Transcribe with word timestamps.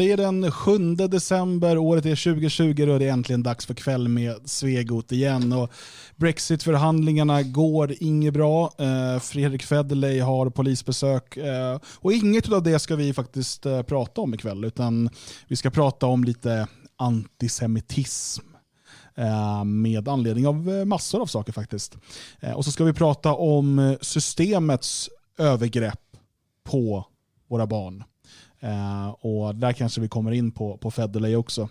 Det 0.00 0.12
är 0.12 0.16
den 0.16 0.52
7 0.52 0.94
december, 0.94 1.78
året 1.78 2.06
är 2.06 2.32
2020 2.32 2.90
och 2.90 2.98
det 2.98 3.08
är 3.08 3.12
äntligen 3.12 3.42
dags 3.42 3.66
för 3.66 3.74
kväll 3.74 4.08
med 4.08 4.36
Svegot 4.44 5.12
igen. 5.12 5.52
Och 5.52 5.72
Brexit-förhandlingarna 6.16 7.42
går 7.42 7.94
inget 8.00 8.34
bra. 8.34 8.72
Eh, 8.78 9.20
Fredrik 9.20 9.62
Federley 9.62 10.20
har 10.20 10.50
polisbesök 10.50 11.36
eh, 11.36 11.78
och 11.84 12.12
inget 12.12 12.52
av 12.52 12.62
det 12.62 12.78
ska 12.78 12.96
vi 12.96 13.14
faktiskt 13.14 13.66
eh, 13.66 13.82
prata 13.82 14.20
om 14.20 14.34
ikväll 14.34 14.64
utan 14.64 15.10
vi 15.48 15.56
ska 15.56 15.70
prata 15.70 16.06
om 16.06 16.24
lite 16.24 16.66
antisemitism 16.96 18.44
med 19.64 20.08
anledning 20.08 20.46
av 20.46 20.86
massor 20.86 21.20
av 21.22 21.26
saker 21.26 21.52
faktiskt. 21.52 21.96
Och 22.54 22.64
så 22.64 22.72
ska 22.72 22.84
vi 22.84 22.92
prata 22.92 23.34
om 23.34 23.96
systemets 24.00 25.10
övergrepp 25.38 26.16
på 26.64 27.06
våra 27.48 27.66
barn. 27.66 28.04
Uh, 28.64 29.08
och 29.08 29.54
där 29.54 29.72
kanske 29.72 30.00
vi 30.00 30.08
kommer 30.08 30.32
in 30.32 30.52
på, 30.52 30.76
på 30.76 30.90
Federley 30.90 31.36
också. 31.36 31.68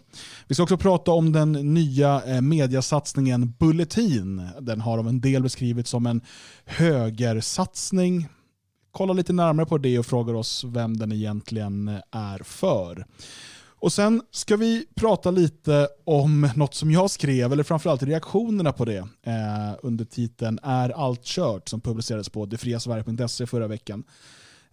Vi 0.48 0.56
ska 0.56 0.64
också 0.64 0.78
prata 0.78 1.12
om 1.12 1.32
den 1.32 1.52
nya 1.52 2.22
eh, 2.26 2.42
mediasatsningen 2.42 3.54
Bulletin. 3.60 4.48
Den 4.60 4.82
har 4.82 4.98
av 4.98 5.08
en 5.08 5.22
del 5.22 5.44
beskrivits 5.44 5.90
som 5.90 6.06
en 6.06 6.22
högersatsning. 6.66 8.28
Kolla 8.92 9.14
lite 9.14 9.34
närmare 9.34 9.66
på 9.66 9.78
det 9.78 10.00
och 10.00 10.06
frågar 10.06 10.34
oss 10.34 10.64
vem 10.64 10.98
den 10.98 11.12
egentligen 11.12 11.88
eh, 11.88 12.00
är 12.12 12.44
för. 12.44 13.06
Och 13.82 13.94
Sen 13.94 14.22
ska 14.32 14.56
vi 14.56 14.86
prata 14.96 15.32
lite 15.32 15.88
om 16.06 16.50
något 16.56 16.74
som 16.74 16.92
jag 16.92 17.12
skrev, 17.12 17.54
eller 17.54 17.64
framförallt 17.64 18.04
reaktionerna 18.04 18.72
på 18.72 18.86
det, 18.86 18.98
eh, 19.24 19.76
under 19.84 20.06
titeln 20.06 20.60
Är 20.64 20.90
allt 20.90 21.24
kört? 21.24 21.70
som 21.70 21.82
publicerades 21.82 22.30
på 22.30 22.46
detfriasverige.se 22.46 23.48
förra 23.48 23.68
veckan. 23.68 24.04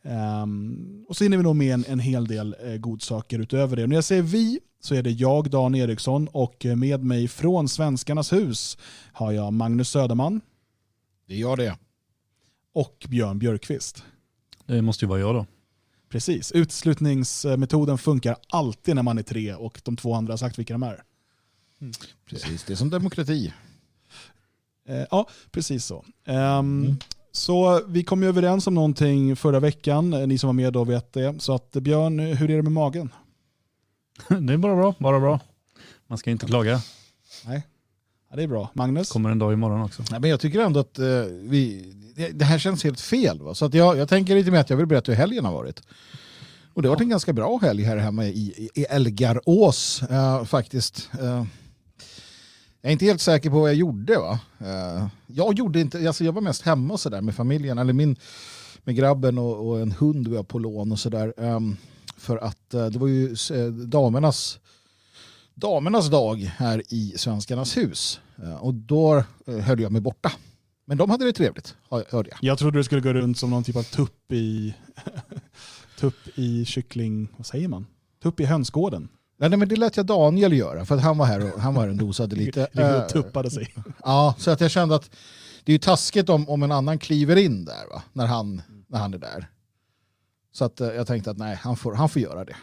Um, 0.09 1.05
och 1.09 1.17
så 1.17 1.25
hinner 1.25 1.37
vi 1.37 1.43
nog 1.43 1.57
med 1.57 1.75
en, 1.75 1.85
en 1.89 1.99
hel 1.99 2.27
del 2.27 2.57
eh, 2.65 2.77
godsaker 2.77 3.39
utöver 3.39 3.77
det. 3.77 3.83
Och 3.83 3.89
när 3.89 3.97
jag 3.97 4.05
säger 4.05 4.23
vi 4.23 4.61
så 4.81 4.95
är 4.95 5.03
det 5.03 5.11
jag, 5.11 5.51
Dan 5.51 5.75
Eriksson, 5.75 6.29
och 6.29 6.67
eh, 6.67 6.77
med 6.77 7.05
mig 7.05 7.29
från 7.29 7.69
Svenskarnas 7.69 8.33
hus 8.33 8.79
har 9.13 9.33
jag 9.33 9.53
Magnus 9.53 9.89
Söderman. 9.89 10.41
Det 11.27 11.35
är 11.35 11.39
jag 11.39 11.59
det. 11.59 11.79
Och 12.73 13.07
Björn 13.09 13.39
Björkqvist. 13.39 14.05
Det 14.67 14.83
måste 14.83 15.05
ju 15.05 15.09
vara 15.09 15.21
jag 15.21 15.35
då. 15.35 15.47
Precis. 16.09 16.53
Utslutningsmetoden 16.53 17.98
funkar 17.98 18.37
alltid 18.48 18.95
när 18.95 19.03
man 19.03 19.19
är 19.19 19.23
tre 19.23 19.55
och 19.55 19.81
de 19.85 19.97
två 19.97 20.15
andra 20.15 20.33
har 20.33 20.39
sagt 20.39 20.59
vilka 20.59 20.75
de 20.75 20.83
är. 20.83 21.03
Mm. 21.81 21.93
Precis, 22.27 22.65
det 22.65 22.73
är 22.73 22.77
som 22.77 22.91
demokrati. 22.91 23.53
Eh, 24.89 25.05
ja, 25.11 25.29
precis 25.51 25.85
så. 25.85 26.05
Um, 26.25 26.35
mm. 26.35 26.97
Så 27.37 27.81
vi 27.87 28.05
kom 28.05 28.23
ju 28.23 28.29
överens 28.29 28.67
om 28.67 28.75
någonting 28.75 29.37
förra 29.37 29.61
veckan, 29.61 30.11
ni 30.11 30.39
som 30.39 30.48
var 30.48 30.53
med 30.53 30.73
då 30.73 30.84
vet 30.84 31.12
det. 31.12 31.42
Så 31.42 31.55
att 31.55 31.73
Björn, 31.73 32.19
hur 32.19 32.51
är 32.51 32.56
det 32.56 32.62
med 32.62 32.73
magen? 32.73 33.12
Det 34.29 34.53
är 34.53 34.56
bara 34.56 34.77
bra, 34.77 34.95
bara 34.98 35.20
bra. 35.20 35.41
Man 36.07 36.19
ska 36.19 36.31
inte 36.31 36.47
klaga. 36.47 36.81
Nej, 37.47 37.67
ja, 38.31 38.37
det 38.37 38.42
är 38.42 38.47
bra. 38.47 38.70
Magnus? 38.73 39.12
Kommer 39.12 39.31
en 39.31 39.39
dag 39.39 39.53
imorgon 39.53 39.83
också. 39.83 40.03
Nej, 40.11 40.20
men 40.20 40.31
jag 40.31 40.41
tycker 40.41 40.61
ändå 40.61 40.80
att 40.80 40.98
uh, 40.98 41.07
vi, 41.42 41.92
det 42.35 42.45
här 42.45 42.58
känns 42.58 42.85
helt 42.85 43.01
fel. 43.01 43.42
Va? 43.42 43.55
Så 43.55 43.64
att 43.64 43.74
jag, 43.74 43.97
jag 43.97 44.08
tänker 44.08 44.35
lite 44.35 44.51
mer 44.51 44.58
att 44.58 44.70
jag 44.70 44.77
vill 44.77 44.86
berätta 44.86 45.13
hur 45.13 45.17
helgen 45.17 45.45
har 45.45 45.53
varit. 45.53 45.83
Och 46.74 46.83
det 46.83 46.89
har 46.89 46.95
varit 46.95 47.03
en 47.03 47.08
ganska 47.08 47.33
bra 47.33 47.58
helg 47.63 47.83
här 47.83 47.97
hemma 47.97 48.27
i, 48.27 48.70
i 48.74 48.85
Elgarås 48.85 50.03
uh, 50.11 50.45
faktiskt. 50.45 51.11
Uh, 51.23 51.45
jag 52.81 52.91
är 52.91 52.92
inte 52.92 53.05
helt 53.05 53.20
säker 53.20 53.51
på 53.51 53.61
vad 53.61 53.69
jag 53.69 53.77
gjorde. 53.77 54.19
Va? 54.19 54.41
Eh, 54.59 55.07
jag, 55.27 55.55
gjorde 55.55 55.81
inte, 55.81 56.07
alltså 56.07 56.25
jag 56.25 56.33
var 56.33 56.42
mest 56.42 56.63
hemma 56.63 56.95
och 56.95 57.01
så 57.01 57.09
där 57.09 57.20
med 57.20 57.35
familjen, 57.35 57.79
eller 57.79 57.92
min, 57.92 58.17
med 58.85 58.97
grabben 58.97 59.39
och, 59.39 59.69
och 59.69 59.81
en 59.81 59.92
hund 59.92 60.29
vi 60.29 60.37
har 60.37 60.45
på 60.45 60.59
lån 60.59 60.92
och 60.92 60.98
sådär. 60.98 61.35
Ehm, 61.36 61.77
för 62.17 62.36
att 62.36 62.75
eh, 62.75 62.86
det 62.86 62.98
var 62.98 63.07
ju 63.07 63.36
eh, 63.53 63.67
damernas, 63.73 64.59
damernas 65.55 66.11
dag 66.11 66.36
här 66.57 66.83
i 66.89 67.15
Svenskarnas 67.17 67.77
hus. 67.77 68.20
och 68.61 68.75
då 68.75 69.25
höll 69.47 69.81
jag 69.81 69.92
mig 69.92 70.01
borta. 70.01 70.33
Men 70.85 70.98
de 70.98 71.11
hade 71.11 71.25
det 71.25 71.33
trevligt, 71.33 71.77
hörde 71.91 72.31
jag. 72.31 72.39
Jag 72.41 72.59
trodde 72.59 72.79
du 72.79 72.85
skulle 72.85 73.01
gå 73.01 73.13
runt 73.13 73.39
som 73.39 73.51
någon 73.51 73.65
typ 73.65 73.77
av 73.77 73.83
tupp 73.83 74.33
i, 74.33 74.75
tupp 75.98 76.15
i 76.35 76.65
kyckling, 76.65 77.29
vad 77.36 77.47
säger 77.47 77.69
man? 77.69 77.86
Tupp 78.23 78.41
i 78.41 78.45
hönsgården. 78.45 79.09
Nej, 79.36 79.51
men 79.51 79.69
det 79.69 79.77
lät 79.77 79.97
jag 79.97 80.07
Daniel 80.07 80.52
göra 80.52 80.85
för 80.85 80.95
att 80.95 81.02
han 81.02 81.19
var 81.19 81.27
här 81.27 81.55
och, 81.55 81.61
han 81.61 81.74
var 81.74 81.83
här 81.83 81.89
och 81.89 81.97
dosade 81.97 82.36
lite. 82.36 82.69
Ligger 82.73 83.05
och 83.05 83.08
tuppade 83.08 83.51
sig. 83.51 83.74
Ja, 84.05 84.35
så 84.39 84.51
att 84.51 84.61
jag 84.61 84.70
kände 84.70 84.95
att 84.95 85.11
det 85.64 85.73
är 85.73 85.74
ju 85.74 85.79
taskigt 85.79 86.29
om, 86.29 86.48
om 86.48 86.63
en 86.63 86.73
annan 86.73 86.98
kliver 86.98 87.36
in 87.36 87.64
där 87.64 87.89
va? 87.91 88.02
När, 88.13 88.27
han, 88.27 88.63
när 88.86 88.98
han 88.98 89.14
är 89.14 89.19
där. 89.19 89.51
Så 90.52 90.64
att 90.64 90.80
eh, 90.80 90.89
jag 90.89 91.07
tänkte 91.07 91.30
att 91.30 91.39
nej, 91.39 91.57
han 91.63 91.77
får, 91.77 91.95
han 91.95 92.08
får 92.08 92.23
göra 92.23 92.45
det. 92.45 92.57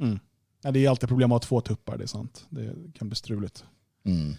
Mm. 0.00 0.18
Ja, 0.62 0.70
det 0.70 0.84
är 0.84 0.90
alltid 0.90 1.08
problem 1.08 1.32
att 1.32 1.44
ha 1.44 1.48
två 1.48 1.60
tuppar, 1.60 1.98
det 1.98 2.04
är 2.04 2.08
sant. 2.08 2.46
Det 2.48 2.74
kan 2.98 3.08
bli 3.08 3.16
struligt. 3.16 3.64
Mm. 4.04 4.34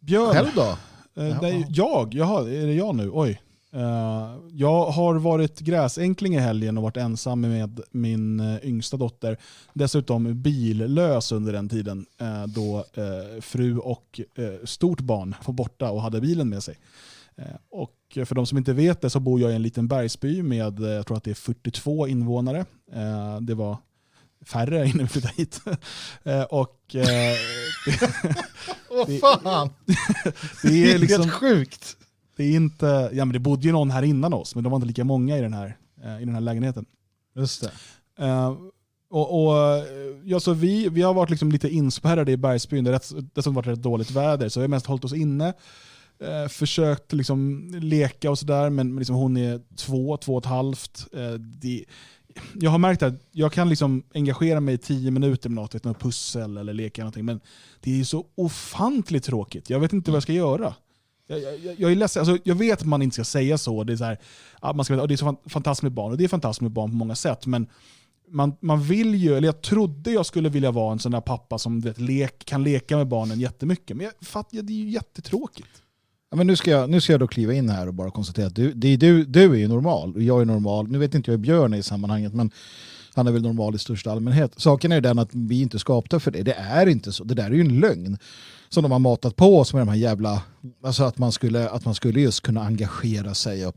Björn. 0.00 0.32
Själv 0.32 0.48
då? 0.54 0.76
Eh, 1.22 1.38
nej, 1.42 1.66
jag? 1.68 2.14
Jaha, 2.14 2.40
är 2.40 2.66
det 2.66 2.74
jag 2.74 2.94
nu? 2.94 3.10
Oj. 3.12 3.40
Uh, 3.76 4.38
jag 4.52 4.86
har 4.86 5.14
varit 5.14 5.60
gräsänkling 5.60 6.34
i 6.34 6.38
helgen 6.38 6.76
och 6.76 6.82
varit 6.82 6.96
ensam 6.96 7.40
med 7.40 7.80
min 7.90 8.40
uh, 8.40 8.66
yngsta 8.66 8.96
dotter. 8.96 9.36
Dessutom 9.72 10.42
billös 10.42 11.32
under 11.32 11.52
den 11.52 11.68
tiden 11.68 12.06
uh, 12.22 12.46
då 12.46 12.84
fru 13.40 13.78
och 13.78 14.20
stort 14.64 15.00
barn 15.00 15.34
var 15.44 15.54
borta 15.54 15.90
och 15.90 16.02
hade 16.02 16.20
bilen 16.20 16.48
med 16.48 16.62
sig. 16.62 16.78
och 17.70 18.18
för 18.26 18.34
de 18.34 18.46
som 18.46 18.58
inte 18.58 18.72
vet 18.72 19.00
det 19.00 19.10
så 19.10 19.20
bor 19.20 19.40
jag 19.40 19.52
i 19.52 19.54
en 19.54 19.62
liten 19.62 19.88
bergsby 19.88 20.42
med 20.42 20.80
jag 20.80 21.06
tror 21.06 21.16
att 21.16 21.24
det 21.24 21.30
är 21.30 21.34
42 21.34 22.08
invånare. 22.08 22.64
det 23.40 23.54
var 23.54 23.76
färre 24.46 24.86
innan 24.88 24.98
vi 24.98 25.06
flyttade 25.06 25.34
hit. 25.36 25.60
och, 26.50 26.78
Åh 28.88 29.02
oh, 29.02 29.18
fan! 29.18 29.70
det 30.62 30.92
är 30.92 30.98
liksom, 30.98 31.22
helt 31.22 31.32
sjukt. 31.32 31.96
Det 32.42 32.46
är 32.46 32.56
inte, 32.56 33.10
ja 33.12 33.24
men 33.24 33.32
det 33.32 33.38
bodde 33.38 33.66
ju 33.66 33.72
någon 33.72 33.90
här 33.90 34.02
innan 34.02 34.32
oss, 34.32 34.54
men 34.54 34.64
de 34.64 34.70
var 34.70 34.76
inte 34.76 34.86
lika 34.86 35.04
många 35.04 35.38
i 35.38 35.40
den 35.40 35.52
här, 35.52 35.76
uh, 36.04 36.22
i 36.22 36.24
den 36.24 36.34
här 36.34 36.40
lägenheten. 36.40 36.84
Just 37.36 37.60
det. 37.60 37.70
Uh, 38.24 38.56
och, 39.10 39.44
och, 39.44 39.84
ja, 40.24 40.40
så 40.40 40.52
vi, 40.52 40.88
vi 40.88 41.02
har 41.02 41.14
varit 41.14 41.30
liksom 41.30 41.52
lite 41.52 41.68
inspärrade 41.68 42.32
i 42.32 42.36
bergsbyn, 42.36 42.84
det 42.84 42.90
har 42.90 43.00
dessutom 43.34 43.54
varit 43.54 43.66
rätt 43.66 43.82
dåligt 43.82 44.10
väder, 44.10 44.48
så 44.48 44.60
vi 44.60 44.64
har 44.64 44.68
mest 44.68 44.86
hållit 44.86 45.04
oss 45.04 45.14
inne. 45.14 45.52
Uh, 46.22 46.48
försökt 46.48 47.12
liksom 47.12 47.70
leka 47.80 48.30
och 48.30 48.38
sådär, 48.38 48.70
men 48.70 48.96
liksom 48.96 49.16
hon 49.16 49.36
är 49.36 49.60
två, 49.76 50.16
två 50.16 50.32
och 50.34 50.42
ett 50.42 50.50
halvt. 50.50 51.06
Uh, 51.16 51.32
det, 51.32 51.84
jag 52.60 52.70
har 52.70 52.78
märkt 52.78 53.02
att 53.02 53.14
jag 53.32 53.52
kan 53.52 53.68
liksom 53.68 54.02
engagera 54.14 54.60
mig 54.60 54.74
i 54.74 54.78
tio 54.78 55.10
minuter 55.10 55.48
med 55.48 55.62
något, 55.62 55.84
något 55.84 56.00
pussel 56.00 56.56
eller 56.56 56.72
leka 56.72 57.02
någonting, 57.02 57.24
men 57.24 57.40
det 57.80 58.00
är 58.00 58.04
så 58.04 58.26
ofantligt 58.34 59.24
tråkigt. 59.24 59.70
Jag 59.70 59.80
vet 59.80 59.92
inte 59.92 60.10
vad 60.10 60.16
jag 60.16 60.22
ska 60.22 60.32
göra. 60.32 60.74
Jag, 61.38 61.58
jag, 61.64 61.74
jag, 61.80 61.92
är 61.92 61.96
ledsen, 61.96 62.20
alltså, 62.20 62.38
jag 62.44 62.54
vet 62.54 62.80
att 62.80 62.86
man 62.86 63.02
inte 63.02 63.14
ska 63.14 63.24
säga 63.24 63.58
så. 63.58 63.84
Det 63.84 63.92
är 63.92 63.96
så, 63.96 64.04
här, 64.04 64.18
man 64.74 64.84
ska, 64.84 65.06
det 65.06 65.14
är 65.14 65.16
så 65.16 65.36
fantastiskt 65.46 65.82
med 65.82 65.92
barn, 65.92 66.12
och 66.12 66.18
det 66.18 66.24
är 66.24 66.28
fantastiskt 66.28 66.60
med 66.60 66.70
barn 66.70 66.90
på 66.90 66.96
många 66.96 67.14
sätt. 67.14 67.46
Men 67.46 67.66
man, 68.28 68.54
man 68.60 68.82
vill 68.82 69.14
ju, 69.14 69.36
eller 69.36 69.48
jag 69.48 69.62
trodde 69.62 70.10
jag 70.10 70.26
skulle 70.26 70.48
vilja 70.48 70.70
vara 70.70 70.92
en 70.92 70.98
sån 70.98 71.12
där 71.12 71.20
pappa 71.20 71.58
som 71.58 71.80
vet, 71.80 72.00
lek, 72.00 72.44
kan 72.44 72.64
leka 72.64 72.96
med 72.96 73.08
barnen 73.08 73.40
jättemycket. 73.40 73.96
Men 73.96 74.06
jag, 74.06 74.28
fatt, 74.28 74.48
ja, 74.50 74.62
det 74.62 74.72
är 74.72 74.76
ju 74.76 74.90
jättetråkigt. 74.90 75.82
Ja, 76.30 76.36
men 76.36 76.46
nu, 76.46 76.56
ska 76.56 76.70
jag, 76.70 76.90
nu 76.90 77.00
ska 77.00 77.12
jag 77.12 77.20
då 77.20 77.26
kliva 77.26 77.52
in 77.52 77.68
här 77.68 77.86
och 77.86 77.94
bara 77.94 78.10
konstatera 78.10 78.46
att 78.46 78.56
du, 78.56 78.72
det, 78.72 78.96
du, 78.96 79.24
du 79.24 79.52
är 79.52 79.56
ju 79.56 79.68
normal 79.68 80.14
och 80.14 80.22
jag 80.22 80.40
är 80.40 80.44
normal. 80.44 80.88
Nu 80.88 80.98
vet 80.98 81.14
inte 81.14 81.30
jag 81.30 81.38
hur 81.38 81.42
Björn 81.42 81.74
är 81.74 81.78
i 81.78 81.82
sammanhanget, 81.82 82.34
men 82.34 82.50
han 83.14 83.26
är 83.26 83.32
väl 83.32 83.42
normal 83.42 83.74
i 83.74 83.78
största 83.78 84.12
allmänhet. 84.12 84.52
Saken 84.56 84.92
är 84.92 84.96
ju 84.96 85.00
den 85.00 85.18
att 85.18 85.30
vi 85.32 85.62
inte 85.62 85.78
skapta 85.78 86.20
för 86.20 86.30
det. 86.30 86.42
Det 86.42 86.52
är 86.52 86.86
inte 86.86 87.12
så. 87.12 87.24
Det 87.24 87.34
där 87.34 87.44
är 87.44 87.50
ju 87.50 87.60
en 87.60 87.80
lögn 87.80 88.18
som 88.72 88.82
de 88.82 88.92
har 88.92 88.98
matat 88.98 89.36
på 89.36 89.58
oss 89.58 89.74
med 89.74 89.80
de 89.80 89.88
här 89.88 89.96
jävla, 89.96 90.42
alltså 90.84 91.04
att 91.04 91.18
man 91.18 91.32
skulle, 91.32 91.68
att 91.68 91.84
man 91.84 91.94
skulle 91.94 92.20
just 92.20 92.40
kunna 92.40 92.64
engagera 92.64 93.34
sig 93.34 93.66
och, 93.66 93.76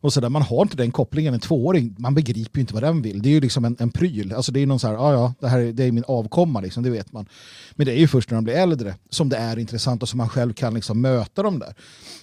och 0.00 0.12
sådär. 0.12 0.28
Man 0.28 0.42
har 0.42 0.62
inte 0.62 0.76
den 0.76 0.90
kopplingen, 0.90 1.34
en 1.34 1.40
tvååring, 1.40 1.94
man 1.98 2.14
begriper 2.14 2.58
ju 2.58 2.60
inte 2.60 2.74
vad 2.74 2.82
den 2.82 3.02
vill. 3.02 3.22
Det 3.22 3.28
är 3.28 3.30
ju 3.30 3.40
liksom 3.40 3.64
en, 3.64 3.76
en 3.80 3.90
pryl, 3.90 4.32
alltså 4.34 4.52
det 4.52 4.60
är 4.60 4.66
någon 4.66 4.80
så 4.80 4.86
här, 4.86 4.94
ja 4.94 5.12
ja, 5.12 5.34
det 5.40 5.48
här 5.48 5.60
är, 5.60 5.72
det 5.72 5.84
är 5.84 5.92
min 5.92 6.04
avkomma 6.08 6.60
liksom, 6.60 6.82
det 6.82 6.90
vet 6.90 7.12
man. 7.12 7.26
Men 7.74 7.86
det 7.86 7.92
är 7.92 7.98
ju 7.98 8.08
först 8.08 8.30
när 8.30 8.36
de 8.36 8.44
blir 8.44 8.54
äldre 8.54 8.94
som 9.10 9.28
det 9.28 9.36
är 9.36 9.58
intressant 9.58 10.02
och 10.02 10.08
som 10.08 10.18
man 10.18 10.28
själv 10.28 10.52
kan 10.52 10.74
liksom 10.74 11.00
möta 11.00 11.42
dem 11.42 11.58
där. 11.58 11.74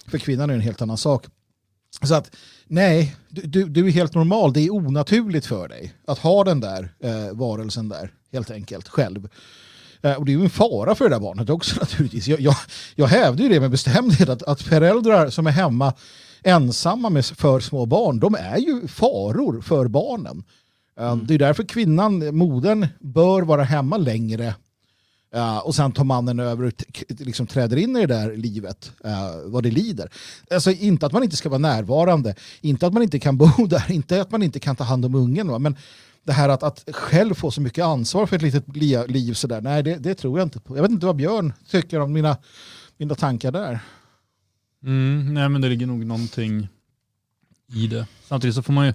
För 0.06 0.18
kvinnan 0.18 0.50
är 0.50 0.54
en 0.54 0.60
helt 0.60 0.82
annan 0.82 0.98
sak. 0.98 1.26
Så 2.02 2.14
att 2.14 2.36
nej, 2.66 3.16
du, 3.28 3.64
du 3.64 3.86
är 3.86 3.90
helt 3.90 4.14
normal, 4.14 4.52
det 4.52 4.60
är 4.60 4.74
onaturligt 4.74 5.46
för 5.46 5.68
dig 5.68 5.94
att 6.06 6.18
ha 6.18 6.44
den 6.44 6.60
där 6.60 6.94
eh, 7.00 7.32
varelsen 7.32 7.88
där, 7.88 8.12
helt 8.32 8.50
enkelt, 8.50 8.88
själv. 8.88 9.28
Eh, 10.02 10.12
och 10.12 10.24
det 10.24 10.32
är 10.32 10.36
ju 10.36 10.42
en 10.42 10.50
fara 10.50 10.94
för 10.94 11.04
det 11.04 11.14
där 11.14 11.20
barnet 11.20 11.50
också 11.50 11.76
naturligtvis. 11.80 12.28
Jag, 12.28 12.40
jag, 12.40 12.54
jag 12.94 13.06
hävdar 13.06 13.44
ju 13.44 13.48
det 13.50 13.60
med 13.60 13.70
bestämdhet 13.70 14.28
att, 14.28 14.42
att 14.42 14.62
föräldrar 14.62 15.30
som 15.30 15.46
är 15.46 15.50
hemma 15.50 15.92
ensamma 16.42 17.10
med 17.10 17.24
för 17.24 17.60
små 17.60 17.86
barn, 17.86 18.20
de 18.20 18.34
är 18.34 18.58
ju 18.58 18.88
faror 18.88 19.60
för 19.60 19.88
barnen. 19.88 20.44
Eh, 21.00 21.10
mm. 21.10 21.26
Det 21.26 21.34
är 21.34 21.38
därför 21.38 21.64
kvinnan, 21.64 22.36
modern, 22.36 22.86
bör 23.00 23.42
vara 23.42 23.62
hemma 23.62 23.96
längre 23.96 24.54
Uh, 25.36 25.58
och 25.58 25.74
sen 25.74 25.92
tar 25.92 26.04
mannen 26.04 26.40
över 26.40 26.64
och 26.64 26.72
liksom 27.08 27.46
träder 27.46 27.76
in 27.76 27.96
i 27.96 28.06
det 28.06 28.14
där 28.14 28.36
livet, 28.36 28.92
uh, 29.04 29.50
vad 29.50 29.62
det 29.62 29.70
lider. 29.70 30.12
Alltså 30.50 30.70
inte 30.70 31.06
att 31.06 31.12
man 31.12 31.22
inte 31.22 31.36
ska 31.36 31.48
vara 31.48 31.58
närvarande, 31.58 32.34
inte 32.60 32.86
att 32.86 32.92
man 32.92 33.02
inte 33.02 33.18
kan 33.18 33.36
bo 33.36 33.48
där, 33.68 33.92
inte 33.92 34.20
att 34.20 34.30
man 34.30 34.42
inte 34.42 34.60
kan 34.60 34.76
ta 34.76 34.84
hand 34.84 35.04
om 35.04 35.14
ungen. 35.14 35.48
Va? 35.48 35.58
Men 35.58 35.76
det 36.24 36.32
här 36.32 36.48
att, 36.48 36.62
att 36.62 36.88
själv 36.92 37.34
få 37.34 37.50
så 37.50 37.60
mycket 37.60 37.84
ansvar 37.84 38.26
för 38.26 38.36
ett 38.36 38.42
litet 38.42 38.76
liv 39.08 39.34
sådär, 39.34 39.60
nej 39.60 39.82
det, 39.82 39.96
det, 39.96 40.14
tror 40.14 40.38
jag 40.38 40.46
inte 40.46 40.60
på. 40.60 40.76
Jag 40.76 40.82
vet 40.82 40.90
inte 40.90 41.06
vad 41.06 41.16
Björn 41.16 41.52
tycker 41.70 42.00
om 42.00 42.12
mina, 42.12 42.36
mina 42.96 43.14
tankar 43.14 43.52
där. 43.52 43.80
Mm, 44.82 45.34
nej 45.34 45.48
men 45.48 45.60
det 45.60 45.68
ligger 45.68 45.86
nog 45.86 46.06
någonting 46.06 46.68
i 47.74 47.86
det. 47.86 48.06
Samtidigt 48.24 48.54
så 48.56 48.62
får 48.62 48.72
man 48.72 48.86
ju, 48.86 48.92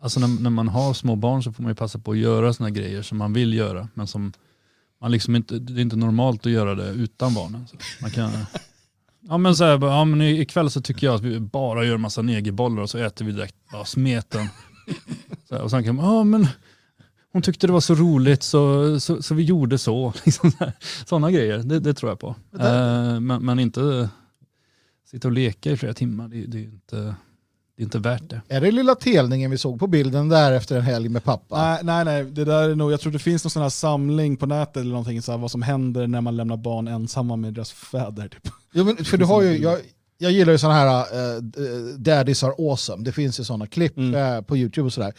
alltså 0.00 0.20
när, 0.20 0.42
när 0.42 0.50
man 0.50 0.68
har 0.68 0.94
små 0.94 1.16
barn 1.16 1.42
så 1.42 1.52
får 1.52 1.62
man 1.62 1.70
ju 1.70 1.76
passa 1.76 1.98
på 1.98 2.10
att 2.10 2.18
göra 2.18 2.52
sådana 2.52 2.70
grejer 2.70 3.02
som 3.02 3.18
man 3.18 3.32
vill 3.32 3.54
göra, 3.54 3.88
men 3.94 4.06
som 4.06 4.32
man 5.02 5.10
liksom 5.10 5.36
inte, 5.36 5.58
det 5.58 5.80
är 5.80 5.82
inte 5.82 5.96
normalt 5.96 6.46
att 6.46 6.52
göra 6.52 6.74
det 6.74 6.90
utan 6.90 7.34
barnen. 7.34 7.66
Så 7.68 7.76
man 8.02 8.10
kan, 8.10 8.30
ja 9.20 9.38
men 9.38 9.56
så 9.56 9.64
här, 9.64 9.86
ja, 9.86 10.04
men 10.04 10.22
ikväll 10.22 10.70
så 10.70 10.80
tycker 10.80 11.06
jag 11.06 11.14
att 11.14 11.22
vi 11.22 11.40
bara 11.40 11.84
gör 11.84 11.96
massa 11.96 12.22
negerbollar 12.22 12.82
och 12.82 12.90
så 12.90 12.98
äter 12.98 13.24
vi 13.24 13.32
direkt 13.32 13.56
bara 13.72 13.84
smeten. 13.84 14.46
Så 15.48 15.54
här, 15.54 15.62
och 15.62 15.70
sen 15.70 15.84
kan 15.84 15.96
man, 15.96 16.04
ja 16.04 16.24
men 16.24 16.46
hon 17.32 17.42
tyckte 17.42 17.66
det 17.66 17.72
var 17.72 17.80
så 17.80 17.94
roligt 17.94 18.42
så, 18.42 19.00
så, 19.00 19.22
så 19.22 19.34
vi 19.34 19.42
gjorde 19.42 19.78
så. 19.78 20.12
Liksom 20.24 20.52
Sådana 21.04 21.30
grejer, 21.30 21.58
det, 21.58 21.80
det, 21.80 21.94
tror 21.94 22.10
jag 22.10 22.20
på. 22.20 22.28
Uh, 22.54 23.20
men, 23.20 23.44
men, 23.44 23.58
inte 23.58 24.08
sitta 25.10 25.28
och 25.28 25.32
leka 25.32 25.70
i 25.70 25.76
flera 25.76 25.94
timmar, 25.94 26.28
det, 26.28 26.46
det 26.46 26.58
är 26.58 26.64
inte 26.64 27.14
det 27.82 27.96
är 27.96 27.98
inte 27.98 28.08
värt 28.08 28.30
det. 28.30 28.40
Är 28.48 28.60
det 28.60 28.70
lilla 28.70 28.94
telningen 28.94 29.50
vi 29.50 29.58
såg 29.58 29.78
på 29.78 29.86
bilden 29.86 30.28
där 30.28 30.52
efter 30.52 30.76
en 30.76 30.82
helg 30.82 31.08
med 31.08 31.24
pappa? 31.24 31.62
Nej, 31.62 31.78
nej, 31.82 32.04
nej. 32.04 32.24
Det 32.24 32.44
där 32.44 32.68
är 32.68 32.74
nog, 32.74 32.92
jag 32.92 33.00
tror 33.00 33.12
det 33.12 33.18
finns 33.18 33.44
någon 33.44 33.50
sån 33.50 33.62
här 33.62 33.68
samling 33.68 34.36
på 34.36 34.46
nätet 34.46 34.76
eller 34.76 34.90
någonting, 34.90 35.22
så 35.22 35.32
här, 35.32 35.38
vad 35.38 35.50
som 35.50 35.62
händer 35.62 36.06
när 36.06 36.20
man 36.20 36.36
lämnar 36.36 36.56
barn 36.56 36.88
ensamma 36.88 37.36
med 37.36 37.54
deras 37.54 37.72
fäder. 37.72 38.28
Typ. 38.28 38.48
Jo, 38.72 38.84
men 38.84 39.04
för 39.04 39.16
du 39.16 39.24
har 39.24 39.42
ju, 39.42 39.58
jag, 39.58 39.78
jag 40.18 40.32
gillar 40.32 40.52
ju 40.52 40.58
sådana 40.58 40.78
här 40.78 41.04
uh, 41.14 41.42
daddies 41.98 42.42
are 42.42 42.54
awesome, 42.58 43.04
det 43.04 43.12
finns 43.12 43.40
ju 43.40 43.44
sådana 43.44 43.66
klipp 43.66 43.96
mm. 43.96 44.14
uh, 44.14 44.42
på 44.42 44.56
YouTube 44.56 44.86
och 44.86 44.92
sådär. 44.92 45.12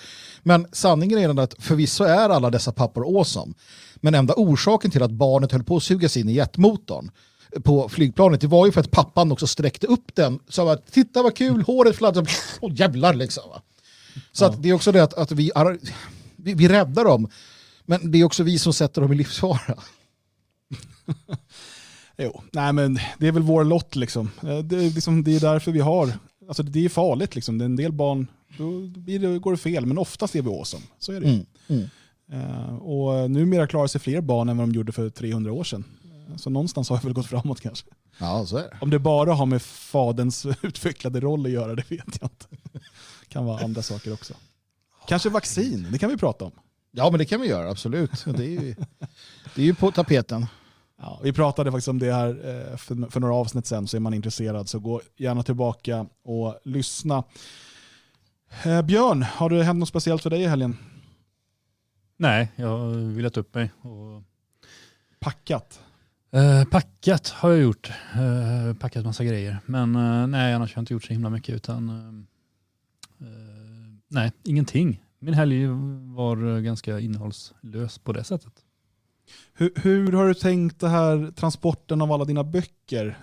Men 0.43 0.67
sanningen 0.71 1.19
är 1.19 1.27
den 1.27 1.39
att 1.39 1.55
förvisso 1.59 2.03
är 2.03 2.29
alla 2.29 2.49
dessa 2.49 2.71
pappor 2.71 3.17
awesome, 3.17 3.53
men 3.95 4.15
enda 4.15 4.33
orsaken 4.37 4.91
till 4.91 5.03
att 5.03 5.11
barnet 5.11 5.51
höll 5.51 5.63
på 5.63 5.75
att 5.75 5.83
sugas 5.83 6.17
in 6.17 6.29
i 6.29 6.33
jetmotorn 6.33 7.11
på 7.63 7.89
flygplanet, 7.89 8.41
det 8.41 8.47
var 8.47 8.65
ju 8.65 8.71
för 8.71 8.79
att 8.79 8.91
pappan 8.91 9.31
också 9.31 9.47
sträckte 9.47 9.87
upp 9.87 10.15
den. 10.15 10.39
Så 10.47 10.69
att 10.69 10.91
titta 10.91 11.23
vad 11.23 11.35
kul, 11.35 11.61
håret 11.61 11.95
fladdrar, 11.95 12.27
åh 12.61 12.71
jävlar 12.75 13.13
liksom. 13.13 13.49
Va? 13.49 13.61
Så 14.31 14.43
ja. 14.43 14.49
att 14.49 14.63
det 14.63 14.69
är 14.69 14.73
också 14.73 14.91
det 14.91 15.03
att, 15.03 15.13
att 15.13 15.31
vi, 15.31 15.51
är, 15.55 15.79
vi, 16.35 16.53
vi 16.53 16.67
räddar 16.67 17.03
dem, 17.03 17.29
men 17.85 18.11
det 18.11 18.17
är 18.17 18.23
också 18.23 18.43
vi 18.43 18.59
som 18.59 18.73
sätter 18.73 19.01
dem 19.01 19.13
i 19.13 19.15
livsfara. 19.15 19.77
jo, 22.17 22.41
nej 22.51 22.73
men 22.73 22.99
det 23.17 23.27
är 23.27 23.31
väl 23.31 23.43
vår 23.43 23.63
lott 23.63 23.95
liksom. 23.95 24.31
Eh, 24.43 24.57
det 24.57 24.75
är, 24.75 24.91
liksom, 24.91 25.23
det 25.23 25.35
är 25.35 25.39
därför 25.39 25.71
vi 25.71 25.79
har, 25.79 26.11
alltså 26.47 26.63
det 26.63 26.85
är 26.85 26.89
farligt 26.89 27.35
liksom. 27.35 27.57
Det 27.57 27.63
är 27.63 27.65
en 27.65 27.75
del 27.75 27.91
barn, 27.91 28.27
då 28.57 28.63
går 29.39 29.51
det 29.51 29.57
fel, 29.57 29.85
men 29.85 29.97
oftast 29.97 30.35
är 30.35 30.41
vi 30.41 30.49
awesome. 30.49 30.83
Så 30.99 31.11
är 31.11 31.21
det 31.21 31.27
mm, 31.27 31.45
mm. 31.67 31.89
Uh, 32.33 32.75
och 32.75 33.31
numera 33.31 33.67
klarar 33.67 33.87
sig 33.87 34.01
fler 34.01 34.21
barn 34.21 34.49
än 34.49 34.57
vad 34.57 34.67
de 34.67 34.75
gjorde 34.75 34.91
för 34.91 35.09
300 35.09 35.51
år 35.51 35.63
sedan. 35.63 35.83
Så 36.37 36.49
någonstans 36.49 36.89
har 36.89 36.97
jag 36.97 37.03
väl 37.03 37.13
gått 37.13 37.25
framåt 37.25 37.61
kanske. 37.61 37.87
Ja, 38.17 38.45
så 38.45 38.57
är 38.57 38.63
det. 38.63 38.77
Om 38.81 38.89
det 38.89 38.99
bara 38.99 39.33
har 39.33 39.45
med 39.45 39.61
fadens 39.61 40.45
utvecklade 40.61 41.19
roll 41.19 41.45
att 41.45 41.51
göra, 41.51 41.75
det 41.75 41.91
vet 41.91 42.17
jag 42.21 42.29
inte. 42.31 42.45
Det 43.21 43.29
kan 43.29 43.45
vara 43.45 43.63
andra 43.63 43.81
saker 43.81 44.13
också. 44.13 44.33
Kanske 45.07 45.29
vaccin, 45.29 45.87
det 45.91 45.97
kan 45.97 46.09
vi 46.09 46.17
prata 46.17 46.45
om. 46.45 46.51
Ja, 46.91 47.09
men 47.09 47.17
det 47.17 47.25
kan 47.25 47.41
vi 47.41 47.47
göra, 47.47 47.69
absolut. 47.69 48.25
Det 48.25 48.43
är 48.43 48.61
ju, 48.61 48.75
det 49.55 49.61
är 49.61 49.65
ju 49.65 49.75
på 49.75 49.91
tapeten. 49.91 50.45
Ja, 50.97 51.19
vi 51.23 51.33
pratade 51.33 51.71
faktiskt 51.71 51.87
om 51.87 51.99
det 51.99 52.13
här 52.13 52.29
eh, 52.29 52.77
för 53.09 53.19
några 53.19 53.35
avsnitt 53.35 53.65
sedan, 53.65 53.87
så 53.87 53.97
är 53.97 54.01
man 54.01 54.13
intresserad 54.13 54.69
så 54.69 54.79
gå 54.79 55.01
gärna 55.17 55.43
tillbaka 55.43 56.05
och 56.23 56.59
lyssna. 56.63 57.23
Eh, 58.63 58.81
Björn, 58.81 59.23
har 59.23 59.49
det 59.49 59.63
hänt 59.63 59.79
något 59.79 59.89
speciellt 59.89 60.23
för 60.23 60.29
dig 60.29 60.41
i 60.41 60.47
helgen? 60.47 60.77
Nej, 62.17 62.51
jag 62.55 62.67
har 62.67 63.13
vilat 63.15 63.37
upp 63.37 63.55
mig. 63.55 63.71
Och... 63.81 64.23
Packat? 65.19 65.79
Uh, 66.35 66.65
packat 66.65 67.27
har 67.29 67.49
jag 67.49 67.61
gjort. 67.61 67.91
Uh, 68.15 68.73
packat 68.73 69.05
massa 69.05 69.23
grejer. 69.23 69.59
Men 69.65 69.95
uh, 69.95 70.27
nej, 70.27 70.53
annars 70.53 70.75
har 70.75 70.79
jag 70.79 70.81
inte 70.81 70.93
gjort 70.93 71.03
så 71.03 71.13
himla 71.13 71.29
mycket. 71.29 71.55
utan 71.55 72.27
Nej, 74.07 74.31
ingenting. 74.43 75.03
Min 75.19 75.33
helg 75.33 75.67
var 76.15 76.59
ganska 76.59 76.99
innehållslös 76.99 77.97
på 77.99 78.13
det 78.13 78.23
sättet. 78.23 78.53
Hur, 79.53 79.71
hur, 79.75 80.11
har 80.11 80.27
du 80.27 80.33
tänkt 80.33 80.79
det 80.79 80.89
här 80.89 81.31
transporten 81.35 82.01
av 82.01 82.11
alla 82.11 82.25
dina 82.25 82.43
böcker? 82.43 83.17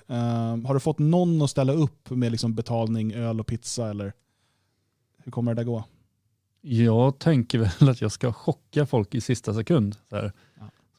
har 0.66 0.74
du 0.74 0.80
fått 0.80 0.98
någon 0.98 1.42
att 1.42 1.50
ställa 1.50 1.72
upp 1.72 2.10
med 2.10 2.30
liksom 2.30 2.54
betalning, 2.54 3.12
öl 3.12 3.40
och 3.40 3.46
pizza? 3.46 3.90
Eller 3.90 4.12
hur 5.24 5.32
kommer 5.32 5.54
det 5.54 5.60
där 5.60 5.64
gå? 5.64 5.84
Jag 6.60 7.18
tänker 7.18 7.58
väl 7.58 7.88
att 7.88 8.00
jag 8.00 8.12
ska 8.12 8.32
chocka 8.32 8.86
folk 8.86 9.14
i 9.14 9.20
sista 9.20 9.54
sekund. 9.54 9.96
Så 10.08 10.16
här. 10.16 10.32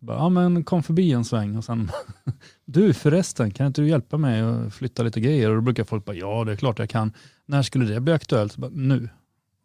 Ja. 0.01 0.05
Bara, 0.07 0.17
ja 0.17 0.29
men 0.29 0.63
kom 0.63 0.83
förbi 0.83 1.11
en 1.11 1.25
sväng 1.25 1.57
och 1.57 1.63
sen, 1.63 1.91
du 2.65 2.93
förresten, 2.93 3.51
kan 3.51 3.67
inte 3.67 3.81
du 3.81 3.89
hjälpa 3.89 4.17
mig 4.17 4.41
att 4.41 4.73
flytta 4.73 5.03
lite 5.03 5.21
grejer? 5.21 5.49
Och 5.49 5.55
då 5.55 5.61
brukar 5.61 5.83
folk 5.83 6.05
bara, 6.05 6.15
ja 6.15 6.43
det 6.43 6.51
är 6.51 6.55
klart 6.55 6.79
jag 6.79 6.89
kan. 6.89 7.13
När 7.45 7.61
skulle 7.61 7.85
det 7.85 7.99
bli 7.99 8.13
aktuellt? 8.13 8.57
Bara, 8.57 8.71
nu. 8.73 9.09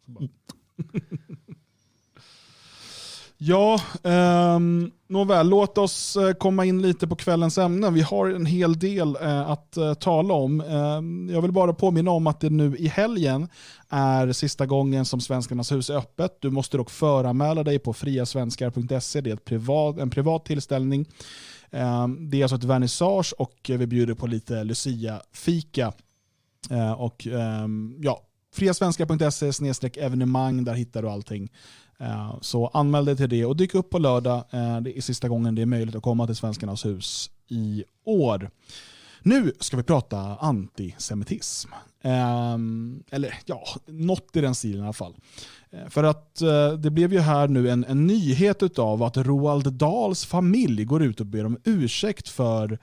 Bara. 0.05 0.29
Ja, 3.39 3.79
eh, 4.03 4.59
nåväl, 5.07 5.49
låt 5.49 5.77
oss 5.77 6.15
eh, 6.15 6.33
komma 6.33 6.65
in 6.65 6.81
lite 6.81 7.07
på 7.07 7.15
kvällens 7.15 7.57
ämne. 7.57 7.89
Vi 7.89 8.01
har 8.01 8.29
en 8.29 8.45
hel 8.45 8.79
del 8.79 9.15
eh, 9.21 9.49
att 9.49 9.77
eh, 9.77 9.93
tala 9.93 10.33
om. 10.33 10.61
Eh, 10.61 11.33
jag 11.33 11.41
vill 11.41 11.51
bara 11.51 11.73
påminna 11.73 12.11
om 12.11 12.27
att 12.27 12.39
det 12.39 12.49
nu 12.49 12.75
i 12.77 12.87
helgen 12.87 13.49
är 13.89 14.31
sista 14.31 14.65
gången 14.65 15.05
som 15.05 15.21
Svenskarnas 15.21 15.71
hus 15.71 15.89
är 15.89 15.97
öppet. 15.97 16.37
Du 16.39 16.49
måste 16.49 16.77
dock 16.77 16.89
föranmäla 16.89 17.63
dig 17.63 17.79
på 17.79 17.93
friasvenskar.se. 17.93 19.21
Det 19.21 19.31
är 19.31 19.35
privat, 19.35 19.97
en 19.97 20.09
privat 20.09 20.45
tillställning. 20.45 21.05
Ehm, 21.71 22.29
det 22.29 22.37
är 22.37 22.43
alltså 22.43 22.55
ett 22.55 22.63
vernissage 22.63 23.33
och 23.37 23.55
vi 23.67 23.87
bjuder 23.87 24.13
på 24.13 24.27
lite 24.27 24.63
Lucia-fika. 24.63 25.93
Eh, 26.69 26.91
och 26.91 27.27
ehm, 27.27 27.95
ja, 27.99 28.21
friasvenskar.se 28.53 30.01
evenemang, 30.01 30.63
där 30.63 30.73
hittar 30.73 31.01
du 31.01 31.09
allting. 31.09 31.49
Eh, 31.99 32.35
så 32.41 32.67
anmäl 32.67 33.05
dig 33.05 33.17
till 33.17 33.29
det 33.29 33.45
och 33.45 33.55
dyk 33.55 33.75
upp 33.75 33.89
på 33.89 33.99
lördag. 33.99 34.43
Eh, 34.51 34.81
det 34.81 34.97
är 34.97 35.01
sista 35.01 35.27
gången 35.27 35.55
det 35.55 35.61
är 35.61 35.65
möjligt 35.65 35.95
att 35.95 36.03
komma 36.03 36.25
till 36.25 36.35
Svenskarnas 36.35 36.85
hus 36.85 37.31
i 37.47 37.83
år. 38.03 38.49
Nu 39.21 39.53
ska 39.59 39.77
vi 39.77 39.83
prata 39.83 40.19
antisemitism. 40.35 41.71
Ehm, 42.01 43.03
eller 43.09 43.33
ja, 43.45 43.63
något 43.85 44.35
i 44.35 44.41
den 44.41 44.55
stilen 44.55 44.81
i 44.81 44.83
alla 44.83 44.93
fall. 44.93 45.15
Eh, 45.71 45.89
för 45.89 46.03
att 46.03 46.41
det 46.79 46.89
blev 46.89 47.13
ju 47.13 47.19
här 47.19 47.47
nu 47.47 47.69
en, 47.69 47.85
en 47.85 48.07
nyhet 48.07 48.79
av 48.79 49.03
att 49.03 49.17
Roald 49.17 49.73
Dahls 49.73 50.25
familj 50.25 50.85
går 50.85 51.03
ut 51.03 51.19
och 51.19 51.25
ber 51.25 51.45
om 51.45 51.57
ursäkt 51.63 52.29
för 52.29 52.79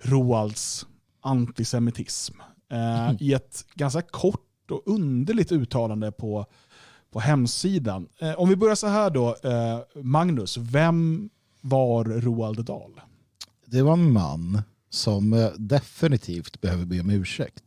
Roalds 0.00 0.86
antisemitism. 1.20 2.34
Mm. 2.70 3.16
I 3.20 3.32
ett 3.32 3.64
ganska 3.74 4.02
kort 4.02 4.70
och 4.70 4.82
underligt 4.86 5.52
uttalande 5.52 6.12
på 6.12 6.46
på 7.16 7.20
hemsidan. 7.20 8.08
Eh, 8.18 8.32
om 8.32 8.48
vi 8.48 8.56
börjar 8.56 8.74
så 8.74 8.86
här 8.86 9.10
då, 9.10 9.36
eh, 9.42 10.02
Magnus, 10.02 10.56
vem 10.56 11.30
var 11.60 12.04
Roald 12.04 12.64
Dahl? 12.64 13.00
Det 13.66 13.82
var 13.82 13.92
en 13.92 14.12
man 14.12 14.62
som 14.90 15.32
eh, 15.32 15.48
definitivt 15.56 16.60
behöver 16.60 16.84
be 16.84 17.00
om 17.00 17.10
ursäkt. 17.10 17.64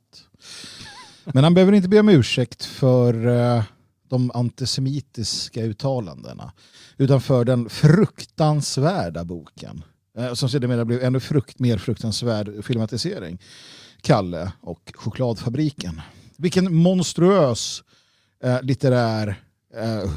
Men 1.26 1.44
han 1.44 1.54
behöver 1.54 1.74
inte 1.74 1.90
be 1.90 2.00
om 2.00 2.10
ursäkt 2.10 2.66
för 2.66 3.28
eh, 3.28 3.64
de 4.10 4.32
antisemitiska 4.34 5.64
uttalandena, 5.64 6.52
utan 6.98 7.22
för 7.22 7.46
den 7.46 7.70
fruktansvärda 7.70 9.26
boken, 9.26 9.84
eh, 10.18 10.34
som 10.34 10.50
sedermera 10.50 10.86
blev 10.86 11.04
ännu 11.04 11.20
frukt, 11.20 11.60
mer 11.60 11.78
fruktansvärd 11.78 12.66
filmatisering, 12.66 13.40
Kalle 14.02 14.52
och 14.62 14.92
chokladfabriken. 14.96 16.02
Vilken 16.38 16.76
monstruös 16.76 17.84
eh, 18.44 18.62
litterär, 18.62 19.28
eh, 19.76 20.12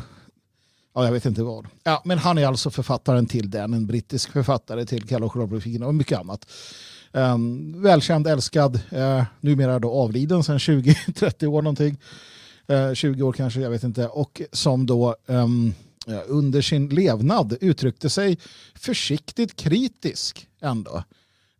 ja 0.94 1.04
jag 1.04 1.12
vet 1.12 1.26
inte 1.26 1.42
vad. 1.42 1.66
Ja, 1.84 2.02
men 2.04 2.18
han 2.18 2.38
är 2.38 2.46
alltså 2.46 2.70
författaren 2.70 3.26
till 3.26 3.50
den, 3.50 3.74
en 3.74 3.86
brittisk 3.86 4.32
författare 4.32 4.86
till 4.86 5.08
Kalle 5.08 5.26
och 5.26 5.36
och 5.82 5.94
mycket 5.94 6.18
annat. 6.18 6.46
Um, 7.12 7.82
välkänd, 7.82 8.26
älskad, 8.26 8.80
uh, 8.92 9.22
numera 9.40 9.78
då 9.78 9.90
avliden 9.90 10.44
sedan 10.44 10.58
20-30 10.58 11.46
år 11.46 11.62
någonting. 11.62 11.98
Eh, 12.66 12.88
uh, 12.88 12.94
20 12.94 13.22
år 13.22 13.32
kanske, 13.32 13.60
jag 13.60 13.70
vet 13.70 13.84
inte. 13.84 14.06
Och 14.06 14.42
som 14.52 14.86
då 14.86 15.16
um, 15.26 15.74
under 16.26 16.62
sin 16.62 16.88
levnad 16.88 17.56
uttryckte 17.60 18.10
sig 18.10 18.38
försiktigt 18.74 19.56
kritisk 19.56 20.46
ändå. 20.60 21.04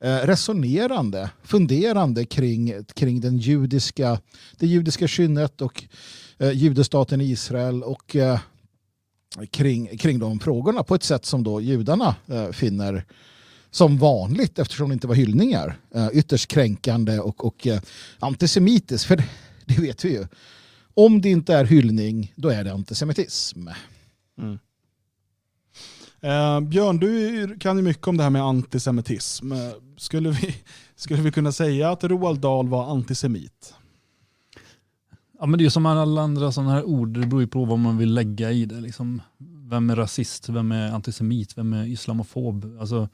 Uh, 0.04 0.08
resonerande, 0.08 1.30
funderande 1.42 2.24
kring, 2.24 2.84
kring 2.94 3.20
den 3.20 3.38
judiska, 3.38 4.20
det 4.58 4.66
judiska 4.66 5.08
kynnet 5.08 5.60
och 5.60 5.84
eh, 6.38 6.50
judestaten 6.50 7.20
Israel 7.20 7.82
och 7.82 8.16
eh, 8.16 8.40
kring, 9.50 9.98
kring 9.98 10.18
de 10.18 10.40
frågorna 10.40 10.82
på 10.82 10.94
ett 10.94 11.02
sätt 11.02 11.24
som 11.24 11.44
då 11.44 11.60
judarna 11.60 12.14
eh, 12.26 12.50
finner 12.50 13.04
som 13.70 13.98
vanligt 13.98 14.58
eftersom 14.58 14.88
det 14.88 14.92
inte 14.92 15.06
var 15.06 15.14
hyllningar. 15.14 15.76
Eh, 15.94 16.08
ytterst 16.12 16.50
kränkande 16.50 17.18
och, 17.18 17.44
och 17.44 17.66
eh, 17.66 17.80
antisemitiskt. 18.18 19.06
För 19.06 19.16
det, 19.16 19.24
det 19.64 19.80
vet 19.80 20.04
vi 20.04 20.12
ju. 20.12 20.26
Om 20.94 21.20
det 21.20 21.30
inte 21.30 21.54
är 21.54 21.64
hyllning, 21.64 22.32
då 22.36 22.48
är 22.48 22.64
det 22.64 22.72
antisemitism. 22.72 23.68
Mm. 24.38 24.58
Eh, 26.20 26.60
Björn, 26.60 26.98
du 26.98 27.56
kan 27.58 27.76
ju 27.76 27.82
mycket 27.82 28.08
om 28.08 28.16
det 28.16 28.22
här 28.22 28.30
med 28.30 28.42
antisemitism. 28.42 29.52
Eh, 29.52 29.58
skulle 29.96 30.30
vi, 30.30 30.54
skulle 30.96 31.22
vi 31.22 31.32
kunna 31.32 31.52
säga 31.52 31.90
att 31.90 32.04
Roald 32.04 32.40
Dahl 32.40 32.68
var 32.68 32.90
antisemit? 32.90 33.74
Ja, 35.42 35.46
men 35.46 35.58
det 35.58 35.64
är 35.64 35.70
som 35.70 35.86
alla 35.86 36.22
andra 36.22 36.52
sådana 36.52 36.72
här 36.72 36.84
ord, 36.84 37.08
det 37.08 37.26
beror 37.26 37.42
ju 37.42 37.46
på 37.46 37.64
vad 37.64 37.78
man 37.78 37.98
vill 37.98 38.14
lägga 38.14 38.50
i 38.50 38.64
det. 38.64 38.80
Liksom. 38.80 39.22
Vem 39.70 39.90
är 39.90 39.96
rasist, 39.96 40.48
vem 40.48 40.72
är 40.72 40.92
antisemit, 40.92 41.58
vem 41.58 41.72
är 41.72 41.84
islamofob? 41.84 42.76
Alltså, 42.80 43.08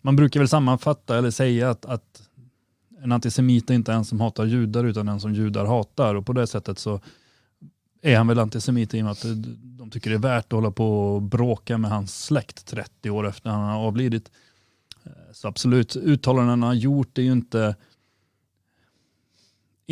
man 0.00 0.16
brukar 0.16 0.40
väl 0.40 0.48
sammanfatta 0.48 1.18
eller 1.18 1.30
säga 1.30 1.70
att, 1.70 1.84
att 1.84 2.22
en 3.02 3.12
antisemit 3.12 3.70
är 3.70 3.74
inte 3.74 3.92
en 3.92 4.04
som 4.04 4.20
hatar 4.20 4.44
judar 4.44 4.84
utan 4.84 5.08
en 5.08 5.20
som 5.20 5.34
judar 5.34 5.66
hatar. 5.66 6.14
Och 6.14 6.26
på 6.26 6.32
det 6.32 6.46
sättet 6.46 6.78
så 6.78 7.00
är 8.02 8.16
han 8.16 8.26
väl 8.26 8.38
antisemit 8.38 8.94
i 8.94 9.00
och 9.00 9.04
med 9.04 9.12
att 9.12 9.24
de 9.54 9.90
tycker 9.90 10.10
det 10.10 10.16
är 10.16 10.20
värt 10.20 10.44
att 10.44 10.52
hålla 10.52 10.70
på 10.70 11.14
och 11.14 11.22
bråka 11.22 11.78
med 11.78 11.90
hans 11.90 12.24
släkt 12.24 12.66
30 12.66 13.10
år 13.10 13.28
efter 13.28 13.50
han 13.50 13.64
har 13.64 13.86
avlidit. 13.86 14.30
Eh, 15.04 15.12
så 15.32 15.48
absolut, 15.48 15.96
uttalandena 15.96 16.50
han 16.50 16.62
har 16.62 16.74
gjort 16.74 17.18
är 17.18 17.22
ju 17.22 17.32
inte, 17.32 17.76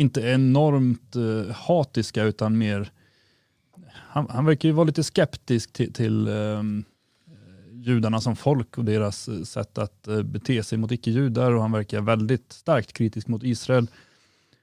inte 0.01 0.21
enormt 0.21 1.15
uh, 1.15 1.51
hatiska 1.51 2.23
utan 2.23 2.57
mer, 2.57 2.91
han, 3.93 4.27
han 4.29 4.45
verkar 4.45 4.69
ju 4.69 4.73
vara 4.73 4.85
lite 4.85 5.03
skeptisk 5.03 5.73
till, 5.73 5.93
till 5.93 6.27
um, 6.27 6.85
judarna 7.73 8.21
som 8.21 8.35
folk 8.35 8.77
och 8.77 8.85
deras 8.85 9.27
eh, 9.27 9.43
sätt 9.43 9.77
att 9.77 10.07
bete 10.23 10.63
sig 10.63 10.77
mot 10.77 10.91
icke-judar 10.91 11.51
och 11.51 11.61
han 11.61 11.71
verkar 11.71 12.01
väldigt 12.01 12.53
starkt 12.53 12.93
kritisk 12.93 13.27
mot 13.27 13.43
Israel. 13.43 13.87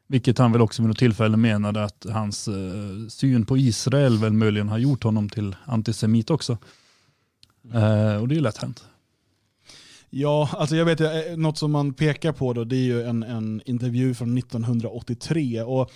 Vilket 0.07 0.39
han 0.39 0.53
väl 0.53 0.63
också 0.63 0.83
vid 0.83 0.89
något 0.89 0.99
tillfälle 0.99 1.37
menade 1.37 1.85
att 1.85 2.07
hans 2.11 2.49
eh, 2.49 3.09
syn 3.09 3.47
på 3.47 3.59
Israel 3.59 4.19
väl 4.19 4.33
möjligen 4.33 4.69
har 4.69 4.79
gjort 4.79 5.05
honom 5.05 5.29
till 5.29 5.57
antisemit 5.65 6.31
också. 6.31 6.53
och 8.21 8.29
det 8.29 8.35
är 8.35 8.37
ju 8.37 8.41
lätt 8.41 8.59
hänt. 8.59 8.85
Ja, 10.11 10.49
alltså 10.53 10.77
jag 10.77 10.85
vet 10.85 11.01
eh, 11.01 11.37
något 11.37 11.59
som 11.59 11.73
man 11.73 11.95
pekar 11.95 12.33
på 12.33 12.53
då, 12.53 12.65
det 12.65 12.77
är 12.77 12.85
ju 12.85 13.03
en, 13.03 13.23
en 13.23 13.63
intervju 13.65 14.15
från 14.15 14.39
1983. 14.39 15.63
Och 15.63 15.91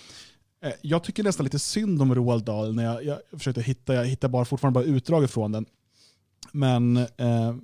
eh, 0.64 0.72
jag 0.82 1.04
tycker 1.04 1.22
nästan 1.22 1.44
lite 1.44 1.58
synd 1.58 2.02
om 2.02 2.14
Roald 2.14 2.44
Dahl 2.44 2.74
när 2.74 2.84
jag, 2.84 3.04
jag 3.04 3.18
försökte 3.32 3.62
hitta, 3.62 3.94
jag 3.94 4.04
hittar 4.04 4.28
bara, 4.28 4.44
fortfarande 4.44 4.80
bara 4.80 4.84
utdrag 4.84 5.24
ifrån 5.24 5.52
den. 5.52 5.66
Men 6.52 6.96
eh, 6.96 7.54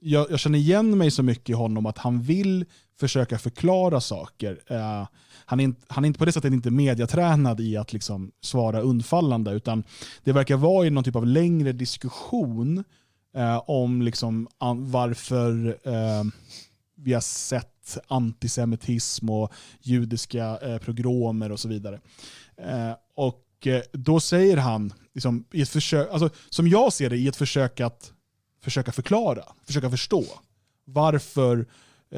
jag, 0.00 0.30
jag, 0.30 0.40
känner 0.40 0.58
igen 0.58 0.98
mig 0.98 1.10
så 1.10 1.22
mycket 1.22 1.50
i 1.50 1.52
honom 1.52 1.86
att 1.86 1.98
han 1.98 2.22
vill 2.22 2.64
försöka 3.00 3.38
förklara 3.38 4.00
saker. 4.00 4.60
Eh, 4.66 5.06
han, 5.44 5.60
är, 5.60 5.74
han 5.88 6.04
är 6.04 6.06
inte 6.06 6.18
på 6.18 6.24
det 6.24 6.32
sättet 6.32 6.52
inte 6.52 6.70
mediatränad 6.70 7.60
i 7.60 7.76
att 7.76 7.92
liksom 7.92 8.32
svara 8.40 8.80
undfallande, 8.80 9.52
utan 9.52 9.84
det 10.24 10.32
verkar 10.32 10.56
vara 10.56 10.86
i 10.86 10.90
någon 10.90 11.04
typ 11.04 11.16
av 11.16 11.26
längre 11.26 11.72
diskussion 11.72 12.84
eh, 13.34 13.62
om 13.66 14.02
liksom 14.02 14.48
an, 14.58 14.90
varför 14.90 15.78
eh, 15.84 16.24
vi 16.94 17.12
har 17.12 17.20
sett 17.20 17.98
antisemitism 18.08 19.30
och 19.30 19.52
judiska 19.80 20.58
eh, 20.62 20.78
progromer 20.78 21.52
och 21.52 21.60
så 21.60 21.68
vidare. 21.68 22.00
Eh, 22.56 22.92
och 23.14 23.66
eh, 23.66 23.82
då 23.92 24.20
säger 24.20 24.56
han, 24.56 24.92
liksom, 25.14 25.44
i 25.52 25.62
ett 25.62 25.68
försök, 25.68 26.08
alltså, 26.12 26.30
som 26.48 26.68
jag 26.68 26.92
ser 26.92 27.10
det, 27.10 27.16
i 27.16 27.28
ett 27.28 27.36
försök 27.36 27.80
att 27.80 28.12
försöka 28.60 28.92
förklara, 28.92 29.44
försöka 29.66 29.90
förstå 29.90 30.24
varför 30.84 31.66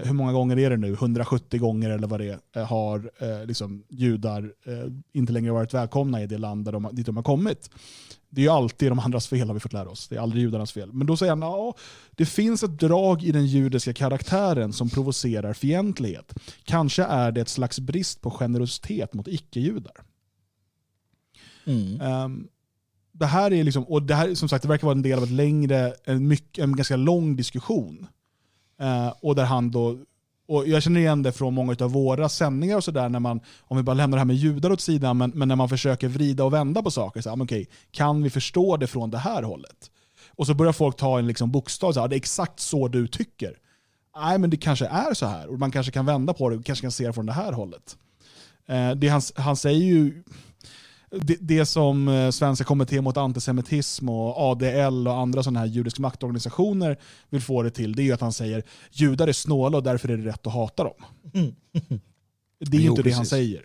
hur 0.02 0.12
många 0.12 0.32
gånger 0.32 0.58
är 0.58 0.70
det 0.70 0.76
nu, 0.76 0.92
170 0.92 1.60
gånger 1.60 1.90
eller 1.90 2.06
vad 2.06 2.20
det 2.20 2.40
är, 2.52 2.64
har 2.64 3.10
eh, 3.18 3.46
liksom, 3.46 3.84
judar 3.88 4.52
eh, 4.64 4.92
inte 5.12 5.32
längre 5.32 5.52
varit 5.52 5.74
välkomna 5.74 6.22
i 6.22 6.26
det 6.26 6.38
land 6.38 6.64
där 6.64 6.72
de, 6.72 6.88
dit 6.92 7.06
de 7.06 7.16
har 7.16 7.22
kommit. 7.22 7.70
Det 8.30 8.40
är 8.40 8.42
ju 8.42 8.50
alltid 8.50 8.90
de 8.90 8.98
andras 8.98 9.28
fel 9.28 9.46
har 9.46 9.54
vi 9.54 9.60
fått 9.60 9.72
lära 9.72 9.88
oss. 9.88 10.08
Det 10.08 10.16
är 10.16 10.20
aldrig 10.20 10.42
judarnas 10.42 10.72
fel. 10.72 10.92
Men 10.92 11.06
då 11.06 11.16
säger 11.16 11.32
han 11.32 11.42
att 11.42 11.78
det 12.10 12.26
finns 12.26 12.62
ett 12.62 12.78
drag 12.78 13.22
i 13.22 13.32
den 13.32 13.46
judiska 13.46 13.92
karaktären 13.92 14.72
som 14.72 14.90
provocerar 14.90 15.52
fientlighet. 15.52 16.34
Kanske 16.64 17.02
är 17.04 17.32
det 17.32 17.40
ett 17.40 17.48
slags 17.48 17.80
brist 17.80 18.20
på 18.20 18.30
generositet 18.30 19.14
mot 19.14 19.28
icke-judar. 19.28 19.96
Mm. 21.64 22.00
Um, 22.00 22.48
det 23.12 23.26
här 23.26 23.52
är 23.52 23.64
liksom, 23.64 23.84
och 23.84 24.02
det 24.02 24.14
här 24.14 24.34
som 24.34 24.48
sagt 24.48 24.62
det 24.62 24.68
verkar 24.68 24.86
vara 24.86 24.96
en 24.96 25.02
del 25.02 25.18
av 25.18 25.24
ett 25.24 25.30
längre, 25.30 25.94
en, 26.04 26.28
mycket, 26.28 26.64
en 26.64 26.76
ganska 26.76 26.96
lång 26.96 27.36
diskussion. 27.36 28.06
Eh, 28.80 29.12
och 29.20 29.34
där 29.34 29.44
han 29.44 29.70
då 29.70 29.98
och 30.46 30.68
jag 30.68 30.82
känner 30.82 31.00
igen 31.00 31.22
det 31.22 31.32
från 31.32 31.54
många 31.54 31.76
av 31.80 31.92
våra 31.92 32.28
sändningar 32.28 32.76
och 32.76 32.84
sådär, 32.84 33.40
om 33.60 33.76
vi 33.76 33.82
bara 33.82 33.94
lämnar 33.94 34.16
det 34.16 34.20
här 34.20 34.24
med 34.24 34.36
judar 34.36 34.72
åt 34.72 34.80
sidan, 34.80 35.18
men, 35.18 35.32
men 35.34 35.48
när 35.48 35.56
man 35.56 35.68
försöker 35.68 36.08
vrida 36.08 36.44
och 36.44 36.52
vända 36.52 36.82
på 36.82 36.90
saker. 36.90 37.20
Så 37.20 37.30
här, 37.30 37.36
ah, 37.36 37.42
okay, 37.42 37.66
kan 37.90 38.22
vi 38.22 38.30
förstå 38.30 38.76
det 38.76 38.86
från 38.86 39.10
det 39.10 39.18
här 39.18 39.42
hållet? 39.42 39.90
Och 40.30 40.46
så 40.46 40.54
börjar 40.54 40.72
folk 40.72 40.96
ta 40.96 41.18
en 41.18 41.26
liksom 41.26 41.50
bokstav, 41.52 41.92
så 41.92 42.00
här, 42.00 42.04
ah, 42.04 42.08
det 42.08 42.14
är 42.14 42.18
exakt 42.18 42.60
så 42.60 42.88
du 42.88 43.06
tycker. 43.06 43.58
Nej, 44.16 44.38
men 44.38 44.50
det 44.50 44.56
kanske 44.56 44.86
är 44.86 45.14
så 45.14 45.26
här, 45.26 45.48
och 45.48 45.58
man 45.58 45.70
kanske 45.70 45.92
kan 45.92 46.06
vända 46.06 46.32
på 46.32 46.48
det, 46.48 46.56
och 46.56 46.64
kanske 46.64 46.84
kan 46.84 46.92
se 46.92 47.06
det 47.06 47.12
från 47.12 47.26
det 47.26 47.32
här 47.32 47.52
hållet. 47.52 47.96
Eh, 48.66 48.90
det 48.90 49.08
han, 49.08 49.22
han 49.36 49.56
säger 49.56 49.84
ju, 49.84 50.22
det, 51.22 51.36
det 51.40 51.66
som 51.66 52.08
eh, 52.08 52.30
Svenska 52.30 52.64
kommittén 52.64 53.04
mot 53.04 53.16
antisemitism 53.16 54.08
och 54.08 54.38
ADL 54.38 55.08
och 55.08 55.18
andra 55.18 55.42
sådana 55.42 55.60
här 55.60 55.66
judiska 55.66 56.02
maktorganisationer 56.02 56.98
vill 57.30 57.42
få 57.42 57.62
det 57.62 57.70
till, 57.70 57.94
det 57.94 58.02
är 58.02 58.04
ju 58.04 58.12
att 58.12 58.20
han 58.20 58.32
säger 58.32 58.62
judar 58.90 59.28
är 59.28 59.32
snåla 59.32 59.76
och 59.76 59.82
därför 59.82 60.08
är 60.08 60.16
det 60.16 60.28
rätt 60.28 60.46
att 60.46 60.52
hata 60.52 60.84
dem. 60.84 60.94
Mm. 61.34 61.54
Det 62.58 62.76
är 62.76 62.80
ju 62.80 62.88
inte 62.88 63.02
precis. 63.02 63.12
det 63.12 63.16
han 63.16 63.26
säger. 63.26 63.62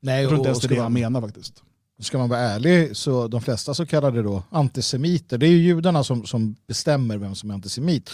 Nej, 0.00 0.20
jag 0.20 0.28
tror 0.28 0.38
inte 0.38 0.48
ens 0.48 0.60
det 0.60 0.66
är 0.66 0.76
det 0.76 0.82
han 0.82 0.92
menar 0.92 1.20
faktiskt. 1.20 1.62
Ska 2.00 2.18
man 2.18 2.28
vara 2.28 2.40
ärlig 2.40 2.96
så 2.96 3.28
de 3.28 3.40
flesta 3.40 3.74
så 3.74 3.86
kallade 3.86 4.22
då 4.22 4.42
antisemiter, 4.50 5.38
det 5.38 5.46
är 5.46 5.50
ju 5.50 5.58
judarna 5.58 6.04
som, 6.04 6.26
som 6.26 6.56
bestämmer 6.66 7.16
vem 7.16 7.34
som 7.34 7.50
är 7.50 7.54
antisemit. 7.54 8.10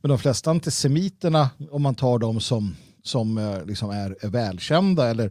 Men 0.00 0.08
de 0.08 0.18
flesta 0.18 0.50
antisemiterna, 0.50 1.50
om 1.70 1.82
man 1.82 1.94
tar 1.94 2.18
dem 2.18 2.40
som, 2.40 2.76
som 3.02 3.38
eh, 3.38 3.64
liksom 3.64 3.90
är, 3.90 4.16
är 4.20 4.28
välkända 4.28 5.08
eller 5.10 5.30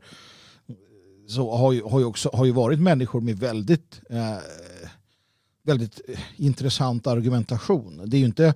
så 1.28 1.56
har 1.56 1.72
ju, 1.72 1.84
har 1.84 2.00
ju, 2.00 2.06
också, 2.06 2.30
har 2.34 2.46
ju 2.46 2.52
varit 2.52 2.80
människor 2.80 3.22
med 3.22 3.40
väldigt, 3.40 4.02
eh, 4.10 4.38
väldigt 5.64 6.02
intressant 6.36 7.08
argumentation. 7.08 8.02
Det 8.06 8.18
är 8.18 8.20
ju 8.20 8.26
inte, 8.26 8.54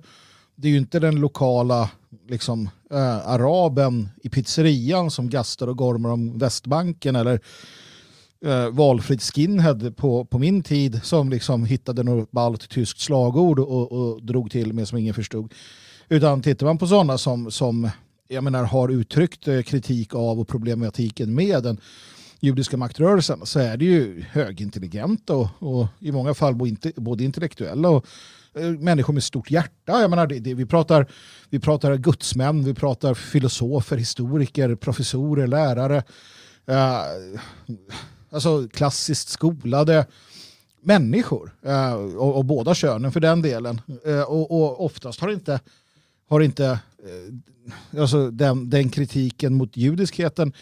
det 0.54 0.68
är 0.68 0.72
ju 0.72 0.78
inte 0.78 0.98
den 0.98 1.16
lokala 1.16 1.90
liksom, 2.28 2.68
eh, 2.90 3.28
araben 3.28 4.08
i 4.22 4.28
pizzerian 4.28 5.10
som 5.10 5.30
gastar 5.30 5.66
och 5.66 5.76
gormar 5.76 6.10
om 6.10 6.38
Västbanken 6.38 7.16
eller 7.16 7.40
eh, 8.44 8.68
valfritt 8.68 9.22
skinhead 9.22 9.92
på, 9.96 10.24
på 10.24 10.38
min 10.38 10.62
tid 10.62 11.00
som 11.04 11.30
liksom 11.30 11.64
hittade 11.64 12.02
något 12.02 12.30
ballt 12.30 12.68
tyskt 12.68 13.00
slagord 13.00 13.58
och, 13.58 13.92
och 13.92 14.22
drog 14.22 14.50
till 14.50 14.72
med 14.72 14.88
som 14.88 14.98
ingen 14.98 15.14
förstod. 15.14 15.54
Utan 16.08 16.42
tittar 16.42 16.66
man 16.66 16.78
på 16.78 16.86
sådana 16.86 17.18
som, 17.18 17.50
som 17.50 17.90
jag 18.28 18.44
menar, 18.44 18.64
har 18.64 18.88
uttryckt 18.88 19.48
eh, 19.48 19.62
kritik 19.62 20.14
av 20.14 20.40
och 20.40 20.48
problematiken 20.48 21.34
med 21.34 21.62
den 21.62 21.80
judiska 22.40 22.76
maktrörelsen 22.76 23.46
så 23.46 23.60
är 23.60 23.76
det 23.76 23.84
ju 23.84 24.24
högintelligenta 24.30 25.34
och, 25.34 25.48
och 25.58 25.86
i 25.98 26.12
många 26.12 26.34
fall 26.34 26.54
både 26.96 27.24
intellektuella 27.24 27.88
och 27.88 28.06
eh, 28.54 28.70
människor 28.70 29.12
med 29.12 29.24
stort 29.24 29.50
hjärta. 29.50 30.00
Jag 30.00 30.10
menar, 30.10 30.26
det, 30.26 30.38
det, 30.38 30.54
vi, 30.54 30.66
pratar, 30.66 31.06
vi 31.50 31.60
pratar 31.60 31.96
gudsmän, 31.96 32.64
vi 32.64 32.74
pratar 32.74 33.14
filosofer, 33.14 33.96
historiker, 33.96 34.74
professorer, 34.74 35.46
lärare. 35.46 36.02
Eh, 36.66 37.00
alltså 38.30 38.68
klassiskt 38.68 39.28
skolade 39.28 40.06
människor. 40.82 41.52
eh, 41.62 41.94
och, 41.94 42.36
och, 42.36 42.44
båda 42.44 42.74
könen 42.74 43.12
för 43.12 43.20
den 43.20 43.42
delen. 43.42 43.80
Eh, 44.06 44.22
och, 44.22 44.50
och, 44.50 44.84
oftast 44.84 45.20
har 45.20 45.28
inte, 45.28 45.60
har 46.28 46.40
inte 46.40 46.64
eh, 46.64 48.00
alltså 48.00 48.30
den, 48.30 48.70
den 48.70 48.90
kritiken 48.90 49.54
mot 49.54 49.76
judiskheten 49.76 50.52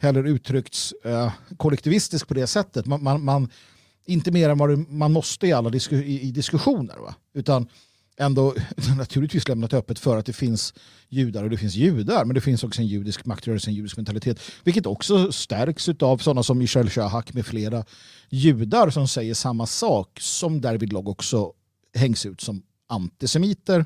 heller 0.00 0.24
uttryckts 0.24 0.94
eh, 1.04 1.32
kollektivistiskt 1.56 2.28
på 2.28 2.34
det 2.34 2.46
sättet. 2.46 2.86
Man, 2.86 3.02
man, 3.02 3.24
man, 3.24 3.48
inte 4.04 4.30
mer 4.30 4.48
än 4.48 4.58
vad 4.58 4.88
man 4.88 5.12
måste 5.12 5.46
i 5.46 5.52
alla 5.52 5.70
disku, 5.70 5.96
i, 5.96 6.20
i, 6.20 6.30
diskussioner. 6.30 6.96
Va? 6.96 7.14
Utan 7.34 7.68
ändå 8.16 8.54
naturligtvis 8.96 9.48
lämnat 9.48 9.74
öppet 9.74 9.98
för 9.98 10.16
att 10.16 10.26
det 10.26 10.32
finns 10.32 10.74
judar 11.08 11.44
och 11.44 11.50
det 11.50 11.56
finns 11.56 11.74
judar. 11.74 12.24
Men 12.24 12.34
det 12.34 12.40
finns 12.40 12.64
också 12.64 12.80
en 12.80 12.86
judisk 12.86 13.24
maktrörelse, 13.24 13.70
en 13.70 13.74
judisk 13.74 13.96
mentalitet. 13.96 14.40
Vilket 14.64 14.86
också 14.86 15.32
stärks 15.32 15.88
av 15.88 16.18
sådana 16.18 16.42
som 16.42 16.58
Michel 16.58 16.90
Shahak 16.90 17.34
med 17.34 17.46
flera 17.46 17.84
judar 18.28 18.90
som 18.90 19.08
säger 19.08 19.34
samma 19.34 19.66
sak. 19.66 20.18
Som 20.20 20.60
därvidlag 20.60 21.08
också 21.08 21.52
hängs 21.94 22.26
ut 22.26 22.40
som 22.40 22.62
antisemiter. 22.88 23.84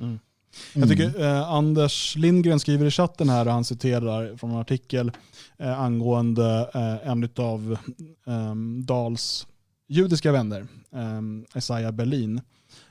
Mm. 0.00 0.18
Jag 0.74 0.88
tycker 0.88 1.08
mm. 1.08 1.22
eh, 1.22 1.50
Anders 1.50 2.16
Lindgren 2.16 2.60
skriver 2.60 2.86
i 2.86 2.90
chatten 2.90 3.28
här 3.28 3.46
och 3.46 3.52
han 3.52 3.64
citerar 3.64 4.36
från 4.36 4.50
en 4.50 4.56
artikel 4.56 5.12
eh, 5.58 5.80
angående 5.80 6.70
eh, 6.74 7.08
en 7.10 7.28
av 7.36 7.76
eh, 8.26 8.54
Dals 8.84 9.46
judiska 9.92 10.32
vänner, 10.32 10.66
um, 10.90 11.46
Isaiah 11.56 11.92
Berlin, 11.92 12.40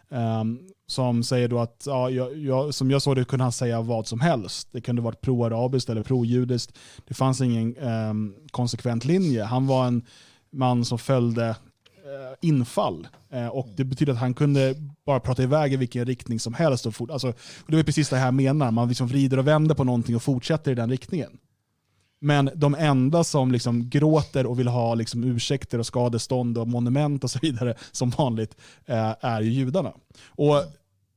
um, 0.10 0.60
som 0.88 1.24
säger 1.24 1.48
då 1.48 1.60
att, 1.60 1.84
ja, 1.86 2.10
jag, 2.10 2.38
jag, 2.38 2.74
som 2.74 2.92
jag 2.92 3.02
såg 3.02 3.16
det 3.16 3.26
kunde 3.26 3.44
han 3.46 3.52
säga 3.52 3.82
vad 3.82 4.08
som 4.08 4.20
helst. 4.20 4.68
Det 4.72 4.82
kunde 4.82 5.02
varit 5.02 5.22
pro-arabiskt 5.22 5.90
eller 5.90 6.04
pro-judiskt. 6.04 6.78
Det 7.08 7.14
fanns 7.14 7.42
ingen 7.42 7.78
um, 7.78 8.36
konsekvent 8.52 9.06
linje. 9.06 9.44
Han 9.44 9.68
var 9.68 9.88
en 9.88 10.06
man 10.52 10.86
som 10.86 11.00
följde 11.00 11.56
Eh, 12.06 12.36
infall. 12.42 13.08
Eh, 13.30 13.48
och 13.48 13.68
Det 13.76 13.84
betyder 13.84 14.14
att 14.14 14.20
han 14.20 14.34
kunde 14.34 14.76
bara 15.06 15.20
prata 15.20 15.44
iväg 15.44 15.74
i 15.74 15.76
vilken 15.76 16.06
riktning 16.06 16.40
som 16.40 16.54
helst. 16.54 16.86
Och, 16.86 16.96
fort, 16.96 17.12
alltså, 17.12 17.28
och 17.30 17.72
det 17.72 17.80
är 17.80 17.84
precis 17.84 18.10
det 18.10 18.16
här 18.16 18.26
jag 18.26 18.34
menar, 18.34 18.72
man 18.72 18.88
liksom 18.88 19.08
vrider 19.08 19.40
och 19.40 19.48
vänder 19.48 19.76
på 19.76 19.84
någonting 19.84 20.16
och 20.16 20.24
fortsätter 20.24 20.72
i 20.72 20.76
den 20.76 20.90
riktningen. 20.90 21.38
Men 22.22 22.50
de 22.56 22.76
enda 22.76 23.24
som 23.24 23.52
liksom 23.52 23.90
gråter 23.90 24.46
och 24.46 24.60
vill 24.60 24.68
ha 24.68 24.96
liksom 24.96 25.24
ursäkter 25.24 25.80
och 25.80 25.86
skadestånd 25.86 26.58
och 26.58 26.68
monument 26.68 27.24
och 27.24 27.32
så 27.32 27.40
vidare 27.42 27.76
som 27.92 28.10
vanligt 28.10 28.56
eh, 28.86 29.16
är 29.20 29.42
ju 29.42 29.52
judarna. 29.52 29.94
Och 30.26 30.64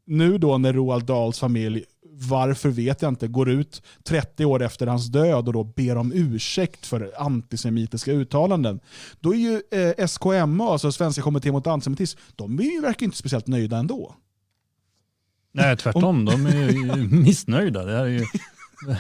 nu 0.07 0.39
då 0.39 0.59
när 0.59 0.73
Roald 0.73 1.05
Dahls 1.05 1.39
familj, 1.39 1.85
varför 2.17 2.69
vet 2.69 3.03
jag 3.03 3.09
inte, 3.09 3.29
går 3.29 3.51
ut 3.51 3.83
30 4.03 4.45
år 4.45 4.63
efter 4.63 4.87
hans 4.87 5.07
död 5.07 5.47
och 5.47 5.53
då 5.53 5.65
ber 5.65 5.97
om 5.97 6.13
ursäkt 6.13 6.87
för 6.87 7.13
antisemitiska 7.19 8.13
uttalanden. 8.13 8.81
Då 9.21 9.35
är 9.35 9.39
ju 9.39 9.63
eh, 9.71 10.07
SKMA, 10.07 10.73
alltså 10.73 10.93
Svenska 10.93 11.23
kommittén 11.23 11.53
mot 11.53 11.67
antisemitism, 11.67 12.21
de 12.37 12.59
är 12.59 12.63
ju, 12.63 12.81
verkar 12.81 13.05
inte 13.07 13.17
speciellt 13.17 13.47
nöjda 13.47 13.77
ändå. 13.77 14.15
Nej, 15.53 15.77
tvärtom. 15.77 16.25
De 16.25 16.47
är 16.47 16.71
ju 16.71 17.09
missnöjda. 17.09 17.85
Det 17.85 17.93
här 17.93 18.05
är 18.05 18.09
ju 18.09 18.25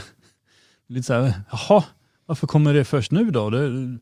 lite 0.89 1.07
så 1.07 1.13
här, 1.13 1.43
jaha, 1.51 1.85
varför 2.27 2.47
kommer 2.47 2.75
det 2.75 2.85
först 2.85 3.11
nu 3.11 3.31
då? 3.31 3.51
Det, 3.51 3.99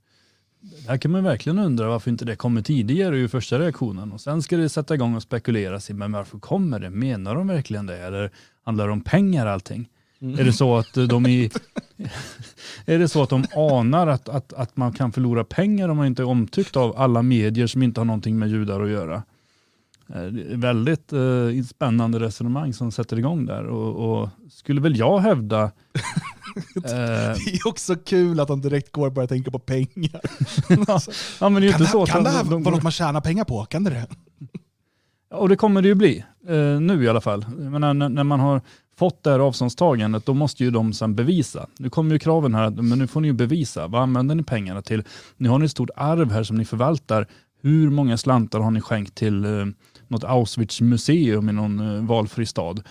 det 0.62 0.88
här 0.88 0.96
kan 0.98 1.10
man 1.10 1.24
verkligen 1.24 1.58
undra 1.58 1.88
varför 1.88 2.10
inte 2.10 2.24
det 2.24 2.36
kommer 2.36 2.62
tidigare 2.62 3.18
i 3.18 3.28
första 3.28 3.58
reaktionen. 3.58 4.12
Och 4.12 4.20
sen 4.20 4.42
ska 4.42 4.56
det 4.56 4.68
sätta 4.68 4.94
igång 4.94 5.14
och 5.14 5.22
spekulera 5.22 5.80
sig, 5.80 5.94
men 5.94 6.12
varför 6.12 6.38
kommer 6.38 6.80
det? 6.80 6.90
Menar 6.90 7.34
de 7.34 7.46
verkligen 7.46 7.86
det? 7.86 7.98
Eller 7.98 8.30
handlar 8.64 8.86
det 8.86 8.92
om 8.92 9.00
pengar 9.00 9.46
allting? 9.46 9.88
Mm. 10.20 10.38
Är 10.38 10.44
det 10.44 10.52
så 10.52 10.76
att 10.76 10.94
de 10.94 11.26
är, 11.26 11.50
är 12.86 12.98
det 12.98 13.08
så 13.08 13.22
att 13.22 13.30
de 13.30 13.44
anar 13.56 14.06
att, 14.06 14.28
att, 14.28 14.52
att 14.52 14.76
man 14.76 14.92
kan 14.92 15.12
förlora 15.12 15.44
pengar 15.44 15.88
om 15.88 15.96
man 15.96 16.06
inte 16.06 16.22
är 16.22 16.26
omtyckt 16.26 16.76
av 16.76 16.96
alla 16.96 17.22
medier 17.22 17.66
som 17.66 17.82
inte 17.82 18.00
har 18.00 18.04
någonting 18.04 18.38
med 18.38 18.48
judar 18.48 18.80
att 18.80 18.90
göra? 18.90 19.22
Eh, 20.14 20.56
väldigt 20.56 21.12
eh, 21.12 21.64
spännande 21.68 22.18
resonemang 22.18 22.72
som 22.72 22.92
sätter 22.92 23.18
igång 23.18 23.46
där 23.46 23.66
och, 23.66 24.22
och 24.22 24.28
skulle 24.50 24.80
väl 24.80 24.96
jag 24.96 25.18
hävda 25.18 25.70
det 26.74 27.54
är 27.54 27.68
också 27.68 27.96
kul 27.96 28.40
att 28.40 28.48
de 28.48 28.60
direkt 28.60 28.92
går 28.92 29.06
och 29.06 29.12
börjar 29.12 29.28
tänka 29.28 29.50
på 29.50 29.58
pengar. 29.58 30.20
ja, 31.40 31.48
men 31.48 31.62
det 31.62 31.70
kan 31.70 31.80
inte 31.80 31.92
så 31.92 32.06
kan 32.06 32.24
det 32.24 32.30
här 32.30 32.44
vara 32.44 32.58
något 32.58 32.82
man 32.82 32.92
tjänar 32.92 33.20
pengar 33.20 33.44
på? 33.44 33.64
Kan 33.64 33.84
det 33.84 33.90
det? 33.90 34.06
Och 35.32 35.48
det 35.48 35.56
kommer 35.56 35.82
det 35.82 35.88
ju 35.88 35.94
bli, 35.94 36.24
eh, 36.48 36.80
nu 36.80 37.04
i 37.04 37.08
alla 37.08 37.20
fall. 37.20 37.46
Menar, 37.48 37.94
när, 37.94 38.08
när, 38.08 38.24
man 38.24 38.40
har 38.40 38.60
fått 38.96 39.22
det 39.22 39.30
här 39.30 39.38
avståndstagandet, 39.38 40.26
då 40.26 40.34
måste 40.34 40.64
ju 40.64 40.70
de 40.70 40.92
sen 40.92 41.14
bevisa. 41.14 41.66
Nu 41.78 41.90
kommer 41.90 42.12
ju 42.12 42.18
kraven 42.18 42.54
här, 42.54 42.70
men 42.70 42.98
nu 42.98 43.06
får 43.06 43.20
ni 43.20 43.28
ju 43.28 43.34
bevisa. 43.34 43.86
Vad 43.86 44.02
använder 44.02 44.34
ni 44.34 44.42
pengarna 44.42 44.82
till? 44.82 45.04
Nu 45.36 45.48
har 45.48 45.58
ni 45.58 45.64
ett 45.64 45.70
stort 45.70 45.90
arv 45.96 46.32
här 46.32 46.42
som 46.42 46.56
ni 46.56 46.64
förvaltar. 46.64 47.26
Hur 47.62 47.90
många 47.90 48.18
slantar 48.18 48.60
har 48.60 48.70
ni 48.70 48.80
skänkt 48.80 49.14
till 49.14 49.44
eh, 49.44 49.66
något 50.08 50.24
Auschwitz-museum 50.24 51.50
i 51.50 51.52
någon 51.52 51.96
eh, 51.96 52.04
valfri 52.04 52.46
stad? 52.46 52.82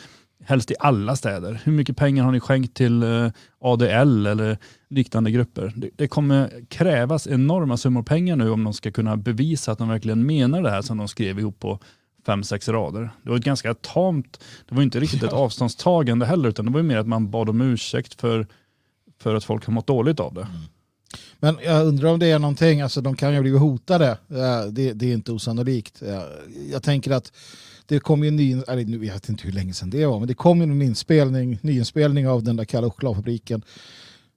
Helst 0.46 0.72
i 0.72 0.76
alla 0.80 1.16
städer. 1.16 1.62
Hur 1.64 1.72
mycket 1.72 1.98
pengar 1.98 2.24
har 2.24 2.32
ni 2.32 2.40
skänkt 2.40 2.74
till 2.74 3.04
eh, 3.04 3.32
ADL 3.60 4.26
eller 4.28 4.58
liknande 4.90 5.32
grupper? 5.32 5.74
Det, 5.76 5.90
det 5.96 6.08
kommer 6.08 6.66
krävas 6.70 7.28
enorma 7.28 7.78
summor 7.78 8.04
pengar 8.04 8.36
nu 8.36 8.50
om 8.50 8.64
de 8.64 8.74
ska 8.74 8.92
kunna 8.92 9.18
bevisa 9.18 9.72
att 9.72 9.78
de 9.78 9.90
verkligen 9.90 10.26
menar 10.26 10.62
det 10.62 10.70
här 10.70 10.82
som 10.82 10.98
de 10.98 11.08
skrev 11.08 11.40
ihop 11.40 11.60
på 11.60 11.80
fem, 12.26 12.44
sex 12.44 12.70
rader. 12.70 13.10
Det 13.24 13.30
var 13.30 13.38
ett 13.38 13.44
ganska 13.44 13.74
tamt, 13.74 14.44
det 14.70 14.76
var 14.76 14.84
inte 14.84 15.00
riktigt 15.00 15.24
ett 15.24 15.34
avståndstagande 15.34 16.26
heller, 16.26 16.50
utan 16.50 16.66
det 16.66 16.72
var 16.72 16.82
mer 16.82 16.98
att 16.98 17.08
man 17.08 17.32
bad 17.32 17.50
om 17.50 17.62
ursäkt 17.62 18.22
för, 18.22 18.48
för 19.20 19.36
att 19.36 19.44
folk 19.44 19.66
har 19.66 19.74
mått 19.74 19.88
dåligt 19.88 20.20
av 20.20 20.34
det. 20.34 20.42
Mm. 20.42 20.56
Men 21.40 21.58
jag 21.64 21.88
undrar 21.88 22.10
om 22.10 22.20
det 22.20 22.32
är 22.32 22.40
någonting, 22.40 22.82
alltså 22.82 23.02
de 23.02 23.16
kan 23.16 23.34
ju 23.34 23.42
bli 23.42 23.52
hotade, 23.52 24.18
det, 24.72 24.94
det 24.94 25.06
är 25.06 25.14
inte 25.14 25.32
osannolikt. 25.32 26.04
Jag 26.72 26.84
tänker 26.84 27.12
att 27.12 27.32
det 27.86 28.00
kom 28.00 28.24
ju 28.24 28.28
en 28.28 28.36
ny, 28.36 28.62
eller 28.68 28.86
nu 28.86 28.98
vet 28.98 29.30
inte 29.30 29.44
hur 29.44 29.52
länge 29.52 29.74
sedan 29.74 29.90
det 29.90 30.06
var, 30.06 30.20
men 30.20 30.28
det 30.28 30.34
kom 30.34 30.58
ju 30.58 30.64
en 30.64 30.82
inspelning, 30.82 31.60
nyinspelning 31.62 32.28
av 32.28 32.44
den 32.44 32.56
där 32.56 32.66
Kalle 32.66 32.90
chokladfabriken. 32.90 33.64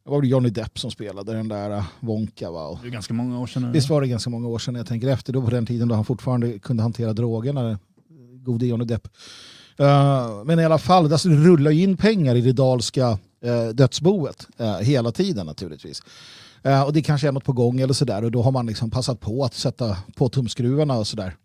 Det 0.05 0.11
var 0.11 0.23
det 0.23 0.29
Johnny 0.29 0.51
Depp 0.51 0.79
som 0.79 0.91
spelade 0.91 1.33
den 1.33 1.49
där 1.49 1.71
äh, 1.71 1.85
Wonka. 2.01 2.51
Va? 2.51 2.79
Det 2.83 2.89
är 2.89 2.93
ganska 2.93 3.15
många 3.15 3.41
år 3.41 3.47
sedan 3.47 3.63
nu. 3.63 3.73
Visst 3.73 3.91
var 3.91 4.01
det 4.01 4.09
ganska 4.09 4.31
många 4.31 4.49
år 4.49 4.59
sedan 4.59 4.75
jag 4.75 4.87
tänker 4.87 5.09
efter, 5.09 5.33
då 5.33 5.43
på 5.43 5.51
den 5.51 5.67
tiden 5.67 5.89
då 5.89 5.95
han 5.95 6.05
fortfarande 6.05 6.59
kunde 6.59 6.83
hantera 6.83 7.13
drogerna, 7.13 7.79
gode 8.45 8.67
Johnny 8.67 8.85
Depp. 8.85 9.09
Uh, 9.81 10.45
men 10.45 10.61
i 10.61 10.65
alla 10.65 10.79
fall, 10.79 11.13
alltså, 11.13 11.29
det 11.29 11.37
rullar 11.37 11.71
in 11.71 11.97
pengar 11.97 12.35
i 12.35 12.41
det 12.41 12.53
dalska 12.53 13.11
uh, 13.11 13.69
dödsboet 13.75 14.47
uh, 14.61 14.79
hela 14.79 15.13
tiden 15.13 15.47
naturligtvis. 15.47 16.03
Och 16.87 16.93
det 16.93 17.03
kanske 17.03 17.29
är 17.29 17.33
något 17.33 17.45
på 17.45 17.53
gång 17.53 17.81
eller 17.81 17.95
sådär 17.95 18.25
och 18.25 18.31
då 18.31 18.43
har 18.43 18.53
man 18.53 18.67
liksom 18.67 18.91
passat 18.91 19.21
på 19.21 19.45
att 19.45 19.55
sätta 19.55 19.97
på 20.15 20.29
tumskruvarna 20.29 20.99
och 20.99 21.07
sådär. 21.07 21.37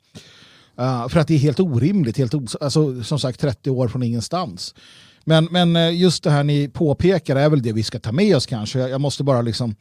Uh, 0.80 1.08
för 1.08 1.20
att 1.20 1.28
det 1.28 1.34
är 1.34 1.40
helt 1.40 1.60
orimligt, 1.60 2.18
helt 2.18 2.34
os 2.34 2.56
alltså, 2.56 3.04
som 3.04 3.20
sagt 3.20 3.40
30 3.40 3.70
år 3.70 3.88
från 3.88 4.04
ingenstans. 4.04 4.74
Men, 5.30 5.48
men 5.52 5.76
eh, 5.76 5.96
just 5.96 6.24
det 6.24 6.32
här 6.32 6.44
ni 6.44 6.68
påpekar 6.68 7.36
är 7.36 7.50
väl 7.50 7.62
det 7.62 7.74
vi 7.74 7.84
ska 7.84 8.00
ta 8.00 8.12
med 8.12 8.36
oss 8.36 8.46
kanske. 8.46 8.80
Jag 8.80 9.02
måste 9.02 9.24
bara 9.24 9.42
liksom, 9.42 9.76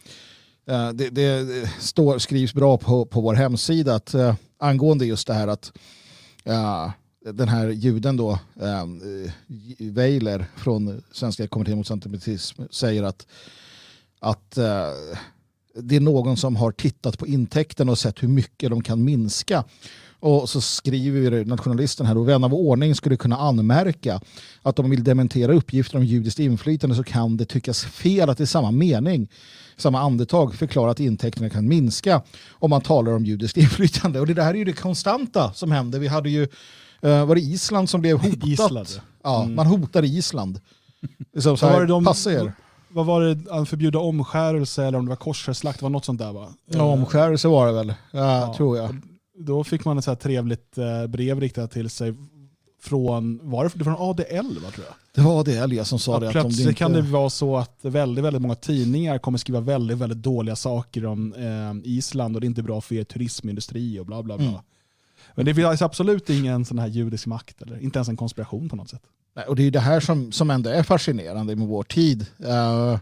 uh, 0.70 0.90
det, 0.90 1.10
det 1.10 1.46
står, 1.78 2.18
skrivs 2.18 2.54
bra 2.54 2.78
på, 2.78 3.06
på 3.06 3.20
vår 3.20 3.34
hemsida 3.34 3.94
att 3.94 4.14
uh, 4.14 4.34
angående 4.58 5.06
just 5.06 5.26
det 5.26 5.34
här 5.34 5.48
att 5.48 5.72
uh, 6.48 6.90
den 7.32 7.48
här 7.48 7.68
juden 7.68 8.16
då, 8.16 8.30
uh, 8.30 9.30
Weiler 9.78 10.46
från 10.56 11.02
Svenska 11.12 11.48
kommittén 11.48 11.78
mot 11.78 11.90
antisemitism 11.90 12.62
säger 12.70 13.02
att, 13.02 13.26
att 14.20 14.58
det 15.74 15.96
är 15.96 16.00
någon 16.00 16.36
som 16.36 16.56
har 16.56 16.72
tittat 16.72 17.18
på 17.18 17.26
intäkten 17.26 17.88
och 17.88 17.98
sett 17.98 18.22
hur 18.22 18.28
mycket 18.28 18.70
de 18.70 18.82
kan 18.82 19.04
minska 19.04 19.64
och 20.20 20.48
så 20.48 20.60
skriver 20.60 21.44
nationalisten 21.44 22.06
här 22.06 22.18
och 22.18 22.28
vän 22.28 22.44
av 22.44 22.54
ordning 22.54 22.94
skulle 22.94 23.16
kunna 23.16 23.36
anmärka 23.36 24.20
att 24.62 24.78
om 24.78 24.82
man 24.84 24.90
vill 24.90 25.04
dementera 25.04 25.52
uppgifter 25.52 25.98
om 25.98 26.04
judiskt 26.04 26.38
inflytande 26.38 26.96
så 26.96 27.04
kan 27.04 27.36
det 27.36 27.44
tyckas 27.44 27.84
fel 27.84 28.30
att 28.30 28.40
i 28.40 28.46
samma 28.46 28.70
mening, 28.70 29.28
samma 29.76 30.00
andetag 30.00 30.54
förklara 30.54 30.90
att 30.90 31.00
intäkterna 31.00 31.50
kan 31.50 31.68
minska 31.68 32.22
om 32.50 32.70
man 32.70 32.80
talar 32.80 33.12
om 33.12 33.24
judiskt 33.24 33.56
inflytande. 33.56 34.20
Och 34.20 34.26
det 34.26 34.34
där 34.34 34.50
är 34.50 34.54
ju 34.54 34.64
det 34.64 34.72
konstanta 34.72 35.52
som 35.52 35.72
händer. 35.72 35.98
Vi 35.98 36.08
hade 36.08 36.30
ju, 36.30 36.42
uh, 37.04 37.24
var 37.24 37.34
det 37.34 37.40
Island 37.40 37.90
som 37.90 38.00
blev 38.00 38.18
hotat? 38.22 38.48
Island. 38.48 38.88
Ja, 39.22 39.42
mm. 39.42 39.54
man 39.54 39.66
hotade 39.66 40.06
Island. 40.06 40.60
Så, 41.38 41.56
så 41.56 41.66
här, 41.66 41.86
de, 41.86 42.04
passa 42.04 42.32
er. 42.32 42.52
Vad 42.90 43.06
var 43.06 43.22
det, 43.22 43.50
att 43.50 43.68
förbjuda 43.68 43.98
omskärelse 43.98 44.84
eller 44.84 44.98
om 44.98 45.04
det 45.04 45.08
var 45.08 45.16
korsslakt, 45.16 45.78
det 45.78 45.82
var 45.82 45.90
något 45.90 46.04
sånt 46.04 46.18
där 46.18 46.32
va? 46.32 46.48
Ja, 46.66 46.82
omskärelse 46.82 47.48
var 47.48 47.66
det 47.66 47.72
väl, 47.72 47.94
ja, 48.10 48.40
ja. 48.40 48.54
tror 48.56 48.76
jag 48.76 48.96
då 49.38 49.64
fick 49.64 49.84
man 49.84 49.98
ett 49.98 50.04
så 50.04 50.10
här 50.10 50.16
trevligt 50.16 50.78
eh, 50.78 51.06
brev 51.06 51.40
riktat 51.40 51.70
till 51.70 51.90
sig 51.90 52.14
från, 52.80 53.40
var 53.42 53.64
det 53.64 53.84
från 53.84 53.96
ADL 53.98 54.58
va, 54.64 54.70
tror 54.70 54.86
jag? 54.86 54.94
Det 55.14 55.20
var 55.20 55.40
ADL 55.40 55.72
ja, 55.72 55.84
som 55.84 55.98
sa 55.98 56.14
att 56.14 56.20
det. 56.20 56.30
Plötsligt 56.30 56.52
att 56.52 56.56
de 56.56 56.62
inte... 56.62 56.74
kan 56.74 56.92
det 56.92 57.02
vara 57.02 57.30
så 57.30 57.56
att 57.56 57.78
väldigt, 57.82 58.24
väldigt 58.24 58.42
många 58.42 58.54
tidningar 58.54 59.18
kommer 59.18 59.38
skriva 59.38 59.60
väldigt, 59.60 59.98
väldigt 59.98 60.18
dåliga 60.18 60.56
saker 60.56 61.06
om 61.06 61.34
eh, 61.34 61.90
Island 61.90 62.34
och 62.34 62.40
det 62.40 62.44
är 62.44 62.48
inte 62.48 62.62
bra 62.62 62.80
för 62.80 62.94
er 62.94 63.04
turismindustri 63.04 63.98
och 63.98 64.06
bla 64.06 64.22
bla 64.22 64.36
bla. 64.36 64.46
Mm. 64.46 64.60
Men 65.34 65.44
det 65.44 65.54
finns 65.54 65.82
absolut 65.82 66.30
ingen 66.30 66.64
sån 66.64 66.78
här 66.78 66.86
judisk 66.86 67.26
makt, 67.26 67.62
eller 67.62 67.82
inte 67.82 67.98
ens 67.98 68.08
en 68.08 68.16
konspiration 68.16 68.68
på 68.68 68.76
något 68.76 68.88
sätt. 68.88 69.02
Nej, 69.36 69.44
och 69.44 69.56
det 69.56 69.62
är 69.62 69.70
det 69.70 69.80
här 69.80 70.00
som, 70.00 70.32
som 70.32 70.50
ändå 70.50 70.70
är 70.70 70.82
fascinerande 70.82 71.56
med 71.56 71.68
vår 71.68 71.82
tid. 71.82 72.26
Uh, 72.40 72.98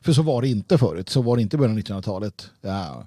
för 0.00 0.12
så 0.12 0.22
var 0.22 0.42
det 0.42 0.48
inte 0.48 0.78
förut, 0.78 1.08
så 1.08 1.22
var 1.22 1.36
det 1.36 1.42
inte 1.42 1.56
i 1.56 1.58
början 1.58 1.76
av 1.76 1.82
1900-talet. 1.82 2.50
Uh, 2.64 3.02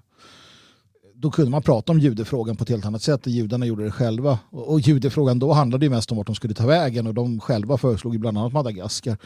då 1.20 1.32
kunde 1.32 1.52
man 1.52 1.62
prata 1.62 1.92
om 1.92 2.00
judefrågan 2.00 2.56
på 2.56 2.64
ett 2.64 2.70
helt 2.70 2.86
annat 2.86 3.02
sätt. 3.02 3.28
Judarna 3.28 3.66
gjorde 3.66 3.84
det 3.84 3.92
själva. 3.92 4.40
Och, 4.50 4.72
och 4.72 4.80
judefrågan 4.80 5.40
då 5.40 5.52
handlade 5.52 5.86
ju 5.86 5.90
mest 5.90 6.12
om 6.12 6.18
vart 6.18 6.28
de 6.28 6.36
skulle 6.36 6.54
ta 6.54 6.66
vägen 6.66 7.08
och 7.08 7.14
de 7.14 7.40
själva 7.40 7.78
föreslog 7.78 8.14
ju 8.14 8.20
bland 8.20 8.38
annat 8.38 8.54
Madagaskar. 8.54 9.18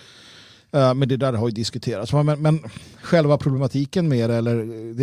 Uh, 0.75 0.93
men 0.93 1.09
det 1.09 1.17
där 1.17 1.33
har 1.33 1.47
ju 1.47 1.53
diskuterats. 1.53 2.13
Men, 2.13 2.41
men 2.41 2.59
själva 3.01 3.37
problematiken 3.37 4.07
med 4.07 4.29
det, 4.29 4.35
eller 4.35 4.55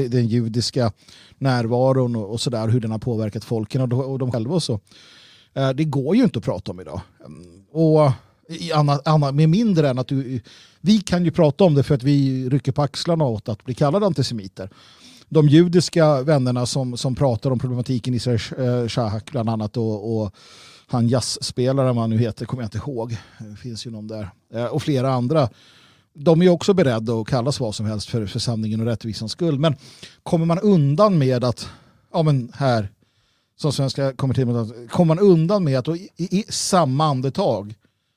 den 0.09 0.27
judiska 0.27 0.93
närvaron 1.39 2.17
och, 2.17 2.33
och 2.33 2.41
sådär, 2.41 2.69
hur 2.69 2.81
den 2.81 2.91
har 2.91 2.99
påverkat 2.99 3.45
folken 3.45 3.81
och, 3.81 4.11
och 4.13 4.19
de 4.19 4.33
själva 4.33 4.55
och 4.55 4.63
så. 4.63 4.81
Uh, 5.59 5.71
det 5.71 5.85
går 5.85 6.17
ju 6.17 6.23
inte 6.23 6.39
att 6.39 6.45
prata 6.45 6.71
om 6.73 6.81
idag. 6.81 7.01
Um, 7.25 7.65
och 7.73 8.13
i 8.49 8.73
anna, 8.73 9.01
anna, 9.05 9.33
med 9.33 9.49
mindre 9.49 9.89
än 9.89 9.99
att 9.99 10.09
du, 10.09 10.41
vi 10.81 11.01
kan 11.01 11.25
ju 11.25 11.31
prata 11.31 11.65
om 11.65 11.75
det 11.75 11.83
för 11.83 11.95
att 11.95 12.03
vi 12.03 12.49
rycker 12.49 12.73
på 12.73 12.83
axlarna 12.83 13.25
åt 13.25 13.49
att 13.49 13.65
bli 13.65 13.75
kallade 13.75 14.07
antisemiter 14.07 14.71
de 15.29 15.49
judiska 15.49 16.23
vännerna 16.23 16.67
som, 16.67 16.97
som 16.97 17.15
pratar 17.15 17.51
om 17.51 17.59
problematiken 17.59 18.15
i 18.15 18.21
eh, 18.27 18.89
Shahak 18.89 19.31
bland 19.31 19.49
annat 19.49 19.77
och, 19.77 20.23
och 20.23 20.35
han 20.87 21.09
jazzspelaren, 21.09 21.97
vad 21.97 22.03
han 22.03 22.11
nu 22.11 22.19
heter, 22.19 22.47
kommer 22.47 22.63
jag 22.63 22.67
inte 22.67 22.79
ihåg. 22.79 23.17
Det 23.39 23.57
finns 23.57 23.87
ju 23.87 23.91
någon 23.91 24.07
där. 24.07 24.31
Eh, 24.55 24.65
och 24.65 24.83
flera 24.83 25.13
andra. 25.13 25.49
De 26.15 26.43
är 26.43 26.49
också 26.49 26.75
beredda 26.75 27.13
att 27.13 27.27
kallas 27.29 27.61
vad 27.61 27.75
som 27.75 27.87
helst 27.87 28.09
för, 28.09 28.27
för 28.27 28.39
sanningen 28.39 28.81
och 28.81 28.87
rättvisans 28.87 29.33
skull. 29.33 29.59
Men 29.59 29.75
kommer 30.23 30.47
man 30.47 30.59
undan 30.59 31.19
med 31.19 31.45
att 31.45 31.69
ja, 32.13 32.23
men 32.23 32.53
här, 32.55 32.89
som 33.57 33.73
svenska 33.73 34.13
kommittémedlemmar, 34.13 34.89
kommer 34.89 35.15
man 35.15 35.25
undan 35.25 35.65
med 35.65 35.79
att 35.79 35.89
i, 35.89 36.09
i, 36.17 36.39
i 36.39 36.45
samma 36.49 37.05
andetag 37.05 37.75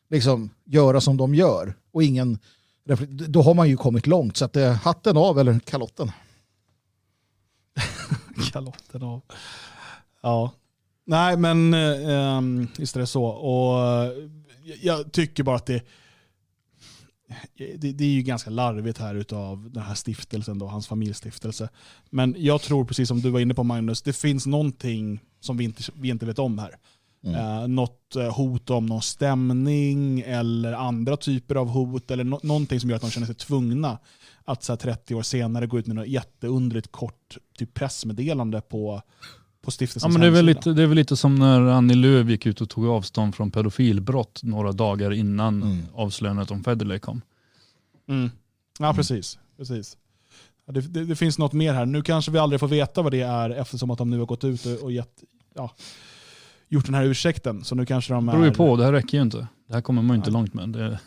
liksom 0.09 0.49
göra 0.65 1.01
som 1.01 1.17
de 1.17 1.35
gör 1.35 1.73
och 1.93 2.03
ingen 2.03 2.39
då 3.09 3.41
har 3.41 3.53
man 3.53 3.69
ju 3.69 3.77
kommit 3.77 4.07
långt. 4.07 4.37
Så 4.37 4.45
att 4.45 4.53
det 4.53 4.65
hatten 4.65 5.17
av 5.17 5.39
eller 5.39 5.59
kalotten. 5.59 6.11
kalotten 8.51 9.03
av. 9.03 9.21
Ja. 10.21 10.51
Nej 11.05 11.37
men 11.37 11.73
um, 11.73 12.67
visst 12.77 12.95
är 12.95 12.99
det 12.99 13.07
så. 13.07 13.25
Och 13.25 14.13
jag 14.81 15.11
tycker 15.11 15.43
bara 15.43 15.55
att 15.55 15.65
det, 15.65 15.83
det, 17.57 17.91
det, 17.91 18.03
är 18.03 18.09
ju 18.09 18.21
ganska 18.21 18.49
larvigt 18.49 18.97
här 18.97 19.15
utav 19.15 19.71
den 19.71 19.83
här 19.83 19.95
stiftelsen, 19.95 20.59
då, 20.59 20.67
hans 20.67 20.87
familjestiftelse. 20.87 21.69
Men 22.09 22.35
jag 22.37 22.61
tror, 22.61 22.85
precis 22.85 23.07
som 23.07 23.21
du 23.21 23.29
var 23.29 23.39
inne 23.39 23.53
på 23.53 23.63
Magnus, 23.63 24.01
det 24.01 24.13
finns 24.13 24.45
någonting 24.45 25.19
som 25.39 25.57
vi 25.57 25.63
inte, 25.63 25.83
vi 25.95 26.09
inte 26.09 26.25
vet 26.25 26.39
om 26.39 26.59
här. 26.59 26.75
Mm. 27.23 27.35
Eh, 27.35 27.67
något 27.67 28.15
eh, 28.15 28.35
hot 28.35 28.69
om 28.69 28.85
någon 28.85 29.01
stämning 29.01 30.21
eller 30.21 30.73
andra 30.73 31.17
typer 31.17 31.55
av 31.55 31.67
hot 31.67 32.11
eller 32.11 32.23
no 32.23 32.39
någonting 32.43 32.79
som 32.79 32.89
gör 32.89 32.95
att 32.95 33.01
de 33.01 33.11
känner 33.11 33.27
sig 33.27 33.35
tvungna 33.35 33.99
att 34.45 34.63
så 34.63 34.71
här, 34.71 34.77
30 34.77 35.15
år 35.15 35.21
senare 35.21 35.67
gå 35.67 35.79
ut 35.79 35.87
med 35.87 35.95
något 35.95 36.07
jätteundrigt 36.07 36.91
kort 36.91 37.37
typ 37.57 37.73
pressmeddelande 37.73 38.61
på, 38.61 39.01
på 39.61 39.71
stiftelsens 39.71 40.13
ja, 40.13 40.19
men 40.19 40.21
det, 40.21 40.27
är 40.27 40.31
väl 40.31 40.45
lite, 40.45 40.73
det 40.73 40.83
är 40.83 40.87
väl 40.87 40.95
lite 40.95 41.17
som 41.17 41.35
när 41.35 41.61
Annie 41.61 41.95
Lööf 41.95 42.29
gick 42.29 42.45
ut 42.45 42.61
och 42.61 42.69
tog 42.69 42.87
avstånd 42.87 43.35
från 43.35 43.51
pedofilbrott 43.51 44.39
några 44.43 44.71
dagar 44.71 45.13
innan 45.13 45.63
mm. 45.63 45.85
avslöjandet 45.93 46.51
om 46.51 46.63
Federley 46.63 46.99
kom. 46.99 47.21
Mm. 48.09 48.29
Ja, 48.79 48.85
mm. 48.85 48.95
precis. 48.95 49.39
precis. 49.57 49.97
Det, 50.65 50.81
det, 50.81 51.05
det, 51.05 51.15
finns 51.15 51.37
något 51.37 51.53
mer 51.53 51.73
här. 51.73 51.85
Nu 51.85 52.01
kanske 52.01 52.31
vi 52.31 52.37
aldrig 52.37 52.59
får 52.59 52.67
veta 52.67 53.01
vad 53.01 53.11
det 53.11 53.21
är 53.21 53.49
eftersom 53.49 53.91
att 53.91 53.97
de 53.97 54.09
nu 54.09 54.19
har 54.19 54.25
gått 54.25 54.43
ut 54.43 54.65
och, 54.65 54.83
och 54.83 54.91
gett 54.91 55.23
ja, 55.53 55.71
gjort 56.71 56.85
den 56.85 56.95
här 56.95 57.05
ursäkten. 57.05 57.63
Så 57.63 57.75
nu 57.75 57.85
kanske 57.85 58.13
de 58.13 58.29
är... 58.29 58.31
Det 58.31 58.37
beror 58.37 58.47
ju 58.47 58.53
på, 58.53 58.75
det 58.75 58.83
här 58.83 58.91
räcker 58.91 59.17
ju 59.17 59.21
inte. 59.21 59.47
Det 59.67 59.73
här 59.73 59.81
kommer 59.81 60.01
man 60.01 60.15
ju 60.15 60.17
inte 60.17 60.29
ja. 60.29 60.33
långt 60.33 60.53
med. 60.53 60.69
Det, 60.69 60.99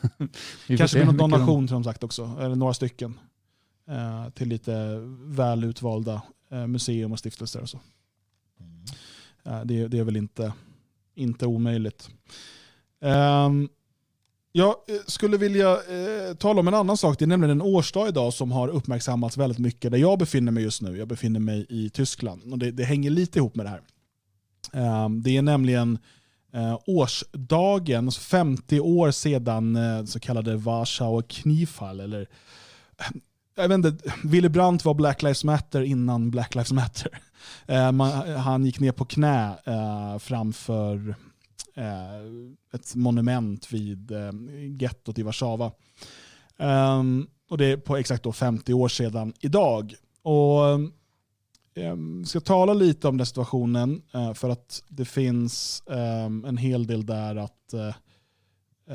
kanske 0.77 0.99
blir 0.99 1.07
någon 1.07 1.17
donation 1.17 1.69
som 1.69 1.85
sagt 1.85 2.05
också, 2.05 2.37
eller 2.41 2.55
några 2.55 2.75
stycken. 2.75 3.19
Eh, 3.89 4.31
till 4.31 4.49
lite 4.49 4.99
väl 5.25 5.65
utvalda 5.65 6.23
eh, 6.51 6.67
museum 6.67 7.13
och 7.13 7.19
stiftelser 7.19 7.61
och 7.63 7.69
så. 7.69 7.81
Mm. 8.61 8.85
Eh, 9.45 9.65
det, 9.65 9.89
det, 9.89 9.99
är 9.99 10.05
väl 10.05 10.17
inte, 10.17 10.53
inte 11.15 11.47
omöjligt. 11.47 12.11
Um, 13.01 13.69
jag 14.53 14.75
skulle 15.07 15.37
vilja 15.37 15.73
eh, 15.73 16.35
tala 16.35 16.61
om 16.61 16.69
en 16.69 16.75
annan 16.75 16.97
sak. 16.97 17.19
Det 17.19 17.25
är 17.25 17.27
nämligen 17.27 17.61
en 17.61 17.63
årsdag 17.63 18.09
idag 18.09 18.35
som 18.35 18.53
har 18.53 18.69
uppmärksammats 18.69 19.37
väldigt 19.37 19.59
mycket 19.59 19.91
där 19.91 19.99
jag 19.99 20.19
befinner 20.19 20.53
mig 20.53 20.63
just 20.63 20.83
nu. 20.83 20.99
Jag 20.99 21.09
befinner 21.09 21.41
mig 21.41 21.67
i 21.69 21.91
Tyskland 21.91 22.53
och 22.53 22.59
det, 22.59 22.71
det 22.71 22.85
hänger 22.85 23.11
lite 23.11 23.39
ihop 23.39 23.55
med 23.55 23.67
det 23.67 23.71
här. 23.71 23.83
Ehm, 24.73 25.23
det 25.23 25.37
är 25.37 25.43
nämligen 25.43 25.99
eh, 26.53 26.79
årsdagen, 26.87 28.05
alltså 28.05 28.21
50 28.21 28.81
år 28.81 29.11
sedan 29.11 29.77
eh, 29.77 30.05
så 30.05 30.21
kallade 30.21 30.57
Warschau-knivfall, 30.57 32.01
Eller, 32.01 32.21
eh, 33.01 33.07
jag 33.57 33.69
vet 33.69 33.85
inte, 33.85 34.13
Willy 34.25 34.49
Brandt 34.49 34.85
var 34.85 34.95
Black 34.95 35.23
Lives 35.23 35.45
Matter 35.45 35.83
innan 35.83 36.31
Black 36.31 36.55
Lives 36.55 36.73
Matter. 36.73 37.21
han 38.39 38.65
gick 38.65 38.81
ner 38.81 38.93
på 38.93 39.05
knä 39.05 39.55
framför 40.21 41.15
ett 42.75 42.95
monument 42.95 43.73
vid 43.73 44.13
gettot 44.81 45.19
i 45.19 45.23
Warszawa. 45.23 45.73
Ehm, 46.59 47.27
och 47.51 47.59
det 47.59 47.67
är 47.67 47.77
på 47.77 47.97
exakt 47.97 48.23
då 48.23 48.33
50 48.33 48.73
år 48.73 48.89
sedan 48.89 49.33
idag. 49.41 49.95
Och 50.23 50.61
Ehm, 51.77 52.25
ska 52.25 52.41
tala 52.41 52.75
lite 52.75 53.09
om 53.09 53.17
den 53.17 53.27
situationen 53.27 54.03
eh, 54.15 54.35
för 54.35 54.51
att 54.51 54.83
det 54.89 55.05
finns 55.05 55.83
ehm, 55.91 56.45
en 56.45 56.57
hel 56.57 56.87
del 56.87 57.07
där 57.07 57.37
att 57.37 57.73
eh, 57.73 57.95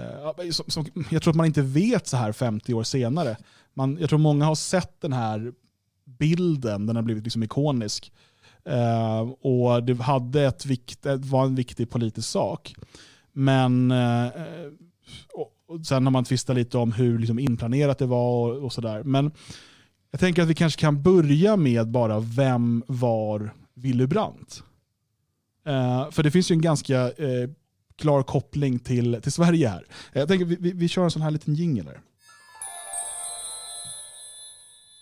eh, 0.02 0.50
som, 0.50 0.86
jag 1.12 1.22
tror 1.22 1.32
att 1.32 1.38
man 1.38 1.46
inte 1.46 1.62
vet 1.62 2.08
så 2.08 2.18
här 2.18 2.32
50 2.32 2.74
år 2.74 2.84
senare. 2.84 3.38
Man, 3.74 3.98
jag 4.00 4.10
tror 4.10 4.20
många 4.20 4.46
har 4.46 4.56
sett 4.56 5.02
den 5.02 5.14
här 5.14 5.54
bilden, 6.06 6.86
den 6.86 6.96
har 6.96 7.04
blivit 7.04 7.24
liksom 7.24 7.44
ikonisk. 7.44 8.12
Ehm, 8.66 9.32
och 9.32 9.84
det 9.84 10.02
hade 10.02 10.42
ett 10.46 10.66
vikt, 10.66 11.06
var 11.06 11.46
en 11.46 11.56
viktig 11.56 11.90
politisk 11.90 12.30
sak. 12.30 12.76
Men 13.32 13.94
och 15.68 15.86
sen 15.86 16.06
har 16.06 16.12
man 16.12 16.24
tvistat 16.24 16.56
lite 16.56 16.78
om 16.78 16.92
hur 16.92 17.20
liksom 17.20 17.40
inplanerat 17.40 17.98
det 17.98 18.06
var 18.06 18.52
och, 18.52 18.64
och 18.64 18.74
sådär. 18.74 19.04
Men 19.04 19.32
jag 20.12 20.20
tänker 20.20 20.42
att 20.42 20.48
vi 20.48 20.56
kanske 20.56 20.82
kan 20.82 21.02
börja 21.02 21.58
med 21.58 21.88
bara 21.88 22.20
vem 22.20 22.84
var 22.88 23.54
Willy 23.74 24.08
Brandt? 24.08 24.64
Uh, 25.68 26.12
för 26.12 26.24
det 26.24 26.32
finns 26.32 26.52
ju 26.52 26.54
en 26.54 26.62
ganska 26.62 27.08
uh, 27.08 27.50
klar 28.00 28.24
koppling 28.24 28.80
till, 28.80 29.22
till 29.22 29.32
Sverige 29.32 29.70
här. 29.70 29.86
Eh, 30.14 30.20
jag 30.20 30.28
tänker 30.28 30.46
vi, 30.46 30.56
vi, 30.60 30.72
vi 30.72 30.88
kör 30.88 31.04
en 31.04 31.12
sån 31.12 31.22
här 31.22 31.32
liten 31.32 31.56
jingel 31.56 31.88
här. 31.88 32.00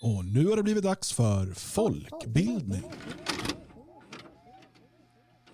Och 0.02 0.26
nu 0.26 0.48
har 0.48 0.56
det 0.58 0.64
blivit 0.64 0.84
dags 0.84 1.14
för 1.14 1.54
folkbildning. 1.54 2.84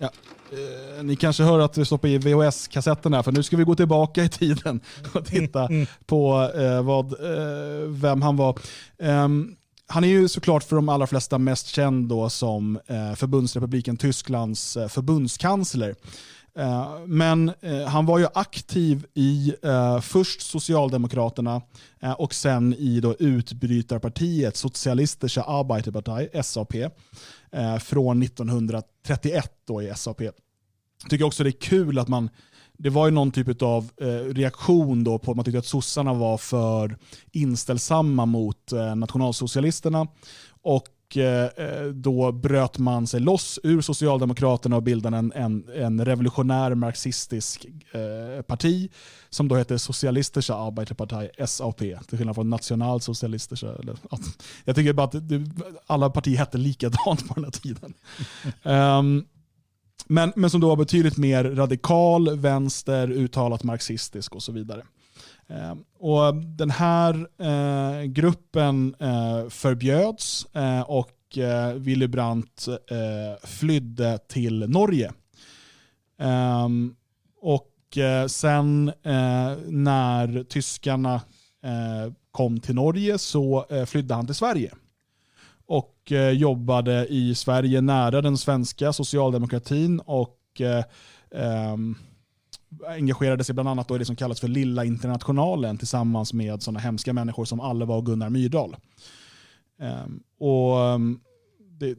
Ja, 0.04 0.10
eh, 0.52 1.04
ni 1.04 1.16
kanske 1.16 1.44
hör 1.44 1.60
att 1.60 1.78
vi 1.78 1.86
stoppar 1.86 2.08
i 2.08 2.18
VHS-kassetten 2.18 3.14
här, 3.14 3.24
för 3.24 3.32
nu 3.32 3.44
ska 3.44 3.58
vi 3.58 3.64
gå 3.64 3.76
tillbaka 3.76 4.24
i 4.24 4.30
tiden 4.30 4.82
och 5.14 5.26
titta 5.26 5.70
på 6.06 6.52
eh, 6.56 6.82
vad, 6.84 7.06
eh, 7.14 7.88
vem 7.88 8.22
han 8.22 8.38
var. 8.38 8.60
Um, 8.98 9.56
han 9.88 10.04
är 10.04 10.08
ju 10.08 10.28
såklart 10.28 10.64
för 10.64 10.76
de 10.76 10.90
allra 10.90 11.08
flesta 11.08 11.38
mest 11.38 11.68
känd 11.68 12.08
då 12.08 12.30
som 12.30 12.80
eh, 12.88 13.14
förbundsrepubliken 13.14 13.98
Tysklands 13.98 14.78
eh, 14.78 14.88
förbundskansler. 14.88 15.96
Eh, 16.58 17.00
men 17.06 17.52
eh, 17.62 17.86
han 17.86 18.06
var 18.06 18.20
ju 18.20 18.28
aktiv 18.34 19.06
i 19.14 19.54
eh, 19.64 20.00
först 20.02 20.42
Socialdemokraterna 20.42 21.62
eh, 22.02 22.12
och 22.12 22.34
sen 22.34 22.74
i 22.74 23.00
då 23.00 23.16
utbrytarpartiet 23.20 24.58
Socialistische 24.58 25.42
Arbeiterpartei, 25.42 26.44
SAP, 26.44 26.74
Eh, 27.54 27.78
från 27.78 28.24
1931 28.24 29.52
då 29.68 29.82
i 29.82 29.94
SAP. 29.96 30.22
Jag 30.22 30.34
tycker 31.10 31.26
också 31.26 31.44
det 31.44 31.50
är 31.50 31.62
kul 31.62 32.00
att 32.00 32.08
man 32.08 32.30
det 32.78 32.90
var 32.90 33.06
ju 33.06 33.12
någon 33.12 33.32
typ 33.32 33.62
av 33.62 33.90
eh, 34.02 34.08
reaktion 34.08 35.04
då 35.04 35.20
på 35.20 35.32
att 35.32 35.38
man 35.38 35.46
tyckte 35.46 35.60
att 35.60 35.66
sossarna 35.66 36.14
var 36.14 36.38
för 36.38 36.98
inställsamma 37.32 38.26
mot 38.26 38.72
eh, 38.72 38.96
nationalsocialisterna. 38.96 40.08
Och 40.62 40.84
Eh, 41.18 41.84
då 41.94 42.32
bröt 42.32 42.78
man 42.78 43.08
sig 43.08 43.20
loss 43.20 43.60
ur 43.64 43.82
Socialdemokraterna 43.82 44.76
och 44.76 44.84
bildade 44.84 45.18
en, 45.18 45.32
en, 45.32 45.70
en 45.76 46.06
revolutionär 46.06 46.76
marxistisk 46.76 47.66
eh, 47.92 48.42
parti 48.42 48.92
som 49.30 49.48
då 49.48 49.56
hette 49.56 49.80
Socialistische 49.80 50.54
Arbeiterpartei, 50.54 51.30
SAP, 51.48 51.78
till 51.78 52.18
skillnad 52.18 52.36
från 52.36 52.50
Nationalsocialistische. 52.50 53.68
Eller, 53.68 53.96
jag 54.66 54.76
tycker 54.76 54.94
bara 54.94 55.08
att 55.08 55.16
alla 55.88 56.10
partier 56.10 56.38
hette 56.38 56.58
likadant 56.58 57.28
på 57.28 57.34
den 57.34 57.44
här 57.44 57.52
tiden. 57.52 57.94
um, 58.64 59.26
men, 60.08 60.34
men 60.36 60.50
som 60.50 60.62
då 60.62 60.70
var 60.70 60.76
betydligt 60.76 61.18
mer 61.18 61.44
radikal, 61.44 62.38
vänster, 62.38 63.12
uttalat 63.12 63.64
marxistisk 63.64 64.36
och 64.36 64.44
så 64.44 64.52
vidare. 64.52 64.84
Eh, 65.48 65.76
och 66.00 66.36
den 66.36 66.70
här 66.70 67.28
eh, 67.38 68.04
gruppen 68.04 68.96
eh, 69.00 69.50
förbjöds 69.50 70.48
och 70.86 71.10
Willy 71.76 72.08
Brandt 72.08 72.68
flydde 73.44 74.18
till 74.18 74.70
Norge. 74.70 75.12
Ehm, 76.20 76.96
och 77.42 77.98
sen 78.28 78.92
när 79.68 80.44
tyskarna 80.44 81.22
kom 82.32 82.60
till 82.60 82.76
Norge 82.76 83.18
så 83.18 83.66
flydde 83.88 84.14
han 84.14 84.26
till 84.26 84.36
Sverige. 84.36 84.74
Och 85.66 86.12
jobbade 86.34 87.08
i 87.10 87.36
Sverige 87.36 87.82
nära 87.82 88.22
den 88.22 88.38
svenska 88.38 88.94
socialdemokratin 88.94 90.00
och 90.00 90.62
ehm, 91.32 91.96
engagerade 92.88 93.44
sig 93.44 93.56
bland 93.56 93.70
annat 93.70 93.92
i 93.92 93.98
det 93.98 94.06
som 94.06 94.16
kallas 94.16 94.40
för 94.40 94.48
Lilla 94.48 94.86
Internationalen 94.86 95.78
tillsammans 95.78 96.34
med 96.34 96.64
sådana 96.64 96.80
hemska 96.80 97.14
människor 97.14 97.46
som 97.46 97.60
Alva 97.60 97.96
och 97.96 98.06
Gunnar 98.06 98.30
Myrdal. 98.30 98.76
Ehm, 99.80 100.24
och, 100.40 100.82
ehm, 100.82 101.20
det, 101.80 101.98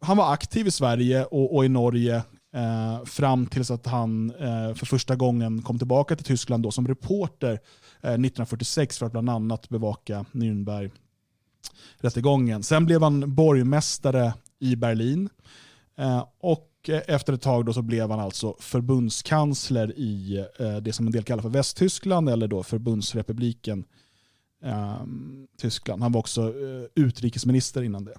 han 0.00 0.16
var 0.16 0.32
aktiv 0.32 0.66
i 0.66 0.70
Sverige 0.70 1.24
och, 1.24 1.56
och 1.56 1.64
i 1.64 1.68
Norge 1.68 2.22
eh, 2.54 3.04
fram 3.04 3.46
tills 3.46 3.70
att 3.70 3.86
han 3.86 4.30
eh, 4.30 4.74
för 4.74 4.86
första 4.86 5.16
gången 5.16 5.62
kom 5.62 5.78
tillbaka 5.78 6.16
till 6.16 6.24
Tyskland 6.24 6.62
då 6.62 6.70
som 6.70 6.88
reporter 6.88 7.52
eh, 7.52 7.58
1946 8.00 8.98
för 8.98 9.06
att 9.06 9.12
bland 9.12 9.30
annat 9.30 9.68
bevaka 9.68 10.24
Nürnberg-rättegången. 10.32 12.62
Sen 12.62 12.86
blev 12.86 13.02
han 13.02 13.34
borgmästare 13.34 14.34
i 14.58 14.76
Berlin 14.76 15.28
eh, 15.98 16.24
och 16.40 16.71
Eh, 16.88 17.00
efter 17.06 17.32
ett 17.32 17.42
tag 17.42 17.64
då 17.64 17.72
så 17.72 17.82
blev 17.82 18.10
han 18.10 18.20
alltså 18.20 18.56
förbundskansler 18.58 19.98
i 19.98 20.46
eh, 20.58 20.76
det 20.76 20.92
som 20.92 21.06
en 21.06 21.12
del 21.12 21.24
kallar 21.24 21.42
för 21.42 21.48
Västtyskland 21.48 22.28
eller 22.28 22.48
då 22.48 22.62
förbundsrepubliken 22.62 23.84
eh, 24.64 25.02
Tyskland. 25.58 26.02
Han 26.02 26.12
var 26.12 26.20
också 26.20 26.42
eh, 26.42 26.84
utrikesminister 26.94 27.82
innan 27.82 28.04
det. 28.04 28.14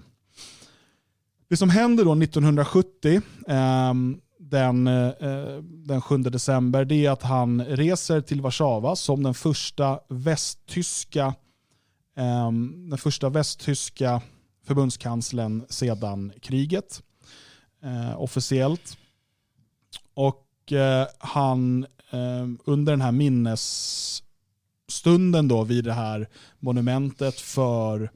Det 1.48 1.56
som 1.56 1.70
händer 1.70 2.04
då 2.04 2.12
1970, 2.12 3.20
ehm, 3.48 4.20
den, 4.38 4.86
eh, 4.86 5.62
den 5.62 6.02
7 6.02 6.18
december, 6.18 6.84
det 6.84 7.06
är 7.06 7.10
att 7.10 7.22
han 7.22 7.64
reser 7.64 8.20
till 8.20 8.40
Warszawa 8.40 8.96
som 8.96 9.22
den 9.22 9.34
första 9.34 10.00
västtyska, 10.08 11.34
ehm, 12.16 12.90
den 12.90 12.98
första 12.98 13.28
västtyska 13.28 14.22
förbundskanslern 14.66 15.64
sedan 15.68 16.32
kriget. 16.40 17.02
Eh, 17.84 18.20
officiellt. 18.20 18.98
Och 20.14 20.72
eh, 20.72 21.06
han 21.18 21.86
eh, 22.10 22.48
under 22.64 22.92
den 22.92 23.00
här 23.00 23.12
minnesstunden 23.12 25.48
då 25.48 25.64
vid 25.64 25.84
det 25.84 25.92
här 25.92 26.28
monumentet 26.58 27.40
för 27.40 28.10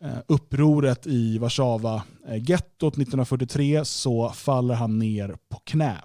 Eh, 0.00 0.18
upproret 0.26 1.06
i 1.06 1.38
Warszawa, 1.38 2.02
eh, 2.28 2.50
gettot 2.50 2.94
1943, 2.94 3.84
så 3.84 4.30
faller 4.30 4.74
han 4.74 4.98
ner 4.98 5.36
på 5.48 5.60
knä. 5.64 6.00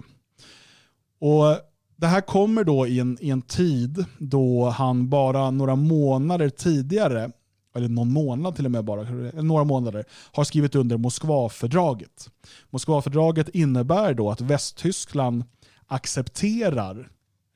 Och 1.20 1.58
det 1.96 2.06
här 2.06 2.20
kommer 2.20 2.64
då 2.64 2.86
i 2.86 3.00
en, 3.00 3.18
i 3.20 3.30
en 3.30 3.42
tid 3.42 4.04
då 4.18 4.68
han 4.68 5.08
bara 5.08 5.50
några 5.50 5.76
månader 5.76 6.48
tidigare, 6.48 7.30
eller 7.74 7.88
någon 7.88 8.12
månad 8.12 8.56
till 8.56 8.64
och 8.64 8.70
med 8.70 8.84
bara, 8.84 9.02
några 9.42 9.64
månader, 9.64 10.04
har 10.32 10.44
skrivit 10.44 10.74
under 10.74 10.96
Moskvafördraget. 10.96 12.30
Moskvafördraget 12.70 13.48
innebär 13.48 14.14
då 14.14 14.30
att 14.30 14.40
Västtyskland 14.40 15.44
accepterar 15.86 17.08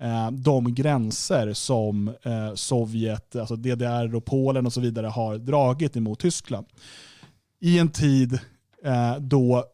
eh, 0.02 0.30
de 0.30 0.74
gränser 0.74 1.52
som 1.52 2.08
eh, 2.22 2.54
Sovjet, 2.54 3.36
alltså 3.36 3.56
DDR 3.56 4.14
och 4.14 4.24
Polen 4.24 4.66
och 4.66 4.72
så 4.72 4.80
vidare 4.80 5.06
har 5.06 5.38
dragit 5.38 5.96
emot 5.96 6.20
Tyskland. 6.20 6.66
I 7.60 7.78
en 7.78 7.88
tid 7.88 8.38
eh, 8.84 9.16
då 9.16 9.64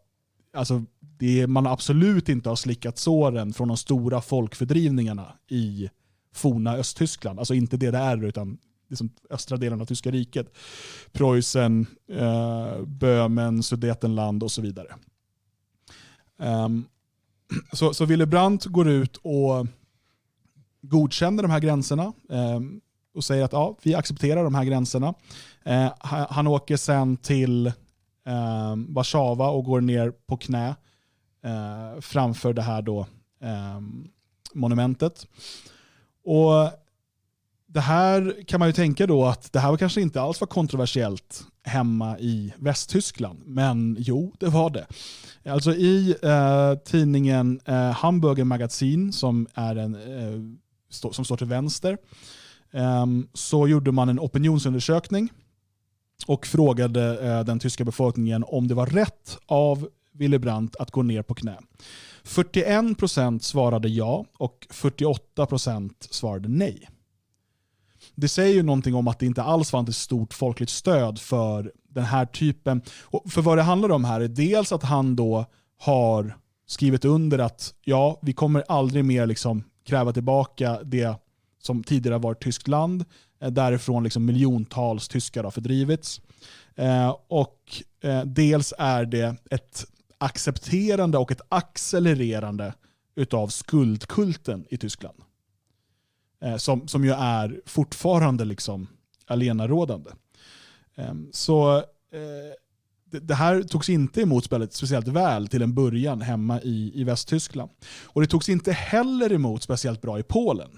alltså, 0.55 0.85
det, 1.01 1.47
man 1.47 1.67
absolut 1.67 2.29
inte 2.29 2.49
har 2.49 2.57
slickat 2.57 2.99
såren 2.99 3.53
från 3.53 3.69
de 3.69 3.77
stora 3.77 4.21
folkfördrivningarna 4.21 5.33
i 5.49 5.91
forna 6.35 6.75
Östtyskland. 6.75 7.39
Alltså 7.39 7.55
inte 7.55 7.77
DDR 7.77 8.25
utan 8.25 8.59
liksom 8.89 9.11
östra 9.31 9.57
delen 9.57 9.81
av 9.81 9.85
tyska 9.87 10.11
riket. 10.11 10.57
Preussen, 11.13 11.87
eh, 12.09 12.83
Böhmen, 12.83 13.63
Sudetenland 13.63 14.43
och 14.43 14.53
så 14.53 14.63
vidare. 14.63 14.89
Um, 16.37 16.85
så, 17.73 17.95
så 17.95 18.05
Willy 18.05 18.27
Brandt 18.27 18.65
går 18.65 18.89
ut 18.89 19.17
och 19.17 19.67
godkänner 20.83 21.43
de 21.43 21.51
här 21.51 21.61
gränserna 21.61 22.13
eh, 22.31 22.61
och 23.15 23.25
säger 23.25 23.45
att 23.45 23.53
ja, 23.53 23.77
vi 23.83 23.95
accepterar 23.95 24.45
de 24.45 24.55
här 24.55 24.65
gränserna. 24.65 25.15
Eh, 25.63 25.93
han 26.31 26.47
åker 26.47 26.77
sen 26.77 27.17
till 27.17 27.67
eh, 28.27 28.75
Warszawa 28.89 29.49
och 29.49 29.65
går 29.65 29.81
ner 29.81 30.11
på 30.11 30.37
knä 30.37 30.75
eh, 31.45 32.01
framför 32.01 32.53
det 32.53 32.63
här 32.63 32.83
då, 32.83 33.07
eh, 33.41 33.81
monumentet. 34.55 35.27
Och 36.25 36.71
det 37.75 37.81
här 37.81 38.45
kan 38.47 38.59
man 38.59 38.69
ju 38.69 38.73
tänka 38.73 39.07
då 39.07 39.25
att 39.25 39.53
det 39.53 39.59
här 39.59 39.71
var 39.71 39.77
kanske 39.77 40.01
inte 40.01 40.21
alls 40.21 40.41
var 40.41 40.47
kontroversiellt 40.47 41.45
hemma 41.65 42.19
i 42.19 42.53
Västtyskland. 42.57 43.43
Men 43.47 43.97
jo, 43.99 44.33
det 44.39 44.49
var 44.49 44.71
det. 44.71 44.87
Alltså 45.51 45.75
i 45.75 46.17
eh, 46.23 46.75
tidningen 46.85 47.61
eh, 47.65 47.91
Hamburger 47.91 48.45
Magazin 48.45 49.13
som 49.13 49.47
är 49.55 49.77
en 49.77 49.95
eh, 49.95 50.41
som 51.13 51.25
står 51.25 51.37
till 51.37 51.47
vänster, 51.47 51.99
ehm, 52.73 53.29
så 53.33 53.69
gjorde 53.69 53.93
man 53.93 54.09
en 54.09 54.21
opinionsundersökning 54.21 55.33
och 56.27 56.47
frågade 56.47 57.29
eh, 57.29 57.45
den 57.45 57.59
tyska 57.59 57.85
befolkningen 57.85 58.45
om 58.47 58.69
det 58.69 58.75
var 58.75 58.87
rätt 58.87 59.39
av 59.47 59.89
Willy 60.13 60.39
Brandt 60.39 60.77
att 60.77 60.91
gå 60.91 61.03
ner 61.03 61.23
på 61.23 61.35
knä. 61.35 61.59
41% 62.25 63.39
svarade 63.39 63.89
ja 63.89 64.25
och 64.39 64.67
48% 64.71 65.91
svarade 66.11 66.49
nej. 66.49 66.89
Det 68.15 68.29
säger 68.29 68.55
ju 68.55 68.63
någonting 68.63 68.95
om 68.95 69.09
att 69.09 69.19
det 69.19 69.27
inte 69.27 69.43
alls 69.43 69.71
fanns 69.71 69.89
ett 69.89 69.95
stort 69.95 70.35
folkligt 70.35 70.71
stöd 70.71 71.19
för 71.19 71.73
den 71.89 72.05
här 72.05 72.27
typen. 72.27 72.83
Och 73.03 73.33
för 73.33 73.43
vad 73.43 73.59
det 73.59 73.63
handlar 73.63 73.91
om 73.91 74.05
här 74.05 74.21
är 74.21 74.29
dels 74.29 74.73
att 74.73 74.83
han 74.83 75.17
då 75.17 75.47
har 75.79 76.37
skrivit 76.67 77.05
under 77.05 77.39
att 77.39 77.75
ja, 77.85 78.19
vi 78.23 78.33
kommer 78.33 78.65
aldrig 78.69 79.05
mer 79.05 79.27
liksom 79.27 79.65
kräva 79.85 80.13
tillbaka 80.13 80.79
det 80.85 81.17
som 81.63 81.85
tidigare 81.85 82.19
varit 82.19 82.43
tyskt 82.43 82.69
land. 82.69 83.05
Eh, 83.41 83.51
därifrån 83.51 84.05
liksom 84.05 84.25
miljontals 84.25 85.09
tyskar 85.09 85.45
har 85.45 85.51
fördrivits. 85.51 86.21
Eh, 86.77 87.17
och 87.29 87.83
eh, 88.01 88.25
dels 88.25 88.75
är 88.79 89.05
det 89.05 89.37
ett 89.51 89.85
accepterande 90.19 91.19
och 91.19 91.33
ett 91.33 91.41
accelererande 91.49 92.75
utav 93.17 93.49
skuldkulten 93.49 94.67
i 94.71 94.77
Tyskland. 94.77 95.19
Eh, 96.45 96.57
som, 96.57 96.89
som 96.89 97.05
ju 97.05 97.11
är 97.11 97.61
fortfarande 97.67 98.45
liksom 98.45 98.87
alenarådande. 99.27 100.11
Ehm, 100.95 101.29
så 101.33 101.77
eh, 101.77 102.55
det 103.21 103.35
här 103.35 103.63
togs 103.63 103.89
inte 103.89 104.21
emot 104.21 104.45
speciellt 104.71 105.09
väl 105.09 105.49
till 105.49 105.63
en 105.63 105.75
början 105.75 106.21
hemma 106.21 106.61
i, 106.61 106.93
i 106.95 107.05
Västtyskland. 107.05 107.71
Och 108.05 108.21
det 108.21 108.27
togs 108.27 108.49
inte 108.49 108.73
heller 108.73 109.33
emot 109.33 109.63
speciellt 109.63 110.01
bra 110.01 110.19
i 110.19 110.23
Polen. 110.23 110.71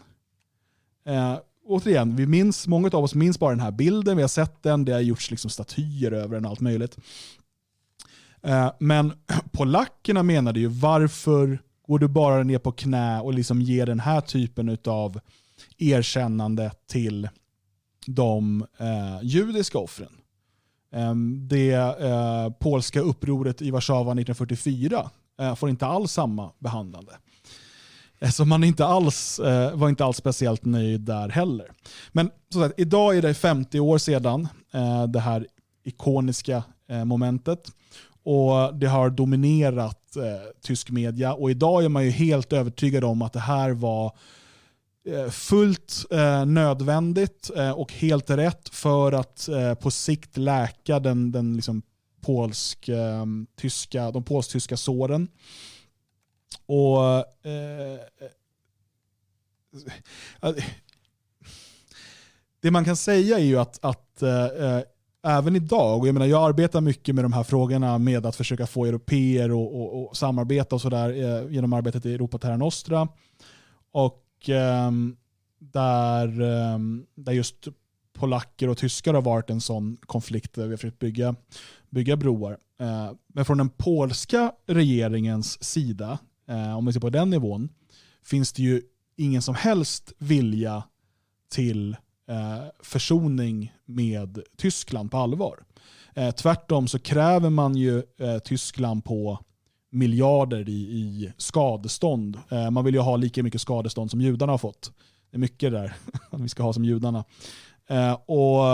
Eh, 1.07 1.39
återigen, 1.65 2.17
vi 2.17 2.27
minns, 2.27 2.67
många 2.67 2.89
av 2.89 3.05
oss 3.05 3.15
minns 3.15 3.39
bara 3.39 3.51
den 3.51 3.61
här 3.61 3.71
bilden, 3.71 4.17
vi 4.17 4.23
har 4.23 4.29
sett 4.29 4.63
den, 4.63 4.85
det 4.85 4.93
har 4.93 5.01
gjorts 5.01 5.31
liksom 5.31 5.51
statyer 5.51 6.13
över 6.13 6.35
den 6.35 6.45
och 6.45 6.51
allt 6.51 6.61
möjligt. 6.61 6.99
Eh, 8.43 8.73
men 8.79 9.13
polackerna 9.53 10.23
menade 10.23 10.61
ju 10.61 10.67
varför 10.67 11.63
går 11.87 11.99
du 11.99 12.09
bara 12.09 12.43
ner 12.43 12.59
på 12.59 12.73
knä 12.73 13.21
och 13.21 13.35
liksom 13.35 13.63
ger 13.63 13.87
den 13.87 14.01
här 14.01 14.21
typen 14.21 14.79
av 14.87 15.21
erkännande 15.79 16.71
till 16.87 17.29
de 18.07 18.67
eh, 18.79 19.19
judiska 19.23 19.79
offren? 19.79 20.13
Eh, 20.93 21.15
det 21.49 21.73
eh, 21.73 22.51
polska 22.59 23.01
upproret 23.01 23.63
i 23.63 23.71
Warszawa 23.71 24.13
1944 24.13 25.11
eh, 25.41 25.55
får 25.55 25.71
inte 25.71 25.87
alls 25.87 26.13
samma 26.13 26.51
behandlande. 26.59 27.13
Eh, 28.19 28.31
så 28.31 28.45
man 28.45 28.65
inte 28.65 28.87
alls, 28.87 29.39
eh, 29.39 29.77
var 29.77 29.89
inte 29.89 30.05
alls 30.05 30.17
speciellt 30.17 30.65
nöjd 30.65 31.01
där 31.01 31.29
heller. 31.29 31.67
Men 32.13 32.31
så 32.53 32.61
sagt, 32.61 32.81
idag 32.81 33.17
är 33.17 33.23
det 33.23 33.35
50 33.35 33.81
år 33.81 33.99
sedan 33.99 34.49
eh, 34.73 35.05
det 35.05 35.21
här 35.21 35.47
ikoniska 35.85 36.63
momentet. 37.05 37.73
Och 38.23 38.75
Det 38.75 38.87
har 38.87 39.11
dominerat 39.11 40.17
tysk 40.63 40.91
media. 40.91 41.35
Och 41.35 41.51
idag 41.51 41.85
är 41.85 41.89
man 41.89 42.05
ju 42.05 42.11
helt 42.11 42.53
övertygad 42.53 43.05
om 43.05 43.23
att 43.23 43.33
det 43.33 43.41
här 43.41 43.71
var 43.71 44.13
Eh, 45.07 45.31
fullt 45.31 46.07
eh, 46.11 46.47
nödvändigt 46.47 47.51
eh, 47.57 47.71
och 47.71 47.93
helt 47.93 48.31
rätt 48.31 48.69
för 48.69 49.13
att 49.13 49.49
eh, 49.49 49.75
på 49.75 49.91
sikt 49.91 50.37
läka 50.37 51.01
den, 51.01 51.33
den 51.33 51.57
liksom 51.57 51.83
polsk, 52.21 52.89
eh, 52.89 53.25
tyska, 53.57 54.11
de 54.11 54.25
polsk-tyska 54.25 54.77
såren. 54.77 55.29
Och 56.67 57.05
eh, 57.47 57.99
eh, 60.43 60.55
Det 62.61 62.71
man 62.71 62.85
kan 62.85 62.97
säga 62.97 63.39
är 63.39 63.45
ju 63.45 63.59
att, 63.59 63.85
att 63.85 64.23
eh, 64.23 64.81
även 65.27 65.57
idag, 65.57 66.01
och 66.01 66.09
jag, 66.09 66.13
menar, 66.13 66.27
jag 66.27 66.49
arbetar 66.49 66.81
mycket 66.81 67.15
med 67.15 67.25
de 67.25 67.33
här 67.33 67.43
frågorna 67.43 67.99
med 67.99 68.27
att 68.27 68.37
försöka 68.37 68.67
få 68.67 68.85
europeer 68.85 69.53
och, 69.53 69.81
och, 69.81 70.09
och 70.09 70.17
samarbeta 70.17 70.75
och 70.75 70.81
sådär 70.81 71.49
genom 71.51 71.73
arbetet 71.73 72.07
i 72.07 72.15
Europa 72.15 72.39
Terra 72.39 72.57
Nostra. 72.57 73.09
Och 73.93 74.26
Ehm, 74.49 75.17
där, 75.59 76.41
ehm, 76.41 77.07
där 77.15 77.33
just 77.33 77.69
polacker 78.17 78.69
och 78.69 78.79
tyskar 78.79 79.15
har 79.15 79.23
varit 79.23 79.51
en 79.51 79.61
sån 79.61 79.97
konflikt 80.07 80.55
där 80.55 80.65
vi 80.65 80.71
har 80.71 80.77
försökt 80.77 80.99
bygga, 80.99 81.35
bygga 81.91 82.17
broar. 82.17 82.59
Eh, 82.81 83.11
men 83.29 83.45
från 83.45 83.59
den 83.59 83.69
polska 83.69 84.53
regeringens 84.67 85.65
sida, 85.65 86.19
eh, 86.49 86.79
om 86.79 86.87
vi 86.87 86.93
ser 86.93 87.01
på 87.01 87.11
den 87.11 87.31
nivån, 87.31 87.69
finns 88.25 88.53
det 88.53 88.63
ju 88.63 88.83
ingen 89.17 89.43
som 89.43 89.55
helst 89.55 90.13
vilja 90.19 90.83
till 91.51 91.97
eh, 92.29 92.65
försoning 92.83 93.73
med 93.85 94.43
Tyskland 94.57 95.11
på 95.11 95.17
allvar. 95.17 95.63
Tvärtom 96.37 96.89
så 96.89 96.99
kräver 96.99 97.51
man 97.51 97.77
ju 97.77 98.03
Tyskland 98.45 99.05
på 99.05 99.39
miljarder 99.97 100.69
i, 100.69 100.73
i 100.73 101.33
skadestånd. 101.37 102.39
Eh, 102.49 102.71
man 102.71 102.85
vill 102.85 102.95
ju 102.95 103.01
ha 103.01 103.17
lika 103.17 103.43
mycket 103.43 103.61
skadestånd 103.61 104.11
som 104.11 104.21
judarna 104.21 104.53
har 104.53 104.59
fått. 104.59 104.93
Det 105.31 105.37
är 105.37 105.39
mycket 105.39 105.73
där 105.73 105.97
vi 106.31 106.49
ska 106.49 106.63
ha 106.63 106.73
som 106.73 106.85
judarna. 106.85 107.25
Eh, 107.89 108.13
och 108.13 108.67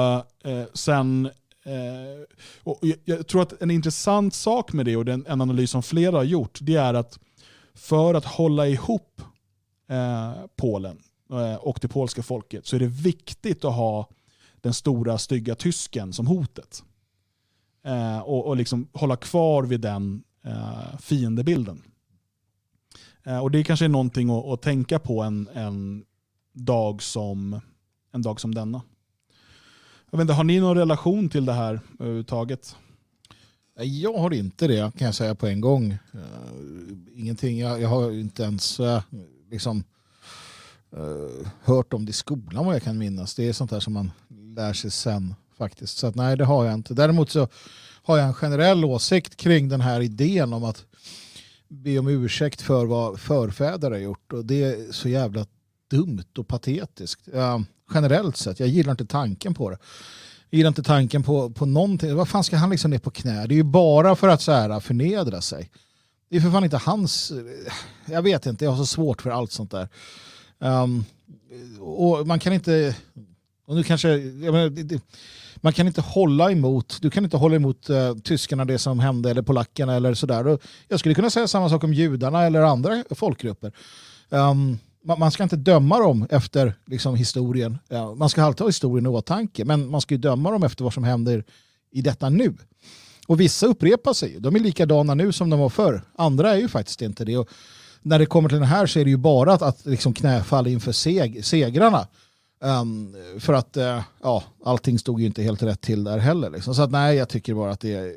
eh, 0.49 0.67
sen 0.75 1.27
eh, 1.65 2.39
och 2.63 2.79
jag, 2.83 2.99
jag, 3.05 3.27
tror 3.27 3.43
att 3.43 3.63
en 3.63 3.71
intressant 3.71 4.35
sak 4.35 4.73
med 4.73 4.87
det 4.87 4.97
och 4.97 5.05
den, 5.05 5.27
en 5.29 5.41
analys 5.41 5.71
som 5.71 5.83
flera 5.83 6.17
har 6.17 6.25
gjort 6.25 6.59
det 6.63 6.77
är 6.77 6.95
att 6.95 7.19
för 7.75 8.15
att 8.15 8.25
hålla 8.25 8.67
ihop 8.69 9.21
eh, 9.89 10.33
Polen 10.57 10.99
eh, 11.31 11.55
och 11.55 11.79
det 11.83 11.89
polska 11.89 12.23
folket 12.23 12.67
så 12.67 12.77
är 12.77 12.81
det 12.81 12.87
viktigt 12.87 13.65
att 13.65 13.75
ha 13.75 14.09
den 14.61 14.75
stora 14.75 15.19
stygga 15.19 15.55
tysken 15.55 16.13
som 16.13 16.27
hotet. 16.27 16.83
eh, 17.85 18.19
och, 18.19 18.47
och 18.47 18.57
liksom 18.57 18.89
hålla 18.93 19.17
kvar 19.17 19.63
vid 19.63 19.81
den 19.81 20.23
eh, 20.45 20.99
fiendebilden. 20.99 21.83
Eh, 23.25 23.39
och 23.39 23.51
det 23.51 23.65
kanske 23.65 23.85
är 23.85 23.89
någonting 23.89 24.31
att, 24.31 24.45
att 24.45 24.63
tänka 24.63 24.99
på 24.99 25.23
en, 25.23 25.49
en, 25.55 26.05
dag 26.53 27.03
som, 27.03 27.61
en 28.13 28.23
dag 28.23 28.41
som 28.41 28.55
denna. 28.55 28.83
Jag 30.11 30.19
vet 30.19 30.25
inte, 30.25 30.33
har 30.33 30.45
ni 30.45 30.61
någon 30.61 30.77
relation 30.77 31.29
till 31.29 31.45
det 31.45 31.53
här 31.53 31.81
överhuvudtaget? 31.99 32.77
Eh, 33.79 33.85
jag 33.85 34.19
har 34.19 34.33
inte 34.33 34.67
det 34.67 34.97
kan 34.99 35.07
jag 35.07 35.15
säga 35.15 35.35
på 35.35 35.47
en 35.47 35.61
gång. 35.61 35.99
Uh, 36.15 36.21
ingenting, 37.15 37.59
jag, 37.59 37.81
jag, 37.81 37.89
har 37.89 38.11
inte 38.11 38.43
ens 38.43 38.81
uh, 38.81 39.01
liksom, 39.51 39.85
uh, 40.97 41.47
hört 41.63 41.93
om 41.93 42.05
det 42.05 42.11
i 42.11 42.13
skolan 42.13 42.67
vad 42.67 42.75
jag 42.75 42.83
kan 42.83 42.99
minnas. 42.99 43.35
Det 43.35 43.49
är 43.49 43.53
sånt 43.53 43.71
där 43.71 43.81
som 43.81 43.93
man 43.93 44.11
lär 44.29 44.73
sig 44.73 44.91
sen 44.91 45.35
faktiskt. 45.59 45.99
Så 45.99 46.07
att, 46.07 46.15
nej, 46.15 46.37
det 46.37 46.45
har 46.45 46.65
jag 46.65 46.75
inte. 46.75 46.95
Däremot 46.95 47.31
så 47.31 47.49
har 48.03 48.19
jag 48.19 48.27
en 48.27 48.35
generell 48.35 48.85
åsikt 48.85 49.37
kring 49.37 49.69
den 49.69 49.81
här 49.81 50.01
idén 50.01 50.53
om 50.53 50.65
att 50.65 50.85
be 51.69 51.99
om 51.99 52.09
ursäkt 52.09 52.63
för 52.63 52.87
vad 52.87 53.21
förfäder 53.21 53.91
har 53.91 53.99
gjort. 53.99 54.33
Och 54.33 54.45
det 54.45 54.63
är 54.65 54.93
så 54.93 55.09
jävla 55.09 55.47
dumt 55.91 56.39
och 56.39 56.49
patetiskt. 56.49 57.29
Eh, 57.35 57.61
generellt 57.95 58.37
sett, 58.37 58.61
jag 58.61 58.69
gillar 58.69 58.91
inte 58.91 59.07
tanken 59.07 59.55
på 59.55 59.71
det. 59.71 59.79
Jag 60.51 60.57
gillar 60.57 60.69
inte 60.69 60.83
tanken 60.83 61.23
på, 61.23 61.51
på 61.51 61.67
någonting. 61.67 62.15
Vad 62.15 62.29
fan 62.29 62.45
ska 62.45 62.57
han 62.57 62.71
liksom 62.71 62.91
ner 62.91 62.99
på 62.99 63.11
knä? 63.11 63.47
Det 63.47 63.55
är 63.55 63.57
ju 63.57 63.63
bara 63.63 64.17
för 64.17 64.29
att 64.29 64.43
så 64.43 64.53
här, 64.53 64.71
äh, 64.71 64.81
förnedra 64.81 65.41
sig. 65.41 65.71
Det 66.29 66.37
är 66.37 66.41
för 66.41 66.51
fan 66.51 66.65
inte 66.65 66.77
hans... 66.77 67.31
Eh, 67.31 67.73
jag 68.07 68.23
vet 68.23 68.47
inte, 68.47 68.65
jag 68.65 68.73
har 68.73 68.79
så 68.79 68.87
svårt 68.87 69.23
för 69.23 69.31
allt 69.31 69.53
sånt 69.53 69.71
där. 69.71 69.89
Um, 70.59 71.05
och 71.81 72.27
man 72.27 72.39
kan 72.39 72.53
inte... 72.53 72.97
Och 73.67 73.77
nu 73.77 73.83
kanske... 73.83 74.09
Menar, 74.17 74.69
det, 74.69 75.01
man 75.65 75.73
kan 75.73 75.87
inte 75.87 76.01
hålla 76.01 76.51
emot, 76.53 76.99
du 77.03 77.11
kan 77.11 77.25
inte 77.25 77.37
hålla 77.37 77.57
emot 77.57 77.91
uh, 77.91 78.15
tyskarna 78.15 78.65
det 78.65 78.79
som 78.79 79.01
hände 79.01 79.31
eller 79.31 79.43
polackerna 79.43 79.95
eller 79.95 80.15
sådär. 80.15 80.59
Jag 80.89 81.01
skulle 81.01 81.15
kunna 81.15 81.31
säga 81.31 81.49
samma 81.49 81.69
sak 81.69 81.85
om 81.85 81.95
judarna 81.95 82.43
eller 82.43 82.61
andra 82.61 83.05
folkgrupper. 83.11 83.73
Um, 84.29 84.79
man 85.05 85.31
ska 85.31 85.43
inte 85.43 85.57
döma 85.57 85.99
dem 85.99 86.27
efter 86.31 86.75
liksom, 86.87 87.15
historien. 87.15 87.79
Man 88.17 88.29
ska 88.29 88.43
alltid 88.43 88.61
ha 88.61 88.69
historien 88.69 89.07
i 89.07 89.09
åtanke, 89.09 89.65
men 89.65 89.91
man 89.91 90.01
ska 90.01 90.17
döma 90.17 90.51
dem 90.51 90.63
efter 90.63 90.85
vad 90.85 90.93
som 90.93 91.05
händer 91.05 91.45
i 91.93 92.03
detta 92.03 92.29
nu. 92.29 92.55
Och 93.27 93.41
vissa 93.41 93.67
upprepar 93.67 94.13
sig. 94.13 94.37
De 94.41 94.57
är 94.57 94.61
likadana 94.61 95.15
nu 95.15 95.33
som 95.33 95.51
de 95.51 95.61
var 95.61 95.69
förr. 95.69 96.03
Andra 96.17 96.53
är 96.53 96.57
ju 96.57 96.69
faktiskt 96.69 97.03
inte 97.03 97.25
det. 97.25 97.37
Och 97.37 97.49
när 98.03 98.19
det 98.19 98.27
kommer 98.27 98.49
till 98.49 98.59
den 98.59 98.69
här 98.69 98.87
så 98.87 98.99
är 98.99 99.05
det 99.05 99.11
ju 99.11 99.17
bara 99.17 99.53
att, 99.53 99.63
att 99.63 99.87
liksom 99.87 100.15
knäfalla 100.15 100.69
inför 100.69 100.93
seg, 100.93 101.45
segrarna. 101.45 102.07
Um, 102.65 103.17
för 103.41 103.53
att 103.53 103.77
uh, 103.77 104.01
ja, 104.23 104.45
allting 104.65 104.99
stod 104.99 105.21
ju 105.21 105.27
inte 105.27 105.43
helt 105.43 105.63
rätt 105.63 105.81
till 105.81 106.05
där 106.05 106.19
heller. 106.19 106.51
Liksom. 106.51 106.75
Så 106.75 106.83
att, 106.83 106.91
nej, 106.91 107.17
jag 107.17 107.29
tycker 107.29 107.55
bara 107.55 107.71
att 107.71 107.81
det 107.81 107.93
är... 107.93 108.13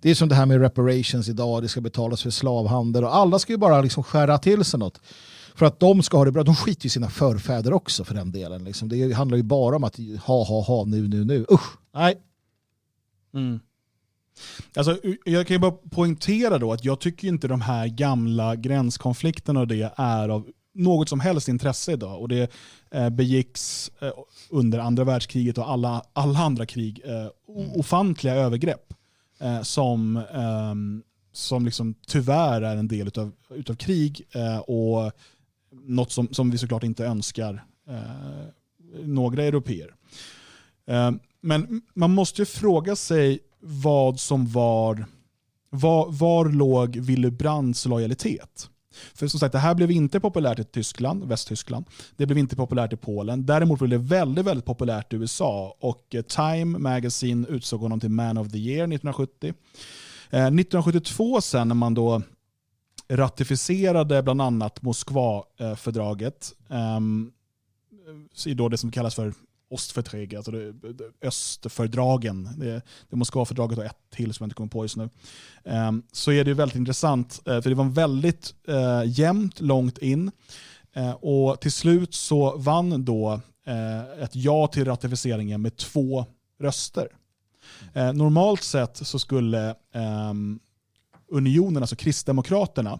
Det 0.00 0.10
är 0.10 0.14
som 0.14 0.28
det 0.28 0.34
här 0.34 0.46
med 0.46 0.60
reparations 0.60 1.28
idag, 1.28 1.62
det 1.62 1.68
ska 1.68 1.80
betalas 1.80 2.22
för 2.22 2.30
slavhandel 2.30 3.04
och 3.04 3.14
alla 3.14 3.38
ska 3.38 3.52
ju 3.52 3.56
bara 3.56 3.80
liksom 3.80 4.02
skära 4.02 4.38
till 4.38 4.64
sig 4.64 4.80
något 4.80 5.00
för 5.54 5.66
att 5.66 5.80
de 5.80 6.02
ska 6.02 6.16
ha 6.16 6.24
det 6.24 6.32
bra. 6.32 6.42
De 6.42 6.54
skiter 6.54 6.86
i 6.86 6.88
sina 6.88 7.10
förfäder 7.10 7.72
också 7.72 8.04
för 8.04 8.14
den 8.14 8.32
delen. 8.32 8.64
Liksom. 8.64 8.88
Det 8.88 9.12
handlar 9.12 9.36
ju 9.36 9.42
bara 9.42 9.76
om 9.76 9.84
att 9.84 9.98
ha, 10.24 10.44
ha, 10.44 10.62
ha, 10.62 10.84
nu, 10.84 11.08
nu, 11.08 11.24
nu. 11.24 11.46
Usch, 11.50 11.78
nej. 11.94 12.22
Mm. 13.34 13.60
Alltså, 14.76 14.98
jag 15.24 15.46
kan 15.46 15.54
ju 15.54 15.58
bara 15.58 15.72
poängtera 15.90 16.58
då 16.58 16.72
att 16.72 16.84
jag 16.84 17.00
tycker 17.00 17.28
inte 17.28 17.48
de 17.48 17.60
här 17.60 17.86
gamla 17.86 18.56
gränskonflikterna 18.56 19.60
och 19.60 19.68
det 19.68 19.92
är 19.96 20.28
av 20.28 20.46
något 20.76 21.08
som 21.08 21.20
helst 21.20 21.48
intresse 21.48 21.92
idag. 21.92 22.20
Och 22.20 22.28
det 22.28 22.52
eh, 22.90 23.08
begicks 23.10 23.90
eh, 24.00 24.10
under 24.50 24.78
andra 24.78 25.04
världskriget 25.04 25.58
och 25.58 25.70
alla, 25.70 26.02
alla 26.12 26.38
andra 26.38 26.66
krig 26.66 27.00
eh, 27.04 27.28
ofantliga 27.74 28.34
övergrepp 28.34 28.94
eh, 29.40 29.62
som, 29.62 30.16
ehm, 30.16 31.02
som 31.32 31.64
liksom 31.64 31.94
tyvärr 32.06 32.62
är 32.62 32.76
en 32.76 32.88
del 32.88 33.10
av 33.18 33.32
utav 33.50 33.74
krig. 33.74 34.22
Och 34.66 35.12
något 35.72 36.12
som, 36.12 36.28
som 36.32 36.50
vi 36.50 36.58
såklart 36.58 36.82
inte 36.82 37.04
önskar 37.04 37.64
några 39.04 39.42
europeer. 39.42 39.94
Men 41.40 41.82
man 41.94 42.10
måste 42.10 42.42
ju 42.42 42.46
fråga 42.46 42.96
sig 42.96 43.38
vad 43.60 44.20
som 44.20 44.46
var, 44.46 45.06
var, 45.70 46.10
var 46.10 46.44
låg 46.44 46.96
Willy 46.96 47.30
Brandts 47.30 47.86
lojalitet? 47.86 48.70
För 49.14 49.28
som 49.28 49.40
sagt, 49.40 49.52
det 49.52 49.58
här 49.58 49.74
blev 49.74 49.90
inte 49.90 50.20
populärt 50.20 50.58
i 50.58 50.64
Tyskland, 50.64 51.24
Västtyskland. 51.24 51.86
Det 52.16 52.26
blev 52.26 52.38
inte 52.38 52.56
populärt 52.56 52.92
i 52.92 52.96
Polen. 52.96 53.46
Däremot 53.46 53.78
blev 53.78 53.90
det 53.90 53.98
väldigt, 53.98 54.44
väldigt 54.44 54.64
populärt 54.64 55.12
i 55.12 55.16
USA. 55.16 55.76
Och 55.80 56.14
eh, 56.14 56.22
Time 56.22 56.78
Magazine 56.78 57.46
utsåg 57.48 57.80
honom 57.80 58.00
till 58.00 58.10
Man 58.10 58.38
of 58.38 58.52
the 58.52 58.58
Year 58.58 58.84
1970. 58.84 59.54
Eh, 60.30 60.46
1972 60.46 61.40
sen 61.40 61.68
när 61.68 61.74
man 61.74 61.94
då 61.94 62.22
ratificerade 63.08 64.22
bland 64.22 64.42
annat 64.42 64.82
Moskva-fördraget 64.82 66.54
eh, 66.70 66.96
ehm, 66.96 67.30
i 68.46 68.54
då 68.54 68.68
det 68.68 68.78
som 68.78 68.90
kallas 68.90 69.14
för 69.14 69.34
Ostförträge, 69.68 70.36
alltså 70.36 70.50
det, 70.50 70.74
östfördragen. 71.22 72.48
Det, 72.56 72.82
det 73.10 73.16
Moskvafördraget 73.16 73.78
och 73.78 73.84
ett 73.84 74.10
till 74.10 74.34
som 74.34 74.44
jag 74.44 74.46
inte 74.46 74.54
kommer 74.54 74.70
på 74.70 74.84
just 74.84 74.96
nu. 74.96 75.08
Um, 75.64 76.02
så 76.12 76.32
är 76.32 76.44
det 76.44 76.54
väldigt 76.54 76.76
intressant, 76.76 77.42
uh, 77.48 77.60
för 77.60 77.70
det 77.70 77.76
var 77.76 77.84
väldigt 77.84 78.54
uh, 78.68 79.02
jämnt 79.06 79.60
långt 79.60 79.98
in. 79.98 80.30
Uh, 80.96 81.10
och 81.10 81.60
till 81.60 81.72
slut 81.72 82.14
så 82.14 82.56
vann 82.56 83.04
då 83.04 83.40
uh, 83.68 84.22
ett 84.22 84.36
ja 84.36 84.66
till 84.66 84.84
ratificeringen 84.84 85.62
med 85.62 85.76
två 85.76 86.26
röster. 86.60 87.08
normalt 88.14 88.62
sett 88.62 88.96
så 88.96 89.18
skulle 89.18 89.74
um, 90.30 90.60
unionen, 91.28 91.82
alltså 91.82 91.96
Kristdemokraterna, 91.96 92.98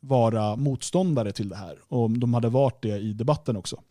vara 0.00 0.56
motståndare 0.56 1.32
till 1.32 1.48
det 1.48 1.56
här. 1.56 1.78
Och 1.88 2.10
de 2.10 2.34
hade 2.34 2.48
varit 2.48 2.82
det 2.82 2.98
i 2.98 3.12
debatten 3.12 3.56
också. 3.56 3.82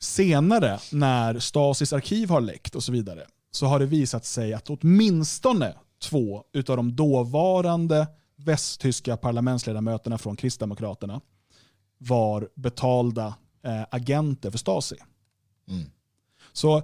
Senare, 0.00 0.80
när 0.92 1.38
Stasis 1.38 1.92
arkiv 1.92 2.30
har 2.30 2.40
läckt 2.40 2.74
och 2.74 2.82
så 2.82 2.92
vidare, 2.92 3.26
så 3.50 3.66
har 3.66 3.78
det 3.78 3.86
visat 3.86 4.24
sig 4.24 4.54
att 4.54 4.70
åtminstone 4.70 5.74
två 6.02 6.44
av 6.68 6.76
de 6.76 6.96
dåvarande 6.96 8.06
västtyska 8.36 9.16
parlamentsledamöterna 9.16 10.18
från 10.18 10.36
Kristdemokraterna 10.36 11.20
var 11.98 12.48
betalda 12.54 13.34
eh, 13.64 13.82
agenter 13.90 14.50
för 14.50 14.58
Stasi. 14.58 14.96
Mm. 15.68 15.84
Så 16.52 16.82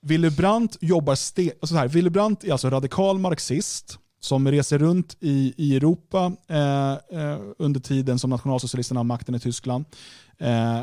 Willy 0.00 0.30
Brandt 0.30 0.76
jobbar 0.80 1.14
ste- 1.14 1.52
alltså 1.60 1.76
här, 1.76 1.88
Willy 1.88 2.10
Brandt 2.10 2.44
är 2.44 2.52
alltså 2.52 2.70
radikal 2.70 3.18
marxist 3.18 3.98
som 4.20 4.48
reser 4.50 4.78
runt 4.78 5.16
i, 5.20 5.54
i 5.56 5.76
Europa 5.76 6.32
eh, 6.48 6.92
eh, 6.92 7.40
under 7.58 7.80
tiden 7.80 8.18
som 8.18 8.30
nationalsocialisterna 8.30 9.00
har 9.00 9.04
makten 9.04 9.34
i 9.34 9.40
Tyskland 9.40 9.84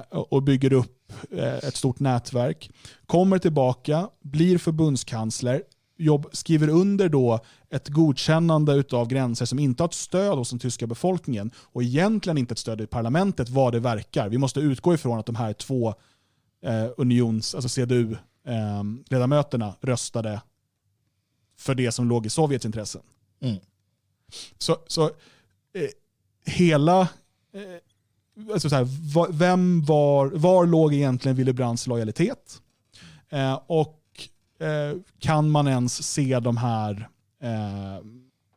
och 0.09 0.43
bygger 0.43 0.73
upp 0.73 1.13
eh, 1.31 1.57
ett 1.57 1.75
stort 1.75 1.99
nätverk. 1.99 2.71
Kommer 3.05 3.37
tillbaka, 3.39 4.09
blir 4.21 4.57
förbundskansler, 4.57 5.63
jobb, 5.97 6.29
skriver 6.31 6.69
under 6.69 7.09
då 7.09 7.39
ett 7.69 7.87
godkännande 7.87 8.83
av 8.91 9.07
gränser 9.07 9.45
som 9.45 9.59
inte 9.59 9.83
har 9.83 9.87
ett 9.87 9.93
stöd 9.93 10.37
hos 10.37 10.49
den 10.49 10.59
tyska 10.59 10.87
befolkningen 10.87 11.51
och 11.57 11.83
egentligen 11.83 12.37
inte 12.37 12.51
ett 12.51 12.57
stöd 12.57 12.81
i 12.81 12.87
parlamentet 12.87 13.49
vad 13.49 13.73
det 13.73 13.79
verkar. 13.79 14.29
Vi 14.29 14.37
måste 14.37 14.59
utgå 14.59 14.93
ifrån 14.93 15.19
att 15.19 15.25
de 15.25 15.35
här 15.35 15.53
två 15.53 15.93
eh, 16.65 16.87
unions, 16.97 17.55
alltså 17.55 17.69
CDU-ledamöterna 17.69 19.67
eh, 19.67 19.73
röstade 19.81 20.41
för 21.57 21.75
det 21.75 21.91
som 21.91 22.09
låg 22.09 22.25
i 22.25 22.29
Sovjets 22.29 22.65
intressen. 22.65 23.01
Mm. 23.41 23.57
Så, 24.57 24.77
så 24.87 25.05
eh, 25.05 25.89
hela... 26.45 27.07
Alltså 28.53 28.69
så 28.69 28.75
här, 28.75 28.87
vem 29.31 29.81
var, 29.81 30.27
var 30.27 30.65
låg 30.65 30.93
egentligen 30.93 31.35
Willy 31.37 31.53
Brandts 31.53 31.87
lojalitet? 31.87 32.61
Eh, 33.29 33.59
och 33.67 33.99
eh, 34.59 34.97
kan 35.19 35.49
man 35.49 35.67
ens 35.67 36.03
se 36.03 36.39
de 36.39 36.57
här, 36.57 37.09
eh, 37.43 38.05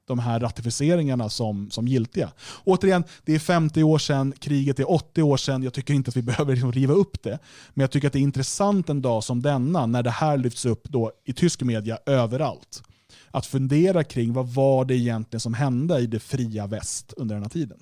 de 0.06 0.18
här 0.18 0.40
ratificeringarna 0.40 1.28
som, 1.28 1.70
som 1.70 1.88
giltiga? 1.88 2.32
Återigen, 2.64 3.04
det 3.24 3.34
är 3.34 3.38
50 3.38 3.82
år 3.82 3.98
sedan, 3.98 4.32
kriget 4.38 4.78
är 4.78 4.90
80 4.90 5.22
år 5.22 5.36
sedan, 5.36 5.62
jag 5.62 5.74
tycker 5.74 5.94
inte 5.94 6.08
att 6.08 6.16
vi 6.16 6.22
behöver 6.32 6.52
liksom 6.52 6.72
riva 6.72 6.94
upp 6.94 7.22
det. 7.22 7.38
Men 7.74 7.80
jag 7.82 7.90
tycker 7.90 8.06
att 8.06 8.12
det 8.12 8.18
är 8.18 8.20
intressant 8.20 8.88
en 8.88 9.02
dag 9.02 9.24
som 9.24 9.42
denna, 9.42 9.86
när 9.86 10.02
det 10.02 10.10
här 10.10 10.36
lyfts 10.36 10.64
upp 10.64 10.88
då 10.88 11.12
i 11.24 11.32
tysk 11.32 11.62
media 11.62 11.98
överallt 12.06 12.82
att 13.30 13.46
fundera 13.46 14.04
kring 14.04 14.32
vad 14.32 14.48
var 14.48 14.84
det 14.84 14.94
egentligen 14.94 15.40
som 15.40 15.54
hände 15.54 15.98
i 15.98 16.06
det 16.06 16.20
fria 16.20 16.66
väst 16.66 17.12
under 17.16 17.34
den 17.34 17.42
här 17.42 17.50
tiden. 17.50 17.78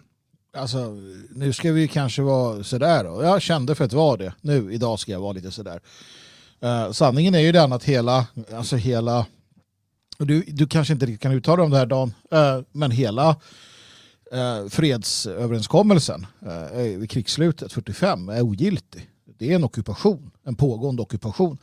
Alltså, 0.53 0.96
nu 1.30 1.53
ska 1.53 1.72
vi 1.72 1.88
kanske 1.88 2.22
vara 2.22 2.64
sådär 2.64 3.05
då. 3.05 3.22
Jag 3.22 3.42
kände 3.42 3.74
för 3.74 3.84
att 3.84 3.92
vara 3.92 4.16
det. 4.16 4.34
Nu, 4.40 4.72
idag 4.72 4.98
ska 4.98 5.12
jag 5.12 5.20
vara 5.20 5.32
lite 5.32 5.51
sådär. 5.51 5.80
Uh, 6.64 6.92
sanningen 6.92 7.34
är 7.34 7.38
ju 7.38 7.53
den 7.53 7.72
att 7.72 7.84
hela, 7.84 8.26
alltså 8.55 8.76
hela, 8.76 9.26
du, 10.18 10.44
du 10.46 10.66
kanske 10.66 10.92
inte 10.92 11.07
riktigt 11.07 11.20
kan 11.20 11.32
uttala 11.32 11.57
dig 11.57 11.64
om 11.64 11.70
det 11.70 11.78
här 11.78 11.86
Dan, 11.86 12.14
uh, 12.34 12.64
men 12.72 12.90
hela 12.90 13.30
uh, 14.34 14.68
fredsöverenskommelsen 14.68 16.26
uh, 16.46 16.98
vid 16.98 17.11
krigsslutet 17.11 17.72
45 17.72 18.28
är 18.28 18.42
ogiltig. 18.42 19.11
Det 19.38 19.51
är 19.51 19.55
en 19.55 19.64
ockupation, 19.64 20.30
en 20.44 20.55
pågående 20.55 21.03
ockupation 21.03 21.59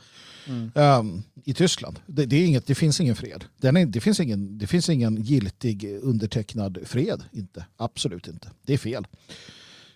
Mm. 0.48 0.70
um, 0.74 1.22
i 1.44 1.54
Tyskland. 1.54 2.00
Det, 2.06 2.26
det, 2.26 2.36
är 2.36 2.46
inget, 2.46 2.66
det 2.66 2.74
finns 2.74 3.00
ingen 3.00 3.16
fred. 3.16 3.44
Den 3.56 3.76
är, 3.76 3.86
det, 3.86 4.00
finns 4.00 4.20
ingen, 4.20 4.58
det 4.58 4.66
finns 4.66 4.88
ingen 4.88 5.22
giltig 5.22 5.98
undertecknad 6.02 6.78
fred. 6.84 7.22
Inte. 7.32 7.64
Absolut 7.76 8.28
inte. 8.28 8.50
Det 8.62 8.72
är 8.74 8.78
fel. 8.78 9.06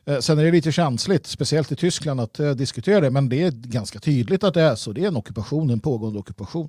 Uh, 0.09 0.19
sen 0.19 0.39
är 0.39 0.45
det 0.45 0.51
lite 0.51 0.73
känsligt, 0.73 1.27
speciellt 1.27 1.73
i 1.73 1.77
Tyskland, 1.77 2.21
att 2.21 2.41
uh, 2.41 2.51
diskutera 2.51 3.01
det. 3.01 3.11
Men 3.11 3.29
det 3.29 3.43
är 3.43 3.51
ganska 3.51 4.01
tydligt 4.01 4.45
att 4.45 4.55
det 4.55 4.63
är 4.63 4.75
så. 4.75 4.93
Det 4.93 5.05
är 5.05 5.09
en 5.09 5.17
ockupation, 5.17 5.71
en 5.71 5.81
pågående 5.81 6.19
ockupation. 6.19 6.69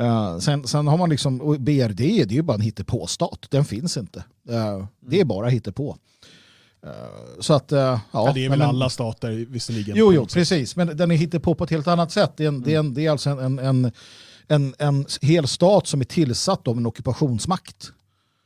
Uh, 0.00 0.38
sen, 0.38 0.66
sen 0.66 0.86
har 0.86 0.96
man 0.96 1.10
liksom, 1.10 1.40
och 1.40 1.60
BRD 1.60 1.96
det 1.96 2.20
är 2.20 2.26
ju 2.26 2.42
bara 2.42 2.54
en 2.54 2.60
hittepåstat. 2.60 3.46
Den 3.50 3.64
finns 3.64 3.96
inte. 3.96 4.24
Uh, 4.50 4.86
det 5.00 5.20
är 5.20 5.24
bara 5.24 5.48
hittepå. 5.48 5.96
Uh, 6.86 6.92
så 7.40 7.54
att, 7.54 7.72
uh, 7.72 7.78
ja, 7.78 8.00
Ja, 8.12 8.32
det 8.34 8.44
är 8.44 8.50
väl 8.50 8.58
men- 8.58 8.68
alla 8.68 8.90
stater 8.90 9.46
visserligen. 9.48 9.96
Jo, 9.96 10.12
jo, 10.12 10.26
precis. 10.26 10.76
Men 10.76 10.96
den 10.96 11.10
är 11.10 11.16
hittepå 11.16 11.54
på 11.54 11.64
ett 11.64 11.70
helt 11.70 11.86
annat 11.86 12.12
sätt. 12.12 12.32
Det 12.36 12.44
är, 12.44 12.48
en, 12.48 12.62
det 12.62 12.74
är, 12.74 12.78
en, 12.78 12.94
det 12.94 13.06
är 13.06 13.10
alltså 13.10 13.30
en, 13.30 13.58
en, 13.58 13.92
en, 14.48 14.74
en 14.78 15.06
hel 15.20 15.48
stat 15.48 15.86
som 15.86 16.00
är 16.00 16.04
tillsatt 16.04 16.68
av 16.68 16.76
en 16.76 16.86
ockupationsmakt. 16.86 17.92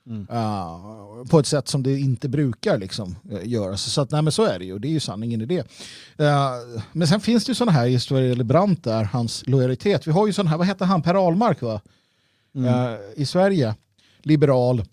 Mm. 0.06 0.26
Uh, 0.32 1.24
på 1.30 1.38
ett 1.38 1.46
sätt 1.46 1.68
som 1.68 1.82
det 1.82 1.98
inte 2.00 2.28
brukar 2.28 2.78
liksom, 2.78 3.16
uh, 3.32 3.48
göras. 3.48 3.82
Så 3.82 4.00
att, 4.00 4.10
nej, 4.10 4.22
men 4.22 4.32
så 4.32 4.44
är 4.44 4.58
det 4.58 4.64
ju. 4.64 4.78
Det 4.78 4.88
är 4.88 4.92
ju 4.92 5.00
sanningen 5.00 5.40
i 5.40 5.46
det. 5.46 5.60
Uh, 6.20 6.82
men 6.92 7.08
sen 7.08 7.20
finns 7.20 7.44
det 7.44 7.50
ju 7.50 7.54
sådana 7.54 7.72
här 7.72 7.86
historier, 7.86 8.32
eller 8.32 8.44
Brandt 8.44 8.84
där, 8.84 9.04
hans 9.04 9.46
lojalitet. 9.46 10.06
Vi 10.06 10.12
har 10.12 10.26
ju 10.26 10.32
sån 10.32 10.46
här, 10.46 10.56
vad 10.56 10.66
hette 10.66 10.84
han, 10.84 11.02
Per 11.02 11.26
Ahlmark 11.26 11.62
va? 11.62 11.80
Mm. 12.54 12.74
Uh, 12.74 12.98
i 13.16 13.26
Sverige. 13.26 13.74
Liberal 14.22 14.84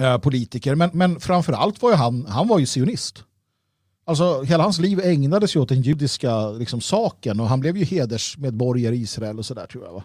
uh, 0.00 0.18
politiker. 0.18 0.74
Men, 0.74 0.90
men 0.92 1.20
framförallt 1.20 1.82
var 1.82 1.90
ju 1.90 1.96
han, 1.96 2.26
han 2.26 2.48
var 2.48 2.58
ju 2.58 2.66
sionist. 2.66 3.24
Alltså 4.06 4.42
hela 4.42 4.62
hans 4.62 4.78
liv 4.78 5.00
ägnades 5.00 5.56
ju 5.56 5.60
åt 5.60 5.68
den 5.68 5.82
judiska 5.82 6.48
liksom, 6.48 6.80
saken 6.80 7.40
och 7.40 7.48
han 7.48 7.60
blev 7.60 7.76
ju 7.76 7.84
hedersmedborgare 7.84 8.96
i 8.96 9.00
Israel 9.00 9.38
och 9.38 9.46
sådär 9.46 9.66
tror 9.66 9.84
jag 9.84 9.92
va? 9.92 10.04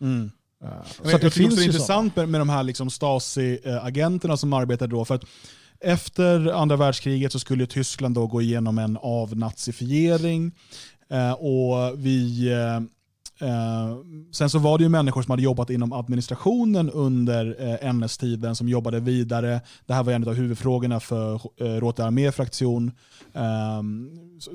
Mm. 0.00 0.30
Uh, 0.64 0.68
så 0.84 1.02
att 1.02 1.20
det 1.20 1.22
jag 1.22 1.32
finns 1.32 1.56
det 1.56 1.62
är 1.62 1.66
intressant 1.66 2.16
med, 2.16 2.28
med 2.28 2.40
de 2.40 2.48
här 2.48 2.62
liksom 2.62 2.90
Stasi-agenterna 2.90 4.36
som 4.36 4.52
arbetade 4.52 4.90
då. 4.90 5.04
För 5.04 5.14
att 5.14 5.24
efter 5.80 6.52
andra 6.52 6.76
världskriget 6.76 7.32
så 7.32 7.38
skulle 7.38 7.66
Tyskland 7.66 8.14
då 8.14 8.26
gå 8.26 8.42
igenom 8.42 8.78
en 8.78 8.98
avnazifiering. 9.02 10.52
Eh, 11.10 11.32
och 11.32 11.92
vi, 11.96 12.48
eh, 12.50 12.76
eh, 12.76 12.80
Eh, 13.42 13.96
sen 14.32 14.50
så 14.50 14.58
var 14.58 14.78
det 14.78 14.84
ju 14.84 14.88
människor 14.88 15.22
som 15.22 15.30
hade 15.30 15.42
jobbat 15.42 15.70
inom 15.70 15.92
administrationen 15.92 16.90
under 16.90 17.56
eh, 17.58 17.94
NS-tiden 17.94 18.56
som 18.56 18.68
jobbade 18.68 19.00
vidare. 19.00 19.60
Det 19.86 19.94
här 19.94 20.02
var 20.02 20.12
en 20.12 20.28
av 20.28 20.34
huvudfrågorna 20.34 21.00
för 21.00 21.34
eh, 21.34 21.64
Råte 21.64 22.04
armé-fraktion 22.04 22.92
eh, 23.34 23.82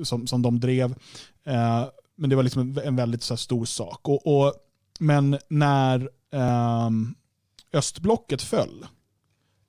som, 0.04 0.26
som 0.26 0.42
de 0.42 0.60
drev. 0.60 0.94
Eh, 1.44 1.84
men 2.16 2.30
det 2.30 2.36
var 2.36 2.42
liksom 2.42 2.78
en, 2.84 2.96
väldigt 2.96 3.22
så 3.22 3.34
här, 3.34 3.38
stor 3.38 3.64
sak. 3.64 4.08
Och, 4.08 4.26
och, 4.26 4.54
men 5.00 5.38
när 5.48 6.10
ehm, 6.32 7.14
östblocket 7.72 8.42
föll 8.42 8.86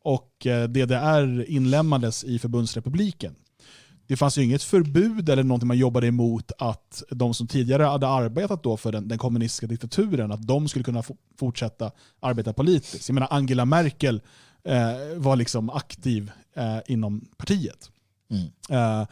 och 0.04 0.48
eh, 0.48 0.68
DDR 0.68 1.50
inlemmades 1.50 2.24
i 2.24 2.40
förbundsrepubliken. 2.40 3.36
Det 4.10 4.18
fanns 4.18 4.38
ju 4.38 4.44
inget 4.44 4.64
förbud 4.64 5.30
eller 5.30 5.44
någonting 5.44 5.68
man 5.68 5.78
jobbade 5.78 6.08
emot 6.08 6.52
att 6.58 7.04
de 7.10 7.34
som 7.34 7.48
tidigare 7.48 7.84
hade 7.84 8.08
arbetat 8.08 8.64
då 8.64 8.78
för 8.78 8.92
den, 8.92 9.08
den 9.08 9.18
kommunistiska 9.18 9.68
diktaturen, 9.68 10.32
att 10.32 10.48
de 10.48 10.68
skulle 10.68 10.84
kunna 10.84 11.04
fortsätta 11.40 11.92
arbeta 12.20 12.54
politiskt. 12.54 13.10
Jag 13.10 13.14
menar 13.14 13.28
Angela 13.32 13.66
Merkel 13.66 14.22
eh, 14.64 14.92
var 15.18 15.36
liksom 15.36 15.70
aktiv 15.70 16.32
eh, 16.56 16.78
inom 16.88 17.26
partiet. 17.38 17.90
Mm. 18.32 18.48
Eh, 19.02 19.08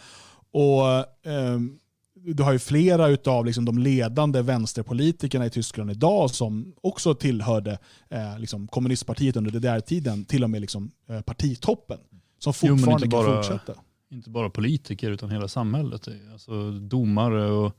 och 0.52 0.86
ehm, 1.32 1.80
du 2.16 2.44
har 2.44 2.52
ju 2.52 2.60
flera 2.60 3.32
av 3.32 3.46
liksom 3.46 3.66
de 3.66 3.78
ledande 3.78 4.42
vänsterpolitikerna 4.42 5.46
i 5.46 5.50
Tyskland 5.50 5.92
idag 5.92 6.32
som 6.32 6.74
också 6.82 7.16
tillhörde 7.16 7.78
eh, 8.10 8.40
liksom 8.40 8.68
kommunistpartiet 8.68 9.36
under 9.36 9.52
DDR-tiden, 9.52 10.26
till 10.26 10.44
och 10.44 10.50
med 10.50 10.62
liksom, 10.62 10.92
eh, 11.10 11.22
partitoppen, 11.22 11.98
som 12.40 12.54
Jo, 12.64 12.78
fortfarande 12.78 13.02
kan 13.02 13.10
bara- 13.10 13.44
fortsätta. 13.44 13.74
Inte 14.10 14.30
bara 14.30 14.50
politiker 14.50 15.12
utan 15.12 15.32
hela 15.32 15.48
samhället. 15.48 16.08
Alltså 16.34 16.72
domare 16.72 17.52
och 17.52 17.78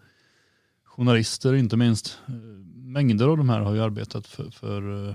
journalister 0.84 1.54
inte 1.54 1.76
minst. 1.76 2.18
Mängder 2.74 3.28
av 3.28 3.36
de 3.36 3.48
här 3.48 3.60
har 3.60 3.74
ju 3.74 3.80
arbetat 3.80 4.26
för, 4.26 4.50
för 4.50 5.08
eh, 5.08 5.14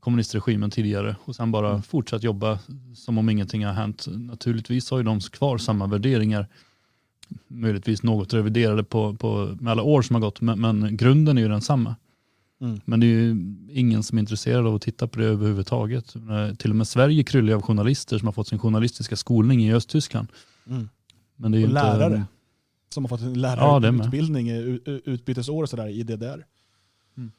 kommunistregimen 0.00 0.70
tidigare 0.70 1.16
och 1.24 1.36
sen 1.36 1.52
bara 1.52 1.68
Mm. 1.68 1.82
fortsatt 1.82 2.22
jobba 2.22 2.58
som 2.94 3.18
om 3.18 3.28
ingenting 3.30 3.64
har 3.66 3.72
hänt. 3.72 4.06
Naturligtvis 4.08 4.90
har 4.90 4.98
ju 4.98 5.04
de 5.04 5.20
kvar 5.20 5.58
samma 5.58 5.86
värderingar. 5.86 6.46
Möjligtvis 7.48 8.02
något 8.02 8.34
reviderade 8.34 8.84
på, 8.84 9.14
på, 9.14 9.56
med 9.60 9.70
alla 9.70 9.82
år 9.82 10.02
som 10.02 10.14
har 10.14 10.20
gått 10.20 10.40
men, 10.40 10.60
men 10.60 10.96
grunden 10.96 11.38
är 11.38 11.42
ju 11.42 11.48
densamma. 11.48 11.88
Mm. 11.90 11.96
Men 12.84 13.00
det 13.00 13.06
är 13.06 13.08
ju 13.08 13.36
ingen 13.72 14.02
som 14.02 14.18
är 14.18 14.20
intresserad 14.20 14.66
av 14.66 14.74
att 14.74 14.82
titta 14.82 15.08
på 15.08 15.18
det 15.18 15.24
överhuvudtaget. 15.26 16.14
Till 16.58 16.70
och 16.70 16.76
med 16.76 16.88
Sverige 16.88 17.22
kryllar 17.24 17.54
av 17.54 17.62
journalister 17.62 18.18
som 18.18 18.28
har 18.28 18.32
fått 18.32 18.48
sin 18.48 18.58
journalistiska 18.58 19.16
skolning 19.16 19.64
i 19.64 19.72
Östtyskland. 19.74 20.28
Mm. 20.66 20.88
Men 21.36 21.52
det 21.52 21.58
är 21.58 21.60
Och 21.64 21.68
inte, 21.70 21.74
lärare. 21.82 22.24
Som 22.94 23.04
har 23.04 23.08
fått 23.08 23.20
en 23.20 23.26
Ja, 23.26 23.30
med. 23.32 23.40
lärarutbildning, 23.40 24.50
u- 24.50 24.80
utbytesår 25.04 25.62
och 25.62 25.68
sådär 25.70 25.88
i 25.88 26.02
DDR. 26.02 26.44
Mm. 27.16 27.32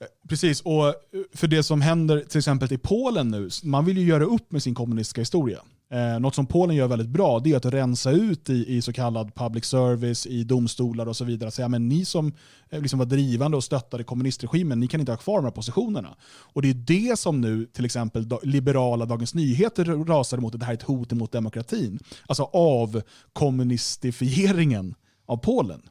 Eh, 0.00 0.06
Precis, 0.28 0.60
och 0.60 0.86
eh, 0.88 0.94
för 1.34 1.46
det 1.46 1.62
som 1.62 1.80
händer 1.80 2.20
till 2.28 2.38
exempel 2.38 2.72
i 2.72 2.78
Polen 2.78 3.28
nu, 3.28 3.48
man 3.64 3.84
vill 3.84 3.98
ju 3.98 4.04
göra 4.06 4.24
upp 4.24 4.52
med 4.52 4.62
sin 4.62 4.74
kommunistiska 4.74 5.20
historia. 5.20 5.58
Eh, 5.90 6.20
något 6.20 6.34
som 6.34 6.46
Polen 6.46 6.76
gör 6.76 6.88
väldigt 6.88 7.08
bra 7.08 7.40
det 7.40 7.52
är 7.52 7.56
att 7.56 7.66
rensa 7.66 8.10
ut 8.10 8.50
i, 8.50 8.76
i 8.76 8.82
så 8.82 8.92
kallad 8.92 9.34
public 9.34 9.64
service, 9.64 10.26
i 10.26 10.44
domstolar 10.44 11.06
och 11.06 11.16
så 11.16 11.24
vidare. 11.24 11.50
Säga, 11.50 11.68
men 11.68 11.88
ni 11.88 12.04
som 12.04 12.32
eh, 12.70 12.80
liksom 12.80 12.98
var 12.98 13.06
drivande 13.06 13.56
och 13.56 13.64
stöttade 13.64 14.04
kommunistregimen, 14.04 14.80
ni 14.80 14.88
kan 14.88 15.00
inte 15.00 15.12
ha 15.12 15.16
kvar 15.16 15.36
de 15.36 15.44
här 15.44 15.50
positionerna. 15.50 16.16
Och 16.52 16.62
det 16.62 16.70
är 16.70 16.74
det 16.74 17.18
som 17.18 17.40
nu 17.40 17.66
till 17.66 17.84
exempel 17.84 18.28
da- 18.28 18.40
liberala 18.42 19.04
Dagens 19.04 19.34
Nyheter 19.34 19.84
rasar 19.84 20.38
emot. 20.38 20.54
att 20.54 20.60
det 20.60 20.66
här 20.66 20.72
är 20.72 20.76
ett 20.76 20.82
hot 20.82 21.12
mot 21.12 21.32
demokratin. 21.32 21.98
Alltså 22.26 22.42
avkommunistifieringen 22.42 24.94
av 25.26 25.36
Polen. 25.36 25.82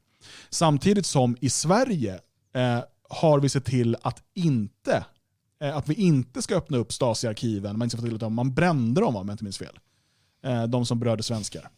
Samtidigt 0.49 1.05
som 1.05 1.37
i 1.41 1.49
Sverige 1.49 2.13
eh, 2.55 2.79
har 3.09 3.39
vi 3.39 3.49
sett 3.49 3.65
till 3.65 3.97
att 4.01 4.23
inte 4.33 5.05
eh, 5.61 5.77
att 5.77 5.89
vi 5.89 5.93
inte 5.93 6.41
ska 6.41 6.55
öppna 6.55 6.77
upp 6.77 6.93
Stasi-arkiven, 6.93 7.77
man, 7.77 7.89
ska 7.89 8.01
få 8.01 8.17
till 8.17 8.29
man 8.29 8.53
brände 8.53 9.01
dem 9.01 9.15
om 9.15 9.27
jag 9.27 9.33
inte 9.33 9.43
minns 9.43 9.57
fel. 9.57 9.79
Eh, 10.43 10.63
de 10.63 10.85
som 10.85 10.99
berörde 10.99 11.23
svenskar. 11.23 11.69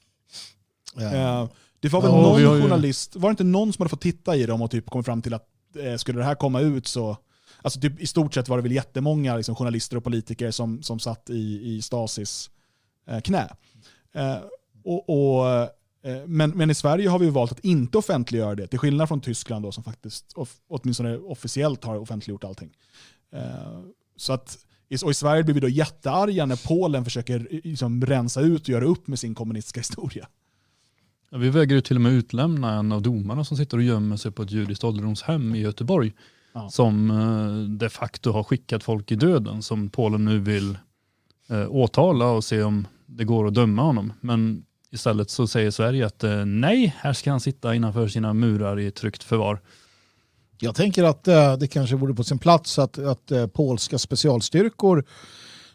Ja. 0.95 1.03
Eh, 1.13 1.49
det 1.79 1.89
var 1.89 2.01
väl 2.01 2.11
Ja, 2.11 2.21
någon 2.21 2.39
ju- 2.41 2.61
journalist, 2.61 3.15
var 3.15 3.29
det 3.29 3.31
inte 3.31 3.43
någon 3.43 3.73
som 3.73 3.81
hade 3.81 3.89
fått 3.89 4.01
titta 4.01 4.35
i 4.35 4.45
dem 4.45 4.61
och 4.61 4.71
typ 4.71 4.89
kommit 4.89 5.05
fram 5.05 5.21
till 5.21 5.33
att 5.33 5.47
eh, 5.79 5.95
skulle 5.95 6.19
det 6.19 6.25
här 6.25 6.35
komma 6.35 6.59
ut 6.61 6.87
så, 6.87 7.17
alltså 7.61 7.79
typ, 7.79 7.99
i 7.99 8.07
stort 8.07 8.33
sett 8.33 8.47
var 8.49 8.57
det 8.57 8.63
väl 8.63 8.71
jättemånga 8.71 9.35
liksom, 9.37 9.55
journalister 9.55 9.97
och 9.97 10.03
politiker 10.03 10.51
som, 10.51 10.83
som 10.83 10.99
satt 10.99 11.29
i, 11.29 11.61
i 11.75 11.81
Stasis 11.81 12.49
eh, 13.07 13.19
knä. 13.21 13.49
Eh, 14.13 14.37
och, 14.83 15.09
och, 15.09 15.69
men, 16.25 16.49
men 16.49 16.69
i 16.69 16.75
Sverige 16.75 17.09
har 17.09 17.19
vi 17.19 17.29
valt 17.29 17.51
att 17.51 17.59
inte 17.59 17.97
offentliggöra 17.97 18.55
det, 18.55 18.67
till 18.67 18.79
skillnad 18.79 19.07
från 19.07 19.21
Tyskland 19.21 19.65
då, 19.65 19.71
som 19.71 19.83
faktiskt 19.83 20.33
off, 20.33 20.55
åtminstone 20.67 21.17
officiellt 21.17 21.83
har 21.83 21.95
offentliggjort 21.97 22.43
allting. 22.43 22.69
Så 24.15 24.33
att, 24.33 24.57
och 25.03 25.11
i 25.11 25.13
Sverige 25.13 25.43
blir 25.43 25.53
vi 25.53 25.59
då 25.59 25.69
jättearga 25.69 26.45
när 26.45 26.67
Polen 26.67 27.03
försöker 27.03 27.47
liksom, 27.63 28.05
rensa 28.05 28.41
ut 28.41 28.61
och 28.61 28.69
göra 28.69 28.85
upp 28.85 29.07
med 29.07 29.19
sin 29.19 29.35
kommunistiska 29.35 29.79
historia. 29.79 30.27
Ja, 31.29 31.37
vi 31.37 31.49
vägrar 31.49 31.75
ju 31.75 31.81
till 31.81 31.97
och 31.97 32.01
med 32.01 32.11
utlämna 32.11 32.73
en 32.73 32.91
av 32.91 33.01
domarna 33.01 33.43
som 33.43 33.57
sitter 33.57 33.77
och 33.77 33.83
gömmer 33.83 34.17
sig 34.17 34.31
på 34.31 34.43
ett 34.43 34.51
judiskt 34.51 34.83
ålderdomshem 34.83 35.55
i 35.55 35.59
Göteborg. 35.59 36.13
Ja. 36.53 36.69
Som 36.69 37.11
eh, 37.11 37.77
de 37.77 37.89
facto 37.89 38.31
har 38.31 38.43
skickat 38.43 38.83
folk 38.83 39.11
i 39.11 39.15
döden 39.15 39.61
som 39.61 39.89
Polen 39.89 40.25
nu 40.25 40.39
vill 40.39 40.77
eh, 41.49 41.67
åtala 41.69 42.25
och 42.25 42.43
se 42.43 42.63
om 42.63 42.87
det 43.05 43.23
går 43.23 43.47
att 43.47 43.53
döma 43.53 43.81
honom. 43.81 44.13
Men 44.21 44.65
istället 44.91 45.29
så 45.29 45.47
säger 45.47 45.71
Sverige 45.71 46.05
att 46.05 46.23
eh, 46.23 46.45
nej, 46.45 46.95
här 46.97 47.13
ska 47.13 47.31
han 47.31 47.39
sitta 47.39 47.75
innanför 47.75 48.07
sina 48.07 48.33
murar 48.33 48.79
i 48.79 48.91
tryggt 48.91 49.23
förvar. 49.23 49.59
Jag 50.61 50.75
tänker 50.75 51.03
att 51.03 51.27
eh, 51.27 51.57
det 51.57 51.67
kanske 51.67 51.95
vore 51.95 52.13
på 52.13 52.23
sin 52.23 52.39
plats 52.39 52.79
att, 52.79 52.97
att 52.97 53.31
eh, 53.31 53.47
polska 53.47 53.97
specialstyrkor 53.97 55.05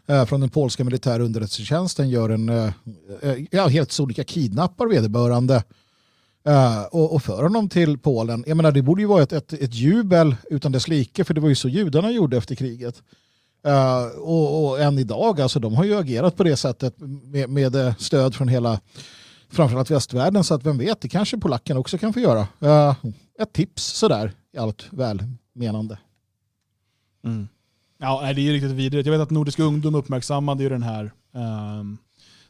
eh, 0.07 0.25
från 0.25 0.39
den 0.39 0.49
polska 0.49 0.83
militära 0.83 1.23
underrättelsetjänsten 1.23 2.09
gör 2.09 2.29
en, 2.29 2.49
eh, 2.49 2.71
eh 3.21 3.35
ja, 3.51 3.67
helt 3.67 3.91
sonika 3.91 4.23
kidnappar 4.23 4.87
vederbörande 4.87 5.63
eh, 6.47 6.83
och, 6.83 7.13
och 7.13 7.23
för 7.23 7.43
honom 7.43 7.69
till 7.69 7.97
Polen. 7.97 8.43
Jag 8.47 8.57
menar, 8.57 8.71
det 8.71 8.81
borde 8.81 9.01
ju 9.01 9.07
vara 9.07 9.23
ett, 9.23 9.33
ett, 9.33 9.53
ett 9.53 9.75
jubel 9.75 10.35
utan 10.49 10.71
dess 10.71 10.87
like, 10.87 11.23
för 11.23 11.33
det 11.33 11.41
var 11.41 11.49
ju 11.49 11.55
så 11.55 11.69
judarna 11.69 12.11
gjorde 12.11 12.37
efter 12.37 12.55
kriget. 12.55 13.01
Eh, 13.65 14.05
och, 14.19 14.65
och 14.65 14.81
än 14.81 14.99
idag, 14.99 15.41
alltså 15.41 15.59
de 15.59 15.75
har 15.75 15.83
ju 15.83 15.99
agerat 15.99 16.35
på 16.35 16.43
det 16.43 16.57
sättet 16.57 16.95
med, 17.23 17.49
med 17.49 17.75
eh, 17.75 17.95
stöd 17.95 18.35
från 18.35 18.47
hela 18.47 18.79
framförallt 19.49 19.91
västvärlden, 19.91 20.43
så 20.43 20.53
att 20.53 20.65
vem 20.65 20.77
vet, 20.77 21.01
det 21.01 21.07
kanske 21.07 21.37
polackerna 21.37 21.79
också 21.79 21.97
kan 21.97 22.13
få 22.13 22.19
göra. 22.19 22.47
Eh, 22.59 22.95
ett 23.39 23.53
tips 23.53 23.83
sådär 23.83 24.33
i 24.55 24.57
allt 24.57 24.87
välmenande. 24.91 25.97
Ja, 27.97 28.19
nej, 28.23 28.33
det 28.33 28.41
är 28.41 28.43
ju 28.43 28.53
riktigt 28.53 28.71
vidrigt. 28.71 29.05
Jag 29.05 29.11
vet 29.11 29.21
att 29.21 29.29
Nordisk 29.29 29.59
ungdom 29.59 29.95
uppmärksammade 29.95 30.63
ju 30.63 30.69
den 30.69 30.83
här, 30.83 31.11
ehm, 31.33 31.97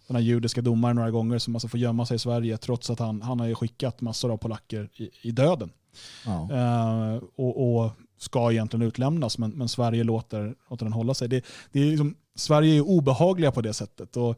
den 0.08 0.16
här 0.16 0.24
judiska 0.24 0.62
domaren 0.62 0.96
några 0.96 1.12
gånger 1.12 1.40
som 1.40 1.56
alltså 1.56 1.68
får 1.68 1.80
gömma 1.80 2.06
sig 2.06 2.16
i 2.16 2.20
Sverige 2.20 2.58
trots 2.58 2.90
att 2.90 3.00
han, 3.00 3.22
han 3.22 3.40
har 3.40 3.48
ju 3.48 3.56
skickat 3.56 4.02
massor 4.02 4.32
av 4.32 4.38
polacker 4.38 4.90
i, 4.96 5.10
i 5.22 5.32
döden. 5.32 5.70
Ja. 6.26 6.52
Eh, 6.52 7.24
och, 7.36 7.84
och 7.84 7.92
ska 8.18 8.52
egentligen 8.52 8.88
utlämnas 8.88 9.38
men, 9.38 9.52
men 9.52 9.70
Sverige 9.70 10.04
låter, 10.04 10.56
låter 10.70 10.86
den 10.86 10.94
hålla 10.94 11.14
sig. 11.14 11.28
Det, 11.30 11.46
det 11.72 11.80
är 11.80 11.86
liksom, 11.86 12.16
Sverige 12.36 12.76
är 12.76 12.82
obehagliga 12.82 13.52
på 13.52 13.62
det 13.62 13.74
sättet. 13.74 14.18
Och 14.18 14.38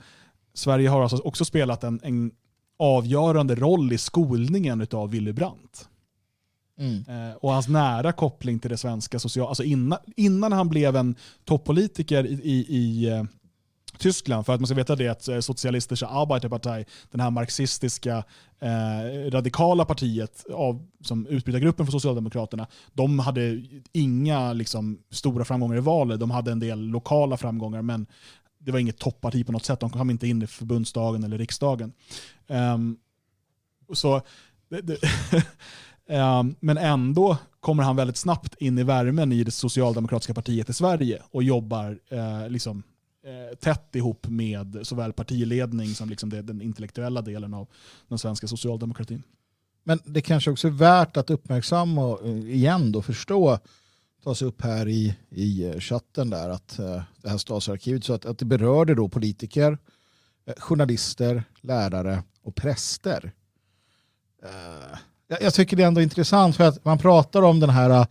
Sverige 0.54 0.90
har 0.90 1.02
alltså 1.02 1.18
också 1.18 1.46
spelat 1.46 1.84
en, 1.84 2.00
en 2.04 2.32
avgörande 2.80 3.56
roll 3.56 3.94
i 3.94 3.98
skolningen 3.98 4.88
av 4.92 5.10
Willy 5.10 5.34
Brandt. 5.34 5.90
Mm. 6.80 7.04
Eh, 7.08 7.36
och 7.36 7.54
hans 7.54 7.68
nära 7.68 8.12
koppling 8.12 8.60
till 8.60 8.70
det 8.70 8.78
svenska 8.78 9.20
sociala, 9.20 9.50
alltså 9.50 9.64
innan, 9.64 10.00
innan 10.16 10.52
han 10.52 10.70
blev 10.70 10.96
en 10.96 11.16
toppolitiker 11.46 12.26
i, 12.26 12.34
i, 12.34 12.66
i 12.78 13.10
eh, 13.10 13.24
Tyskland, 13.98 14.46
för 14.46 14.54
att 14.54 14.60
man 14.60 14.68
ska 14.68 14.76
veta 14.76 14.96
det 14.96 15.08
att 15.08 15.28
eh, 15.28 15.40
Socialistische 15.40 16.08
Arbeiterpartei, 16.08 16.86
den 17.12 17.20
här 17.20 17.30
marxistiska 17.30 18.24
eh, 18.60 19.32
radikala 19.32 19.86
partiet 19.86 20.46
av, 20.54 20.86
som 21.02 21.28
utbrytargruppen 21.28 21.86
för 21.86 21.92
Socialdemokraterna, 21.92 22.68
de 22.94 23.20
hade 23.20 23.64
inga 23.92 24.54
liksom, 24.54 25.00
stora 25.12 25.46
framgångar 25.46 25.78
i 25.78 25.82
valet. 25.82 26.20
De 26.20 26.32
hade 26.32 26.52
en 26.52 26.60
del 26.60 26.80
lokala 26.80 27.38
framgångar, 27.38 27.82
men 27.82 28.08
det 28.60 28.72
var 28.72 28.80
inget 28.80 29.00
topparti 29.00 29.46
på 29.46 29.52
något 29.52 29.66
sätt. 29.66 29.80
De 29.80 29.90
kom 29.90 30.10
inte 30.10 30.28
in 30.28 30.42
i 30.42 30.48
förbundsdagen 30.48 31.24
eller 31.24 31.38
riksdagen. 31.38 31.94
Um, 32.48 32.98
så 33.94 34.22
det, 34.70 34.82
det 34.82 35.00
Ehm, 36.08 36.56
men 36.60 36.78
ändå 36.78 37.38
kommer 37.60 37.84
han 37.84 37.96
väldigt 37.96 38.18
snabbt 38.18 38.56
in 38.60 38.78
i 38.78 38.84
värmen 38.84 39.32
i 39.32 39.44
det 39.44 39.52
socialdemokratiska 39.52 40.34
partiet 40.34 40.70
i 40.70 40.74
Sverige 40.74 41.22
och 41.32 41.44
jobbar 41.44 42.00
eh, 42.10 42.50
liksom, 42.50 42.84
eh, 43.24 43.58
tätt 43.58 43.96
ihop 43.96 44.28
med 44.28 44.80
såväl 44.84 45.14
partiledning 45.14 45.88
som 45.88 46.10
liksom 46.10 46.30
den 46.30 46.62
intellektuella 46.62 47.22
delen 47.22 47.54
av 47.54 47.68
den 48.08 48.18
svenska 48.18 48.48
socialdemokratin. 48.48 49.24
Men 49.84 50.00
det 50.06 50.22
kanske 50.22 50.52
också 50.52 50.68
är 50.68 50.72
värt 50.72 51.18
att 51.18 51.30
uppmärksamma 51.30 52.06
och 52.06 52.26
eh, 52.28 52.50
igen 52.50 52.92
då 52.92 53.02
förstå 53.02 53.60
tas 54.24 54.42
upp 54.42 54.62
här 54.62 54.88
i, 54.88 55.16
i 55.30 55.80
chatten 55.80 56.30
där 56.30 56.50
att 56.50 56.78
det 57.22 57.30
här 57.30 57.38
Stasiarkivet 57.38 58.04
så 58.04 58.14
att, 58.14 58.26
att 58.26 58.38
det 58.38 58.46
berörde 58.46 58.96
då 58.96 59.10
politiker, 59.10 59.78
journalister, 60.58 61.44
lärare 61.62 62.24
och 62.42 62.56
präster. 62.56 63.34
Jag, 65.28 65.42
jag, 65.42 65.54
tycker 65.54 65.78
det 65.78 65.84
är 65.84 65.88
ändå 65.88 66.02
intressant 66.02 66.56
för 66.56 66.64
att 66.64 66.86
man 66.86 66.98
pratar 66.98 67.42
om 67.42 67.60
den 67.60 67.70
här 67.70 67.90
eh, 67.90 68.06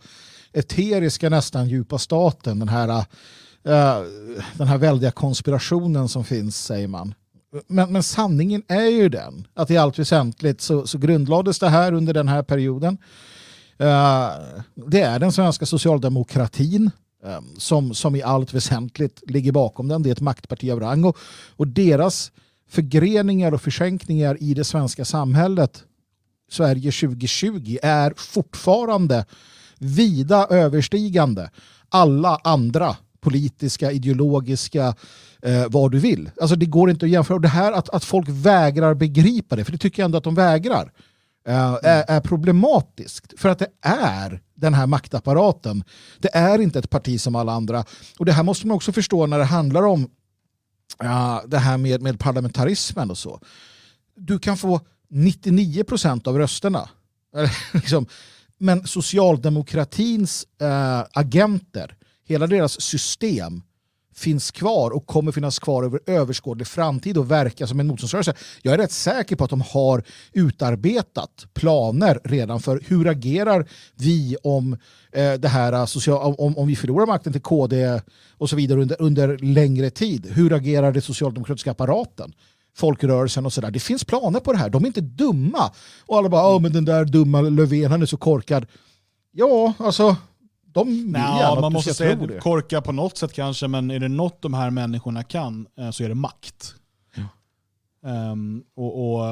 eteriska 0.53 1.29
nästan 1.29 1.69
djupa 1.69 1.97
staten, 1.97 2.59
den 2.59 2.69
här, 2.69 2.89
eh, 2.89 4.01
den 4.53 4.67
här 4.67 4.77
väldiga 4.77 5.11
konspirationen 5.11 6.09
som 6.09 6.23
finns 6.23 6.65
säger 6.65 6.87
man. 6.87 7.13
Men, 7.67 7.93
men 7.93 8.03
sanningen 8.03 8.63
är 8.67 8.85
ju 8.85 9.09
den 9.09 9.47
att 9.53 9.71
i 9.71 9.77
allt 9.77 9.99
väsentligt 9.99 10.61
så, 10.61 10.87
så 10.87 10.97
grundlades 10.97 11.59
det 11.59 11.69
här 11.69 11.93
under 11.93 12.13
den 12.13 12.27
här 12.27 12.43
perioden. 12.43 12.97
Uh, 13.81 14.29
det 14.87 15.01
är 15.01 15.19
den 15.19 15.31
svenska 15.31 15.65
socialdemokratin 15.65 16.91
um, 17.23 17.55
som, 17.57 17.93
som 17.93 18.15
i 18.15 18.21
allt 18.21 18.53
väsentligt 18.53 19.23
ligger 19.27 19.51
bakom 19.51 19.87
den. 19.87 20.03
Det 20.03 20.09
är 20.09 20.11
ett 20.11 20.21
maktparti 20.21 20.71
av 20.71 20.79
rang 20.79 21.03
och, 21.03 21.17
och 21.49 21.67
deras 21.67 22.31
förgreningar 22.69 23.53
och 23.53 23.61
försänkningar 23.61 24.37
i 24.39 24.53
det 24.53 24.63
svenska 24.63 25.05
samhället 25.05 25.83
Sverige 26.51 26.91
2020 26.91 27.77
är 27.83 28.13
fortfarande 28.17 29.25
vida 29.79 30.47
överstigande 30.49 31.49
alla 31.89 32.39
andra 32.43 32.95
politiska, 33.21 33.91
ideologiska, 33.91 34.95
eh, 35.41 35.65
vad 35.69 35.91
du 35.91 35.99
vill. 35.99 36.29
Alltså 36.41 36.55
det 36.55 36.65
går 36.65 36.89
inte 36.89 37.05
att 37.05 37.11
jämföra. 37.11 37.39
Det 37.39 37.47
här 37.47 37.71
att, 37.71 37.89
att 37.89 38.03
folk 38.03 38.27
vägrar 38.29 38.93
begripa 38.93 39.55
det, 39.55 39.65
för 39.65 39.71
det 39.71 39.77
tycker 39.77 40.01
jag 40.01 40.05
ändå 40.05 40.17
att 40.17 40.23
de 40.23 40.35
vägrar, 40.35 40.91
eh, 41.47 41.77
är, 41.83 42.05
är 42.07 42.21
problematiskt. 42.21 43.33
För 43.39 43.49
att 43.49 43.59
det 43.59 43.69
är 43.81 44.41
den 44.55 44.73
här 44.73 44.87
maktapparaten. 44.87 45.83
Det 46.19 46.35
är 46.35 46.61
inte 46.61 46.79
ett 46.79 46.89
parti 46.89 47.21
som 47.21 47.35
alla 47.35 47.51
andra. 47.51 47.85
Och 48.19 48.25
det 48.25 48.33
här 48.33 48.43
måste 48.43 48.67
man 48.67 48.75
också 48.75 48.91
förstå 48.91 49.25
när 49.25 49.37
det 49.37 49.45
handlar 49.45 49.83
om 49.83 50.01
uh, 51.03 51.39
det 51.47 51.57
här 51.57 51.77
med, 51.77 52.01
med 52.01 52.19
parlamentarismen 52.19 53.11
och 53.11 53.17
så. 53.17 53.39
Du 54.15 54.39
kan 54.39 54.57
få 54.57 54.81
99 55.09 55.83
procent 55.83 56.27
av 56.27 56.37
rösterna. 56.37 56.89
liksom, 57.73 58.05
men 58.57 58.87
socialdemokratins 58.87 60.47
äh, 60.61 61.03
agenter 61.13 61.95
hela 62.27 62.47
deras 62.47 62.81
system 62.81 63.61
finns 64.17 64.51
kvar 64.51 64.91
och 64.91 65.05
kommer 65.05 65.31
finnas 65.31 65.59
kvar 65.59 65.83
över 65.83 65.99
överskådlig 66.05 66.67
framtid 66.67 67.17
och 67.17 67.31
verka 67.31 67.67
som 67.67 67.79
en 67.79 67.87
motståndsrörelse. 67.87 68.33
Jag 68.61 68.73
är 68.73 68.77
rätt 68.77 68.91
säker 68.91 69.35
på 69.35 69.43
att 69.43 69.49
de 69.49 69.61
har 69.61 70.03
utarbetat 70.33 71.45
planer 71.53 72.19
redan 72.23 72.59
för 72.59 72.81
hur 72.87 73.07
agerar 73.07 73.69
vi 73.95 74.37
om 74.43 74.73
eh, 75.11 75.33
det 75.33 75.47
här 75.47 75.73
eh, 75.73 75.85
social, 75.85 76.35
om, 76.37 76.57
om 76.57 76.67
vi 76.67 76.75
förlorar 76.75 77.05
makten 77.05 77.33
till 77.33 77.41
KD 77.41 78.01
och 78.31 78.49
så 78.49 78.55
vidare 78.55 78.81
under, 78.81 79.01
under 79.01 79.37
längre 79.37 79.89
tid. 79.89 80.25
Hur 80.25 80.53
agerar 80.53 80.91
den 80.91 81.01
socialdemokratiska 81.01 81.71
apparaten? 81.71 82.33
Folkrörelsen 82.77 83.45
och 83.45 83.53
sådär. 83.53 83.71
Det 83.71 83.79
finns 83.79 84.03
planer 84.03 84.39
på 84.39 84.51
det 84.51 84.57
här. 84.57 84.69
De 84.69 84.83
är 84.83 84.87
inte 84.87 85.01
dumma. 85.01 85.71
Och 86.05 86.17
alla 86.17 86.29
bara, 86.29 86.59
men 86.59 86.73
den 86.73 86.85
där 86.85 87.05
dumma 87.05 87.41
Löfven, 87.41 87.91
han 87.91 88.01
är 88.01 88.05
så 88.05 88.17
korkad. 88.17 88.65
Ja, 89.31 89.73
alltså 89.77 90.15
de 90.77 90.87
vill 90.87 91.11
Nå, 91.11 91.61
man 91.61 91.73
måste 91.73 91.93
säga 91.93 92.15
det. 92.15 92.39
korka 92.39 92.81
på 92.81 92.91
något 92.91 93.17
sätt 93.17 93.33
kanske, 93.33 93.67
men 93.67 93.91
är 93.91 93.99
det 93.99 94.07
något 94.07 94.41
de 94.41 94.53
här 94.53 94.69
människorna 94.69 95.23
kan 95.23 95.67
eh, 95.77 95.91
så 95.91 96.03
är 96.03 96.09
det 96.09 96.15
makt. 96.15 96.75
Ja. 97.15 98.31
Um, 98.31 98.63
och, 98.75 99.15
och, 99.15 99.25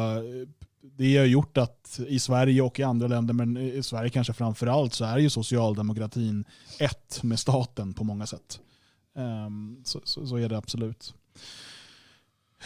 Det 0.81 1.17
har 1.17 1.25
gjort 1.25 1.57
att 1.57 1.99
i 2.07 2.19
Sverige 2.19 2.61
och 2.61 2.79
i 2.79 2.83
andra 2.83 3.07
länder, 3.07 3.33
men 3.33 3.57
i 3.57 3.83
Sverige 3.83 4.09
kanske 4.09 4.33
framför 4.33 4.67
allt, 4.67 4.93
så 4.93 5.05
är 5.05 5.17
ju 5.17 5.29
socialdemokratin 5.29 6.45
ett 6.79 7.23
med 7.23 7.39
staten 7.39 7.93
på 7.93 8.03
många 8.03 8.25
sätt. 8.25 8.59
Um, 9.15 9.81
så, 9.83 10.01
så, 10.03 10.27
så, 10.27 10.35
är 10.35 10.49
det 10.49 10.57
absolut. 10.57 11.13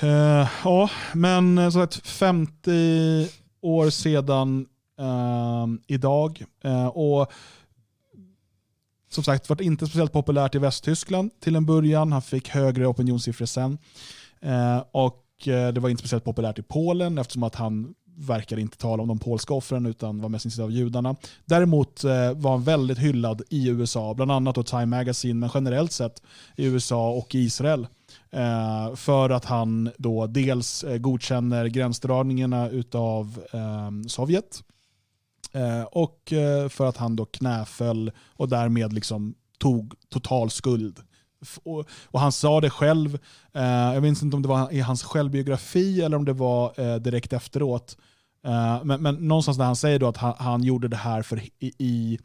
Uh, 0.03 0.47
ja, 0.63 0.89
men 1.13 1.71
så 1.71 1.79
att 1.79 1.95
50 1.95 3.27
år 3.61 3.89
sedan 3.89 4.65
uh, 4.99 5.67
idag. 5.87 6.43
Uh, 6.65 6.87
och 6.87 7.31
som 9.09 9.23
sagt 9.23 9.49
var 9.49 9.61
inte 9.61 9.85
speciellt 9.85 10.13
populärt 10.13 10.55
i 10.55 10.59
Västtyskland 10.59 11.31
till 11.39 11.55
en 11.55 11.65
början. 11.65 12.11
Han 12.11 12.21
fick 12.21 12.49
högre 12.49 12.87
opinionssiffror 12.87 13.45
sen. 13.45 13.77
Och 14.91 15.25
det 15.45 15.77
var 15.77 15.89
inte 15.89 15.99
speciellt 15.99 16.23
populärt 16.23 16.59
i 16.59 16.61
Polen 16.61 17.17
eftersom 17.17 17.43
att 17.43 17.55
han 17.55 17.93
verkade 18.17 18.61
inte 18.61 18.77
tala 18.77 19.03
om 19.03 19.07
de 19.07 19.19
polska 19.19 19.53
offren 19.53 19.85
utan 19.85 20.21
var 20.21 20.29
mest 20.29 20.45
intresserad 20.45 20.65
av 20.65 20.71
judarna. 20.71 21.15
Däremot 21.45 22.03
var 22.35 22.51
han 22.51 22.63
väldigt 22.63 22.97
hyllad 22.97 23.41
i 23.49 23.69
USA, 23.69 24.13
bland 24.13 24.31
annat 24.31 24.55
då 24.55 24.63
Time 24.63 24.85
Magazine, 24.85 25.39
men 25.39 25.49
generellt 25.53 25.91
sett 25.91 26.21
i 26.55 26.65
USA 26.65 27.09
och 27.11 27.35
Israel. 27.35 27.87
Eh, 28.31 28.95
för 28.95 29.29
att 29.29 29.45
han 29.45 29.91
då 29.97 30.27
dels 30.27 30.83
eh, 30.83 30.97
godkänner 30.97 31.65
gränsdragningarna 31.65 32.69
utav 32.69 33.43
eh, 33.53 34.07
Sovjet 34.07 34.63
Eh, 35.51 35.83
och 35.83 36.33
eh, 36.33 36.69
för 36.69 36.85
att 36.85 36.97
han 36.97 37.15
då 37.15 37.25
knäföll 37.25 38.11
och 38.27 38.49
därmed 38.49 38.93
liksom 38.93 39.35
tog 39.57 39.93
total 40.09 40.49
skuld. 40.49 40.99
Och, 41.63 41.85
och 42.05 42.19
han 42.19 42.31
sa 42.31 42.61
det 42.61 42.69
själv, 42.69 43.19
eh, 43.53 43.63
jag 43.63 44.01
minns 44.01 44.23
inte 44.23 44.35
om 44.35 44.41
det 44.41 44.47
var 44.47 44.73
i 44.73 44.79
hans 44.79 45.03
självbiografi 45.03 46.01
eller 46.01 46.17
om 46.17 46.25
det 46.25 46.33
var 46.33 46.79
eh, 46.79 46.95
direkt 46.95 47.33
efteråt. 47.33 47.97
Eh, 48.45 48.83
men, 48.83 49.01
men 49.01 49.15
någonstans 49.15 49.57
när 49.57 49.65
han 49.65 49.75
säger 49.75 49.99
då 49.99 50.07
att 50.07 50.17
han, 50.17 50.33
han 50.37 50.63
gjorde 50.63 50.87
det 50.87 50.97
här 50.97 51.21
för, 51.21 51.41
i, 51.59 51.73
i, 51.77 52.19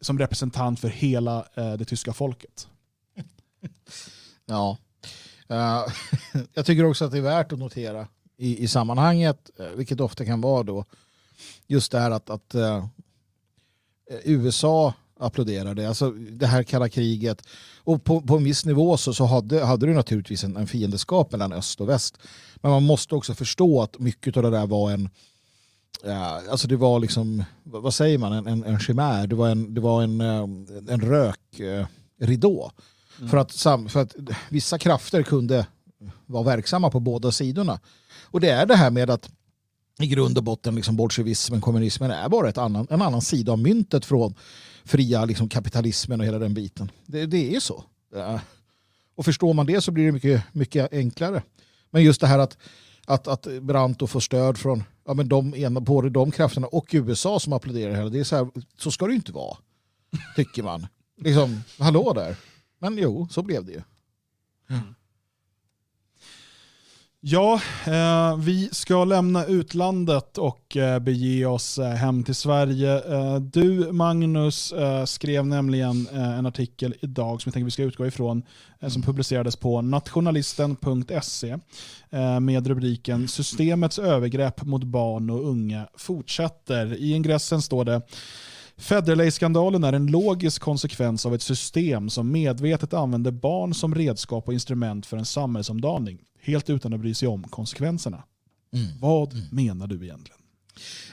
som 0.00 0.18
representant 0.18 0.80
för 0.80 0.88
hela 0.88 1.46
eh, 1.54 1.72
det 1.72 1.84
tyska 1.84 2.12
folket. 2.12 2.68
Ja. 4.46 4.78
Eh, 5.50 5.84
jag 6.54 6.66
tycker 6.66 6.84
också 6.84 7.04
att 7.04 7.12
det 7.12 7.18
är 7.18 7.22
värt 7.22 7.52
att 7.52 7.58
notera 7.58 8.08
i, 8.36 8.64
i 8.64 8.68
sammanhanget, 8.68 9.50
eh, 9.58 9.66
vilket 9.66 10.00
ofta 10.00 10.24
kan 10.24 10.40
vara 10.40 10.62
då, 10.62 10.84
just 11.66 11.92
det 11.92 11.98
här 11.98 12.10
att, 12.10 12.30
att 12.30 12.54
uh, 12.54 12.86
USA 14.24 14.94
applåderade, 15.18 15.88
alltså 15.88 16.10
det 16.10 16.46
här 16.46 16.62
kalla 16.62 16.88
kriget. 16.88 17.42
Och 17.78 18.04
på, 18.04 18.20
på 18.20 18.36
en 18.36 18.44
viss 18.44 18.64
nivå 18.64 18.96
så, 18.96 19.14
så 19.14 19.24
hade, 19.24 19.64
hade 19.64 19.86
du 19.86 19.94
naturligtvis 19.94 20.44
en, 20.44 20.56
en 20.56 20.66
fiendeskap 20.66 21.32
mellan 21.32 21.52
öst 21.52 21.80
och 21.80 21.88
väst. 21.88 22.18
Men 22.56 22.70
man 22.70 22.82
måste 22.82 23.14
också 23.14 23.34
förstå 23.34 23.82
att 23.82 23.98
mycket 23.98 24.36
av 24.36 24.42
det 24.42 24.50
där 24.50 24.66
var 24.66 24.90
en, 24.90 25.08
ja, 26.04 26.42
alltså 26.50 26.68
det 26.68 26.76
var 26.76 27.00
liksom, 27.00 27.44
vad 27.62 27.94
säger 27.94 28.18
man, 28.18 28.32
en, 28.32 28.46
en, 28.46 28.64
en 28.64 28.80
chimär, 28.80 29.26
det 29.26 29.36
var 29.36 29.48
en, 29.48 29.74
det 29.74 29.80
var 29.80 30.02
en, 30.02 30.20
en 30.88 31.00
rökridå. 31.00 32.72
Mm. 33.20 33.30
För, 33.30 33.36
att, 33.36 33.92
för 33.92 34.00
att 34.00 34.16
vissa 34.48 34.78
krafter 34.78 35.22
kunde 35.22 35.66
vara 36.26 36.42
verksamma 36.42 36.90
på 36.90 37.00
båda 37.00 37.32
sidorna. 37.32 37.80
Och 38.22 38.40
det 38.40 38.50
är 38.50 38.66
det 38.66 38.76
här 38.76 38.90
med 38.90 39.10
att 39.10 39.30
i 39.98 40.06
grund 40.06 40.38
och 40.38 40.44
botten 40.44 40.74
liksom 40.74 40.96
bolsjevismen, 40.96 41.60
kommunismen 41.60 42.10
är 42.10 42.28
bara 42.28 42.48
ett 42.48 42.58
annan, 42.58 42.86
en 42.90 43.02
annan 43.02 43.22
sida 43.22 43.52
av 43.52 43.58
myntet 43.58 44.04
från 44.04 44.34
fria 44.84 45.24
liksom, 45.24 45.48
kapitalismen 45.48 46.20
och 46.20 46.26
hela 46.26 46.38
den 46.38 46.54
biten. 46.54 46.90
Det, 47.06 47.26
det 47.26 47.56
är 47.56 47.60
så. 47.60 47.84
Ja. 48.14 48.40
Och 49.14 49.24
förstår 49.24 49.54
man 49.54 49.66
det 49.66 49.80
så 49.80 49.90
blir 49.90 50.06
det 50.06 50.12
mycket, 50.12 50.44
mycket 50.52 50.92
enklare. 50.92 51.42
Men 51.90 52.02
just 52.02 52.20
det 52.20 52.26
här 52.26 52.38
att, 52.38 52.58
att, 53.06 53.28
att 53.28 53.46
Brandt 53.62 54.10
får 54.10 54.20
stöd 54.20 54.58
från 54.58 54.84
ja, 55.06 55.14
men 55.14 55.28
de, 55.28 55.54
ena, 55.54 55.80
både 55.80 56.10
de 56.10 56.30
krafterna 56.30 56.66
och 56.66 56.88
USA 56.92 57.40
som 57.40 57.52
applåderar 57.52 58.10
det 58.10 58.20
är 58.20 58.24
så, 58.24 58.36
här, 58.36 58.48
så 58.78 58.90
ska 58.90 59.06
det 59.06 59.12
ju 59.12 59.16
inte 59.16 59.32
vara, 59.32 59.56
tycker 60.36 60.62
man. 60.62 60.86
Liksom, 61.16 61.62
hallå 61.78 62.12
där. 62.12 62.36
Men 62.80 62.98
jo, 62.98 63.28
så 63.30 63.42
blev 63.42 63.64
det 63.64 63.72
ju. 63.72 63.82
Ja, 67.22 67.60
eh, 67.86 68.36
vi 68.36 68.68
ska 68.72 69.04
lämna 69.04 69.44
utlandet 69.44 70.38
och 70.38 70.76
eh, 70.76 70.98
bege 70.98 71.46
oss 71.46 71.78
eh, 71.78 71.90
hem 71.90 72.24
till 72.24 72.34
Sverige. 72.34 73.02
Du, 73.40 73.92
Magnus, 73.92 74.74
skrev 75.06 75.46
nämligen 75.46 76.06
en 76.12 76.46
artikel 76.46 76.94
idag 77.00 77.42
som 77.42 77.48
jag 77.50 77.54
tänker 77.54 77.64
vi 77.64 77.70
ska 77.70 77.82
utgå 77.82 78.06
ifrån, 78.06 78.42
som 78.88 79.02
publicerades 79.02 79.56
på 79.56 79.82
nationalisten.se 79.82 81.58
med 82.40 82.66
rubriken 82.66 83.28
“Systemets 83.28 83.98
övergrepp 83.98 84.64
mot 84.64 84.84
barn 84.84 85.30
och 85.30 85.48
unga 85.48 85.88
fortsätter”. 85.94 86.94
I 86.94 87.12
ingressen 87.12 87.62
står 87.62 87.84
det 87.84 88.02
Federley-skandalen 88.80 89.84
är 89.84 89.92
en 89.92 90.06
logisk 90.06 90.62
konsekvens 90.62 91.26
av 91.26 91.34
ett 91.34 91.42
system 91.42 92.10
som 92.10 92.32
medvetet 92.32 92.94
använder 92.94 93.30
barn 93.30 93.74
som 93.74 93.94
redskap 93.94 94.48
och 94.48 94.54
instrument 94.54 95.06
för 95.06 95.16
en 95.16 95.24
samhällsomdaning 95.24 96.18
helt 96.40 96.70
utan 96.70 96.92
att 96.92 97.00
bry 97.00 97.14
sig 97.14 97.28
om 97.28 97.42
konsekvenserna. 97.42 98.22
Mm. 98.72 98.98
Vad 99.00 99.32
mm. 99.32 99.44
menar 99.50 99.86
du 99.86 100.04
egentligen? 100.04 100.40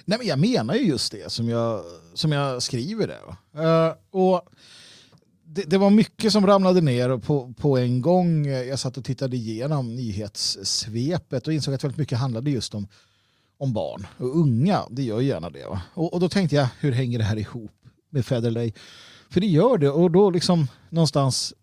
Nej, 0.06 0.18
men 0.18 0.28
jag 0.28 0.40
menar 0.40 0.74
ju 0.76 0.88
just 0.88 1.12
det 1.12 1.32
som 1.32 1.50
jag, 1.50 1.84
som 2.14 2.32
jag 2.32 2.64
skriver 2.64 3.08
där. 3.08 3.88
Uh, 3.88 3.96
och 4.12 4.42
det, 5.46 5.64
det, 5.64 5.78
var 5.78 5.90
mycket 5.90 6.32
som 6.32 6.48
ramlade 6.48 6.82
ner 6.82 7.18
på, 7.18 7.54
på 7.54 7.78
en 7.78 8.02
gång. 8.02 8.46
Jag 8.46 8.80
satt 8.80 8.98
och 8.98 9.06
tittade 9.06 9.36
igenom 9.36 9.96
nyhetssvepet 9.96 11.48
och 11.48 11.54
insåg 11.54 11.74
att 11.74 11.84
väldigt 11.84 11.98
mycket 11.98 12.18
handlade 12.18 12.52
just 12.52 12.76
om, 12.76 12.88
om 13.58 13.74
barn 13.74 14.08
och 14.18 14.40
unga. 14.40 14.84
Det 14.90 15.04
gör 15.04 15.22
gärna 15.22 15.50
det. 15.50 15.66
Och, 15.94 16.14
och, 16.14 16.20
då 16.20 16.30
tänkte 16.30 16.56
jag, 16.56 16.68
hur 16.80 16.92
hänger 16.92 17.18
det 17.18 17.26
här 17.26 17.38
ihop 17.38 17.72
med 18.10 18.26
Federley? 18.26 18.72
För 19.30 19.42
det 19.42 19.48
gör 19.48 19.78
det 19.78 19.90
och 19.90 20.12
då 20.12 20.30
liksom 20.30 20.68
någonstans 20.90 21.54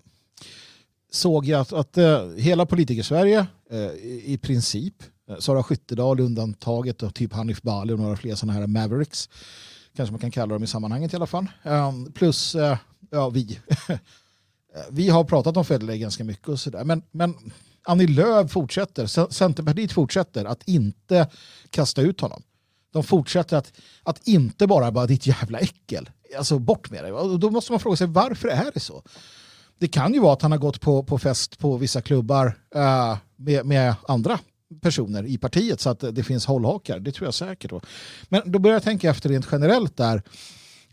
såg 1.10 1.46
jag 1.46 1.60
att, 1.60 1.72
att 1.72 1.98
eh, 1.98 2.28
hela 2.36 2.66
politiker-Sverige 2.66 3.46
eh, 3.70 3.78
i, 3.78 4.22
i 4.26 4.38
princip, 4.38 4.94
eh, 5.28 5.36
Sara 5.38 5.62
Skyttedal 5.62 6.20
undantaget 6.20 7.02
och 7.02 7.14
typ 7.14 7.32
Hanif 7.32 7.62
Bali 7.62 7.92
och 7.92 7.98
några 7.98 8.16
fler 8.16 8.34
sådana 8.34 8.58
här 8.60 8.66
Mavericks, 8.66 9.28
kanske 9.96 10.12
man 10.12 10.20
kan 10.20 10.30
kalla 10.30 10.54
dem 10.54 10.64
i 10.64 10.66
sammanhanget 10.66 11.12
i 11.12 11.16
alla 11.16 11.26
fall, 11.26 11.46
um, 11.62 12.12
plus 12.12 12.54
eh, 12.54 12.78
ja, 13.10 13.30
vi. 13.30 13.58
Eh, 14.76 14.80
vi 14.90 15.08
har 15.08 15.24
pratat 15.24 15.56
om 15.56 15.64
Federley 15.64 15.98
ganska 15.98 16.24
mycket 16.24 16.48
och 16.48 16.60
sådär, 16.60 16.84
men, 16.84 17.02
men 17.10 17.34
Annie 17.84 18.06
Lööf 18.06 18.50
fortsätter, 18.50 19.30
Centerpartiet 19.30 19.92
fortsätter 19.92 20.44
att 20.44 20.68
inte 20.68 21.28
kasta 21.70 22.02
ut 22.02 22.20
honom. 22.20 22.42
De 22.92 23.02
fortsätter 23.02 23.56
att, 23.56 23.72
att 24.02 24.28
inte 24.28 24.66
bara 24.66 24.92
bara 24.92 25.06
ditt 25.06 25.26
jävla 25.26 25.58
äckel, 25.58 26.10
alltså 26.38 26.58
bort 26.58 26.90
med 26.90 27.04
dig. 27.04 27.12
Och 27.12 27.38
då 27.38 27.50
måste 27.50 27.72
man 27.72 27.80
fråga 27.80 27.96
sig 27.96 28.06
varför 28.06 28.48
är 28.48 28.70
det 28.74 28.80
så? 28.80 29.02
Det 29.78 29.88
kan 29.88 30.14
ju 30.14 30.20
vara 30.20 30.32
att 30.32 30.42
han 30.42 30.52
har 30.52 30.58
gått 30.58 30.80
på, 30.80 31.02
på 31.02 31.18
fest 31.18 31.58
på 31.58 31.76
vissa 31.76 32.00
klubbar 32.02 32.46
uh, 32.76 33.16
med, 33.36 33.66
med 33.66 33.94
andra 34.08 34.38
personer 34.80 35.26
i 35.26 35.38
partiet 35.38 35.80
så 35.80 35.90
att 35.90 36.04
det 36.12 36.22
finns 36.22 36.46
hållhakar. 36.46 36.98
Det 37.00 37.12
tror 37.12 37.26
jag 37.26 37.34
säkert. 37.34 37.70
Då. 37.70 37.80
Men 38.28 38.42
då 38.52 38.58
börjar 38.58 38.74
jag 38.74 38.82
tänka 38.82 39.10
efter 39.10 39.28
rent 39.28 39.48
generellt 39.52 39.96
där. 39.96 40.22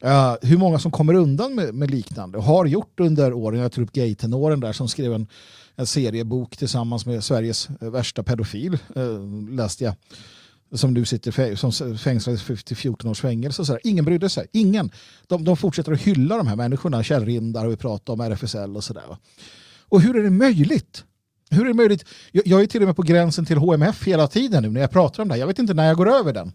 Uh, 0.05 0.35
hur 0.41 0.57
många 0.57 0.79
som 0.79 0.91
kommer 0.91 1.13
undan 1.13 1.55
med, 1.55 1.73
med, 1.73 1.91
liknande 1.91 2.37
och 2.37 2.43
har 2.43 2.65
gjort 2.65 2.99
under 2.99 3.33
åren. 3.33 3.59
Jag 3.59 3.71
tror 3.71 3.83
upp 3.83 3.91
gaytenoren 3.91 4.59
där 4.59 4.73
som 4.73 4.87
skrev 4.87 5.13
en, 5.13 5.27
en 5.75 5.87
seriebok 5.87 6.57
tillsammans 6.57 7.05
med 7.05 7.23
Sveriges 7.23 7.69
eh, 7.81 7.89
värsta 7.89 8.23
pedofil. 8.23 8.77
Eh, 8.95 9.19
läste 9.49 9.83
jag 9.83 9.95
som 10.73 10.93
nu 10.93 11.05
sitter 11.05 11.55
som 11.55 11.97
fängslades 11.97 12.63
till 12.63 12.77
14 12.77 13.11
års 13.11 13.21
fängelse. 13.21 13.61
Och 13.61 13.67
så. 13.67 13.77
Ingen 13.83 14.05
brydde 14.05 14.29
sig. 14.29 14.47
Ingen. 14.51 14.91
De, 15.27 15.43
de 15.43 15.57
fortsätter 15.57 15.91
att 15.91 16.01
hylla 16.01 16.37
de 16.37 16.47
här 16.47 16.55
människorna. 16.55 17.03
Kjell 17.03 17.25
Rindar 17.25 17.65
och 17.65 17.71
vi 17.71 17.77
pratar 17.77 18.13
om 18.13 18.21
RFSL 18.21 18.75
och 18.75 18.83
sådär. 18.83 19.03
Och 19.79 20.01
hur 20.01 20.15
är 20.15 20.23
det 20.23 20.29
möjligt? 20.29 21.03
Hur 21.49 21.61
är 21.61 21.67
det 21.67 21.73
möjligt? 21.73 22.05
Jag, 22.31 22.47
jag 22.47 22.61
är 22.61 22.67
till 22.67 22.81
och 22.81 22.87
med 22.87 22.95
på 22.95 23.01
gränsen 23.01 23.45
till 23.45 23.57
HMF 23.57 24.07
hela 24.07 24.27
tiden 24.27 24.63
nu 24.63 24.69
när 24.69 24.81
jag 24.81 24.91
pratar 24.91 25.23
om 25.23 25.29
det 25.29 25.33
här. 25.33 25.39
Jag 25.39 25.47
vet 25.47 25.59
inte 25.59 25.73
när 25.73 25.87
jag 25.87 25.97
går 25.97 26.09
över 26.09 26.33
den. 26.33 26.53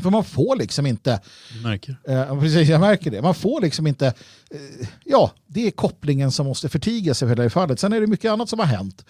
För 0.00 0.10
man 0.10 0.24
får 0.24 0.56
liksom 0.56 0.86
inte... 0.86 1.20
Märker. 1.62 1.96
Eh, 2.08 2.40
precis, 2.40 2.68
jag 2.68 2.80
märker 2.80 3.10
det. 3.10 3.22
Man 3.22 3.34
får 3.34 3.60
liksom 3.60 3.86
inte... 3.86 4.06
Eh, 4.06 4.88
ja, 5.04 5.32
det 5.46 5.66
är 5.66 5.70
kopplingen 5.70 6.32
som 6.32 6.46
måste 6.46 6.68
förtigas 6.68 7.22
i 7.22 7.26
här 7.26 7.48
fallet. 7.48 7.80
Sen 7.80 7.92
är 7.92 8.00
det 8.00 8.06
mycket 8.06 8.30
annat 8.30 8.48
som 8.48 8.58
har 8.58 8.66
hänt 8.66 9.04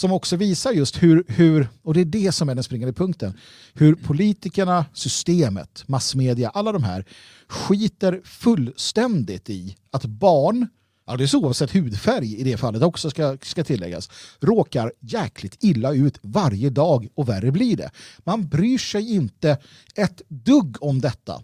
som 0.00 0.12
också 0.12 0.36
visar 0.36 0.72
just 0.72 1.02
hur, 1.02 1.24
hur, 1.28 1.68
och 1.82 1.94
det 1.94 2.00
är 2.00 2.04
det 2.04 2.32
som 2.32 2.48
är 2.48 2.54
den 2.54 2.64
springande 2.64 2.92
punkten, 2.92 3.38
hur 3.74 3.94
politikerna, 3.94 4.84
systemet, 4.92 5.84
massmedia, 5.86 6.50
alla 6.50 6.72
de 6.72 6.84
här 6.84 7.04
skiter 7.48 8.20
fullständigt 8.24 9.50
i 9.50 9.76
att 9.90 10.04
barn, 10.04 10.68
alldeles 11.10 11.34
oavsett 11.34 11.70
hudfärg 11.70 12.40
i 12.40 12.44
det 12.44 12.56
fallet 12.56 12.82
också 12.82 13.10
ska, 13.10 13.38
ska 13.42 13.64
tilläggas, 13.64 14.10
råkar 14.40 14.92
jäkligt 15.00 15.56
illa 15.60 15.92
ut 15.92 16.18
varje 16.22 16.70
dag 16.70 17.08
och 17.14 17.28
värre 17.28 17.50
blir 17.52 17.76
det. 17.76 17.90
Man 18.18 18.48
bryr 18.48 18.78
sig 18.78 19.14
inte 19.14 19.58
ett 19.94 20.22
dugg 20.28 20.76
om 20.80 21.00
detta. 21.00 21.42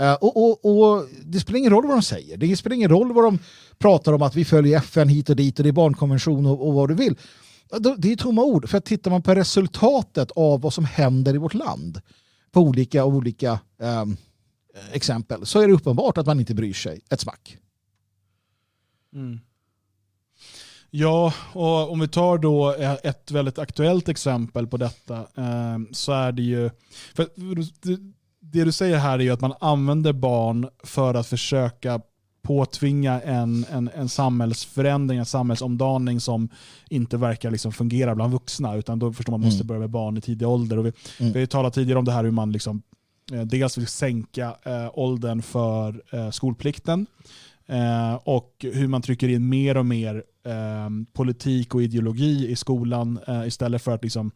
Uh, 0.00 0.12
och, 0.12 0.36
och, 0.36 0.64
och, 0.64 1.06
Det 1.24 1.40
spelar 1.40 1.58
ingen 1.58 1.72
roll 1.72 1.86
vad 1.86 1.96
de 1.96 2.02
säger. 2.02 2.36
Det 2.36 2.56
spelar 2.56 2.76
ingen 2.76 2.90
roll 2.90 3.12
vad 3.12 3.24
de 3.24 3.38
pratar 3.78 4.12
om 4.12 4.22
att 4.22 4.34
vi 4.34 4.44
följer 4.44 4.78
FN 4.78 5.08
hit 5.08 5.30
och 5.30 5.36
dit 5.36 5.58
och 5.58 5.62
det 5.62 5.70
är 5.70 5.72
barnkonvention 5.72 6.46
och, 6.46 6.66
och 6.66 6.74
vad 6.74 6.88
du 6.88 6.94
vill. 6.94 7.16
Det 7.98 8.12
är 8.12 8.16
tomma 8.16 8.42
ord. 8.42 8.68
För 8.68 8.78
att 8.78 8.84
tittar 8.84 9.10
man 9.10 9.22
på 9.22 9.34
resultatet 9.34 10.30
av 10.30 10.60
vad 10.60 10.72
som 10.72 10.84
händer 10.84 11.34
i 11.34 11.38
vårt 11.38 11.54
land 11.54 12.00
på 12.52 12.60
olika, 12.60 13.04
olika 13.04 13.58
um, 13.78 14.16
exempel 14.92 15.46
så 15.46 15.60
är 15.60 15.66
det 15.66 15.74
uppenbart 15.74 16.18
att 16.18 16.26
man 16.26 16.40
inte 16.40 16.54
bryr 16.54 16.72
sig 16.72 17.00
ett 17.10 17.20
smack. 17.20 17.58
Mm. 19.16 19.40
Ja, 20.90 21.32
och 21.52 21.92
om 21.92 22.00
vi 22.00 22.08
tar 22.08 22.38
då 22.38 22.74
ett 23.02 23.30
väldigt 23.30 23.58
aktuellt 23.58 24.08
exempel 24.08 24.66
på 24.66 24.76
detta 24.76 25.16
eh, 25.18 25.78
så 25.92 26.12
är 26.12 26.32
det 26.32 26.42
ju, 26.42 26.70
för 27.14 27.28
det 28.40 28.64
du 28.64 28.72
säger 28.72 28.98
här 28.98 29.18
är 29.18 29.22
ju 29.22 29.30
att 29.30 29.40
man 29.40 29.54
använder 29.60 30.12
barn 30.12 30.68
för 30.84 31.14
att 31.14 31.26
försöka 31.26 32.00
påtvinga 32.42 33.20
en, 33.20 33.66
en, 33.70 33.90
en 33.94 34.08
samhällsförändring, 34.08 35.18
en 35.18 35.26
samhällsomdaning 35.26 36.20
som 36.20 36.48
inte 36.90 37.16
verkar 37.16 37.50
liksom 37.50 37.72
fungera 37.72 38.14
bland 38.14 38.32
vuxna. 38.32 38.76
Utan 38.76 38.98
då 38.98 39.12
förstår 39.12 39.30
man 39.30 39.40
måste 39.40 39.56
mm. 39.56 39.66
börja 39.66 39.80
med 39.80 39.90
barn 39.90 40.16
i 40.16 40.20
tidig 40.20 40.48
ålder. 40.48 40.78
Och 40.78 40.86
vi, 40.86 40.92
mm. 41.20 41.32
vi 41.32 41.40
har 41.40 41.46
talat 41.46 41.74
tidigare 41.74 41.98
om 41.98 42.04
det 42.04 42.12
här 42.12 42.24
hur 42.24 42.30
man 42.30 42.52
liksom, 42.52 42.82
eh, 43.32 43.42
dels 43.42 43.78
vill 43.78 43.86
sänka 43.86 44.56
eh, 44.62 44.90
åldern 44.92 45.42
för 45.42 46.02
eh, 46.10 46.30
skolplikten 46.30 47.06
eh, 47.68 48.14
och 48.14 48.52
hur 48.72 48.88
man 48.88 49.02
trycker 49.02 49.28
in 49.28 49.48
mer 49.48 49.76
och 49.76 49.86
mer 49.86 50.22
eh, 50.46 50.90
politik 51.12 51.74
och 51.74 51.82
ideologi 51.82 52.50
i 52.50 52.56
skolan 52.56 53.18
eh, 53.28 53.46
istället 53.46 53.82
för 53.82 53.92
att 53.92 54.02
liksom 54.02 54.30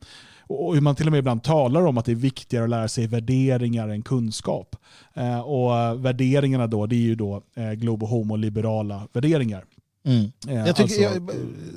och 0.51 0.75
hur 0.75 0.81
man 0.81 0.95
till 0.95 1.07
och 1.07 1.13
med 1.13 1.19
ibland 1.19 1.43
talar 1.43 1.87
om 1.87 1.99
att 1.99 2.05
det 2.05 2.13
är 2.13 2.17
viktigare 2.17 2.65
att 2.65 2.71
lära 2.71 2.89
sig 2.89 3.07
värderingar 3.07 3.89
än 3.89 4.03
kunskap. 4.03 4.77
Eh, 5.15 5.41
och 5.41 6.05
värderingarna 6.05 6.67
då, 6.67 6.87
det 6.87 6.97
är 6.97 7.01
ju 7.01 7.15
då 7.15 7.43
eh, 7.57 7.73
globo 7.73 8.07
homo-liberala 8.07 9.09
värderingar. 9.13 9.65
Mm. 10.05 10.33
Eh, 10.49 10.55
jag, 10.55 10.77
tycker, 10.77 10.83
alltså, 10.83 11.01
jag, 11.01 11.31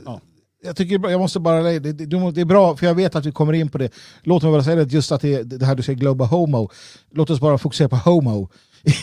ja. 0.06 0.22
jag, 0.64 0.76
tycker, 0.76 1.10
jag 1.10 1.20
måste 1.20 1.40
bara, 1.40 1.62
det, 1.62 1.80
det, 1.80 1.92
det, 2.32 2.42
är 2.42 2.46
bra, 2.46 2.76
för 2.78 2.86
jag 2.86 2.96
vet 2.96 3.16
att 3.16 3.26
vi 3.26 3.32
kommer 3.32 3.54
in 3.54 3.70
på 3.70 3.78
det. 3.78 3.94
Låt 4.24 4.44
mig 4.44 4.52
bara 4.52 4.64
säga 4.64 4.76
det, 4.76 4.94
just 4.94 5.12
att 5.12 5.22
det, 5.22 5.44
det 5.44 5.66
här 5.66 5.76
du 5.76 5.84
säger 5.84 6.00
globo 6.00 6.24
homo, 6.24 6.70
låt 7.12 7.30
oss 7.30 7.40
bara 7.40 7.58
fokusera 7.58 7.90
på 7.90 7.96
homo 7.96 8.50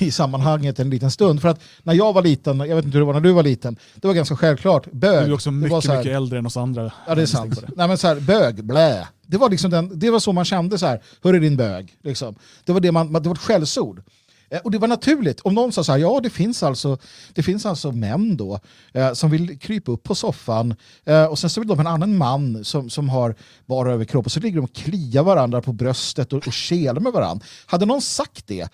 i 0.00 0.10
sammanhanget 0.10 0.78
en 0.78 0.90
liten 0.90 1.10
stund. 1.10 1.42
För 1.42 1.48
att 1.48 1.60
när 1.82 1.94
jag 1.94 2.12
var 2.12 2.22
liten, 2.22 2.60
jag 2.60 2.76
vet 2.76 2.84
inte 2.84 2.98
hur 2.98 3.00
det 3.00 3.06
var 3.06 3.12
när 3.12 3.20
du 3.20 3.32
var 3.32 3.42
liten, 3.42 3.76
det 3.94 4.06
var 4.06 4.14
ganska 4.14 4.36
självklart. 4.36 4.92
Bög. 4.92 5.24
Du 5.24 5.30
är 5.30 5.34
också 5.34 5.50
mycket, 5.50 5.86
här, 5.86 5.98
mycket 5.98 6.16
äldre 6.16 6.38
än 6.38 6.46
oss 6.46 6.56
andra. 6.56 6.92
Ja, 7.06 7.14
det 7.14 7.22
är 7.22 7.26
sant. 7.26 7.60
Nej, 7.76 7.88
men 7.88 7.98
så 7.98 8.06
här, 8.06 8.20
bög, 8.20 8.64
blä. 8.64 9.08
Det 9.26 9.36
var, 9.36 9.50
liksom 9.50 9.70
den, 9.70 9.98
det 9.98 10.10
var 10.10 10.18
så 10.18 10.32
man 10.32 10.44
kände 10.44 10.78
så 10.78 10.86
här, 10.86 11.02
hur 11.22 11.34
är 11.34 11.40
din 11.40 11.56
bög? 11.56 11.96
Liksom. 12.02 12.34
Det, 12.64 12.72
var 12.72 12.80
det, 12.80 12.92
man, 12.92 13.12
det 13.12 13.28
var 13.28 13.34
ett 13.34 13.40
skällsord. 13.40 14.02
Eh, 14.50 14.60
och 14.60 14.70
det 14.70 14.78
var 14.78 14.88
naturligt. 14.88 15.40
Om 15.40 15.54
någon 15.54 15.72
sa 15.72 15.84
så 15.84 15.92
här, 15.92 15.98
ja 15.98 16.20
det 16.22 16.30
finns 16.30 16.62
alltså, 16.62 16.98
det 17.34 17.42
finns 17.42 17.66
alltså 17.66 17.92
män 17.92 18.36
då 18.36 18.60
eh, 18.92 19.12
som 19.12 19.30
vill 19.30 19.58
krypa 19.58 19.92
upp 19.92 20.02
på 20.02 20.14
soffan 20.14 20.74
eh, 21.04 21.24
och 21.24 21.38
sen 21.38 21.50
så 21.50 21.60
vill 21.60 21.68
de 21.68 21.78
ha 21.78 21.80
en 21.80 21.86
annan 21.86 22.16
man 22.16 22.64
som, 22.64 22.90
som 22.90 23.08
har 23.08 23.34
bara 23.66 23.92
överkropp 23.92 24.26
och 24.26 24.32
så 24.32 24.40
ligger 24.40 24.56
de 24.56 24.64
och 24.64 24.74
kliar 24.74 25.22
varandra 25.22 25.62
på 25.62 25.72
bröstet 25.72 26.32
och, 26.32 26.46
och 26.46 26.52
kelar 26.52 27.00
med 27.00 27.12
varandra. 27.12 27.46
Hade 27.66 27.86
någon 27.86 28.02
sagt 28.02 28.46
det 28.46 28.68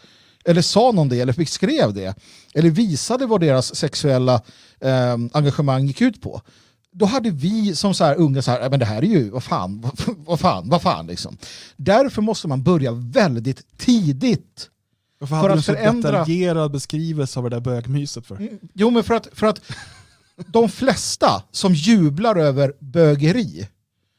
eller 0.47 0.63
sa 0.63 0.93
någon 0.93 1.09
det, 1.09 1.21
eller 1.21 1.33
beskrev 1.33 1.95
det, 1.95 2.15
eller 2.55 2.71
visade 2.71 3.27
vad 3.27 3.41
deras 3.41 3.75
sexuella 3.75 4.35
eh, 4.81 5.13
engagemang 5.33 5.87
gick 5.87 6.01
ut 6.01 6.23
på, 6.23 6.43
då 6.93 7.07
hade 7.07 7.31
vi 7.31 7.77
som 7.77 7.95
så 7.95 8.05
här 8.05 8.15
unga 8.17 8.43
så 8.43 8.51
här, 8.51 8.71
men 8.71 8.81
det 8.81 8.87
här 8.87 9.03
är 9.03 9.07
ju, 9.07 9.31
vad 9.31 9.43
fan, 9.43 9.81
vad, 9.81 9.93
vad 10.27 10.41
fan, 10.41 10.69
vad 10.69 10.83
fan 10.83 11.07
liksom. 11.07 11.37
Därför 11.77 12.23
måste 12.23 12.49
man 12.49 12.63
börja 12.63 12.93
väldigt 12.93 13.79
tidigt. 13.79 14.71
Varför 15.19 15.37
hade 15.37 15.55
du 15.55 15.63
så 15.63 15.73
förändra... 15.73 16.11
detaljerad 16.11 16.73
beskrivelse 16.73 17.39
av 17.39 17.51
det 17.51 17.57
där 17.57 17.61
bögmyset 17.61 18.27
för? 18.27 18.37
Mm, 18.37 18.59
jo, 18.75 18.91
men 18.91 19.05
för 19.05 19.15
att, 19.15 19.29
för 19.33 19.47
att 19.47 19.61
de 20.47 20.69
flesta 20.69 21.43
som 21.51 21.75
jublar 21.75 22.37
över 22.37 22.73
bögeri, 22.79 23.69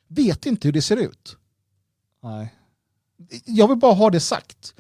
vet 0.07 0.45
inte 0.45 0.67
hur 0.67 0.73
det 0.73 0.82
ser 0.82 0.97
ut. 0.97 1.38
Nej. 2.23 2.53
Jag 3.45 3.67
vill 3.67 3.78
bara 3.78 3.93
ha 3.93 4.09
det 4.09 4.19
sagt. 4.19 4.73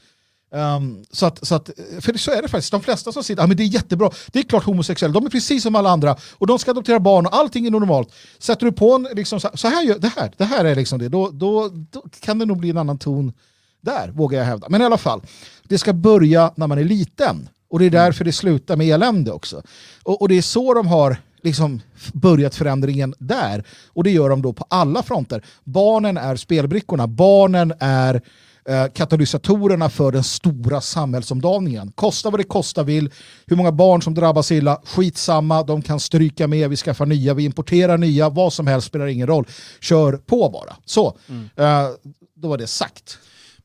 Um, 0.49 1.05
så 1.11 1.25
att, 1.25 1.47
så 1.47 1.55
att, 1.55 1.69
för 2.01 2.17
så 2.17 2.31
är 2.31 2.41
det 2.41 2.47
faktiskt, 2.47 2.71
de 2.71 2.81
flesta 2.81 3.11
som 3.11 3.23
sitter, 3.23 3.43
ah, 3.43 3.47
men 3.47 3.57
det 3.57 3.63
är 3.63 3.67
jättebra, 3.67 4.11
det 4.27 4.39
är 4.39 4.43
klart 4.43 4.63
homosexuella, 4.63 5.13
de 5.13 5.25
är 5.25 5.29
precis 5.29 5.63
som 5.63 5.75
alla 5.75 5.89
andra 5.89 6.17
och 6.31 6.47
de 6.47 6.59
ska 6.59 6.71
adoptera 6.71 6.99
barn 6.99 7.25
och 7.25 7.35
allting 7.35 7.65
är 7.65 7.71
normalt. 7.71 8.13
Sätter 8.39 8.65
du 8.65 8.71
på 8.71 8.95
en, 8.95 9.07
liksom, 9.13 9.39
så 9.39 9.67
här, 9.67 9.99
det 9.99 10.11
här, 10.17 10.31
det 10.37 10.45
här 10.45 10.65
är 10.65 10.75
liksom 10.75 10.99
det, 10.99 11.09
då, 11.09 11.29
då, 11.29 11.69
då 11.91 12.03
kan 12.19 12.39
det 12.39 12.45
nog 12.45 12.57
bli 12.57 12.69
en 12.69 12.77
annan 12.77 12.97
ton 12.97 13.33
där, 13.81 14.11
vågar 14.11 14.39
jag 14.39 14.45
hävda. 14.45 14.69
Men 14.69 14.81
i 14.81 14.85
alla 14.85 14.97
fall, 14.97 15.21
det 15.63 15.77
ska 15.77 15.93
börja 15.93 16.51
när 16.55 16.67
man 16.67 16.77
är 16.77 16.83
liten. 16.83 17.49
Och 17.69 17.79
det 17.79 17.85
är 17.85 17.89
därför 17.89 18.25
det 18.25 18.33
slutar 18.33 18.75
med 18.75 18.87
elände 18.87 19.31
också. 19.31 19.61
Och, 20.03 20.21
och 20.21 20.29
det 20.29 20.37
är 20.37 20.41
så 20.41 20.73
de 20.73 20.87
har 20.87 21.17
liksom 21.41 21.81
börjat 22.13 22.55
förändringen 22.55 23.13
där. 23.19 23.63
Och 23.87 24.03
det 24.03 24.11
gör 24.11 24.29
de 24.29 24.41
då 24.41 24.53
på 24.53 24.65
alla 24.69 25.03
fronter. 25.03 25.45
Barnen 25.63 26.17
är 26.17 26.35
spelbrickorna, 26.35 27.07
barnen 27.07 27.73
är 27.79 28.21
eh, 28.67 28.85
katalysatorerna 28.93 29.89
för 29.89 30.11
den 30.11 30.23
stora 30.23 30.81
samhällsomdaningen. 30.81 31.91
Kosta 31.95 32.29
vad 32.29 32.39
det 32.39 32.43
kosta 32.43 32.83
vill, 32.83 33.09
hur 33.45 33.55
många 33.55 33.71
barn 33.71 34.01
som 34.01 34.13
drabbas 34.13 34.51
illa, 34.51 34.81
skitsamma, 34.85 35.63
de 35.63 35.81
kan 35.81 35.99
stryka 35.99 36.47
med, 36.47 36.69
vi 36.69 36.75
skaffar 36.75 37.05
nya, 37.05 37.33
vi 37.33 37.43
importerar 37.43 37.97
nya, 37.97 38.29
vad 38.29 38.53
som 38.53 38.67
helst 38.67 38.87
spelar 38.87 39.07
ingen 39.07 39.27
roll. 39.27 39.47
Kör 39.81 40.13
på 40.13 40.49
bara. 40.49 40.75
Så, 40.85 41.17
mm. 41.29 41.49
eh, 41.55 41.89
då 42.35 42.47
var 42.47 42.57
det 42.57 42.67
sagt. 42.67 43.19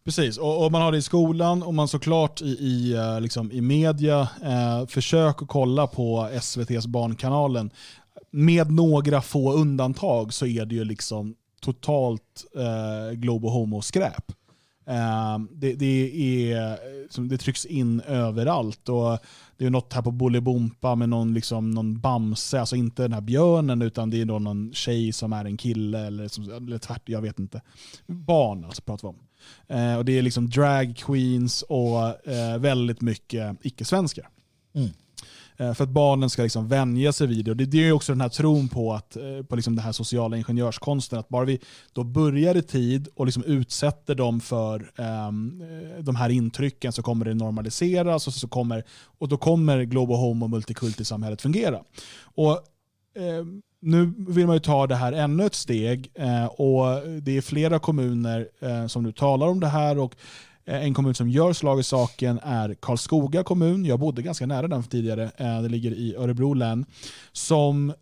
Precis, 0.04 0.38
och, 0.38 0.64
och, 0.64 0.72
man 0.72 0.82
har 0.82 0.92
det 0.92 0.98
i 0.98 1.02
skolan 1.02 1.62
och 1.62 1.74
man 1.74 1.88
såklart 1.88 2.42
i, 2.42 2.44
i, 2.44 2.92
eh, 2.92 3.20
liksom, 3.20 3.52
i 3.52 3.60
media. 3.60 4.28
Eh, 4.42 4.86
försök 4.86 5.42
att 5.42 5.48
kolla 5.48 5.86
på 5.86 6.28
SVTs 6.32 6.86
Barnkanalen. 6.86 7.70
Med 8.30 8.70
några 8.70 9.22
få 9.22 9.52
undantag 9.52 10.32
så 10.34 10.46
är 10.46 10.66
det 10.66 10.74
ju 10.74 10.84
liksom 10.84 11.34
totalt 11.60 12.44
eh, 12.56 13.14
globo 13.14 13.48
homo-skräp. 13.48 14.32
Ehm, 14.86 15.48
det, 15.52 15.74
det, 15.74 16.52
är, 16.52 16.78
det 17.28 17.38
trycks 17.38 17.66
in 17.66 18.00
överallt. 18.00 18.88
Och 18.88 19.18
det 19.56 19.66
är 19.66 19.70
något 19.70 19.92
här 19.92 20.02
på 20.02 20.10
Bolibompa 20.10 20.94
med 20.94 21.08
någon, 21.08 21.34
liksom, 21.34 21.70
någon 21.70 22.00
Bamse, 22.00 22.60
alltså 22.60 22.76
inte 22.76 23.02
den 23.02 23.12
här 23.12 23.20
björnen 23.20 23.82
utan 23.82 24.10
det 24.10 24.20
är 24.20 24.24
någon 24.24 24.72
tjej 24.72 25.12
som 25.12 25.32
är 25.32 25.44
en 25.44 25.56
kille 25.56 26.06
eller, 26.06 26.56
eller 26.56 26.78
tvärt, 26.78 27.08
jag 27.08 27.22
vet 27.22 27.38
inte. 27.38 27.62
Barn 28.06 28.64
alltså 28.64 28.82
pratar 28.82 29.08
vi 29.08 29.14
om. 29.14 29.26
Eh, 29.66 29.96
och 29.96 30.04
det 30.04 30.18
är 30.18 30.22
liksom 30.22 30.50
drag 30.50 30.96
queens 30.96 31.62
och 31.62 32.28
eh, 32.28 32.58
väldigt 32.58 33.00
mycket 33.00 33.56
icke-svenskar. 33.62 34.28
Mm. 34.74 34.90
Eh, 35.62 35.74
för 35.74 35.84
att 35.84 35.90
barnen 35.90 36.30
ska 36.30 36.42
liksom 36.42 36.68
vänja 36.68 37.12
sig 37.12 37.26
vid 37.26 37.44
det. 37.44 37.50
Och 37.50 37.56
det, 37.56 37.64
det 37.64 37.88
är 37.88 37.92
också 37.92 38.12
den 38.12 38.20
här 38.20 38.28
tron 38.28 38.68
på, 38.68 38.92
att, 38.92 39.16
eh, 39.16 39.42
på 39.48 39.56
liksom 39.56 39.76
den 39.76 39.84
här 39.84 39.92
sociala 39.92 40.36
ingenjörskonsten. 40.36 41.18
Att 41.18 41.28
bara 41.28 41.44
vi 41.44 41.60
då 41.92 42.04
börjar 42.04 42.56
i 42.56 42.62
tid 42.62 43.08
och 43.14 43.26
liksom 43.26 43.44
utsätter 43.44 44.14
dem 44.14 44.40
för 44.40 44.90
um, 45.28 45.62
de 46.00 46.16
här 46.16 46.28
intrycken 46.28 46.92
så 46.92 47.02
kommer 47.02 47.24
det 47.24 47.34
normaliseras 47.34 48.26
och, 48.26 48.34
så 48.34 48.48
kommer, 48.48 48.84
och 49.18 49.28
då 49.28 49.36
kommer 49.36 49.82
global 49.82 50.16
home 50.16 50.44
och 50.44 50.50
multikultisamhället 50.50 51.42
fungera. 51.42 51.82
Och, 52.22 52.60
um, 53.40 53.62
nu 53.84 54.14
vill 54.18 54.46
man 54.46 54.56
ju 54.56 54.60
ta 54.60 54.86
det 54.86 54.94
här 54.94 55.12
ännu 55.12 55.46
ett 55.46 55.54
steg 55.54 56.10
och 56.50 56.84
det 57.22 57.36
är 57.36 57.40
flera 57.40 57.78
kommuner 57.78 58.48
som 58.88 59.02
nu 59.02 59.12
talar 59.12 59.46
om 59.46 59.60
det 59.60 59.66
här 59.66 59.98
och 59.98 60.14
en 60.64 60.94
kommun 60.94 61.14
som 61.14 61.30
gör 61.30 61.52
slag 61.52 61.80
i 61.80 61.82
saken 61.82 62.40
är 62.42 62.74
Karlskoga 62.74 63.42
kommun. 63.42 63.84
Jag 63.84 64.00
bodde 64.00 64.22
ganska 64.22 64.46
nära 64.46 64.68
den 64.68 64.82
tidigare. 64.82 65.30
Det 65.62 65.68
ligger 65.68 65.90
i 65.90 66.14
Örebro 66.16 66.54
län. 66.54 66.86
Som 67.32 67.92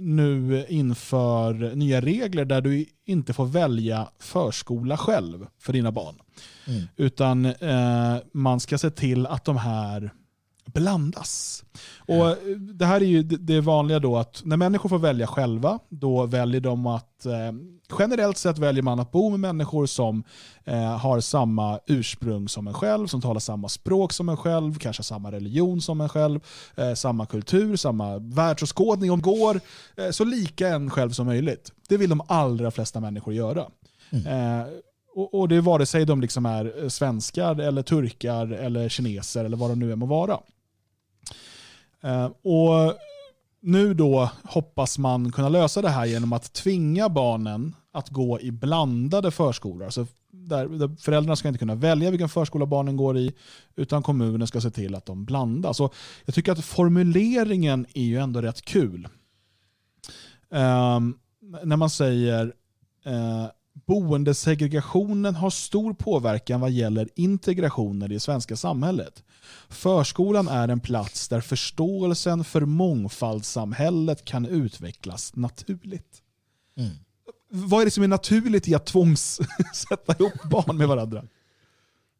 nu 0.00 0.66
inför 0.68 1.74
nya 1.74 2.00
regler 2.00 2.44
där 2.44 2.60
du 2.60 2.86
inte 3.06 3.32
får 3.32 3.46
välja 3.46 4.08
förskola 4.18 4.96
själv 4.96 5.46
för 5.60 5.72
dina 5.72 5.92
barn. 5.92 6.14
Mm. 6.66 6.82
Utan 6.96 7.54
man 8.32 8.60
ska 8.60 8.78
se 8.78 8.90
till 8.90 9.26
att 9.26 9.44
de 9.44 9.56
här 9.56 10.10
blandas. 10.74 11.64
Och 11.96 12.36
Det 12.74 12.86
här 12.86 13.00
är 13.00 13.06
ju 13.06 13.22
det 13.22 13.60
vanliga 13.60 13.98
då 13.98 14.16
att 14.16 14.42
när 14.44 14.56
människor 14.56 14.88
får 14.88 14.98
välja 14.98 15.26
själva, 15.26 15.78
då 15.88 16.26
väljer 16.26 16.60
de 16.60 16.86
att 16.86 17.26
eh, 17.26 17.52
generellt 17.98 18.38
sett 18.38 18.58
väljer 18.58 18.82
man 18.82 19.00
att 19.00 19.12
bo 19.12 19.30
med 19.30 19.40
människor 19.40 19.86
som 19.86 20.24
eh, 20.64 20.96
har 20.96 21.20
samma 21.20 21.80
ursprung 21.86 22.48
som 22.48 22.66
en 22.66 22.74
själv, 22.74 23.06
som 23.06 23.20
talar 23.20 23.40
samma 23.40 23.68
språk 23.68 24.12
som 24.12 24.28
en 24.28 24.36
själv, 24.36 24.78
kanske 24.78 25.02
samma 25.02 25.32
religion 25.32 25.80
som 25.80 26.00
en 26.00 26.08
själv, 26.08 26.40
eh, 26.76 26.94
samma 26.94 27.26
kultur, 27.26 27.76
samma 27.76 28.18
världsåskådning 28.18 29.10
om 29.10 29.22
går, 29.22 29.60
så 30.12 30.24
lika 30.24 30.68
en 30.68 30.90
själv 30.90 31.10
som 31.10 31.26
möjligt. 31.26 31.72
Det 31.88 31.96
vill 31.96 32.10
de 32.10 32.22
allra 32.26 32.70
flesta 32.70 33.00
människor 33.00 33.34
göra. 33.34 33.64
Mm. 34.10 34.66
Och, 35.32 35.48
det 35.48 35.56
är 35.56 35.60
vare 35.60 35.86
sig 35.86 36.04
de 36.04 36.20
liksom 36.20 36.46
är 36.46 36.88
svenskar, 36.88 37.60
eller 37.60 37.82
turkar, 37.82 38.46
eller 38.46 38.88
kineser 38.88 39.44
eller 39.44 39.56
vad 39.56 39.70
de 39.70 39.78
nu 39.78 39.92
är 39.92 39.96
må 39.96 40.06
vara. 40.06 40.38
Eh, 42.02 42.30
och 42.42 42.98
nu 43.60 43.94
då 43.94 44.30
hoppas 44.44 44.98
man 44.98 45.32
kunna 45.32 45.48
lösa 45.48 45.82
det 45.82 45.88
här 45.88 46.06
genom 46.06 46.32
att 46.32 46.52
tvinga 46.52 47.08
barnen 47.08 47.74
att 47.92 48.08
gå 48.08 48.40
i 48.40 48.50
blandade 48.50 49.30
förskolor. 49.30 49.84
Alltså 49.84 50.06
där, 50.30 50.68
där 50.68 50.96
föräldrarna 51.00 51.36
ska 51.36 51.48
inte 51.48 51.58
kunna 51.58 51.74
välja 51.74 52.10
vilken 52.10 52.28
förskola 52.28 52.66
barnen 52.66 52.96
går 52.96 53.18
i, 53.18 53.34
utan 53.76 54.02
kommunen 54.02 54.46
ska 54.46 54.60
se 54.60 54.70
till 54.70 54.94
att 54.94 55.06
de 55.06 55.24
blandas. 55.24 55.80
Och 55.80 55.94
jag 56.24 56.34
tycker 56.34 56.52
att 56.52 56.64
formuleringen 56.64 57.86
är 57.94 58.04
ju 58.04 58.18
ändå 58.18 58.40
rätt 58.40 58.62
kul. 58.62 59.08
Um, 60.50 61.18
när 61.62 61.76
man 61.76 61.90
säger 61.90 62.46
uh, 63.06 63.46
Boendesegregationen 63.88 65.34
har 65.34 65.50
stor 65.50 65.94
påverkan 65.94 66.60
vad 66.60 66.70
gäller 66.70 67.08
integrationen 67.14 68.10
i 68.10 68.14
det 68.14 68.20
svenska 68.20 68.56
samhället. 68.56 69.22
Förskolan 69.68 70.48
är 70.48 70.68
en 70.68 70.80
plats 70.80 71.28
där 71.28 71.40
förståelsen 71.40 72.44
för 72.44 72.60
mångfaldssamhället 72.60 74.24
kan 74.24 74.46
utvecklas 74.46 75.36
naturligt. 75.36 76.22
Mm. 76.76 76.90
Vad 77.50 77.80
är 77.80 77.84
det 77.84 77.90
som 77.90 78.04
är 78.04 78.08
naturligt 78.08 78.68
i 78.68 78.74
att 78.74 78.86
tvångssätta 78.86 80.14
ihop 80.18 80.42
barn 80.50 80.76
med 80.76 80.88
varandra? 80.88 81.24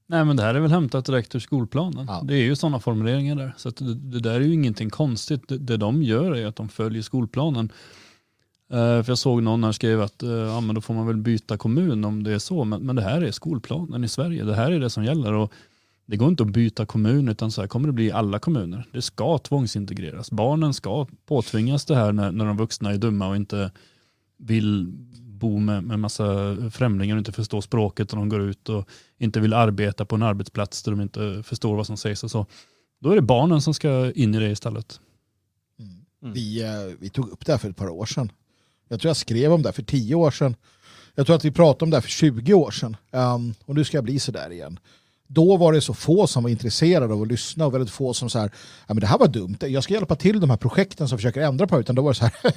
Nej 0.07 0.25
men 0.25 0.37
det 0.37 0.43
här 0.43 0.55
är 0.55 0.61
väl 0.61 0.71
hämtat 0.71 1.05
direkt 1.05 1.35
ur 1.35 1.41
skolplanen. 1.41 2.07
Ja. 2.09 2.23
Det 2.25 2.35
är 2.35 2.43
ju 2.43 2.57
sådana 2.57 2.81
formuleringar 2.81 3.37
där. 3.37 3.55
Så 3.57 3.71
det, 3.71 3.95
det, 3.95 4.21
där 4.21 4.35
är 4.35 4.41
ju 4.41 4.55
ingenting 4.55 4.91
konstigt. 4.91 5.49
Det, 5.49 5.59
det 5.59 5.77
de 5.77 6.03
gör 6.03 6.37
är 6.37 6.47
att 6.47 6.57
de 6.57 6.69
följer 6.69 7.03
skolplanen. 7.03 7.73
Uh, 8.73 9.03
för 9.03 9.09
jag 9.09 9.19
såg 9.19 9.43
någon 9.43 9.65
här 9.65 9.73
skrev 9.73 10.01
att 10.01 10.23
uh, 10.23 10.31
ja, 10.31 10.61
men 10.61 10.75
då 10.75 10.81
får 10.81 10.95
man 10.95 11.07
väl 11.07 11.17
byta 11.17 11.57
kommun 11.57 12.05
om 12.05 12.23
det 12.23 12.33
är 12.33 12.39
så. 12.39 12.65
Men, 12.65 12.83
men 12.83 12.97
det 12.97 13.03
här 13.03 13.23
är 13.23 13.31
skolplanen 13.31 14.05
i 14.05 14.09
Sverige. 14.09 14.45
Det 14.45 14.55
här 14.55 14.73
är 14.73 14.81
det 14.81 14.91
som 14.91 15.05
gäller. 15.05 15.33
Och 15.33 15.53
det 16.07 16.17
går 16.17 16.29
inte 16.29 16.43
att 16.43 16.53
byta 16.53 16.87
kommun 16.87 17.29
utan 17.29 17.51
så 17.51 17.61
här 17.61 17.69
kommer 17.69 17.87
det 17.87 17.93
bli 17.93 18.05
i 18.05 18.13
alla 18.13 18.39
kommuner. 18.39 18.87
Det 18.93 19.03
ska 19.03 19.39
tvångsintegreras. 19.39 20.31
Barnen 20.31 20.75
ska 20.75 21.07
påtvingas 21.27 21.85
det 21.85 21.97
här 21.97 22.13
när, 22.13 22.33
när 22.33 22.45
de 22.45 22.57
vuxna 22.57 22.93
är 22.93 22.99
dumma 22.99 23.29
och 23.29 23.37
inte 23.37 23.71
vill 24.39 24.87
bo 25.21 25.59
med, 25.59 25.85
med 25.85 25.99
massa 25.99 26.57
främlingar 26.71 27.17
och 27.17 27.19
inte 27.19 27.33
förstår 27.33 27.61
språket 27.61 28.13
och 28.13 28.19
de 28.19 28.29
går 28.29 28.41
ut 28.41 28.69
och 28.69 28.89
inte 29.19 29.41
vill 29.41 29.55
arbeta 29.55 30.05
på 30.05 30.17
en 30.17 30.23
arbetsplats 30.23 30.83
där 30.83 30.93
de 30.93 31.01
inte 31.01 31.43
förstår 31.43 31.77
vad 31.77 31.87
som 31.87 31.97
sägs 31.97 32.25
och 32.25 32.31
så. 32.31 32.47
Då 33.01 33.11
är 33.11 33.17
det 33.17 33.23
barnen 33.23 33.61
som 33.61 33.75
ska 33.75 34.13
in 34.13 34.35
i 34.35 34.39
det 34.39 34.51
istället. 34.51 35.01
Mm. 36.23 36.35
Vi, 36.35 36.63
eh, 36.63 36.97
vi 36.99 37.09
tog 37.09 37.29
upp 37.29 37.47
det 37.47 37.53
här 37.53 37.59
för 37.59 37.71
ett 37.71 37.77
par 37.77 37.89
år 37.89 38.07
sedan. 38.07 38.33
Jag 38.89 39.01
tror 39.01 39.09
jag 39.09 39.17
skrev 39.17 39.53
om 39.53 39.63
det 39.63 39.69
här 39.69 39.73
för 39.73 39.83
tio 39.83 40.15
år 40.15 40.31
sedan. 40.31 40.57
Jag 41.15 41.27
tror 41.27 41.37
att 41.37 41.45
vi 41.45 41.51
pratade 41.51 41.85
om 41.85 41.91
det 41.91 41.97
här 41.97 42.03
för 42.03 42.11
20 42.11 42.55
år 42.55 42.71
sedan. 42.71 42.97
Um, 43.11 43.55
och 43.65 43.75
nu 43.75 43.85
ska 43.85 43.97
jag 43.97 44.05
bli 44.05 44.19
sådär 44.19 44.53
igen 44.53 44.79
då 45.31 45.57
var 45.57 45.73
det 45.73 45.81
så 45.81 45.95
få 45.95 46.27
som 46.27 46.43
var 46.43 46.51
intresserade 46.51 47.15
av 47.15 47.23
att 47.23 47.29
lyssna 47.29 47.67
och 47.67 47.75
väldigt 47.75 47.91
få 47.91 48.15
som 48.15 48.31
så 48.31 48.39
här, 48.39 48.51
ja 48.87 48.95
men 48.95 49.01
det 49.01 49.07
här 49.07 49.19
var 49.19 49.29
dumt, 49.29 49.57
jag 49.61 49.85
ska 49.85 49.95
hjälpa 49.95 50.15
till 50.15 50.41
de 50.41 50.51
här 50.51 50.57
projekten 50.57 51.09
som 51.09 51.19
försöker 51.19 51.41
ändra 51.41 51.67
på 51.67 51.75
det, 51.75 51.81
utan 51.81 51.95
då 51.95 52.03
var 52.03 52.11
det 52.11 52.19
så 52.19 52.25
här, 52.25 52.33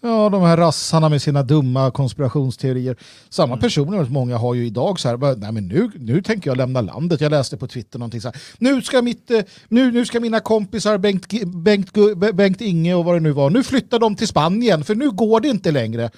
ja 0.00 0.28
de 0.28 0.42
här 0.42 0.56
rassarna 0.56 1.08
med 1.08 1.22
sina 1.22 1.42
dumma 1.42 1.90
konspirationsteorier. 1.90 2.96
Samma 3.28 3.52
mm. 3.52 3.60
personer, 3.60 4.04
många 4.04 4.36
har 4.36 4.54
ju 4.54 4.66
idag 4.66 5.00
så 5.00 5.08
här, 5.08 5.36
nej 5.36 5.52
men 5.52 5.68
nu, 5.68 5.90
nu 5.94 6.22
tänker 6.22 6.50
jag 6.50 6.56
lämna 6.56 6.80
landet, 6.80 7.20
jag 7.20 7.30
läste 7.30 7.56
på 7.56 7.66
Twitter 7.66 7.98
någonting 7.98 8.20
så 8.20 8.28
här, 8.28 8.40
nu 8.58 8.82
ska, 8.82 9.02
mitt, 9.02 9.30
eh, 9.30 9.40
nu, 9.68 9.92
nu 9.92 10.06
ska 10.06 10.20
mina 10.20 10.40
kompisar 10.40 10.98
Bengt, 10.98 11.26
Bengt, 11.46 11.92
Bengt 12.34 12.60
Inge 12.60 12.94
och 12.94 13.04
vad 13.04 13.16
det 13.16 13.20
nu 13.20 13.32
var, 13.32 13.50
nu 13.50 13.62
flyttar 13.62 13.98
de 13.98 14.16
till 14.16 14.28
Spanien, 14.28 14.84
för 14.84 14.94
nu 14.94 15.10
går 15.10 15.40
det 15.40 15.48
inte 15.48 15.70
längre. 15.70 16.10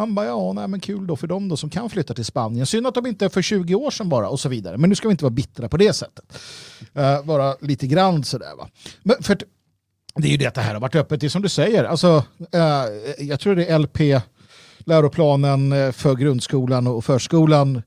Man 0.00 0.14
bara, 0.14 0.26
ja, 0.26 0.52
nej, 0.52 0.68
men 0.68 0.80
kul 0.80 1.06
då 1.06 1.16
för 1.16 1.26
dem 1.26 1.48
då 1.48 1.56
som 1.56 1.70
kan 1.70 1.90
flytta 1.90 2.14
till 2.14 2.24
Spanien. 2.24 2.66
Synd 2.66 2.86
att 2.86 2.94
de 2.94 3.06
inte 3.06 3.24
är 3.24 3.28
för 3.28 3.42
20 3.42 3.74
år 3.74 3.90
sedan 3.90 4.08
bara 4.08 4.28
och 4.28 4.40
så 4.40 4.48
vidare. 4.48 4.76
Men 4.76 4.90
nu 4.90 4.96
ska 4.96 5.08
vi 5.08 5.12
inte 5.12 5.24
vara 5.24 5.30
bittra 5.30 5.68
på 5.68 5.76
det 5.76 5.92
sättet. 5.92 6.38
Uh, 6.98 7.26
vara 7.26 7.56
lite 7.60 7.86
grann 7.86 8.24
sådär 8.24 8.56
va. 8.58 8.68
Men 9.02 9.22
för 9.22 9.38
det 10.14 10.28
är 10.28 10.30
ju 10.30 10.36
det 10.36 10.46
att 10.46 10.54
det 10.54 10.60
här 10.60 10.74
har 10.74 10.80
varit 10.80 10.94
öppet, 10.94 11.20
det 11.20 11.26
är 11.26 11.28
som 11.28 11.42
du 11.42 11.48
säger. 11.48 11.84
Alltså, 11.84 12.24
uh, 12.54 12.62
jag 13.18 13.40
tror 13.40 13.54
det 13.54 13.66
är 13.66 13.78
LP, 13.78 14.22
läroplanen 14.78 15.72
eh, 15.72 15.92
för 15.92 16.14
grundskolan 16.14 16.86
och 16.86 17.04
förskolan 17.04 17.82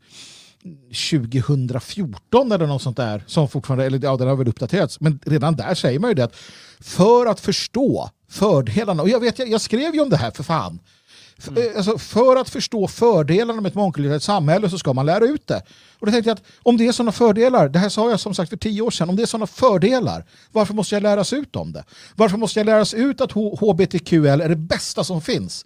2014 1.09 2.51
eller 2.51 2.67
något 2.67 2.81
sånt 2.81 2.97
där 2.97 3.23
som 3.27 3.47
fortfarande, 3.47 3.85
eller 3.85 3.99
ja 4.03 4.17
den 4.17 4.27
har 4.27 4.35
väl 4.35 4.47
uppdaterats, 4.47 4.99
men 4.99 5.19
redan 5.25 5.55
där 5.55 5.73
säger 5.73 5.99
man 5.99 6.09
ju 6.09 6.13
det 6.13 6.23
att 6.23 6.35
för 6.79 7.25
att 7.25 7.39
förstå 7.39 8.09
fördelarna, 8.29 9.03
och 9.03 9.09
jag 9.09 9.19
vet, 9.19 9.39
jag, 9.39 9.49
jag 9.49 9.61
skrev 9.61 9.95
ju 9.95 10.01
om 10.01 10.09
det 10.09 10.17
här 10.17 10.31
för 10.31 10.43
fan, 10.43 10.79
F- 11.47 11.57
eh, 11.57 11.77
Alltså, 11.77 11.97
för 11.97 12.35
att 12.35 12.49
förstå 12.49 12.87
fördelarna 12.87 13.61
med 13.61 13.69
ett 13.69 13.75
mångkulturellt 13.75 14.23
samhälle 14.23 14.69
så 14.69 14.77
ska 14.79 14.93
man 14.93 15.05
lära 15.05 15.25
ut 15.25 15.47
det. 15.47 15.61
Och 15.99 16.05
då 16.05 16.11
tänkte 16.11 16.29
jag 16.29 16.35
att 16.35 16.43
om 16.63 16.77
det 16.77 16.87
är 16.87 16.91
sådana 16.91 17.11
fördelar, 17.11 17.69
det 17.69 17.79
här 17.79 17.89
sa 17.89 18.09
jag 18.09 18.19
som 18.19 18.33
sagt 18.35 18.49
för 18.49 18.57
tio 18.57 18.81
år 18.81 18.91
sedan, 18.91 19.09
om 19.09 19.15
det 19.15 19.21
är 19.21 19.25
sådana 19.27 19.47
fördelar, 19.47 20.25
varför 20.51 20.73
måste 20.73 20.95
jag 20.95 21.03
läras 21.03 21.33
ut 21.33 21.55
om 21.55 21.71
det? 21.73 21.83
Varför 22.15 22.37
måste 22.37 22.59
jag 22.59 22.65
läras 22.65 22.93
ut 22.93 23.21
att 23.21 23.31
HBTQL 23.31 24.25
är 24.41 24.49
det 24.49 24.55
bästa 24.55 25.03
som 25.03 25.21
finns? 25.21 25.65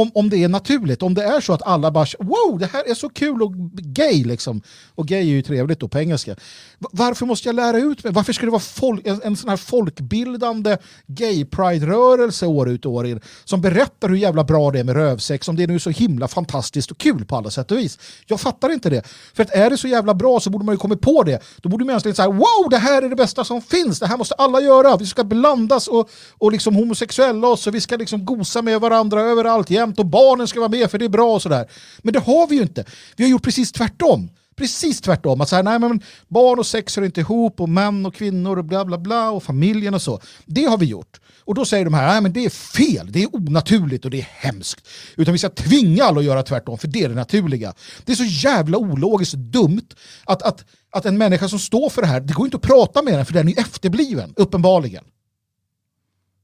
Om, 0.00 0.10
om 0.14 0.30
det 0.30 0.44
är 0.44 0.48
naturligt, 0.48 1.02
om 1.02 1.14
det 1.14 1.24
är 1.24 1.40
så 1.40 1.52
att 1.52 1.62
alla 1.62 1.90
bara 1.90 2.06
wow, 2.18 2.58
det 2.58 2.66
här 2.66 2.90
är 2.90 2.94
så 2.94 3.08
kul 3.08 3.42
och 3.42 3.54
gay 3.72 4.24
liksom. 4.24 4.62
Och 4.94 5.06
gay 5.06 5.18
är 5.18 5.24
ju 5.24 5.42
trevligt 5.42 5.80
då 5.80 5.88
på 5.88 5.98
engelska. 5.98 6.36
Varför 6.78 7.26
måste 7.26 7.48
jag 7.48 7.54
lära 7.56 7.78
ut 7.78 8.04
mig? 8.04 8.12
Varför 8.12 8.32
ska 8.32 8.46
det 8.46 8.50
vara 8.50 8.60
folk, 8.60 9.06
en, 9.06 9.20
en 9.24 9.36
sån 9.36 9.50
här 9.50 9.56
folkbildande 9.56 10.76
gay-pride-rörelse 11.06 12.46
år 12.46 12.68
ut 12.68 12.86
och 12.86 12.92
år 12.92 13.06
in 13.06 13.20
som 13.44 13.60
berättar 13.60 14.08
hur 14.08 14.16
jävla 14.16 14.44
bra 14.44 14.70
det 14.70 14.80
är 14.80 14.84
med 14.84 14.94
rövsex, 14.96 15.48
om 15.48 15.56
det 15.56 15.66
nu 15.66 15.74
är 15.74 15.78
så 15.78 15.90
himla 15.90 16.28
fantastiskt 16.28 16.90
och 16.90 16.98
kul 16.98 17.24
på 17.24 17.36
alla 17.36 17.50
sätt 17.50 17.70
och 17.70 17.78
vis. 17.78 17.98
Jag 18.26 18.40
fattar 18.40 18.72
inte 18.72 18.90
det. 18.90 19.02
För 19.34 19.42
att 19.42 19.50
är 19.50 19.70
det 19.70 19.76
så 19.76 19.88
jävla 19.88 20.14
bra 20.14 20.40
så 20.40 20.50
borde 20.50 20.64
man 20.64 20.74
ju 20.74 20.78
kommit 20.78 21.00
på 21.00 21.22
det. 21.22 21.42
Då 21.62 21.68
borde 21.68 21.84
mänskligheten 21.84 22.24
säga 22.24 22.28
wow, 22.28 22.70
det 22.70 22.78
här 22.78 23.02
är 23.02 23.08
det 23.08 23.16
bästa 23.16 23.44
som 23.44 23.62
finns, 23.62 23.98
det 23.98 24.06
här 24.06 24.16
måste 24.16 24.34
alla 24.34 24.60
göra, 24.60 24.96
vi 24.96 25.06
ska 25.06 25.24
blandas 25.24 25.88
och, 25.88 26.10
och 26.38 26.52
liksom 26.52 26.74
homosexuella 26.74 27.48
oss 27.48 27.66
och 27.66 27.74
vi 27.74 27.80
ska 27.80 27.96
liksom 27.96 28.24
gosa 28.24 28.62
med 28.62 28.80
varandra 28.80 29.20
överallt 29.20 29.70
jämt 29.70 29.87
och 29.96 30.06
barnen 30.06 30.48
ska 30.48 30.60
vara 30.60 30.70
med 30.70 30.90
för 30.90 30.98
det 30.98 31.04
är 31.04 31.08
bra 31.08 31.34
och 31.34 31.42
sådär. 31.42 31.70
Men 31.98 32.12
det 32.12 32.20
har 32.20 32.46
vi 32.46 32.56
ju 32.56 32.62
inte. 32.62 32.84
Vi 33.16 33.24
har 33.24 33.30
gjort 33.30 33.42
precis 33.42 33.72
tvärtom. 33.72 34.30
Precis 34.56 35.00
tvärtom. 35.00 35.40
Att 35.40 35.48
så 35.48 35.56
här, 35.56 35.62
nej, 35.62 35.78
men 35.78 36.00
barn 36.28 36.58
och 36.58 36.66
sex 36.66 36.96
hör 36.96 37.04
inte 37.04 37.20
ihop 37.20 37.60
och 37.60 37.68
män 37.68 38.06
och 38.06 38.14
kvinnor 38.14 38.58
och 38.58 38.64
bla 38.64 38.84
bla 38.84 38.98
bla 38.98 39.30
och 39.30 39.42
familjen 39.42 39.94
och 39.94 40.02
så. 40.02 40.20
Det 40.46 40.64
har 40.64 40.78
vi 40.78 40.86
gjort. 40.86 41.20
Och 41.48 41.54
då 41.54 41.64
säger 41.64 41.84
de 41.84 41.94
här, 41.94 42.06
nej 42.06 42.20
men 42.20 42.32
det 42.32 42.44
är 42.44 42.50
fel, 42.50 43.12
det 43.12 43.22
är 43.22 43.36
onaturligt 43.36 44.04
och 44.04 44.10
det 44.10 44.18
är 44.18 44.28
hemskt. 44.30 44.88
Utan 45.16 45.32
vi 45.32 45.38
ska 45.38 45.48
tvinga 45.48 46.04
alla 46.04 46.18
att 46.18 46.24
göra 46.24 46.42
tvärtom, 46.42 46.78
för 46.78 46.88
det 46.88 47.02
är 47.02 47.08
det 47.08 47.14
naturliga. 47.14 47.74
Det 48.04 48.12
är 48.12 48.16
så 48.16 48.48
jävla 48.48 48.78
ologiskt 48.78 49.34
och 49.34 49.40
dumt 49.40 49.88
att, 50.24 50.42
att, 50.42 50.64
att 50.90 51.06
en 51.06 51.18
människa 51.18 51.48
som 51.48 51.58
står 51.58 51.90
för 51.90 52.02
det 52.02 52.08
här, 52.08 52.20
det 52.20 52.32
går 52.32 52.46
inte 52.46 52.56
att 52.56 52.62
prata 52.62 53.02
med 53.02 53.14
den 53.14 53.26
för 53.26 53.32
den 53.32 53.48
är 53.48 53.60
efterbliven, 53.60 54.34
uppenbarligen. 54.36 55.04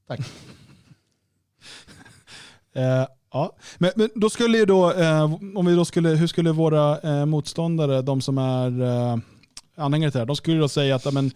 Tack. 0.08 0.20
uh, 0.20 0.26
ja. 3.34 3.56
men, 3.78 3.90
men 3.96 4.10
då 4.14 4.30
skulle 4.30 4.58
ju 4.58 4.64
då, 4.64 4.92
eh, 4.92 5.34
om 5.56 5.66
vi 5.66 5.74
då 5.74 5.84
skulle, 5.84 6.08
hur 6.08 6.26
skulle 6.26 6.52
våra 6.52 6.98
eh, 7.00 7.26
motståndare, 7.26 8.02
de 8.02 8.20
som 8.20 8.38
är 8.38 8.82
eh, 8.82 9.18
anhängare 9.76 10.10
till 10.10 10.18
det 10.18 10.22
här, 10.22 10.26
de 10.26 10.36
skulle 10.36 10.58
då 10.58 10.68
säga 10.68 10.96
att 10.96 11.04
ja, 11.04 11.10
men, 11.10 11.30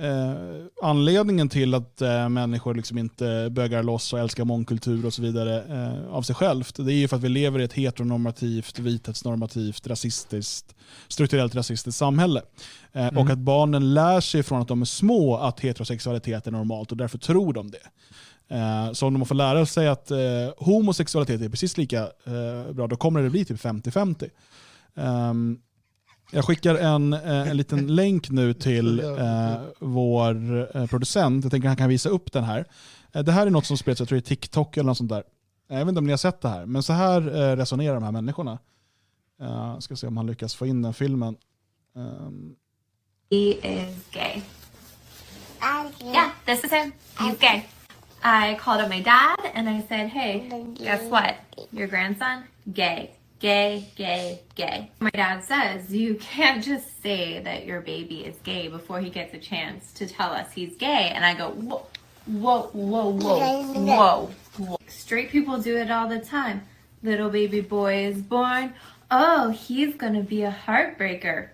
eh, 0.00 0.34
anledningen 0.82 1.48
till 1.48 1.74
att 1.74 2.02
eh, 2.02 2.28
människor 2.28 2.74
liksom 2.74 2.98
inte 2.98 3.48
bögar 3.50 3.82
loss 3.82 4.12
och 4.12 4.18
älskar 4.18 4.44
mångkultur 4.44 5.06
och 5.06 5.14
så 5.14 5.22
vidare 5.22 5.62
eh, 5.62 6.14
av 6.14 6.22
sig 6.22 6.34
självt, 6.34 6.76
det 6.76 6.92
är 6.92 6.96
ju 6.96 7.08
för 7.08 7.16
att 7.16 7.22
vi 7.22 7.28
lever 7.28 7.60
i 7.60 7.64
ett 7.64 7.72
heteronormativt, 7.72 8.78
vithetsnormativt, 8.78 9.86
rasistiskt, 9.86 10.74
strukturellt 11.08 11.54
rasistiskt 11.54 11.98
samhälle. 11.98 12.42
Mm. 12.92 13.18
Och 13.18 13.30
att 13.30 13.38
barnen 13.38 13.94
lär 13.94 14.20
sig 14.20 14.42
från 14.42 14.62
att 14.62 14.68
de 14.68 14.80
är 14.80 14.86
små 14.86 15.36
att 15.36 15.60
heterosexualitet 15.60 16.46
är 16.46 16.50
normalt 16.50 16.90
och 16.90 16.96
därför 16.96 17.18
tror 17.18 17.52
de 17.52 17.70
det. 17.70 17.78
Eh, 18.48 18.92
Så 18.92 19.06
om 19.06 19.14
de 19.14 19.26
får 19.26 19.34
lära 19.34 19.66
sig 19.66 19.88
att 19.88 20.10
eh, 20.10 20.18
homosexualitet 20.56 21.40
är 21.40 21.48
precis 21.48 21.76
lika 21.76 22.02
eh, 22.02 22.72
bra, 22.72 22.86
då 22.86 22.96
kommer 22.96 23.22
det 23.22 23.30
bli 23.30 23.44
typ 23.44 23.60
50-50. 23.60 24.30
Ehm, 24.96 25.58
jag 26.32 26.44
skickar 26.44 26.74
en, 26.74 27.12
eh, 27.12 27.48
en 27.50 27.56
liten 27.56 27.94
länk 27.96 28.30
nu 28.30 28.54
till 28.54 29.00
eh, 29.18 29.56
vår 29.78 30.68
eh, 30.76 30.86
producent. 30.86 31.44
Jag 31.44 31.50
tänker 31.50 31.68
att 31.68 31.70
han 31.70 31.76
kan 31.76 31.88
visa 31.88 32.08
upp 32.08 32.32
den 32.32 32.44
här. 32.44 32.64
Eh, 33.12 33.22
det 33.24 33.32
här 33.32 33.46
är 33.46 33.50
något 33.50 33.66
som 33.66 33.76
spreds, 33.78 34.00
jag 34.00 34.08
tror 34.08 34.16
det 34.16 34.24
är 34.24 34.28
TikTok 34.28 34.76
eller 34.76 34.86
något 34.86 34.96
sånt 34.98 35.10
där. 35.10 35.22
Jag 35.68 35.78
vet 35.78 35.88
inte 35.88 35.98
om 35.98 36.04
ni 36.06 36.12
har 36.12 36.16
sett 36.18 36.40
det 36.40 36.48
här, 36.48 36.66
men 36.66 36.82
så 36.82 36.92
här 36.92 37.20
eh, 37.50 37.56
resonerar 37.56 37.94
de 37.94 38.02
här 38.02 38.12
människorna. 38.12 38.58
Uh, 39.42 39.78
ska 39.78 39.96
se 39.96 40.06
om 40.06 40.16
han 40.16 40.26
lyckas 40.26 40.54
få 40.54 40.66
in 40.66 40.82
den 40.82 40.94
filmen. 40.94 41.36
Ehm, 41.96 42.54
He 43.30 43.36
is 43.36 43.96
gay. 44.12 44.40
Yeah, 46.12 46.30
this 46.46 46.64
is 46.64 46.72
him. 46.72 46.92
He's 47.16 47.36
gay. 47.40 47.62
I 48.22 48.54
called 48.56 48.80
up 48.80 48.88
my 48.88 49.00
dad 49.00 49.38
and 49.54 49.68
I 49.68 49.82
said, 49.82 50.08
hey, 50.08 50.66
guess 50.74 51.02
what? 51.04 51.36
Your 51.72 51.86
grandson, 51.86 52.44
gay. 52.72 53.12
Gay, 53.40 53.86
gay, 53.94 54.40
gay. 54.56 54.90
My 54.98 55.10
dad 55.10 55.44
says 55.44 55.94
you 55.94 56.16
can't 56.16 56.62
just 56.62 57.00
say 57.02 57.38
that 57.38 57.66
your 57.66 57.80
baby 57.80 58.24
is 58.24 58.34
gay 58.42 58.66
before 58.66 59.00
he 59.00 59.10
gets 59.10 59.32
a 59.32 59.38
chance 59.38 59.92
to 59.92 60.08
tell 60.08 60.32
us 60.32 60.52
he's 60.52 60.74
gay. 60.76 61.12
And 61.14 61.24
I 61.24 61.34
go, 61.34 61.50
whoa, 61.50 61.86
whoa, 62.26 62.62
whoa, 62.72 63.10
whoa, 63.10 63.62
whoa, 63.62 64.30
whoa. 64.56 64.78
Straight 64.88 65.30
people 65.30 65.58
do 65.60 65.76
it 65.76 65.88
all 65.88 66.08
the 66.08 66.18
time. 66.18 66.66
Little 67.04 67.30
baby 67.30 67.60
boy 67.60 68.06
is 68.06 68.20
born. 68.20 68.74
Oh, 69.08 69.50
he's 69.50 69.94
gonna 69.94 70.24
be 70.24 70.42
a 70.42 70.50
heartbreaker. 70.66 71.50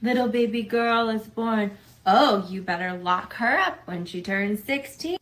Little 0.00 0.28
baby 0.28 0.62
girl 0.62 1.08
is 1.08 1.26
born. 1.26 1.72
Oh, 2.10 2.42
you 2.48 2.62
better 2.62 2.98
lock 3.02 3.34
her 3.34 3.58
up 3.58 3.74
when 3.84 4.06
she 4.06 4.22
turns 4.22 4.64
16. 4.64 5.18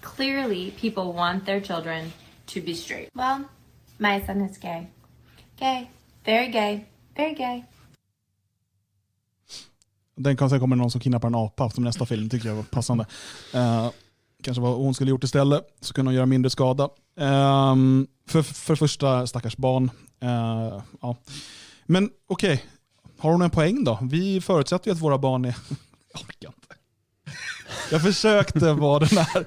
Clearly, 0.00 0.70
people 0.80 1.12
want 1.12 1.44
their 1.44 1.60
children 1.60 2.12
to 2.46 2.60
be 2.60 2.74
straight. 2.74 3.08
Well, 3.14 3.44
my 3.98 4.22
son 4.26 4.40
is 4.40 4.58
gay. 4.58 4.86
Gay. 5.58 5.90
Very 6.24 6.46
gay. 6.52 6.86
Very 7.16 7.34
gay. 7.34 7.64
Den 10.16 10.36
kan 10.36 10.50
sen 10.50 10.60
kommer 10.60 10.76
någon 10.76 10.90
som 10.90 11.00
kidnappar 11.00 11.28
en 11.28 11.34
apa 11.34 11.70
som 11.70 11.84
nästa 11.84 12.06
film, 12.06 12.28
tycker 12.28 12.48
jag 12.48 12.56
var 12.56 12.62
passande. 12.62 13.06
Eh, 13.54 13.90
kanske 14.42 14.60
vad 14.60 14.74
hon 14.74 14.94
skulle 14.94 15.10
gjort 15.10 15.24
istället, 15.24 15.62
så 15.80 15.94
kunde 15.94 16.08
hon 16.08 16.14
göra 16.14 16.26
mindre 16.26 16.50
skada. 16.50 16.88
Ehm, 17.16 18.06
för, 18.26 18.42
för 18.42 18.76
första 18.76 19.26
stackars 19.26 19.56
barn. 19.56 19.90
Eh, 20.20 20.82
ja. 21.00 21.16
Men 21.86 22.10
okej, 22.26 22.64
har 23.18 23.32
hon 23.32 23.42
en 23.42 23.50
poäng 23.50 23.84
då? 23.84 23.98
Vi 24.02 24.40
förutsätter 24.40 24.90
ju 24.90 24.92
att 24.92 25.02
våra 25.02 25.18
barn 25.18 25.44
är... 25.44 25.56
Jag 26.12 26.20
orkar 26.22 26.48
inte. 26.48 26.74
Jag 27.90 28.02
försökte 28.02 28.72
vara 28.72 28.98
den 28.98 29.18
här... 29.18 29.44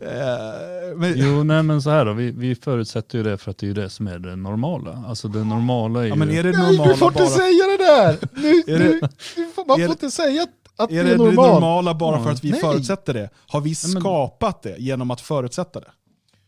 Eh, 0.00 0.96
men, 0.96 1.14
Jo, 1.16 1.42
nej 1.44 1.62
men 1.62 1.82
så 1.82 1.90
här 1.90 2.04
då, 2.04 2.12
vi, 2.12 2.30
vi 2.30 2.54
förutsätter 2.54 3.18
ju 3.18 3.24
det 3.24 3.38
för 3.38 3.50
att 3.50 3.58
det 3.58 3.66
är 3.66 3.68
ju 3.68 3.74
det 3.74 3.90
som 3.90 4.06
är 4.06 4.18
det 4.18 4.36
normala. 4.36 5.04
Alltså 5.08 5.28
det 5.28 5.44
normala 5.44 6.00
är 6.00 6.04
ju... 6.04 6.08
ja, 6.08 6.14
men 6.14 6.30
är 6.30 6.42
det 6.42 6.50
Nej, 6.52 6.60
normala 6.76 6.92
du 6.92 6.96
får 6.98 7.08
inte 7.08 7.22
bara... 7.22 7.30
säga 7.30 7.64
det 7.66 7.76
där! 7.84 8.16
Nu, 8.42 8.74
Är 8.74 8.78
det- 8.78 8.84
nu, 8.88 9.00
du 9.36 9.50
får, 9.54 9.64
man 9.66 9.80
är 9.80 9.84
får 9.86 9.88
det- 9.88 9.92
inte 10.04 10.10
säga 10.10 10.46
att, 10.76 10.90
Är 10.90 10.94
det 10.96 11.02
det 11.02 11.08
är 11.10 11.18
det 11.18 11.24
normalt. 11.24 11.52
normala 11.52 11.94
bara 11.94 12.22
för 12.24 12.30
att 12.30 12.44
vi 12.44 12.50
Nej. 12.50 12.60
förutsätter 12.60 13.14
det? 13.14 13.30
Har 13.46 13.60
vi 13.60 13.68
Nej, 13.68 13.74
skapat 14.00 14.62
det 14.62 14.76
genom 14.78 15.10
att 15.10 15.20
förutsätta 15.20 15.80
det? 15.80 15.90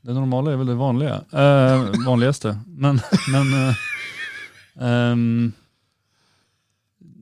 Det 0.02 0.12
normala 0.14 0.52
är 0.52 0.56
väl 0.56 0.66
det 0.66 0.74
vanliga. 0.74 1.14
Eh, 1.32 1.84
vanligaste. 2.06 2.58
Men, 2.66 3.00
men 3.32 3.68
eh, 3.68 3.74
ehm, 5.10 5.52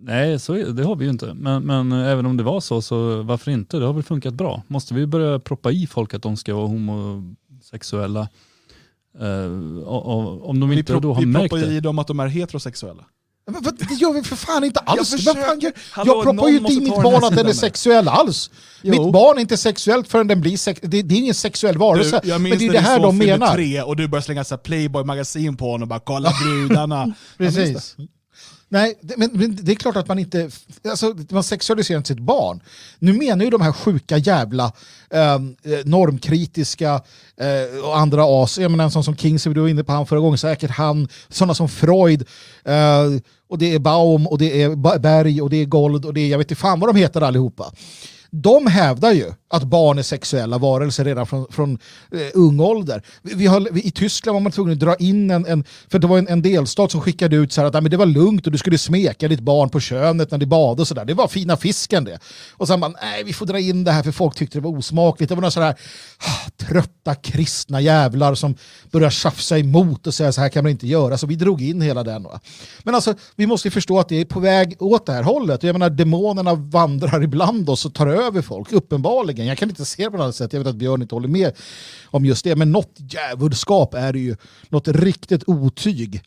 nej, 0.02 0.38
så 0.38 0.52
det 0.52 0.84
har 0.84 0.96
vi 0.96 1.04
ju 1.04 1.10
inte. 1.10 1.34
Men, 1.34 1.62
men 1.62 1.92
eh, 1.92 2.08
även 2.08 2.26
om 2.26 2.36
det 2.36 2.42
var 2.42 2.60
så, 2.60 2.82
så 2.82 3.22
varför 3.22 3.50
inte? 3.50 3.76
Det 3.78 3.86
har 3.86 3.92
väl 3.92 4.02
funkat 4.02 4.34
bra. 4.34 4.62
Måste 4.66 4.94
vi 4.94 5.06
börja 5.06 5.38
proppa 5.38 5.70
i 5.72 5.86
folk 5.86 6.14
att 6.14 6.22
de 6.22 6.36
ska 6.36 6.54
vara 6.54 6.66
homosexuella? 6.66 8.28
Eh, 9.20 9.82
och, 9.84 10.06
och, 10.06 10.48
om 10.48 10.60
de 10.60 10.68
Vi, 10.70 10.78
inte 10.78 10.92
då 11.00 11.12
har 11.14 11.20
vi 11.20 11.26
märkt 11.26 11.50
proppar 11.50 11.66
det. 11.66 11.72
i 11.74 11.80
dem 11.80 11.98
att 11.98 12.06
de 12.06 12.20
är 12.20 12.26
heterosexuella. 12.26 13.04
Men 13.52 13.62
vad- 13.62 13.78
det 13.78 13.94
gör 13.94 14.12
vi 14.12 14.22
för 14.22 14.36
fan 14.36 14.64
inte 14.64 14.80
alls. 14.80 15.26
Jag 15.26 15.36
fan 15.36 15.60
gör- 15.60 15.72
Hallå, 15.92 16.12
jag 16.16 16.24
proppar 16.24 16.48
ju 16.48 16.56
inte 16.58 16.72
i 16.72 16.80
mitt 16.80 17.02
barn 17.02 17.24
att 17.24 17.36
den 17.36 17.46
är 17.46 17.52
sexuell 17.52 18.08
alls. 18.08 18.50
Jo. 18.82 18.90
Mitt 18.90 19.12
barn 19.12 19.36
är 19.36 19.40
inte 19.40 19.56
sexuellt 19.56 20.08
förrän 20.08 20.26
den 20.28 20.40
blir 20.40 20.56
sex... 20.56 20.80
det, 20.82 21.02
det 21.02 21.14
är 21.14 21.18
ingen 21.18 21.34
sexuell 21.34 21.78
varelse. 21.78 22.20
Du, 22.22 22.28
jag 22.28 22.40
men 22.40 22.50
minns 22.50 22.58
det 22.58 22.66
är 22.66 22.72
det 22.72 22.78
här 22.78 23.00
de 23.00 23.18
menar. 23.18 23.54
tre 23.54 23.82
och 23.82 23.96
du 23.96 24.08
började 24.08 24.24
slänga 24.24 24.44
så 24.44 24.54
här 24.54 24.62
Playboy-magasin 24.62 25.56
på 25.56 25.64
honom 25.64 25.82
och 25.82 25.88
bara 25.88 26.00
kolla 26.00 26.32
brudarna. 26.44 26.96
Jag 27.36 27.44
minns 27.44 27.54
Precis. 27.56 27.96
Nej, 28.72 28.98
det, 29.00 29.16
men, 29.16 29.30
men 29.32 29.58
det 29.62 29.72
är 29.72 29.76
klart 29.76 29.96
att 29.96 30.08
man 30.08 30.18
inte... 30.18 30.50
Alltså, 30.84 31.14
man 31.30 31.44
sexualiserar 31.44 31.98
inte 31.98 32.08
sitt 32.08 32.18
barn. 32.18 32.60
Nu 32.98 33.12
menar 33.12 33.44
ju 33.44 33.50
de 33.50 33.60
här 33.60 33.72
sjuka 33.72 34.18
jävla 34.18 34.72
ehm, 35.10 35.56
eh, 35.62 35.78
normkritiska 35.84 37.02
eh, 37.36 37.84
och 37.84 37.98
andra 37.98 38.42
as, 38.42 38.58
jag 38.58 38.70
menar 38.70 38.84
en 38.84 38.90
sån 38.90 39.04
som 39.04 39.16
Kingsley, 39.16 39.54
du 39.54 39.60
var 39.60 39.68
inne 39.68 39.84
på 39.84 39.92
han 39.92 40.06
förra 40.06 40.20
gången, 40.20 40.38
säkert 40.38 40.70
han, 40.70 41.08
sådana 41.28 41.54
som 41.54 41.68
Freud, 41.68 42.24
eh, 42.64 43.20
och 43.48 43.58
det 43.58 43.74
är 43.74 43.78
Baum, 43.78 44.26
och 44.26 44.38
det 44.38 44.62
är 44.62 44.98
Berg, 44.98 45.42
och 45.42 45.50
det 45.50 45.56
är 45.56 45.64
Gold, 45.64 46.04
och 46.04 46.14
det 46.14 46.20
är, 46.20 46.28
jag 46.28 46.38
vet 46.38 46.50
inte 46.50 46.60
fan 46.60 46.80
vad 46.80 46.88
de 46.88 46.96
heter 46.96 47.20
allihopa. 47.20 47.72
De 48.30 48.66
hävdar 48.66 49.12
ju 49.12 49.32
att 49.52 49.62
barn 49.64 49.98
är 49.98 50.02
sexuella 50.02 50.58
varelser 50.58 51.04
redan 51.04 51.26
från, 51.26 51.46
från 51.50 51.78
eh, 52.12 52.20
ung 52.34 52.60
ålder. 52.60 53.02
Vi, 53.22 53.34
vi 53.34 53.46
har, 53.46 53.68
vi, 53.72 53.80
I 53.80 53.90
Tyskland 53.90 54.34
var 54.34 54.40
man 54.40 54.52
tvungen 54.52 54.72
att 54.72 54.80
dra 54.80 54.94
in 54.96 55.30
en, 55.30 55.46
en 55.46 55.64
för 55.88 55.98
det 55.98 56.06
var 56.06 56.18
en, 56.18 56.28
en 56.28 56.42
delstat 56.42 56.90
som 56.90 57.00
skickade 57.00 57.36
ut 57.36 57.52
så 57.52 57.60
här 57.60 57.68
att 57.68 57.72
"Nej, 57.74 57.82
men 57.82 57.90
det 57.90 57.96
var 57.96 58.06
lugnt 58.06 58.46
och 58.46 58.52
du 58.52 58.58
skulle 58.58 58.78
smeka 58.78 59.28
ditt 59.28 59.40
barn 59.40 59.68
på 59.68 59.80
könet 59.80 60.30
när 60.30 60.38
det 60.38 60.46
badade 60.46 60.80
och 60.82 60.88
sådär. 60.88 61.04
Det 61.04 61.14
var 61.14 61.28
fina 61.28 61.56
fisken 61.56 62.04
det. 62.04 62.18
Och 62.52 62.66
sen 62.68 62.80
man, 62.80 62.94
nej 63.02 63.24
vi 63.24 63.32
får 63.32 63.46
dra 63.46 63.58
in 63.58 63.84
det 63.84 63.92
här 63.92 64.02
för 64.02 64.12
folk 64.12 64.34
tyckte 64.36 64.58
det 64.58 64.62
var 64.62 64.78
osmakligt. 64.78 65.28
Det 65.28 65.34
var 65.34 65.40
några 65.42 65.50
sådär 65.50 65.74
ah, 66.18 66.50
trötta 66.68 67.14
kristna 67.14 67.80
jävlar 67.80 68.34
som 68.34 68.54
började 68.90 69.10
tjafsa 69.14 69.58
emot 69.58 70.06
och 70.06 70.14
säga 70.14 70.32
så 70.32 70.40
här 70.40 70.48
kan 70.48 70.64
man 70.64 70.70
inte 70.70 70.86
göra. 70.86 71.18
Så 71.18 71.26
vi 71.26 71.34
drog 71.36 71.62
in 71.62 71.80
hela 71.82 72.04
den. 72.04 72.22
Va? 72.22 72.40
Men 72.82 72.94
alltså 72.94 73.14
vi 73.36 73.46
måste 73.46 73.68
ju 73.68 73.72
förstå 73.72 73.98
att 73.98 74.08
det 74.08 74.20
är 74.20 74.24
på 74.24 74.40
väg 74.40 74.76
åt 74.78 75.06
det 75.06 75.12
här 75.12 75.22
hållet. 75.22 75.62
Jag 75.62 75.72
menar 75.72 75.90
demonerna 75.90 76.54
vandrar 76.54 77.22
ibland 77.22 77.70
oss 77.70 77.84
och 77.86 77.94
tar 77.94 78.06
över 78.06 78.42
folk, 78.42 78.72
uppenbarligen 78.72 79.39
vägen. 79.40 79.48
Jag 79.48 79.58
kan 79.58 79.68
inte 79.68 79.84
se 79.84 80.04
det 80.04 80.10
på 80.10 80.16
något 80.16 80.24
annat 80.24 80.36
sätt. 80.36 80.52
Jag 80.52 80.60
vet 80.60 80.68
att 80.68 80.76
Björn 80.76 81.02
inte 81.02 81.14
håller 81.14 81.28
med 81.28 81.56
om 82.06 82.24
just 82.24 82.44
det. 82.44 82.56
Men 82.56 82.72
något 82.72 82.94
djävulskap 82.96 83.94
är 83.94 84.12
det 84.12 84.18
ju. 84.18 84.36
Något 84.68 84.88
riktigt 84.88 85.42
otyg. 85.46 86.22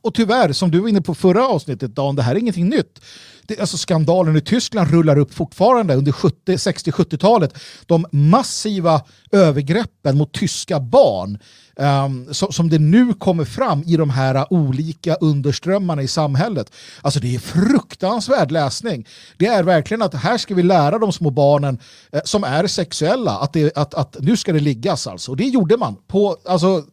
Och 0.00 0.14
tyvärr, 0.14 0.52
som 0.52 0.70
du 0.70 0.78
var 0.78 0.88
inne 0.88 1.00
på 1.00 1.14
förra 1.14 1.48
avsnittet, 1.48 1.96
Dan, 1.96 2.16
det 2.16 2.22
här 2.22 2.34
är 2.34 2.38
ingenting 2.38 2.68
nytt. 2.68 3.00
Det, 3.48 3.60
alltså 3.60 3.76
skandalen 3.76 4.36
i 4.36 4.40
Tyskland 4.40 4.90
rullar 4.90 5.18
upp 5.18 5.34
fortfarande 5.34 5.94
under 5.94 6.12
60-70-talet. 6.12 7.54
De 7.86 8.06
massiva 8.10 9.02
övergreppen 9.32 10.18
mot 10.18 10.32
tyska 10.32 10.80
barn 10.80 11.38
ehm, 11.76 12.26
um, 12.26 12.34
som, 12.34 12.52
som 12.52 12.70
det 12.70 12.78
nu 12.78 13.14
kommer 13.14 13.44
fram 13.44 13.82
i 13.86 13.96
de 13.96 14.10
här 14.10 14.52
olika 14.52 15.14
underströmmarna 15.14 16.02
i 16.02 16.08
samhället. 16.08 16.72
Alltså 17.02 17.20
det 17.20 17.34
är 17.34 17.38
fruktansvärd 17.38 18.50
läsning. 18.50 19.06
Det 19.36 19.46
är 19.46 19.62
verkligen 19.62 20.02
att 20.02 20.14
här 20.14 20.38
ska 20.38 20.54
vi 20.54 20.62
lära 20.62 20.98
de 20.98 21.12
små 21.12 21.30
barnen 21.30 21.78
uh, 22.14 22.20
som 22.24 22.44
är 22.44 22.66
sexuella 22.66 23.38
att, 23.38 23.52
det, 23.52 23.76
att, 23.76 23.94
att 23.94 24.16
nu 24.20 24.36
ska 24.36 24.52
det 24.52 24.60
liggas 24.60 25.06
alltså. 25.06 25.30
Och 25.30 25.36
det 25.36 25.44
gjorde 25.44 25.76
man 25.76 25.96
på, 26.06 26.36
alltså, 26.44 26.84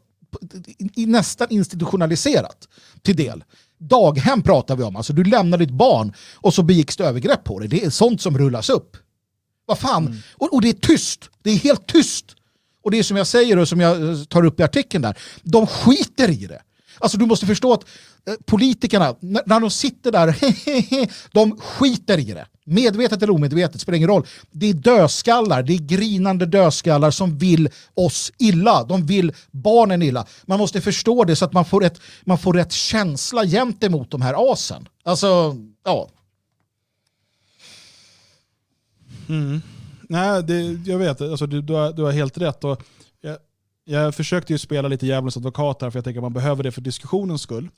nästan 0.95 1.47
institutionaliserat 1.49 2.67
till 3.01 3.15
del. 3.15 3.43
Daghem 3.77 4.41
pratar 4.41 4.75
vi 4.75 4.83
om, 4.83 4.95
alltså 4.95 5.13
du 5.13 5.23
lämnar 5.23 5.57
ditt 5.57 5.71
barn 5.71 6.13
och 6.35 6.53
så 6.53 6.63
begicks 6.63 6.97
det 6.97 7.05
övergrepp 7.05 7.43
på 7.43 7.59
det. 7.59 7.67
Det 7.67 7.85
är 7.85 7.89
sånt 7.89 8.21
som 8.21 8.37
rullas 8.37 8.69
upp. 8.69 8.97
Vad 9.65 9.79
fan? 9.79 10.07
Mm. 10.07 10.17
Och, 10.33 10.53
och, 10.53 10.61
det 10.61 10.69
är 10.69 10.73
tyst. 10.73 11.29
Det 11.41 11.49
är 11.49 11.57
helt 11.57 11.87
tyst. 11.87 12.25
Och 12.83 12.91
det 12.91 12.99
är 12.99 13.03
som 13.03 13.17
jag 13.17 13.27
säger 13.27 13.57
och 13.57 13.67
som 13.67 13.79
jag 13.79 14.29
tar 14.29 14.45
upp 14.45 14.59
i 14.59 14.63
artikeln 14.63 15.01
där. 15.01 15.17
De 15.43 15.67
skiter 15.67 16.29
i 16.29 16.47
det. 16.47 16.61
Alltså 16.99 17.17
du 17.17 17.25
måste 17.25 17.45
förstå 17.45 17.73
att 17.73 17.83
eh, 18.27 18.33
politikerna, 18.45 19.15
när 19.19 19.59
de 19.59 19.69
sitter 19.69 20.11
där, 20.11 20.35
de 21.33 21.57
skiter 21.59 22.17
i 22.17 22.33
det. 22.33 22.45
Medvetet 22.65 23.23
eller 23.23 23.33
omedvetet, 23.33 23.81
spelar 23.81 23.95
ingen 23.95 24.09
roll. 24.09 24.27
Det 24.51 24.69
är 24.69 24.73
dödskallar, 24.73 25.63
det 25.63 25.73
är 25.73 25.77
grinande 25.77 26.45
dödskallar 26.45 27.11
som 27.11 27.37
vill 27.37 27.69
oss 27.93 28.31
illa. 28.37 28.83
De 28.83 29.05
vill 29.05 29.33
barnen 29.51 30.01
illa. 30.01 30.25
Man 30.45 30.59
måste 30.59 30.81
förstå 30.81 31.23
det 31.23 31.35
så 31.35 31.45
att 31.45 31.53
man 31.53 31.65
får 31.65 31.81
rätt, 31.81 32.01
man 32.23 32.37
får 32.37 32.53
rätt 32.53 32.71
känsla 32.71 33.45
gentemot 33.45 34.11
de 34.11 34.21
här 34.21 34.51
asen. 34.53 34.87
Alltså, 35.03 35.55
ja. 35.83 36.09
Mm. 39.29 39.61
Nej, 40.09 40.43
det, 40.43 40.61
jag 40.85 40.97
vet, 40.97 41.21
alltså, 41.21 41.47
du, 41.47 41.61
du, 41.61 41.73
har, 41.73 41.93
du 41.93 42.03
har 42.03 42.11
helt 42.11 42.37
rätt. 42.37 42.63
Och 42.63 42.81
jag, 43.85 44.15
försökte 44.15 44.53
ju 44.53 44.59
spela 44.59 44.87
lite 44.87 45.07
djävulens 45.07 45.37
advokat 45.37 45.81
här 45.81 45.89
för 45.89 45.97
jag 45.97 46.03
tänker 46.03 46.19
att 46.19 46.23
man 46.23 46.33
behöver 46.33 46.63
det 46.63 46.71
för 46.71 46.81
diskussionens 46.81 47.41
skull. 47.41 47.69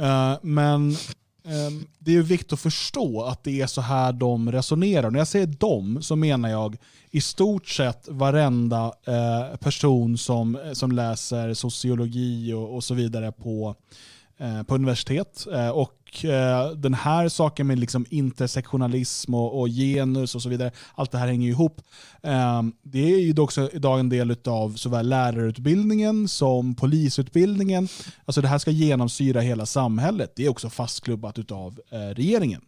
Uh, 0.00 0.34
men 0.42 0.96
um, 1.44 1.86
det 1.98 2.10
är 2.10 2.14
ju 2.14 2.22
viktigt 2.22 2.52
att 2.52 2.60
förstå 2.60 3.22
att 3.22 3.44
det 3.44 3.60
är 3.60 3.66
så 3.66 3.80
här 3.80 4.12
de 4.12 4.52
resonerar. 4.52 5.10
När 5.10 5.18
jag 5.18 5.28
säger 5.28 5.46
de 5.46 6.02
så 6.02 6.16
menar 6.16 6.48
jag 6.48 6.76
i 7.10 7.20
stort 7.20 7.68
sett 7.68 8.08
varenda 8.08 8.86
uh, 8.86 9.56
person 9.56 10.18
som, 10.18 10.56
eh, 10.56 10.72
som 10.72 10.92
läser 10.92 11.54
sociologi 11.54 12.52
och, 12.52 12.74
och 12.74 12.84
så 12.84 12.94
vidare 12.94 13.32
på 13.32 13.74
Eh, 14.40 14.62
på 14.62 14.74
universitet. 14.74 15.46
Eh, 15.52 15.68
och 15.68 16.24
eh, 16.24 16.70
den 16.70 16.94
här 16.94 17.28
saken 17.28 17.66
med 17.66 17.78
liksom 17.78 18.06
intersektionalism 18.10 19.34
och, 19.34 19.60
och, 19.60 19.68
genus 19.68 20.34
och 20.34 20.42
så 20.42 20.48
vidare, 20.48 20.72
allt 20.94 21.10
det 21.10 21.18
här 21.18 21.26
hänger 21.26 21.48
ihop. 21.48 21.80
Ehm, 22.22 22.72
det 22.82 23.14
är 23.14 23.18
ju 23.18 23.40
också 23.40 23.70
idag 23.72 24.00
en 24.00 24.08
del 24.08 24.36
av 24.44 24.74
såväl 24.74 25.08
lärarutbildningen 25.08 26.28
som 26.28 26.74
polisutbildningen. 26.74 27.88
Alltså 28.24 28.40
det 28.40 28.48
här 28.48 28.58
ska 28.58 28.70
genomsyra 28.70 29.40
hela 29.40 29.66
samhället. 29.66 30.32
Det 30.36 30.44
är 30.44 30.48
också 30.48 30.70
fastklubbat 30.70 31.52
av 31.52 31.80
regeringen. 31.90 32.60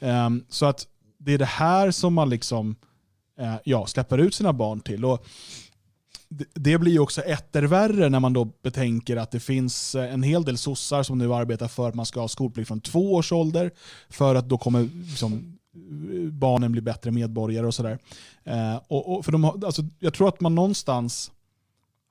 Mm. 0.00 0.44
Så 0.48 0.66
att 0.66 0.86
det 1.18 1.32
är 1.32 1.38
det 1.38 1.44
här 1.44 1.90
som 1.90 2.14
man 2.14 2.30
liksom 2.30 2.76
ja, 3.64 3.86
släpper 3.86 4.18
ut 4.18 4.34
sina 4.34 4.52
barn 4.52 4.80
till. 4.80 5.04
Och 5.04 5.26
det 6.54 6.78
blir 6.78 6.92
ju 6.92 6.98
också 6.98 7.20
ettervärre 7.20 8.08
när 8.08 8.20
man 8.20 8.32
då 8.32 8.44
betänker 8.44 9.16
att 9.16 9.30
det 9.30 9.40
finns 9.40 9.94
eh, 9.94 10.14
en 10.14 10.22
hel 10.22 10.44
del 10.44 10.58
sossar 10.58 11.02
som 11.02 11.18
nu 11.18 11.34
arbetar 11.34 11.68
för 11.68 11.88
att 11.88 11.94
man 11.94 12.06
ska 12.06 12.20
ha 12.20 12.28
skolplikt 12.28 12.68
från 12.68 12.80
två 12.80 13.14
års 13.14 13.32
ålder 13.32 13.70
för 14.10 14.34
att 14.34 14.48
då 14.48 14.58
kommer 14.58 14.88
liksom, 15.10 15.58
eh, 15.74 16.32
barnen 16.32 16.72
bli 16.72 16.80
bättre 16.80 17.10
medborgare 17.10 17.66
och 17.66 17.74
sådär. 17.74 17.98
Eh, 18.44 18.76
och, 18.88 19.14
och, 19.14 19.24
för 19.24 19.32
de 19.32 19.44
har, 19.44 19.64
alltså, 19.64 19.82
jag 19.98 20.14
tror 20.14 20.28
att 20.28 20.40
man 20.40 20.54
någonstans 20.54 21.32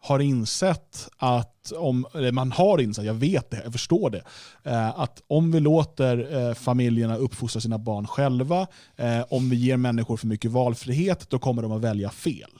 har 0.04 0.20
insett 0.20 1.10
att, 1.18 1.72
om, 1.72 2.06
eller 2.14 2.32
man 2.32 2.52
har 2.52 2.82
insett, 2.82 3.06
jag 3.06 3.14
vet 3.14 3.52
det, 3.52 3.62
jag 3.64 3.72
förstår 3.72 4.10
det, 4.10 4.24
eh, 4.64 5.00
att 5.00 5.22
om 5.28 5.52
vi 5.52 5.60
låter 5.60 6.54
familjerna 6.54 7.18
uppfostra 7.18 7.62
sina 7.62 7.78
barn 7.78 8.08
själva, 8.08 8.68
om 9.30 9.50
vi 9.50 9.56
ger 9.56 9.78
människor 9.78 10.18
för 10.18 10.28
mycket 10.28 10.52
valfrihet, 10.52 11.30
då 11.30 11.40
kommer 11.40 11.62
de 11.62 11.72
att 11.72 11.82
välja 11.82 12.10
fel. 12.10 12.52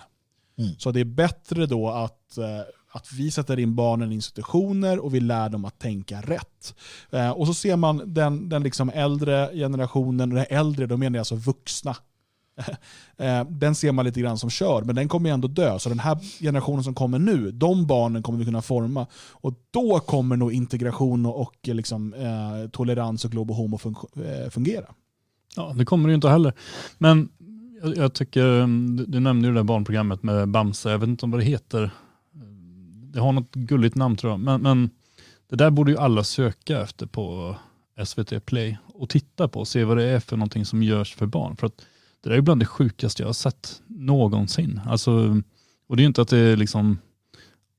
Mm. 0.62 0.76
Så 0.78 0.92
det 0.92 1.00
är 1.00 1.06
bättre 1.06 1.66
då 1.66 1.90
att, 1.90 2.38
eh, 2.38 2.60
att 2.92 3.14
vi 3.14 3.32
sätter 3.32 3.60
in 3.60 3.76
barnen 3.76 4.12
i 4.12 4.16
institutioner 4.16 5.00
och 5.00 5.16
vi 5.16 5.20
lär 5.20 5.50
dem 5.50 5.66
att 5.66 5.80
tänka 5.80 6.22
rätt. 6.22 6.76
Eh, 7.12 7.30
och 7.30 7.48
så 7.48 7.54
ser 7.54 7.76
man 7.76 8.14
den, 8.14 8.50
den 8.50 8.64
liksom 8.64 8.90
äldre 8.90 9.50
generationen, 9.54 10.32
och 10.32 10.36
det 10.36 10.44
äldre, 10.44 10.86
då 10.86 10.98
menar 10.98 11.18
jag 11.18 11.22
alltså 11.22 11.36
vuxna. 11.36 11.96
Eh, 13.18 13.46
den 13.50 13.76
ser 13.76 13.92
man 13.92 14.06
lite 14.06 14.20
grann 14.20 14.38
som 14.38 14.50
kör, 14.50 14.82
men 14.82 14.96
den 14.96 15.08
kommer 15.08 15.30
ju 15.30 15.34
ändå 15.34 15.48
dö. 15.48 15.80
Så 15.80 15.90
den 15.90 16.00
här 16.00 16.18
generationen 16.40 16.84
som 16.84 16.94
kommer 16.94 17.20
nu, 17.20 17.52
de 17.52 17.86
barnen 17.88 18.24
kommer 18.24 18.40
vi 18.40 18.46
kunna 18.46 18.62
forma. 18.62 19.08
Och 19.32 19.54
då 19.72 20.00
kommer 20.00 20.38
nog 20.38 20.54
integration 20.54 21.26
och, 21.26 21.42
och 21.42 21.56
liksom, 21.64 22.14
eh, 22.14 22.70
tolerans 22.70 23.26
och 23.26 23.32
globo 23.32 23.54
homo 23.54 23.80
fungera. 24.50 24.86
Ja, 25.56 25.74
det 25.76 25.86
kommer 25.86 26.08
det 26.08 26.12
ju 26.12 26.16
inte 26.16 26.30
heller. 26.30 26.54
Men 26.98 27.30
jag, 27.84 27.98
jag 27.98 28.14
tycker, 28.14 28.46
mm, 28.46 28.96
du, 28.96 29.06
du 29.06 29.20
nämnde 29.20 29.48
ju 29.48 29.54
det 29.54 29.60
där 29.60 29.64
barnprogrammet 29.64 30.24
med 30.24 30.50
Bamse, 30.50 30.92
jag 30.92 31.00
vet 31.00 31.10
inte 31.10 31.26
om 31.26 31.32
vad 31.32 31.40
det 31.40 31.46
heter. 31.46 31.92
Det 33.14 33.20
har 33.20 33.32
något 33.32 33.56
gulligt 33.56 33.96
namn 33.96 34.16
tror 34.16 34.34
jag, 34.34 34.40
men, 34.40 34.62
men 34.62 34.90
det 35.50 35.56
där 35.56 35.70
borde 35.70 35.92
ju 35.92 35.98
alla 35.98 36.24
söka 36.24 36.82
efter 36.82 37.06
på 37.06 37.56
SVT 38.06 38.46
Play 38.46 38.78
och 38.88 39.10
titta 39.10 39.48
på 39.48 39.60
och 39.60 39.68
se 39.68 39.84
vad 39.84 39.98
det 39.98 40.04
är 40.04 40.20
för 40.20 40.38
någonting 40.38 40.66
som 40.66 40.84
görs 40.84 41.16
för 41.16 41.26
barn. 41.26 41.56
För 41.58 41.68
att 41.68 41.86
det 42.24 42.30
där 42.30 42.38
är 42.38 42.42
bland 42.42 42.62
det 42.62 42.66
sjukaste 42.66 43.24
jag 43.24 43.28
har 43.28 43.34
sett 43.34 43.82
någonsin. 43.88 44.82
Alltså, 44.86 45.42
och 45.88 45.98
det 45.98 46.04
är 46.04 46.06
inte 46.06 46.22
att 46.22 46.28
det 46.28 46.38
är 46.38 46.58
liksom 46.58 46.98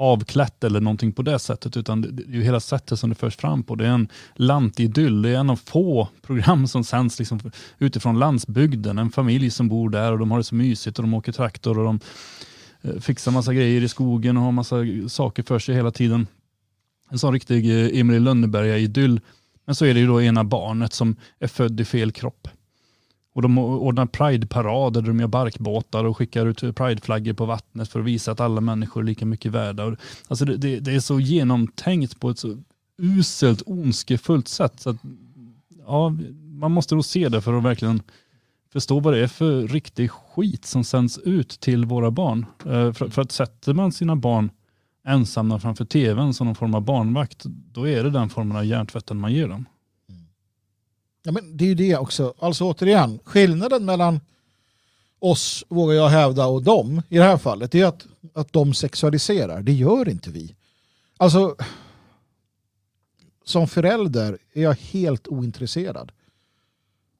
avklätt 0.02 0.64
eller 0.64 0.80
någonting 0.80 1.12
på 1.12 1.22
det 1.22 1.38
sättet, 1.38 1.76
utan 1.76 2.02
det 2.02 2.22
är 2.22 2.34
ju 2.34 2.42
hela 2.42 2.60
sättet 2.60 2.98
som 2.98 3.10
det 3.10 3.16
förs 3.16 3.36
fram 3.36 3.62
på. 3.62 3.74
Det 3.74 3.86
är 3.86 3.90
en 3.90 4.08
lantidyll, 4.34 5.22
det 5.22 5.30
är 5.30 5.36
en 5.36 5.50
av 5.50 5.56
få 5.56 6.08
program 6.22 6.66
som 6.66 6.84
sänds 6.84 7.18
liksom 7.18 7.40
utifrån 7.78 8.18
landsbygden. 8.18 8.98
En 8.98 9.10
familj 9.10 9.50
som 9.50 9.68
bor 9.68 9.90
där 9.90 10.12
och 10.12 10.18
de 10.18 10.30
har 10.30 10.38
det 10.38 10.44
så 10.44 10.54
mysigt 10.54 10.98
och 10.98 11.02
de 11.02 11.14
åker 11.14 11.32
traktor 11.32 11.78
och 11.78 11.84
de 11.84 12.00
eh, 12.82 13.00
fixar 13.00 13.32
massa 13.32 13.54
grejer 13.54 13.82
i 13.82 13.88
skogen 13.88 14.36
och 14.36 14.42
har 14.42 14.52
massa 14.52 14.76
saker 15.08 15.42
för 15.42 15.58
sig 15.58 15.74
hela 15.74 15.90
tiden. 15.90 16.26
En 17.10 17.18
sån 17.18 17.32
riktig 17.32 17.70
eh, 17.70 18.00
Emil 18.00 18.22
Lönneberga-idyll. 18.22 19.20
Men 19.64 19.74
så 19.74 19.84
är 19.84 19.94
det 19.94 20.00
ju 20.00 20.06
då 20.06 20.22
ena 20.22 20.44
barnet 20.44 20.92
som 20.92 21.16
är 21.38 21.48
född 21.48 21.80
i 21.80 21.84
fel 21.84 22.12
kropp. 22.12 22.48
Och 23.34 23.42
de 23.42 23.58
ordnar 23.58 24.06
Pride-parader 24.06 25.00
där 25.00 25.08
de 25.08 25.20
gör 25.20 25.26
barkbåtar 25.26 26.04
och 26.04 26.16
skickar 26.16 26.46
ut 26.46 26.60
Pride-flaggor 26.76 27.32
på 27.32 27.46
vattnet 27.46 27.88
för 27.88 28.00
att 28.00 28.06
visa 28.06 28.32
att 28.32 28.40
alla 28.40 28.60
människor 28.60 29.00
är 29.00 29.04
lika 29.04 29.26
mycket 29.26 29.52
värda. 29.52 29.96
Alltså 30.28 30.44
det, 30.44 30.56
det, 30.56 30.80
det 30.80 30.94
är 30.94 31.00
så 31.00 31.20
genomtänkt 31.20 32.20
på 32.20 32.30
ett 32.30 32.38
så 32.38 32.56
uselt, 32.98 33.62
ondskefullt 33.66 34.48
sätt. 34.48 34.80
Så 34.80 34.90
att, 34.90 34.96
ja, 35.86 36.16
man 36.44 36.72
måste 36.72 36.94
nog 36.94 37.04
se 37.04 37.28
det 37.28 37.42
för 37.42 37.54
att 37.54 37.64
verkligen 37.64 38.02
förstå 38.72 39.00
vad 39.00 39.14
det 39.14 39.20
är 39.20 39.26
för 39.26 39.68
riktig 39.68 40.10
skit 40.10 40.64
som 40.64 40.84
sänds 40.84 41.18
ut 41.18 41.48
till 41.48 41.84
våra 41.84 42.10
barn. 42.10 42.46
Eh, 42.58 42.92
för, 42.92 43.08
för 43.08 43.22
att 43.22 43.32
sätter 43.32 43.74
man 43.74 43.92
sina 43.92 44.16
barn 44.16 44.50
ensamma 45.04 45.60
framför 45.60 45.84
tvn 45.84 46.34
som 46.34 46.46
någon 46.46 46.56
form 46.56 46.74
av 46.74 46.82
barnvakt, 46.82 47.42
då 47.46 47.88
är 47.88 48.04
det 48.04 48.10
den 48.10 48.28
formen 48.28 48.56
av 48.56 48.64
hjärntvätten 48.64 49.20
man 49.20 49.32
ger 49.32 49.48
dem. 49.48 49.66
Ja, 51.22 51.32
men 51.32 51.56
det 51.56 51.64
är 51.64 51.68
ju 51.68 51.74
det 51.74 51.96
också. 51.96 52.34
Alltså 52.38 52.64
återigen, 52.64 53.18
skillnaden 53.24 53.84
mellan 53.84 54.20
oss, 55.18 55.64
vågar 55.68 55.94
jag 55.94 56.08
hävda, 56.08 56.46
och 56.46 56.62
dem 56.62 57.02
i 57.08 57.18
det 57.18 57.24
här 57.24 57.36
fallet 57.36 57.74
är 57.74 57.84
att, 57.84 58.06
att 58.34 58.52
de 58.52 58.74
sexualiserar. 58.74 59.62
Det 59.62 59.72
gör 59.72 60.08
inte 60.08 60.30
vi. 60.30 60.54
Alltså, 61.16 61.56
som 63.44 63.68
förälder 63.68 64.38
är 64.52 64.62
jag 64.62 64.74
helt 64.74 65.28
ointresserad. 65.28 66.12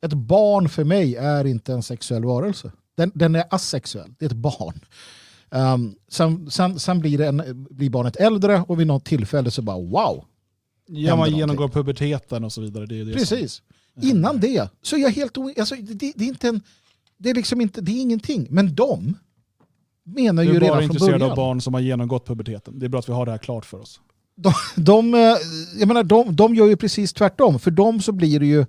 Ett 0.01 0.13
barn 0.13 0.69
för 0.69 0.85
mig 0.85 1.17
är 1.17 1.45
inte 1.47 1.73
en 1.73 1.83
sexuell 1.83 2.25
varelse. 2.25 2.73
Den, 2.95 3.13
den 3.15 3.35
är 3.35 3.45
asexuell, 3.51 4.15
det 4.19 4.25
är 4.25 4.31
ett 4.31 4.37
barn. 4.37 4.81
Um, 5.51 5.95
sen, 6.09 6.51
sen, 6.51 6.79
sen 6.79 7.01
blir, 7.01 7.19
det 7.19 7.27
en, 7.27 7.67
blir 7.71 7.91
barnet 7.91 8.17
äldre 8.17 8.65
och 8.69 8.81
vid 8.81 8.87
något 8.87 9.05
tillfälle 9.05 9.51
så 9.51 9.63
bara 9.63 9.79
wow. 9.79 10.25
Ja, 10.87 11.17
man 11.17 11.37
genomgår 11.37 11.69
puberteten 11.69 12.45
och 12.45 12.53
så 12.53 12.61
vidare. 12.61 12.87
Det 12.87 13.01
är 13.01 13.05
det 13.05 13.13
Precis. 13.13 13.63
Innan 14.01 14.41
det 14.41 14.69
så 14.83 14.97
är 14.97 15.01
jag 15.01 15.11
helt 15.11 15.39
alltså, 15.39 15.75
det, 15.75 16.13
det, 16.17 16.25
är 16.25 16.29
inte 16.29 16.49
en, 16.49 16.61
det 17.19 17.31
är 17.31 17.35
liksom 17.35 17.61
inte, 17.61 17.81
det 17.81 17.93
är 17.93 18.01
ingenting. 18.01 18.47
Men 18.51 18.75
de 18.75 19.15
menar 20.05 20.43
ju 20.43 20.61
redan 20.61 20.61
från 20.61 20.61
början. 20.61 20.61
Du 20.61 20.67
är 20.67 20.71
bara 20.71 20.83
intresserad 20.83 21.23
av 21.23 21.37
barn 21.37 21.61
som 21.61 21.75
har 21.75 21.81
genomgått 21.81 22.27
puberteten. 22.27 22.79
Det 22.79 22.87
är 22.87 22.89
bra 22.89 23.01
att 23.01 23.09
vi 23.09 23.13
har 23.13 23.27
det 23.27 23.33
här 23.33 23.39
klart 23.39 23.65
för 23.65 23.81
oss. 23.81 24.01
De, 24.35 24.53
de, 24.77 25.15
eh, 25.15 25.21
jag 25.79 25.89
menar, 25.89 26.03
de, 26.03 26.37
de 26.37 26.55
gör 26.55 26.67
ju 26.67 26.77
precis 26.77 27.13
tvärtom. 27.13 27.59
För 27.59 27.71
dem 27.71 28.03
så 28.03 28.13
blir 28.13 28.41
det 28.41 28.47
ju 28.47 28.67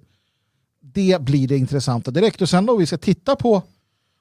det 0.94 1.22
blir 1.22 1.48
det 1.48 1.58
intressanta 1.58 2.12
direkt. 2.12 2.42
Och 2.42 2.50
sen 2.50 2.66
då 2.66 2.78
vi 2.78 2.86
ska 2.86 2.98
titta 2.98 3.36
på 3.36 3.64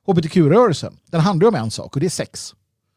hbtq-rörelsen, 0.07 0.97
den 1.07 1.21
handlar 1.21 1.49
om 1.49 1.55
en 1.55 1.71
sak 1.71 1.95
och 1.95 2.01
det 2.01 2.07
är 2.07 2.11
sex. 2.11 2.55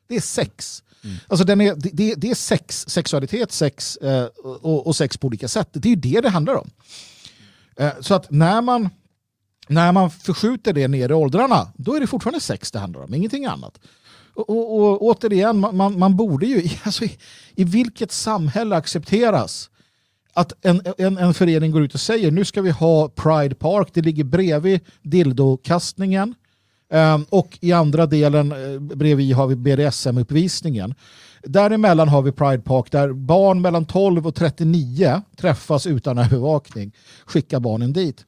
Det 0.07 0.15
är 0.15 0.21
sex. 0.21 0.83
Mm. 1.03 1.15
Alltså 1.27 1.45
den 1.45 1.61
är, 1.61 1.75
det, 1.75 2.15
det, 2.15 2.31
är 2.31 2.35
sex, 2.35 2.85
sexualitet, 2.87 3.51
sex 3.51 3.97
eh, 3.97 4.25
och, 4.43 4.87
och, 4.87 4.95
sex 4.95 5.17
på 5.17 5.27
olika 5.27 5.47
sätt. 5.47 5.69
Det 5.71 5.87
är 5.87 5.89
ju 5.89 5.95
det 5.95 6.21
det 6.21 6.29
handlar 6.29 6.55
om. 6.55 6.69
Eh, 7.79 7.91
så 7.99 8.13
att 8.13 8.31
när 8.31 8.61
man, 8.61 8.89
när 9.67 9.91
man 9.91 10.11
förskjuter 10.11 10.73
det 10.73 10.87
ner 10.87 11.09
i 11.09 11.13
åldrarna, 11.13 11.67
då 11.75 11.95
är 11.95 11.99
det 11.99 12.07
fortfarande 12.07 12.39
sex 12.39 12.71
det 12.71 12.79
handlar 12.79 13.01
om, 13.01 13.13
ingenting 13.13 13.45
annat. 13.45 13.79
Och, 14.33 14.49
och, 14.49 14.81
och 14.81 15.01
återigen, 15.01 15.59
man, 15.59 15.99
man 15.99 16.15
borde 16.15 16.45
ju, 16.45 16.69
alltså, 16.83 17.05
i, 17.05 17.17
i 17.55 17.63
vilket 17.63 18.11
samhälle 18.11 18.75
accepteras 18.75 19.69
att 20.33 20.65
en, 20.65 20.81
en, 20.97 21.17
en 21.17 21.33
förening 21.33 21.71
går 21.71 21.83
ut 21.83 21.93
och 21.93 21.99
säger 21.99 22.31
nu 22.31 22.45
ska 22.45 22.61
vi 22.61 22.69
ha 22.69 23.09
Pride 23.09 23.55
Park, 23.55 23.89
det 23.93 24.01
ligger 24.01 24.23
bredvid 24.23 24.79
dildokastningen. 25.01 26.35
Um, 26.89 27.25
och 27.29 27.57
i 27.61 27.71
andra 27.71 28.05
delen 28.05 28.51
uh, 28.51 28.79
bredvid 28.79 29.35
har 29.35 29.47
vi 29.47 29.55
BDSM-uppvisningen. 29.55 30.95
Däremellan 31.43 32.07
har 32.07 32.21
vi 32.21 32.31
Pride 32.31 32.63
Park 32.63 32.91
där 32.91 33.13
barn 33.13 33.61
mellan 33.61 33.85
12 33.85 34.27
och 34.27 34.35
39 34.35 35.21
träffas 35.37 35.87
utan 35.87 36.17
övervakning. 36.17 36.91
Skicka 37.25 37.59
barnen 37.59 37.93
dit. 37.93 38.25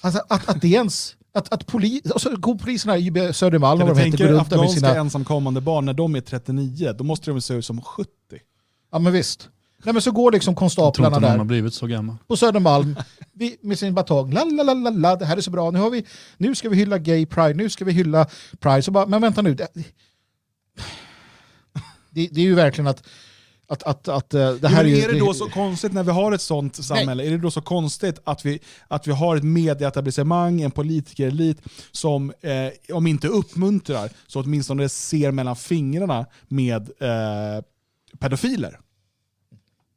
Alltså 0.00 0.22
att, 0.28 0.48
att 0.48 0.60
det 0.60 0.68
ens... 0.68 1.16
Att, 1.32 1.52
att 1.52 1.66
poli, 1.66 2.02
alltså, 2.04 2.36
polisen 2.58 2.90
här 2.90 3.28
i 3.28 3.32
Södermalm... 3.32 3.80
Kan 3.80 3.88
du 3.88 3.94
tänka 3.94 4.40
afghanska 4.40 4.68
sina... 4.68 4.96
ensamkommande 4.96 5.60
barn 5.60 5.84
när 5.84 5.92
de 5.92 6.16
är 6.16 6.20
39, 6.20 6.92
då 6.98 7.04
måste 7.04 7.30
de 7.30 7.40
se 7.40 7.54
ut 7.54 7.64
som 7.64 7.82
70. 7.82 8.10
Ja 8.92 8.98
men 8.98 9.12
visst. 9.12 9.48
Nej, 9.84 9.92
men 9.92 10.02
så 10.02 10.10
går 10.10 10.32
liksom 10.32 10.54
konstaplarna 10.54 11.20
där. 11.20 11.38
har 11.38 11.44
blivit 11.44 11.74
så 11.74 11.86
gammal. 11.86 12.16
På 12.26 12.36
Södermalm 12.36 12.96
vi, 13.32 13.56
med 13.60 13.78
sin 13.78 13.94
batong. 13.94 14.32
La, 14.32 14.44
la, 14.44 14.62
la, 14.62 14.74
la, 14.74 14.90
la, 14.90 15.16
det 15.16 15.24
här 15.24 15.36
är 15.36 15.40
så 15.40 15.50
bra. 15.50 15.70
Nu, 15.70 15.78
har 15.78 15.90
vi, 15.90 16.06
nu 16.36 16.54
ska 16.54 16.68
vi 16.68 16.76
hylla 16.76 16.98
gay 16.98 17.26
pride. 17.26 17.54
Nu 17.54 17.70
ska 17.70 17.84
vi 17.84 17.92
hylla 17.92 18.26
pride. 18.60 18.82
Så 18.82 18.90
bara, 18.90 19.06
men 19.06 19.20
vänta 19.20 19.42
nu. 19.42 19.54
Det, 19.54 19.68
det, 22.10 22.28
det 22.32 22.40
är 22.40 22.44
ju 22.44 22.54
verkligen 22.54 22.86
att 22.86 23.06
att, 23.68 23.82
att, 23.82 24.08
att, 24.08 24.34
eh, 24.34 24.52
det 24.52 24.68
här 24.68 24.84
är, 24.84 25.08
är 25.08 25.12
det 25.12 25.18
då 25.18 25.34
så 25.34 25.48
konstigt 25.48 25.92
när 25.92 26.02
vi 26.02 26.10
har 26.10 26.32
ett 26.32 26.40
sånt 26.40 26.84
samhälle? 26.84 27.14
Nej. 27.14 27.26
Är 27.26 27.30
det 27.30 27.38
då 27.38 27.50
så 27.50 27.60
konstigt 27.60 28.18
att 28.24 28.46
vi, 28.46 28.58
att 28.88 29.06
vi 29.06 29.12
har 29.12 29.36
ett 29.36 29.44
medieetablissemang, 29.44 30.60
en 30.60 30.70
politikerelit 30.70 31.58
som, 31.92 32.32
eh, 32.40 32.96
om 32.96 33.06
inte 33.06 33.28
uppmuntrar, 33.28 34.10
så 34.26 34.40
åtminstone 34.40 34.88
ser 34.88 35.30
mellan 35.30 35.56
fingrarna 35.56 36.26
med 36.48 36.90
eh, 37.00 37.64
pedofiler? 38.18 38.80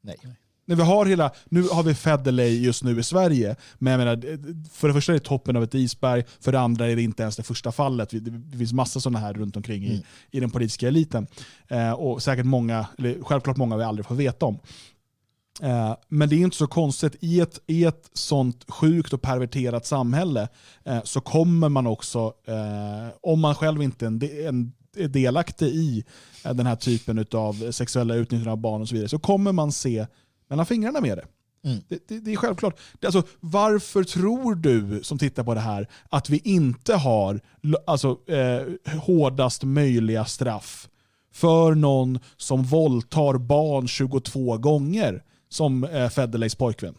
Nej. 0.02 0.18
När 0.66 0.76
vi 0.76 0.82
har 0.82 1.06
hela, 1.06 1.32
nu 1.46 1.64
har 1.72 1.84
vi 1.84 1.94
Federley 1.94 2.60
just 2.60 2.84
nu 2.84 3.00
i 3.00 3.04
Sverige, 3.04 3.56
men 3.78 3.92
jag 3.92 3.98
menar, 3.98 4.16
för 4.70 4.88
det 4.88 4.94
första 4.94 5.12
är 5.12 5.14
det 5.14 5.26
toppen 5.26 5.56
av 5.56 5.64
ett 5.64 5.76
isberg, 5.76 6.24
för 6.40 6.52
det 6.52 6.60
andra 6.60 6.88
är 6.88 6.96
det 6.96 7.02
inte 7.02 7.24
ens 7.24 7.36
det 7.36 7.44
första 7.44 7.72
fallet. 7.72 8.10
Det 8.52 8.58
finns 8.58 8.74
massa 8.74 9.00
sådana 9.00 9.20
här 9.20 9.34
runt 9.34 9.56
omkring 9.56 9.84
mm. 9.84 9.96
i, 9.96 10.04
i 10.32 10.40
den 10.40 10.50
politiska 10.50 10.88
eliten. 10.88 11.28
Eh, 11.68 11.92
och 11.92 12.24
säkert 12.24 12.46
många, 12.46 12.88
eller 12.98 13.24
självklart 13.24 13.58
många 13.58 13.78
vi 13.78 13.84
aldrig 13.84 14.06
får 14.06 14.16
veta 14.16 14.46
om. 14.46 14.60
Eh, 15.62 15.96
men 16.08 16.30
det 16.30 16.36
är 16.36 16.40
inte 16.40 16.58
så 16.58 16.68
konstigt, 16.68 17.16
i 17.20 17.40
ett, 17.40 17.60
i 17.68 17.86
ett 17.86 18.10
sånt 18.14 18.66
sjukt 18.68 19.14
och 19.14 19.22
perverterat 19.22 19.86
samhälle 19.86 20.48
eh, 20.86 21.04
så 21.04 21.22
kommer 21.22 21.70
man 21.70 21.88
också, 21.88 22.34
eh, 22.48 23.14
om 23.22 23.40
man 23.40 23.56
själv 23.56 23.84
inte 23.84 24.06
är 24.06 24.08
en, 24.08 24.22
en 24.48 24.74
är 24.98 25.08
delaktig 25.08 25.68
i 25.68 26.04
eh, 26.46 26.54
den 26.54 26.66
här 26.66 26.76
typen 26.76 27.26
av 27.32 27.72
sexuella 27.72 28.16
utnyttjande 28.16 28.52
av 28.52 28.58
barn 28.58 28.82
och 28.82 28.88
så 28.88 28.96
vidare, 28.96 29.10
så 29.10 29.20
kommer 29.20 29.52
man 29.52 29.72
se 29.72 30.06
mellan 30.50 30.66
fingrarna 30.66 31.02
med 31.02 31.18
det. 31.18 31.26
Mm. 31.64 31.80
Det, 31.88 32.08
det, 32.08 32.20
det, 32.20 32.32
är 32.32 32.36
självklart. 32.36 32.80
Det, 33.00 33.08
alltså, 33.08 33.24
varför 33.40 34.04
tror 34.04 34.56
du 34.56 35.04
som 35.04 35.18
tittar 35.18 35.44
på 35.44 35.54
det 35.54 35.60
här 35.60 35.88
att 36.10 36.30
vi 36.30 36.38
inte 36.44 36.96
har 36.96 37.42
alltså, 37.88 38.18
eh, 38.28 38.94
hårdast 39.00 39.64
möjliga 39.64 40.26
straff 40.26 40.90
för 41.34 41.76
någon 41.76 42.20
som 42.38 42.64
våldtar 42.64 43.38
barn 43.38 43.88
22 43.88 44.58
gånger 44.58 45.24
som 45.50 45.84
eh, 45.84 46.10
Federleys 46.10 46.56
pojkvän? 46.56 46.96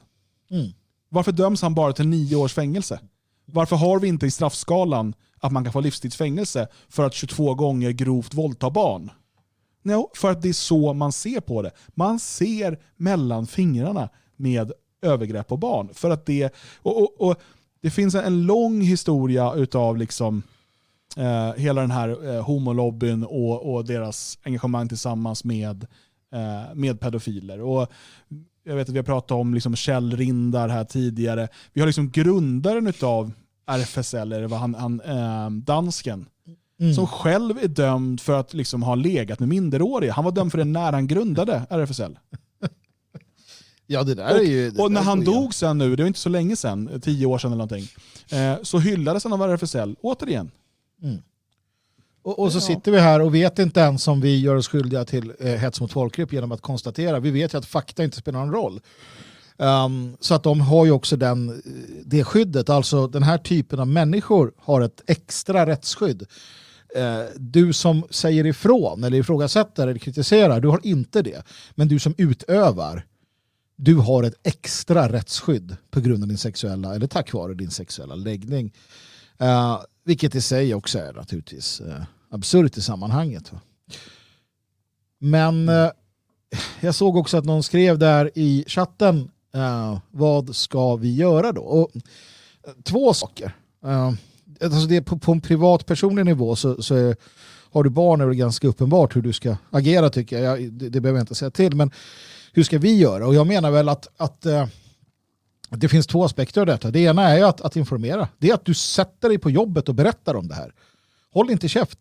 Mm. 0.50 0.72
Varför 1.08 1.32
döms 1.32 1.62
han 1.62 1.74
bara 1.74 1.92
till 1.92 2.08
nio 2.08 2.36
års 2.36 2.54
fängelse? 2.54 3.00
Varför 3.44 3.76
har 3.76 3.98
vi 4.00 4.08
inte 4.08 4.26
i 4.26 4.30
straffskalan 4.30 5.14
att 5.40 5.52
man 5.52 5.64
kan 5.64 5.72
få 5.72 5.80
livstidsfängelse 5.80 6.68
för 6.88 7.06
att 7.06 7.14
22 7.14 7.54
gånger 7.54 7.90
grovt 7.90 8.34
våldta 8.34 8.70
barn? 8.70 9.10
No, 9.82 10.10
för 10.14 10.30
att 10.30 10.42
det 10.42 10.48
är 10.48 10.52
så 10.52 10.92
man 10.92 11.12
ser 11.12 11.40
på 11.40 11.62
det. 11.62 11.70
Man 11.88 12.18
ser 12.18 12.78
mellan 12.96 13.46
fingrarna 13.46 14.08
med 14.36 14.72
övergrepp 15.02 15.48
på 15.48 15.56
barn. 15.56 15.88
För 15.94 16.10
att 16.10 16.26
det, 16.26 16.54
och, 16.76 17.02
och, 17.02 17.30
och 17.30 17.40
det 17.80 17.90
finns 17.90 18.14
en 18.14 18.46
lång 18.46 18.80
historia 18.80 19.54
utav 19.54 19.96
liksom, 19.96 20.42
eh, 21.16 21.52
hela 21.52 21.80
den 21.80 21.90
här 21.90 22.34
eh, 22.34 22.42
homolobbyn 22.42 23.24
och, 23.24 23.74
och 23.74 23.84
deras 23.84 24.38
engagemang 24.42 24.88
tillsammans 24.88 25.44
med, 25.44 25.86
eh, 26.32 26.74
med 26.74 27.00
pedofiler. 27.00 27.60
Och 27.60 27.90
jag 28.64 28.76
vet 28.76 28.88
att 28.88 28.94
vi 28.94 28.98
har 28.98 29.04
pratat 29.04 29.30
om 29.30 29.54
liksom 29.54 29.76
Kjell 29.76 30.16
Rindar 30.16 30.68
här 30.68 30.84
tidigare. 30.84 31.48
Vi 31.72 31.80
har 31.80 31.86
liksom 31.86 32.10
grundaren 32.10 32.86
utav 32.86 33.32
RFSL, 33.70 34.32
eller 34.32 34.46
vad 34.46 34.60
han, 34.60 34.74
han 34.74 35.00
eh, 35.00 35.50
dansken, 35.50 36.26
mm. 36.80 36.94
som 36.94 37.06
själv 37.06 37.58
är 37.58 37.68
dömd 37.68 38.20
för 38.20 38.40
att 38.40 38.54
liksom 38.54 38.82
ha 38.82 38.94
legat 38.94 39.38
med 39.38 39.48
minderåriga. 39.48 40.12
Han 40.12 40.24
var 40.24 40.32
dömd 40.32 40.50
för 40.50 40.58
det 40.58 40.64
när 40.64 40.92
han 40.92 41.06
grundade 41.06 41.62
RFSL. 41.70 42.18
Ja, 43.92 44.02
det 44.02 44.14
där 44.14 44.34
och, 44.34 44.40
är 44.40 44.42
ju, 44.42 44.70
och 44.78 44.92
när 44.92 45.02
han 45.02 45.24
dog 45.24 45.54
sen 45.54 45.78
nu, 45.78 45.96
det 45.96 46.02
var 46.02 46.08
inte 46.08 46.20
så 46.20 46.28
länge 46.28 46.56
sedan, 46.56 47.00
tio 47.02 47.26
år 47.26 47.38
sedan 47.38 47.52
eller 47.52 47.66
någonting, 47.66 47.88
eh, 48.32 48.62
så 48.62 48.78
hyllades 48.78 49.24
han 49.24 49.32
av 49.32 49.42
RFSL, 49.42 49.96
återigen. 50.00 50.50
Mm. 51.02 51.22
Och, 52.22 52.38
och, 52.38 52.52
så 52.52 52.56
ja. 52.56 52.60
sitter 52.60 52.92
vi 52.92 53.00
här 53.00 53.20
och 53.20 53.34
vet 53.34 53.58
inte 53.58 53.80
ens 53.80 54.08
om 54.08 54.20
vi 54.20 54.40
gör 54.40 54.56
oss 54.56 54.68
skyldiga 54.68 55.04
till 55.04 55.32
eh, 55.38 55.46
hets 55.46 55.80
mot 55.80 55.92
folkgrupp 55.92 56.32
genom 56.32 56.52
att 56.52 56.60
konstatera. 56.60 57.20
Vi 57.20 57.30
vet 57.30 57.54
ju 57.54 57.58
att 57.58 57.66
fakta 57.66 58.04
inte 58.04 58.16
spelar 58.16 58.40
någon 58.40 58.52
roll. 58.52 58.80
Um, 59.60 60.16
så 60.20 60.34
att 60.34 60.42
de 60.42 60.60
har 60.60 60.84
ju 60.84 60.90
också 60.90 61.16
den, 61.16 61.62
det 62.04 62.24
skyddet. 62.24 62.70
Alltså 62.70 63.06
den 63.06 63.22
här 63.22 63.38
typen 63.38 63.80
av 63.80 63.88
människor 63.88 64.52
har 64.58 64.80
ett 64.80 65.02
extra 65.06 65.66
rättsskydd. 65.66 66.26
Uh, 66.96 67.24
du 67.36 67.72
som 67.72 68.04
säger 68.10 68.46
ifrån 68.46 69.04
eller 69.04 69.18
ifrågasätter 69.18 69.88
eller 69.88 69.98
kritiserar, 69.98 70.60
du 70.60 70.68
har 70.68 70.80
inte 70.82 71.22
det. 71.22 71.42
Men 71.74 71.88
du 71.88 71.98
som 71.98 72.14
utövar, 72.18 73.06
du 73.76 73.94
har 73.94 74.22
ett 74.22 74.34
extra 74.42 75.12
rättsskydd 75.12 75.76
på 75.90 76.00
grund 76.00 76.22
av 76.22 76.28
din 76.28 76.38
sexuella, 76.38 76.94
eller 76.94 77.06
tack 77.06 77.32
vare 77.32 77.54
din 77.54 77.70
sexuella 77.70 78.14
läggning. 78.14 78.72
Uh, 79.42 79.80
vilket 80.04 80.34
i 80.34 80.40
sig 80.40 80.74
också 80.74 80.98
är 80.98 81.12
naturligtvis 81.12 81.80
uh, 81.80 82.02
absurt 82.30 82.76
i 82.76 82.82
sammanhanget. 82.82 83.52
Men 85.18 85.68
uh, 85.68 85.90
jag 86.80 86.94
såg 86.94 87.16
också 87.16 87.36
att 87.36 87.44
någon 87.44 87.62
skrev 87.62 87.98
där 87.98 88.30
i 88.34 88.64
chatten 88.66 89.30
Uh, 89.56 89.98
vad 90.10 90.56
ska 90.56 90.96
vi 90.96 91.14
göra 91.14 91.52
då? 91.52 91.60
Och, 91.60 91.90
eh, 91.96 92.72
två 92.82 93.14
saker. 93.14 93.56
Uh, 93.86 94.12
alltså 94.62 94.86
det 94.86 95.02
på, 95.02 95.18
på 95.18 95.32
en 95.32 95.40
privatpersonlig 95.40 96.24
nivå 96.24 96.56
så, 96.56 96.82
så 96.82 96.94
är, 96.94 97.16
har 97.72 97.84
du 97.84 97.90
barn 97.90 98.20
är 98.20 98.26
det 98.26 98.34
ganska 98.34 98.68
uppenbart 98.68 99.16
hur 99.16 99.22
du 99.22 99.32
ska 99.32 99.56
agera 99.70 100.10
tycker 100.10 100.38
jag. 100.38 100.60
jag 100.60 100.72
det, 100.72 100.88
det, 100.88 101.00
behöver 101.00 101.18
jag 101.18 101.22
inte 101.22 101.34
säga 101.34 101.50
till. 101.50 101.76
Men 101.76 101.90
hur 102.52 102.62
ska 102.62 102.78
vi 102.78 102.96
göra? 102.96 103.26
Och 103.26 103.34
jag 103.34 103.46
menar 103.46 103.70
väl 103.70 103.88
att, 103.88 104.08
att 104.16 104.46
det 105.70 105.88
finns 105.88 106.06
två 106.06 106.24
aspekter 106.24 106.60
av 106.60 106.66
detta. 106.66 106.90
Det 106.90 107.00
ena 107.00 107.28
är 107.28 107.44
att, 107.44 107.60
att 107.60 107.76
informera. 107.76 108.28
Det 108.38 108.50
är 108.50 108.54
att 108.54 108.64
du 108.64 108.74
sätter 108.74 109.28
dig 109.28 109.38
på 109.38 109.50
jobbet 109.50 109.88
och 109.88 109.94
berättar 109.94 110.34
om 110.34 110.48
det 110.48 110.54
här. 110.54 110.74
Håll 111.32 111.50
inte 111.50 111.68
käft. 111.68 111.98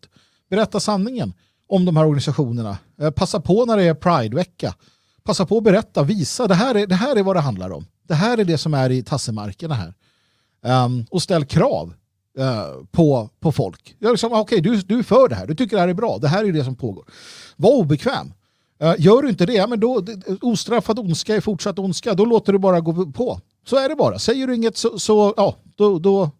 Berätta 0.50 0.80
sanningen 0.80 1.32
om 1.68 1.84
de 1.84 1.96
här 1.96 2.04
organisationerna. 2.04 2.78
Passa 3.16 3.40
på 3.40 3.64
när 3.64 3.76
det 3.76 3.84
är 3.84 3.94
Pride-vecka 3.94 4.74
passa 5.24 5.46
på 5.46 5.58
att 5.58 5.64
berätta, 5.64 6.02
visa, 6.02 6.46
det 6.46 6.54
här 6.54 6.74
är, 6.74 6.86
det 6.86 6.94
här 6.94 7.16
är 7.16 7.22
vad 7.22 7.36
det 7.36 7.40
handlar 7.40 7.70
om. 7.70 7.86
Det 8.08 8.14
här 8.14 8.38
är 8.38 8.44
det 8.44 8.58
som 8.58 8.74
är 8.74 8.90
i 8.90 9.02
tassemarkerna 9.02 9.74
här. 9.74 9.94
Um, 10.84 11.06
och 11.10 11.22
ställ 11.22 11.44
krav 11.44 11.94
uh, 12.38 12.84
på, 12.90 13.30
på 13.40 13.52
folk. 13.52 13.96
Liksom, 13.98 14.32
ah, 14.32 14.40
okay, 14.40 14.60
du, 14.60 14.76
du 14.76 14.98
är 14.98 15.02
för 15.02 15.28
det 15.28 15.34
här, 15.34 15.46
du 15.46 15.54
tycker 15.54 15.76
det 15.76 15.80
här 15.80 15.88
är 15.88 15.94
bra, 15.94 16.18
det 16.18 16.28
här 16.28 16.44
är 16.44 16.52
det 16.52 16.64
som 16.64 16.76
pågår. 16.76 17.04
Var 17.56 17.70
obekväm. 17.70 18.32
Uh, 18.82 18.94
gör 18.98 19.22
du 19.22 19.28
inte 19.28 19.46
det, 19.46 19.66
men 19.66 19.80
då, 19.80 20.04
ostraffad 20.40 20.98
ondska 20.98 21.36
är 21.36 21.40
fortsatt 21.40 21.78
ondska, 21.78 22.14
då 22.14 22.24
låter 22.24 22.52
du 22.52 22.58
bara 22.58 22.80
gå 22.80 23.12
på. 23.12 23.40
Så 23.66 23.76
är 23.76 23.88
det 23.88 23.96
bara. 23.96 24.18
Säger 24.18 24.46
du 24.46 24.54
inget 24.54 24.76
så, 24.76 24.98
så 24.98 25.34
ja, 25.36 25.56
då, 25.76 25.98
då, 25.98 26.30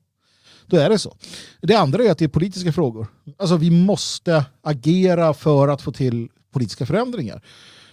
då 0.67 0.77
är 0.77 0.89
det 0.89 0.99
så. 0.99 1.17
Det 1.61 1.75
andra 1.75 2.05
är 2.05 2.11
att 2.11 2.19
det 2.19 2.25
är 2.25 2.29
politiska 2.29 2.73
frågor. 2.73 3.07
Alltså 3.39 3.57
vi 3.57 3.71
måste 3.71 4.45
agera 4.63 5.35
för 5.35 5.69
att 5.69 5.83
få 5.83 5.93
till 5.93 6.29
politiska 6.53 6.87
förändringar. 6.87 7.43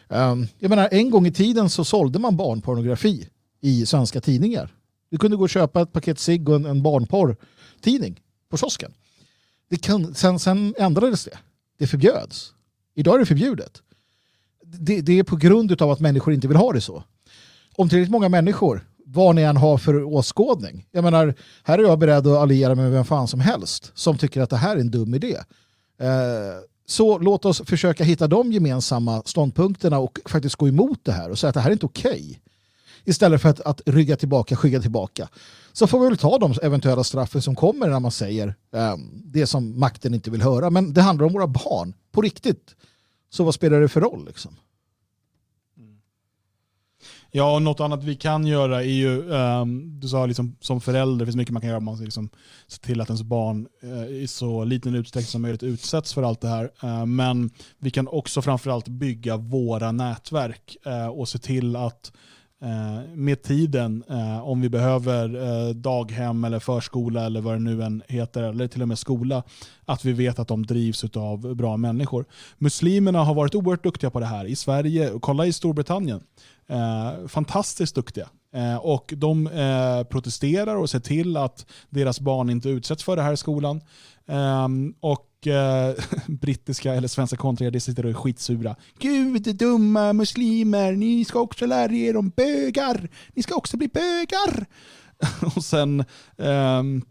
Ehm, 0.09 0.47
jag 0.59 0.69
menar, 0.69 0.89
en 0.91 1.09
gång 1.09 1.27
i 1.27 1.31
tiden 1.31 1.69
så 1.69 1.85
sålde 1.85 2.19
man 2.19 2.37
barnpornografi 2.37 3.29
i 3.61 3.85
svenska 3.85 4.21
tidningar. 4.21 4.73
Du 5.09 5.17
kunde 5.17 5.37
gå 5.37 5.43
och 5.43 5.49
köpa 5.49 5.81
ett 5.81 5.93
paket 5.93 6.19
cigg 6.19 6.49
och 6.49 6.55
en, 6.55 6.65
en 6.65 6.81
barnporrtidning 6.83 8.21
på 8.49 8.57
kiosken. 8.57 8.93
Det 9.69 9.77
kan, 9.77 10.15
sen, 10.15 10.39
sen 10.39 10.75
ändrades 10.77 11.23
det. 11.23 11.37
Det 11.77 11.87
förbjöds. 11.87 12.53
Idag 12.95 13.15
är 13.15 13.19
det 13.19 13.25
förbjudet. 13.25 13.81
Det, 14.63 15.01
det 15.01 15.19
är 15.19 15.23
på 15.23 15.35
grund 15.35 15.81
av 15.81 15.91
att 15.91 15.99
människor 15.99 16.33
inte 16.33 16.47
vill 16.47 16.57
ha 16.57 16.73
det 16.73 16.81
så. 16.81 17.03
Om 17.75 17.89
tillräckligt 17.89 18.11
många 18.11 18.29
människor 18.29 18.87
vad 19.05 19.35
ni 19.35 19.41
än 19.41 19.57
har 19.57 19.77
för 19.77 20.03
åskådning. 20.03 20.85
Jag 20.91 21.03
menar, 21.03 21.33
här 21.63 21.79
är 21.79 21.83
jag 21.83 21.99
beredd 21.99 22.27
att 22.27 22.37
alliera 22.37 22.75
mig 22.75 22.83
med 22.83 22.93
vem 22.93 23.05
fan 23.05 23.27
som 23.27 23.39
helst 23.39 23.91
som 23.93 24.17
tycker 24.17 24.41
att 24.41 24.49
det 24.49 24.57
här 24.57 24.75
är 24.75 24.79
en 24.79 24.91
dum 24.91 25.13
idé. 25.13 25.35
Eh, 25.99 26.07
så 26.89 27.17
låt 27.17 27.45
oss 27.45 27.61
försöka 27.65 28.03
hitta 28.03 28.27
de 28.27 28.51
gemensamma 28.51 29.21
ståndpunkterna 29.25 29.99
och 29.99 30.19
faktiskt 30.25 30.55
gå 30.55 30.67
emot 30.67 30.99
det 31.03 31.11
här 31.11 31.29
och 31.29 31.39
säga 31.39 31.49
att 31.49 31.53
det 31.53 31.61
här 31.61 31.69
är 31.69 31.73
inte 31.73 31.85
okej. 31.85 32.11
Okay. 32.11 32.35
Istället 33.03 33.41
för 33.41 33.49
att, 33.49 33.59
att 33.61 33.81
rygga 33.85 34.15
tillbaka, 34.15 34.55
skygga 34.55 34.81
tillbaka. 34.81 35.29
Så 35.73 35.87
får 35.87 35.99
vi 35.99 36.07
väl 36.07 36.17
ta 36.17 36.37
de 36.37 36.53
eventuella 36.63 37.03
straffen 37.03 37.41
som 37.41 37.55
kommer 37.55 37.87
när 37.87 37.99
man 37.99 38.11
säger 38.11 38.55
um, 38.71 39.21
det 39.25 39.47
som 39.47 39.79
makten 39.79 40.13
inte 40.13 40.31
vill 40.31 40.41
höra. 40.41 40.69
Men 40.69 40.93
det 40.93 41.01
handlar 41.01 41.25
om 41.25 41.33
våra 41.33 41.47
barn, 41.47 41.93
på 42.11 42.21
riktigt. 42.21 42.75
Så 43.29 43.43
vad 43.43 43.53
spelar 43.53 43.81
det 43.81 43.87
för 43.87 44.01
roll 44.01 44.25
liksom? 44.25 44.55
Ja, 47.37 47.55
och 47.55 47.61
något 47.61 47.79
annat 47.79 48.03
vi 48.03 48.15
kan 48.15 48.47
göra 48.47 48.83
är 48.83 48.87
ju, 48.87 49.29
um, 49.29 49.99
du 49.99 50.07
sa 50.07 50.25
liksom, 50.25 50.55
som 50.59 50.81
förälder, 50.81 51.19
det 51.19 51.25
finns 51.25 51.35
mycket 51.35 51.53
man 51.53 51.61
kan 51.61 51.69
göra. 51.69 51.79
Man 51.79 51.95
ska 51.95 52.03
liksom 52.03 52.29
se 52.67 52.81
till 52.81 53.01
att 53.01 53.09
ens 53.09 53.23
barn 53.23 53.67
uh, 53.83 54.07
i 54.07 54.27
så 54.27 54.63
liten 54.63 54.95
utsträckning 54.95 55.27
som 55.27 55.41
möjligt 55.41 55.63
utsätts 55.63 56.13
för 56.13 56.23
allt 56.23 56.41
det 56.41 56.47
här. 56.47 56.71
Uh, 56.83 57.05
men 57.05 57.49
vi 57.79 57.91
kan 57.91 58.07
också 58.07 58.41
framförallt 58.41 58.87
bygga 58.87 59.37
våra 59.37 59.91
nätverk 59.91 60.77
uh, 60.87 61.07
och 61.07 61.29
se 61.29 61.37
till 61.37 61.75
att 61.75 62.11
med 63.15 63.43
tiden, 63.43 64.03
om 64.43 64.61
vi 64.61 64.69
behöver 64.69 65.73
daghem 65.73 66.43
eller 66.43 66.59
förskola 66.59 67.25
eller 67.25 67.41
vad 67.41 67.55
det 67.55 67.59
nu 67.59 67.83
än 67.83 68.03
heter, 68.07 68.43
eller 68.43 68.67
till 68.67 68.81
och 68.81 68.87
med 68.87 68.99
skola, 68.99 69.43
att 69.85 70.05
vi 70.05 70.13
vet 70.13 70.39
att 70.39 70.47
de 70.47 70.65
drivs 70.65 71.03
av 71.15 71.55
bra 71.55 71.77
människor. 71.77 72.25
Muslimerna 72.57 73.23
har 73.23 73.33
varit 73.33 73.55
oerhört 73.55 73.83
duktiga 73.83 74.09
på 74.09 74.19
det 74.19 74.25
här 74.25 74.45
i 74.45 74.55
Sverige, 74.55 75.11
kolla 75.21 75.45
i 75.45 75.53
Storbritannien. 75.53 76.21
Eh, 76.69 77.27
fantastiskt 77.27 77.95
duktiga. 77.95 78.29
Eh, 78.53 78.75
och 78.75 79.13
de 79.17 79.47
eh, 79.47 80.03
protesterar 80.03 80.75
och 80.75 80.89
ser 80.89 80.99
till 80.99 81.37
att 81.37 81.65
deras 81.89 82.19
barn 82.19 82.49
inte 82.49 82.69
utsätts 82.69 83.03
för 83.03 83.15
det 83.15 83.21
här 83.21 83.33
i 83.33 83.37
skolan. 83.37 83.81
Ehm, 84.27 84.93
och 84.99 85.47
eh, 85.47 85.95
brittiska 86.27 86.93
eller 86.93 87.07
svenska 87.07 87.37
kontrare 87.37 87.79
sitter 87.79 88.03
och 88.03 88.09
är 88.09 88.13
skitsura. 88.13 88.75
Gud, 88.99 89.55
dumma 89.55 90.13
muslimer, 90.13 90.91
ni 90.91 91.25
ska 91.25 91.39
också 91.39 91.65
lära 91.65 91.93
er 91.93 92.17
om 92.17 92.29
bögar. 92.29 93.09
Ni 93.33 93.43
ska 93.43 93.55
också 93.55 93.77
bli 93.77 93.87
bögar. 93.87 94.65
och 95.55 95.63
sen, 95.63 96.03
ehm, 96.37 97.01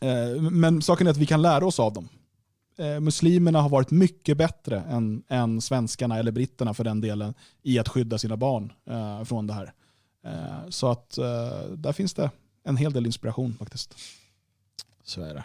eh, 0.00 0.42
men 0.50 0.82
saken 0.82 1.06
är 1.06 1.10
att 1.10 1.16
vi 1.16 1.26
kan 1.26 1.42
lära 1.42 1.66
oss 1.66 1.80
av 1.80 1.92
dem 1.92 2.08
eh, 2.78 3.00
muslimerna 3.00 3.60
har 3.60 3.68
varit 3.68 3.90
mycket 3.90 4.36
bättre 4.36 4.80
än, 4.80 5.22
än 5.28 5.60
svenskarna 5.60 6.18
eller 6.18 6.32
britterna 6.32 6.74
för 6.74 6.84
den 6.84 7.00
delen 7.00 7.34
i 7.62 7.78
att 7.78 7.88
skydda 7.88 8.18
sina 8.18 8.36
barn 8.36 8.72
eh, 8.90 9.24
från 9.24 9.46
det 9.46 9.52
här. 9.52 9.72
Eh, 10.24 10.68
så 10.68 10.90
att 10.90 11.18
eh, 11.18 11.68
där 11.76 11.92
finns 11.92 12.14
det 12.14 12.30
en 12.64 12.76
hel 12.76 12.92
del 12.92 13.06
inspiration 13.06 13.56
faktiskt. 13.58 13.94
Så 15.04 15.22
är 15.22 15.34
det. 15.34 15.44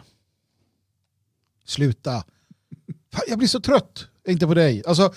Sluta. 1.66 2.24
Jag 3.28 3.38
blir 3.38 3.48
så 3.48 3.60
trött. 3.60 4.08
Inte 4.28 4.48
på 4.48 4.54
dig. 4.54 4.84
Alltså, 4.88 5.14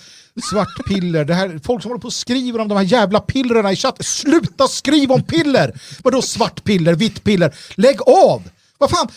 svartpiller. 0.49 1.25
Det 1.25 1.33
här, 1.33 1.59
folk 1.63 1.81
som 1.81 1.89
håller 1.89 2.01
på 2.01 2.07
och 2.07 2.13
skriver 2.13 2.59
om 2.59 2.67
de 2.67 2.75
här 2.75 2.83
jävla 2.83 3.19
pillerna 3.19 3.71
i 3.71 3.75
chatten. 3.75 4.03
Sluta 4.03 4.67
skriva 4.67 5.15
om 5.15 5.23
piller! 5.23 5.81
Vadå 6.03 6.21
svart 6.21 6.63
piller? 6.63 6.95
vitt 6.95 7.23
piller? 7.23 7.55
Lägg 7.75 8.01
av! 8.01 8.49
Vad 8.77 8.89
fan? 8.89 9.07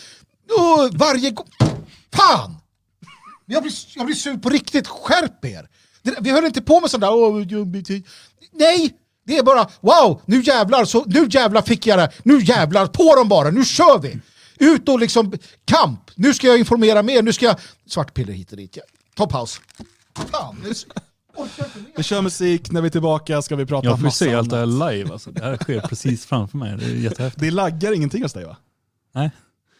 Oh, 0.57 0.89
varje 0.93 1.31
gång... 1.31 1.47
Fan! 2.13 2.55
Jag 3.51 3.63
blir, 3.63 3.73
jag 3.95 4.05
blir 4.05 4.15
sur 4.15 4.37
på 4.37 4.49
riktigt, 4.49 4.87
skärp 4.87 5.45
er! 5.45 5.67
Vi 6.21 6.31
höll 6.31 6.45
inte 6.45 6.61
på 6.61 6.79
med 6.81 6.89
sånt 6.89 7.01
där... 7.01 8.09
Nej! 8.51 8.95
Det 9.25 9.37
är 9.37 9.43
bara 9.43 9.69
wow, 9.81 10.21
nu 10.25 10.41
jävlar, 10.41 10.85
så, 10.85 11.03
nu 11.05 11.27
jävlar 11.29 11.61
fick 11.61 11.87
jag 11.87 11.99
det, 11.99 12.11
nu 12.23 12.39
jävlar, 12.39 12.87
på 12.87 13.15
dem 13.15 13.29
bara, 13.29 13.49
nu 13.49 13.65
kör 13.65 13.99
vi! 13.99 14.19
Ut 14.57 14.89
och 14.89 14.99
liksom, 14.99 15.33
kamp, 15.65 16.11
nu 16.15 16.33
ska 16.33 16.47
jag 16.47 16.59
informera 16.59 17.03
mer, 17.03 17.21
nu 17.21 17.33
ska 17.33 17.45
jag... 17.45 17.55
Svartpiller 17.87 18.33
hit 18.33 18.51
och 18.51 18.57
dit, 18.57 18.77
ta 19.15 19.27
paus. 19.27 19.61
Fan, 20.31 20.57
nu... 20.63 20.73
Vi 21.95 22.03
kör 22.03 22.21
musik, 22.21 22.71
när 22.71 22.81
vi 22.81 22.87
är 22.87 22.91
tillbaka 22.91 23.41
ska 23.41 23.55
vi 23.55 23.65
prata 23.65 23.87
Jag 23.87 24.01
får 24.01 24.09
se 24.09 24.35
allt 24.35 24.49
det 24.49 24.57
här 24.57 24.91
live, 24.91 25.11
alltså. 25.11 25.31
det 25.31 25.43
här 25.43 25.57
sker 25.57 25.81
precis 25.81 26.25
framför 26.25 26.57
mig, 26.57 26.77
det 26.77 26.85
är 26.85 26.89
jättehäftigt. 26.89 27.41
Det 27.41 27.51
laggar 27.51 27.93
ingenting 27.93 28.23
hos 28.23 28.33
dig 28.33 28.45
va? 28.45 28.57
Nej. 29.15 29.31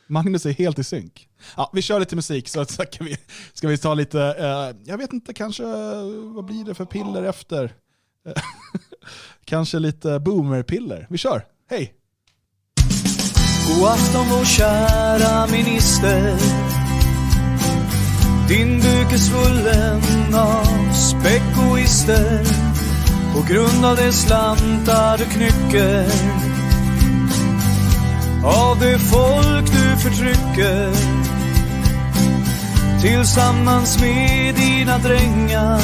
Magnus 0.10 0.45
är 0.45 0.52
helt 0.52 0.80
i 0.80 0.84
synk. 0.84 1.27
Ja, 1.57 1.69
vi 1.73 1.81
kör 1.81 1.99
lite 1.99 2.15
musik 2.15 2.49
så 2.49 2.65
ska 2.65 2.86
vi, 2.99 3.18
ska 3.53 3.68
vi 3.68 3.77
ta 3.77 3.94
lite, 3.94 4.22
eh, 4.22 4.90
jag 4.90 4.98
vet 4.98 5.14
inte, 5.14 5.34
kanske, 5.34 5.64
eh, 5.64 6.03
vad 6.36 6.45
blir 6.45 6.65
det 6.65 6.73
för 6.73 6.86
piller 6.86 7.23
efter? 7.23 7.64
Eh, 8.27 8.34
kanske 9.45 9.80
lite 9.80 10.19
boomerpiller. 10.19 11.07
Vi 11.10 11.18
kör, 11.18 11.45
hej! 11.69 11.94
God 13.68 13.88
afton 13.88 14.26
vår 14.30 14.45
kära 14.45 15.48
minister 15.48 16.38
Din 18.48 18.80
buk 18.80 19.14
är 19.14 19.18
svullen 19.18 20.36
av 20.36 20.94
spekuister 20.94 22.45
på 23.34 23.53
grund 23.53 23.86
av 23.86 23.95
de 23.95 24.11
slantar 24.11 25.18
du 25.18 25.26
knycker 25.26 26.49
av 28.44 28.80
det 28.80 28.99
folk 28.99 29.66
du 29.66 29.98
förtrycker. 29.98 30.94
Tillsammans 33.02 34.02
med 34.02 34.56
dina 34.56 34.98
drängar. 34.98 35.82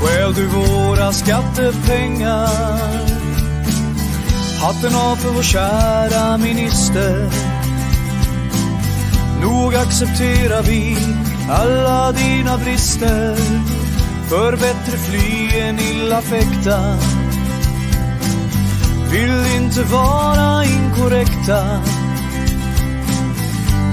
Stjäl 0.00 0.34
du 0.34 0.46
våra 0.46 1.12
skattepengar. 1.12 2.48
Hatten 4.60 4.94
av 4.94 5.16
för 5.16 5.28
vår 5.28 5.42
kära 5.42 6.38
minister. 6.38 7.30
Nog 9.42 9.74
accepterar 9.74 10.62
vi 10.62 10.96
alla 11.50 12.12
dina 12.12 12.58
brister. 12.58 13.36
För 14.28 14.52
bättre 14.52 14.98
fly 14.98 15.60
än 15.60 15.78
illa 15.78 16.20
fäkta 16.20 16.96
vill 19.12 19.46
inte 19.56 19.82
vara 19.82 20.64
inkorrekta. 20.64 21.80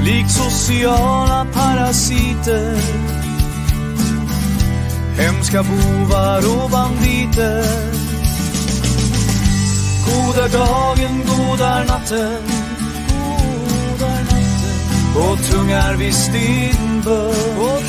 Likt 0.03 0.31
sociala 0.31 1.47
parasiter. 1.53 2.77
Hemska 5.17 5.63
bovar 5.63 6.37
och 6.37 6.69
banditer. 6.69 7.65
Goda 10.05 10.47
dagen, 10.47 11.23
goda 11.25 11.83
natten. 11.83 12.43
Och 15.15 15.51
tungar 15.51 15.95
visst 15.95 16.31
din 16.33 17.01
bön. 17.05 17.57
Och 17.59 17.81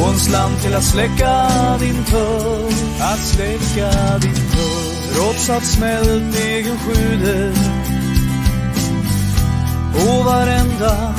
och 0.02 0.10
en 0.10 0.19
slant 0.19 0.61
till 0.61 0.76
att 0.76 0.84
släcka 0.84 1.49
din 1.80 2.03
törst 2.03 3.02
Att 3.02 3.19
släcka 3.19 4.18
din 4.18 4.34
törst 4.34 4.88
Trots 5.18 5.49
att 5.49 5.65
smältdegen 5.65 6.78
sjuder. 6.78 7.52
Och 9.95 10.26
varenda 10.26 11.14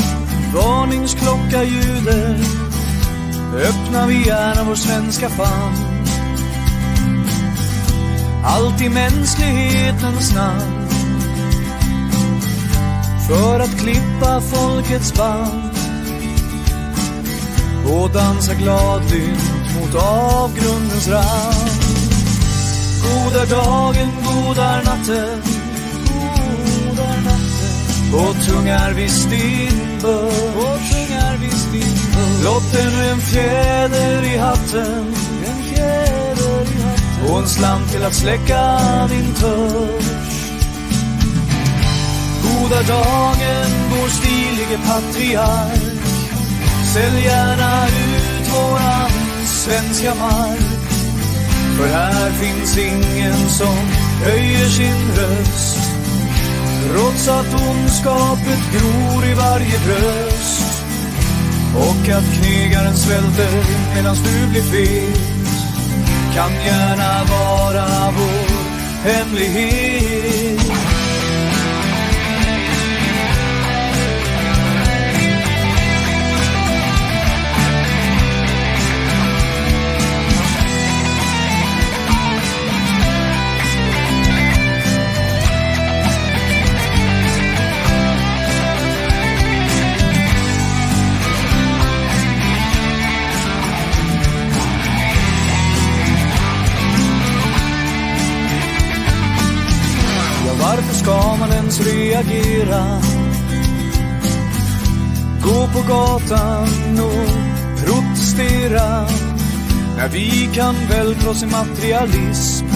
varningsklocka 0.55 1.64
ljuder. 1.64 2.38
Öppnar 3.55 4.06
vi 4.06 4.26
gärna 4.26 4.64
vår 4.64 4.74
svenska 4.74 5.28
famn. 5.28 5.76
Allt 8.44 8.80
i 8.80 8.88
mänsklighetens 8.88 10.34
namn. 10.34 10.88
För 13.28 13.60
att 13.60 13.78
klippa 13.80 14.40
folkets 14.40 15.14
band 15.14 15.68
och 17.89 18.10
dansa 18.10 18.55
gladlynt 18.55 19.43
mot 19.81 19.94
avgrundens 19.94 21.09
rand. 21.09 21.70
God 23.02 23.36
är 23.43 23.47
dagen, 23.47 24.10
god 24.24 24.59
är 24.59 24.82
natten, 24.85 25.43
god 26.09 26.98
är 26.98 27.20
natten. 27.24 28.15
Och 28.15 28.47
tung 28.47 28.69
är 28.69 28.93
visst 28.93 29.31
din 29.31 30.01
börs. 30.02 30.98
Blott 32.40 32.74
ännu 32.74 33.09
en 33.10 33.20
fjäder 33.20 34.24
i 34.35 34.36
hatten, 34.39 35.15
en 35.47 35.62
fjäder 35.62 36.62
i 36.62 36.82
hatten. 36.82 37.31
Och 37.31 37.39
en 37.39 37.48
slant 37.48 37.93
till 37.93 38.05
att 38.05 38.15
släcka 38.15 38.81
din 39.10 39.35
törst. 39.35 40.12
Goda 42.43 42.82
dagen, 42.82 43.70
vår 43.90 44.09
stilige 44.09 44.78
patriark. 44.86 45.97
Sälj 46.98 47.24
gärna 47.24 47.86
ut 47.86 48.48
våran 48.54 49.10
svenska 49.44 50.14
mark. 50.14 50.90
För 51.76 51.86
här 51.86 52.30
finns 52.30 52.78
ingen 52.78 53.48
som 53.48 53.76
höjer 54.24 54.68
sin 54.68 55.10
röst. 55.16 55.78
Trots 56.86 57.28
att 57.28 57.68
ondskapet 57.68 58.62
gror 58.72 59.24
i 59.24 59.34
varje 59.34 59.78
bröst. 59.86 60.84
Och 61.76 62.08
att 62.08 62.40
knegaren 62.40 62.96
svälter 62.96 63.64
medan 63.94 64.16
du 64.24 64.50
blir 64.50 64.62
fet 64.62 65.18
kan 66.34 66.52
gärna 66.52 67.24
vara 67.24 68.12
vår 68.18 68.48
hemlighet. 69.10 70.18
Ska 101.09 101.36
man 101.36 101.52
ens 101.52 101.80
reagera? 101.80 103.01
Gå 105.43 105.68
på 105.72 105.89
gatan 105.89 107.01
och 107.01 107.28
protestera 107.85 109.06
när 109.97 110.09
vi 110.09 110.51
kan 110.55 110.74
vältra 110.90 111.30
oss 111.30 111.43
i 111.43 111.47
materialism 111.47 112.66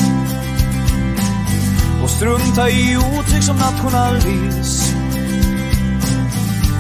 och 2.03 2.11
strunta 2.11 2.71
i 2.71 2.97
otyg 2.97 3.43
som 3.43 3.57
nationalism. 3.57 4.97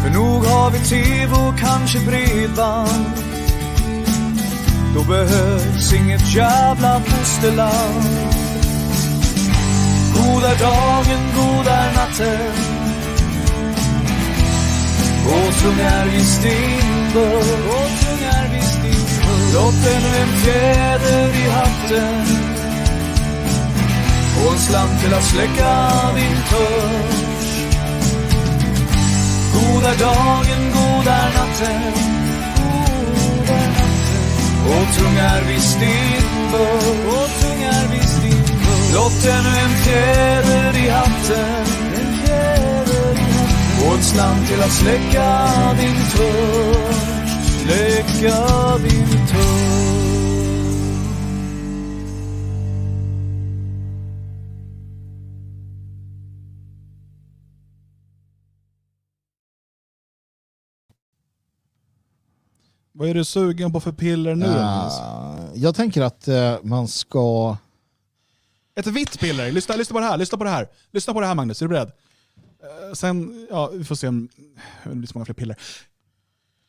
För 0.03 0.11
nog 0.11 0.45
har 0.45 0.70
vi 0.70 0.79
tv 0.79 1.33
och 1.33 1.59
kanske 1.59 1.99
bredband. 2.01 3.12
Då 4.95 5.05
behövs 5.05 5.93
inget 5.93 6.35
jävla 6.35 7.01
fosterland. 7.01 8.33
Goda 10.15 10.55
dagen, 10.55 11.23
goda 11.37 11.93
natten. 11.97 12.53
Och 15.27 15.55
tung 15.61 15.77
vi 15.77 16.17
visst 16.17 16.45
Och 17.15 17.91
tung 18.01 18.23
vi 18.51 18.57
visst 18.57 18.83
Låt 19.55 19.75
ännu 19.75 20.17
en 20.23 20.33
fjäder 20.43 21.29
i 21.29 21.51
hatten. 21.51 22.27
Och 24.47 24.53
en 24.53 24.59
slant 24.59 25.01
till 25.01 25.15
att 25.15 25.25
släcka 25.25 25.91
din 26.15 26.37
törst. 26.51 27.33
Goda 29.55 29.95
dagen, 29.95 30.73
goda 30.73 31.17
natten. 31.35 31.93
Och 34.67 34.97
tung 34.97 35.19
vi 35.47 35.55
visst 35.55 35.79
Och 37.05 37.29
tung 37.41 37.65
vi 37.91 37.99
visst 37.99 38.22
Blott 38.93 39.24
ännu 39.24 39.48
en 39.48 39.70
fjäder 39.85 40.85
i 40.85 40.89
hatten. 40.89 41.66
Och 43.86 43.94
en 43.97 44.02
slant 44.02 44.48
till 44.48 44.62
att 44.62 44.73
släcka 44.73 45.48
din 45.78 45.97
törst 45.97 47.62
Släcka 47.62 48.78
din 48.78 49.27
törst 49.27 49.73
Vad 62.93 63.09
är 63.09 63.14
du 63.14 63.24
sugen 63.24 63.73
på 63.73 63.81
för 63.81 63.93
piller 63.93 64.35
nu? 64.35 64.47
Ah, 64.47 64.90
jag 65.55 65.74
tänker 65.74 66.02
att 66.02 66.28
eh, 66.28 66.56
man 66.62 66.89
ska... 66.89 67.56
Ett 68.74 68.86
vitt 68.86 69.20
piller. 69.20 69.53
Lyssna, 69.53 69.77
lyssna 69.77 69.94
på 69.94 70.01
det 70.01 70.07
här. 70.07 70.19
Lyssna 70.19 70.39
på 70.39 70.44
det 70.44 70.51
här. 70.51 70.69
Lyssna 70.93 71.12
på 71.12 71.20
det 71.20 71.27
här 71.27 71.35
Magnus. 71.35 71.62
Är 71.62 71.66
du 71.66 71.69
beredd? 71.69 71.93
Eh, 72.62 72.94
sen, 72.94 73.47
ja, 73.51 73.70
vi 73.74 73.85
får 73.85 73.94
se 73.94 74.09
om 74.09 74.28
det 74.85 74.94
blir 74.94 75.09
så 75.09 75.12
många 75.15 75.24
fler 75.24 75.35
piller. 75.35 75.57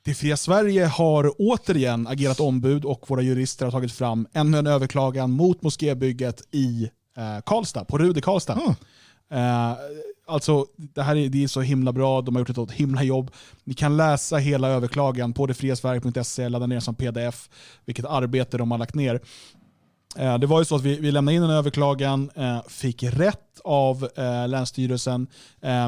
Det 0.06 0.14
fria 0.14 0.38
Sverige 0.38 0.86
har 0.86 1.34
återigen 1.38 2.08
agerat 2.08 2.40
ombud 2.40 2.86
och 2.86 3.10
våra 3.10 3.22
jurister 3.22 3.66
har 3.66 3.72
tagit 3.72 3.92
fram 3.92 4.28
ännu 4.34 4.58
en 4.58 4.68
överklagan 4.68 5.32
mot 5.32 5.62
moskébygget 5.62 6.42
i 6.52 6.90
eh, 7.18 7.42
Karlstad, 7.46 7.86
på 7.86 7.98
Rud 7.98 8.18
i 8.18 8.22
Karlstad. 8.22 8.54
Mm. 8.54 8.76
Eh, 9.34 9.78
alltså, 10.28 10.66
det 10.76 11.02
här 11.02 11.16
är, 11.16 11.30
det 11.30 11.44
är 11.44 11.48
så 11.48 11.62
himla 11.62 11.94
bra, 11.94 12.22
de 12.22 12.36
har 12.36 12.42
gjort 12.42 12.58
ett 12.58 12.72
himla 12.72 13.04
jobb. 13.04 13.32
Ni 13.64 13.74
kan 13.74 13.98
läsa 13.98 14.38
hela 14.38 14.68
överklagan 14.68 15.34
på 15.34 15.46
detfriasverige.se, 15.46 16.50
ladda 16.50 16.68
ner 16.68 16.80
som 16.80 16.96
pdf, 16.96 17.50
vilket 17.86 18.06
arbete 18.06 18.58
de 18.58 18.72
har 18.72 18.78
lagt 18.78 18.96
ner. 18.96 19.20
Eh, 20.18 20.38
det 20.38 20.48
var 20.48 20.60
ju 20.60 20.66
så 20.66 20.76
att 20.76 20.82
vi, 20.82 21.00
vi 21.00 21.12
lämnade 21.12 21.36
in 21.36 21.44
en 21.44 21.50
överklagan, 21.50 22.30
eh, 22.36 22.62
fick 22.68 23.04
rätt 23.04 23.40
av 23.64 24.10
eh, 24.16 24.48
Länsstyrelsen, 24.48 25.28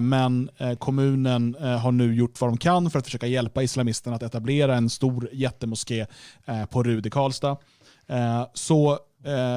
men 0.02 0.50
kommunen 0.80 1.56
har 1.82 1.92
nu 1.92 2.16
gjort 2.16 2.42
vad 2.42 2.50
de 2.50 2.58
kan 2.58 2.90
för 2.90 3.00
att 3.00 3.06
försöka 3.06 3.28
hjälpa 3.28 3.64
islamisterna 3.64 4.16
att 4.16 4.24
etablera 4.24 4.76
en 4.76 4.90
stor 4.90 5.30
jättemoské 5.32 6.06
på 6.70 6.84
Rud 6.84 7.06
i 7.06 7.10
Karlstad. 7.10 7.58
Så 8.54 9.00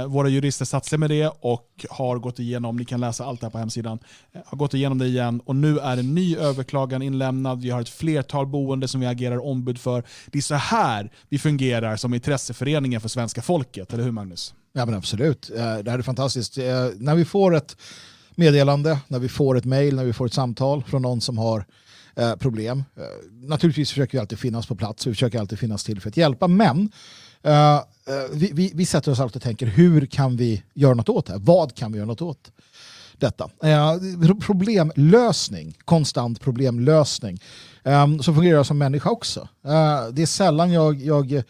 våra 0.07 0.29
jurister 0.29 0.65
satsar 0.65 0.99
med 0.99 1.11
det 1.11 1.33
och 1.41 1.87
har 1.91 2.19
gått 2.19 2.39
igenom, 2.39 2.77
ni 2.77 2.85
kan 2.85 3.01
läsa 3.01 3.25
allt 3.25 3.41
det 3.41 3.47
här 3.47 3.51
på 3.51 3.59
hemsidan, 3.59 3.99
har 4.45 4.59
gått 4.59 4.75
igenom 4.75 4.99
det 4.99 5.07
igen 5.07 5.41
och 5.45 5.57
nu 5.57 5.79
är 5.79 5.97
en 5.97 6.15
ny 6.15 6.37
överklagan 6.37 7.03
inlämnad. 7.03 7.63
Vi 7.63 7.71
har 7.71 7.81
ett 7.81 7.89
flertal 7.89 8.47
boende 8.47 8.89
som 8.89 9.01
vi 9.01 9.07
agerar 9.07 9.47
ombud 9.47 9.79
för. 9.79 10.05
Det 10.27 10.39
är 10.39 10.43
så 10.43 10.55
här 10.55 11.11
vi 11.29 11.39
fungerar 11.39 11.97
som 11.97 12.15
intresseföreningen 12.15 13.01
för 13.01 13.09
svenska 13.09 13.43
folket, 13.43 13.93
eller 13.93 14.05
hur 14.05 14.13
Magnus? 14.13 14.55
Ja 14.73 14.87
men 14.87 14.95
absolut, 14.95 15.51
eh, 15.51 15.79
det 15.79 15.91
här 15.91 15.99
är 15.99 16.03
fantastiskt. 16.03 16.59
Eh, 16.59 16.89
när 16.97 17.15
vi 17.15 17.25
får 17.25 17.55
ett 17.55 17.77
meddelande, 18.35 18.99
när 19.09 19.19
vi 19.19 19.29
får 19.29 19.57
ett 19.57 19.65
mejl, 19.65 19.97
när 19.97 20.05
vi 20.05 20.13
får 20.13 20.27
ett 20.27 20.35
samtal 20.35 20.83
från 20.83 21.03
någon 21.03 21.21
som 21.21 21.39
har 21.39 21.67
eh, 22.17 22.37
problem. 22.37 22.85
Naturligtvis 23.31 23.91
försöker 23.91 24.13
vi 24.13 24.21
alltid 24.21 24.39
finnas 24.39 24.67
på 24.67 24.77
plats, 24.77 25.07
vi 25.07 25.13
försöker 25.13 25.39
alltid 25.39 25.59
finnas 25.59 25.85
till 25.85 26.01
för 26.01 26.09
att 26.09 26.17
hjälpa, 26.17 26.49
men 26.49 26.93
vi, 28.33 28.51
vi, 28.55 28.73
vi 28.75 28.87
sätter 28.87 29.13
oss 29.13 29.21
alltid 29.21 29.37
och 29.37 29.43
tänker 29.43 29.67
hur 29.67 30.07
kan 30.07 30.37
vi 30.37 30.63
göra 30.75 30.95
något 30.95 31.09
åt 31.09 31.27
det 31.27 31.33
här? 31.33 31.41
Vad 31.41 31.75
kan 31.75 31.93
vi 31.93 31.99
göra 31.99 32.07
något 32.07 32.23
åt? 32.23 32.51
detta. 33.19 33.51
Eh, 33.63 33.97
problemlösning, 34.41 35.77
konstant 35.85 36.41
problemlösning. 36.41 37.39
Eh, 37.85 38.19
så 38.21 38.35
fungerar 38.35 38.57
jag 38.57 38.67
som 38.67 38.79
människa 38.79 39.11
också. 39.11 39.41
Eh, 39.65 40.09
det 40.13 40.23
är 40.23 40.27
sällan 40.27 40.73
jag, 40.73 41.03
jag 41.03 41.33
eh, 41.33 41.43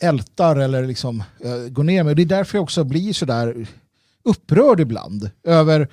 ältar 0.00 0.56
eller 0.56 0.86
liksom, 0.86 1.22
eh, 1.44 1.68
går 1.68 1.84
ner 1.84 2.02
mig. 2.02 2.10
Och 2.10 2.16
det 2.16 2.22
är 2.22 2.26
därför 2.26 2.58
jag 2.58 2.62
också 2.62 2.84
blir 2.84 3.12
sådär 3.12 3.66
upprörd 4.24 4.80
ibland 4.80 5.30
över 5.44 5.88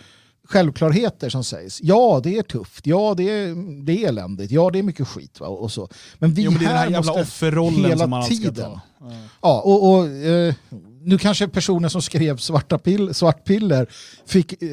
självklarheter 0.47 1.29
som 1.29 1.43
sägs. 1.43 1.79
Ja, 1.83 2.21
det 2.23 2.37
är 2.37 2.43
tufft. 2.43 2.87
Ja, 2.87 3.13
det 3.17 3.29
är, 3.29 3.55
det 3.83 4.03
är 4.03 4.07
eländigt. 4.07 4.51
Ja, 4.51 4.69
det 4.69 4.79
är 4.79 4.83
mycket 4.83 5.07
skit. 5.07 5.39
Va? 5.39 5.47
Och 5.47 5.71
så. 5.71 5.89
Men 6.19 6.33
vi 6.33 6.41
Jo, 6.41 6.51
men 6.51 6.59
det 6.59 6.65
är 6.65 6.69
den 6.69 6.77
här 6.77 6.85
här 6.85 6.91
jävla 6.91 7.13
offerrollen 7.13 7.85
hela 7.85 7.97
som 7.97 8.09
man 8.09 8.23
ska 8.23 8.35
tiden 8.35 8.55
ta. 8.55 8.81
Ja. 8.99 9.11
Ja, 9.41 9.61
och, 9.61 9.89
och 9.89 10.07
eh, 10.07 10.53
nu 11.01 11.17
kanske 11.17 11.47
personen 11.47 11.89
som 11.89 12.01
skrev 12.01 12.37
svarta 12.37 12.77
pill, 12.77 13.13
svartpiller 13.13 13.87
fick 14.25 14.61
eh, 14.61 14.69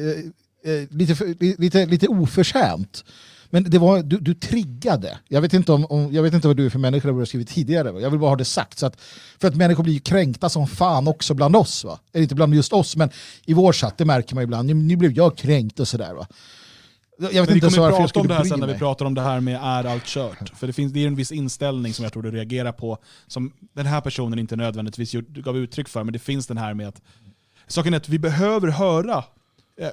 eh, 0.63 0.87
lite, 0.89 1.35
lite, 1.57 1.85
lite 1.85 2.07
oförtjänt. 2.07 3.03
Men 3.51 3.63
det 3.63 3.79
var, 3.79 4.03
du, 4.03 4.17
du 4.17 4.33
triggade. 4.33 5.17
Jag 5.27 5.41
vet, 5.41 5.53
inte 5.53 5.71
om, 5.71 5.85
om, 5.85 6.13
jag 6.13 6.23
vet 6.23 6.33
inte 6.33 6.47
vad 6.47 6.57
du 6.57 6.65
är 6.65 6.69
för 6.69 6.79
människa 6.79 7.07
du 7.07 7.13
har 7.13 7.25
skrivit 7.25 7.49
tidigare. 7.49 8.01
Jag 8.01 8.09
vill 8.09 8.19
bara 8.19 8.29
ha 8.29 8.35
det 8.35 8.45
sagt. 8.45 8.79
Så 8.79 8.85
att, 8.85 9.01
för 9.39 9.47
att 9.47 9.55
människor 9.55 9.83
blir 9.83 9.93
ju 9.93 9.99
kränkta 9.99 10.49
som 10.49 10.67
fan 10.67 11.07
också 11.07 11.33
bland 11.33 11.55
oss. 11.55 11.83
Va? 11.83 11.99
Eller 12.13 12.23
inte 12.23 12.35
bland 12.35 12.55
just 12.55 12.73
oss, 12.73 12.95
men 12.95 13.09
i 13.45 13.53
vår 13.53 13.73
chatt, 13.73 13.97
det 13.97 14.05
märker 14.05 14.35
man 14.35 14.43
ibland. 14.43 14.67
Nu, 14.67 14.73
nu 14.73 14.95
blev 14.95 15.11
jag 15.11 15.37
kränkt 15.37 15.79
och 15.79 15.87
sådär. 15.87 16.13
Va? 16.13 16.27
Jag 17.17 17.27
vet 17.27 17.33
Men 17.33 17.45
vi 17.45 17.53
inte 17.53 17.65
ens 17.65 17.75
kommer 17.75 17.91
prata 17.91 18.19
om 18.19 18.27
det 18.27 18.33
här 18.33 18.43
sen 18.43 18.59
när 18.59 18.67
vi 18.67 18.73
pratar 18.73 19.05
om 19.05 19.13
det 19.13 19.21
här 19.21 19.39
med 19.39 19.55
är 19.55 19.83
allt 19.83 20.05
kört. 20.05 20.51
För 20.55 20.67
det, 20.67 20.73
finns, 20.73 20.93
det 20.93 21.03
är 21.03 21.07
en 21.07 21.15
viss 21.15 21.31
inställning 21.31 21.93
som 21.93 22.03
jag 22.03 22.13
tror 22.13 22.23
du 22.23 22.31
reagerar 22.31 22.71
på, 22.71 22.97
som 23.27 23.53
den 23.75 23.85
här 23.85 24.01
personen 24.01 24.39
inte 24.39 24.55
nödvändigtvis 24.55 25.11
gav 25.11 25.57
uttryck 25.57 25.89
för, 25.89 26.03
men 26.03 26.13
det 26.13 26.19
finns 26.19 26.47
den 26.47 26.57
här 26.57 26.73
med 26.73 26.87
att 26.87 27.01
Saken 27.67 27.93
är 27.93 27.97
att 27.97 28.09
vi 28.09 28.19
behöver 28.19 28.67
höra 28.67 29.23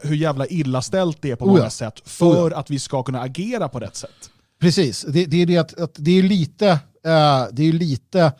hur 0.02 0.16
jävla 0.16 0.46
illa 0.46 0.82
ställt 0.82 1.22
det 1.22 1.30
är 1.30 1.36
på 1.36 1.44
Oh 1.44 1.50
ja. 1.50 1.56
många 1.58 1.70
sätt 1.70 2.00
för 2.04 2.50
att 2.50 2.70
vi 2.70 2.78
ska 2.78 3.02
kunna 3.02 3.20
agera 3.20 3.68
på 3.68 3.80
rätt 3.80 3.96
sätt. 3.96 4.30
Precis, 4.60 5.04
det, 5.08 5.24
det 5.24 5.42
är 5.42 5.46
det 5.46 5.58
att, 5.58 5.80
att 5.80 5.94
det 5.94 6.18
är 6.18 6.22
lite, 6.22 6.68
eh, 7.04 7.46
det 7.52 7.68
är 7.68 7.72
lite 7.72 8.32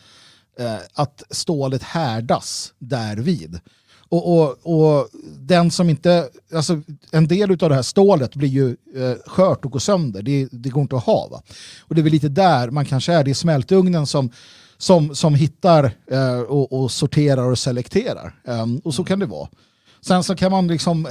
eh, 0.59 0.77
att 0.95 1.23
stålet 1.31 1.83
härdas 1.83 2.73
därvid. 2.79 3.61
Och, 4.11 4.39
och, 4.39 4.59
och 4.63 5.09
den 5.39 5.71
som 5.71 5.91
inte, 5.91 6.29
alltså 6.55 6.83
en 7.11 7.29
del 7.29 7.51
av 7.51 7.57
det 7.57 7.75
här 7.75 7.83
stålet 7.83 8.35
blir 8.35 8.49
ju 8.49 8.77
eh, 8.97 9.17
skört 9.27 9.65
och 9.65 9.71
går 9.71 9.79
sönder. 9.81 10.23
Det, 10.23 10.49
det 10.53 10.69
går 10.69 10.83
inte 10.83 10.97
att 10.97 11.05
ha. 11.05 11.29
Va? 11.29 11.43
Och 11.81 11.95
det 11.95 12.01
är 12.01 12.03
väl 12.03 12.13
lite 12.13 12.29
där 12.29 12.71
man 12.71 12.85
kanske 12.85 13.13
är, 13.13 13.25
det 13.25 13.31
är 13.31 13.35
smältugnen 13.35 14.07
som, 14.07 14.31
som, 14.79 15.15
som 15.15 15.35
hittar 15.35 15.91
eh, 16.11 16.41
och, 16.41 16.73
och 16.73 16.91
sorterar 16.91 17.51
och 17.51 17.59
selekterar. 17.59 18.35
Ehm, 18.45 18.79
och 18.79 18.95
så 18.95 19.05
kan 19.05 19.19
det 19.19 19.27
vara. 19.27 19.49
Sen 20.01 20.25
så 20.25 20.37
kan 20.37 20.51
man 20.51 20.67
liksom 20.69 21.09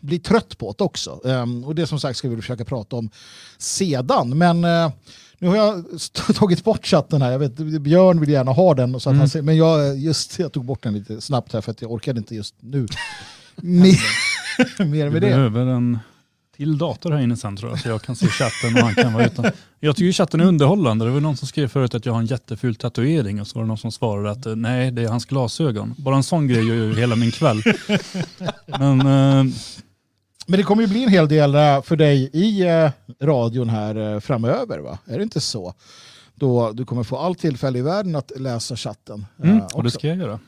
bli 0.00 0.18
trött 0.18 0.58
på 0.58 0.74
det 0.78 0.84
också. 0.84 1.20
Ehm, 1.28 1.64
och 1.64 1.74
det 1.74 1.86
som 1.86 2.00
sagt 2.00 2.18
ska 2.18 2.28
vi 2.28 2.36
försöka 2.36 2.64
prata 2.64 2.96
om 2.96 3.10
sedan. 3.58 4.38
Men 4.38 4.64
eh, 4.64 4.90
Nu 5.38 5.48
har 5.48 5.56
jag 5.56 5.84
tagit 6.34 6.64
bort 6.64 6.86
chatten 6.86 7.22
här. 7.22 7.30
Jag 7.32 7.38
vet, 7.38 7.56
Björn 7.56 8.20
vill 8.20 8.28
gärna 8.28 8.52
ha 8.52 8.74
den. 8.74 8.92
Så 8.92 8.96
att 8.96 9.12
Mm. 9.12 9.18
han, 9.18 9.28
ser- 9.28 9.42
men 9.42 9.56
jag, 9.56 9.98
just, 9.98 10.38
jag 10.38 10.52
tog 10.52 10.64
bort 10.64 10.82
den 10.82 10.94
lite 10.94 11.20
snabbt 11.20 11.52
här 11.52 11.60
för 11.60 11.70
att 11.70 11.82
jag 11.82 11.92
orkade 11.92 12.18
inte 12.18 12.34
just 12.34 12.54
nu. 12.60 12.86
mer, 13.56 13.98
mer 14.78 15.04
Vi 15.04 15.10
med 15.10 15.12
det. 15.12 15.20
behöver 15.20 15.66
en 15.66 15.98
till 16.56 16.78
dator 16.78 17.10
här 17.12 17.20
inne 17.20 17.36
sen 17.36 17.56
tror 17.56 17.70
jag, 17.70 17.80
så 17.80 17.88
jag 17.88 18.02
kan 18.02 18.16
se 18.16 18.26
chatten 18.26 18.74
och 18.76 18.80
han 18.82 18.94
kan 18.94 19.12
vara 19.12 19.26
utan. 19.26 19.46
Jag 19.80 19.96
tycker 19.96 20.12
chatten 20.12 20.40
är 20.40 20.44
underhållande. 20.44 21.04
Det 21.04 21.10
var 21.10 21.20
någon 21.20 21.36
som 21.36 21.48
skrev 21.48 21.68
förut 21.68 21.94
att 21.94 22.06
jag 22.06 22.12
har 22.12 22.20
en 22.20 22.26
jätteful 22.26 22.74
tatuering 22.74 23.40
och 23.40 23.46
så 23.46 23.58
var 23.58 23.62
det 23.62 23.68
någon 23.68 23.78
som 23.78 23.92
svarade 23.92 24.30
att 24.30 24.46
eh, 24.46 24.56
nej, 24.56 24.90
det 24.90 25.02
är 25.02 25.08
hans 25.08 25.24
glasögon. 25.24 25.94
Bara 25.98 26.16
en 26.16 26.22
sån 26.22 26.48
grej 26.48 26.66
gör 26.68 26.74
ju 26.74 26.94
hela 26.94 27.16
min 27.16 27.30
kväll. 27.30 27.62
Men 28.66 29.00
eh, 29.00 29.44
Men 30.50 30.56
det 30.58 30.62
kommer 30.62 30.82
ju 30.82 30.88
bli 30.88 31.02
en 31.02 31.08
hel 31.08 31.28
del 31.28 31.54
eh, 31.54 31.82
för 31.82 31.96
dig 31.96 32.30
i 32.32 32.62
eh, 32.62 32.90
radion 33.20 33.68
här 33.68 34.14
eh, 34.14 34.20
framöver, 34.20 34.78
va? 34.78 34.98
Är 35.06 35.16
det 35.16 35.22
inte 35.22 35.40
så? 35.40 35.74
Då 36.34 36.72
du 36.72 36.84
kommer 36.84 37.02
få 37.02 37.18
all 37.18 37.34
tillfälle 37.34 37.78
i 37.78 37.82
världen 37.82 38.16
att 38.16 38.32
läsa 38.36 38.76
chatten. 38.76 39.26
mm, 39.42 39.60
och 39.74 39.82
det 39.82 39.90
ska 39.90 40.08
jag 40.08 40.16
göra. 40.16 40.40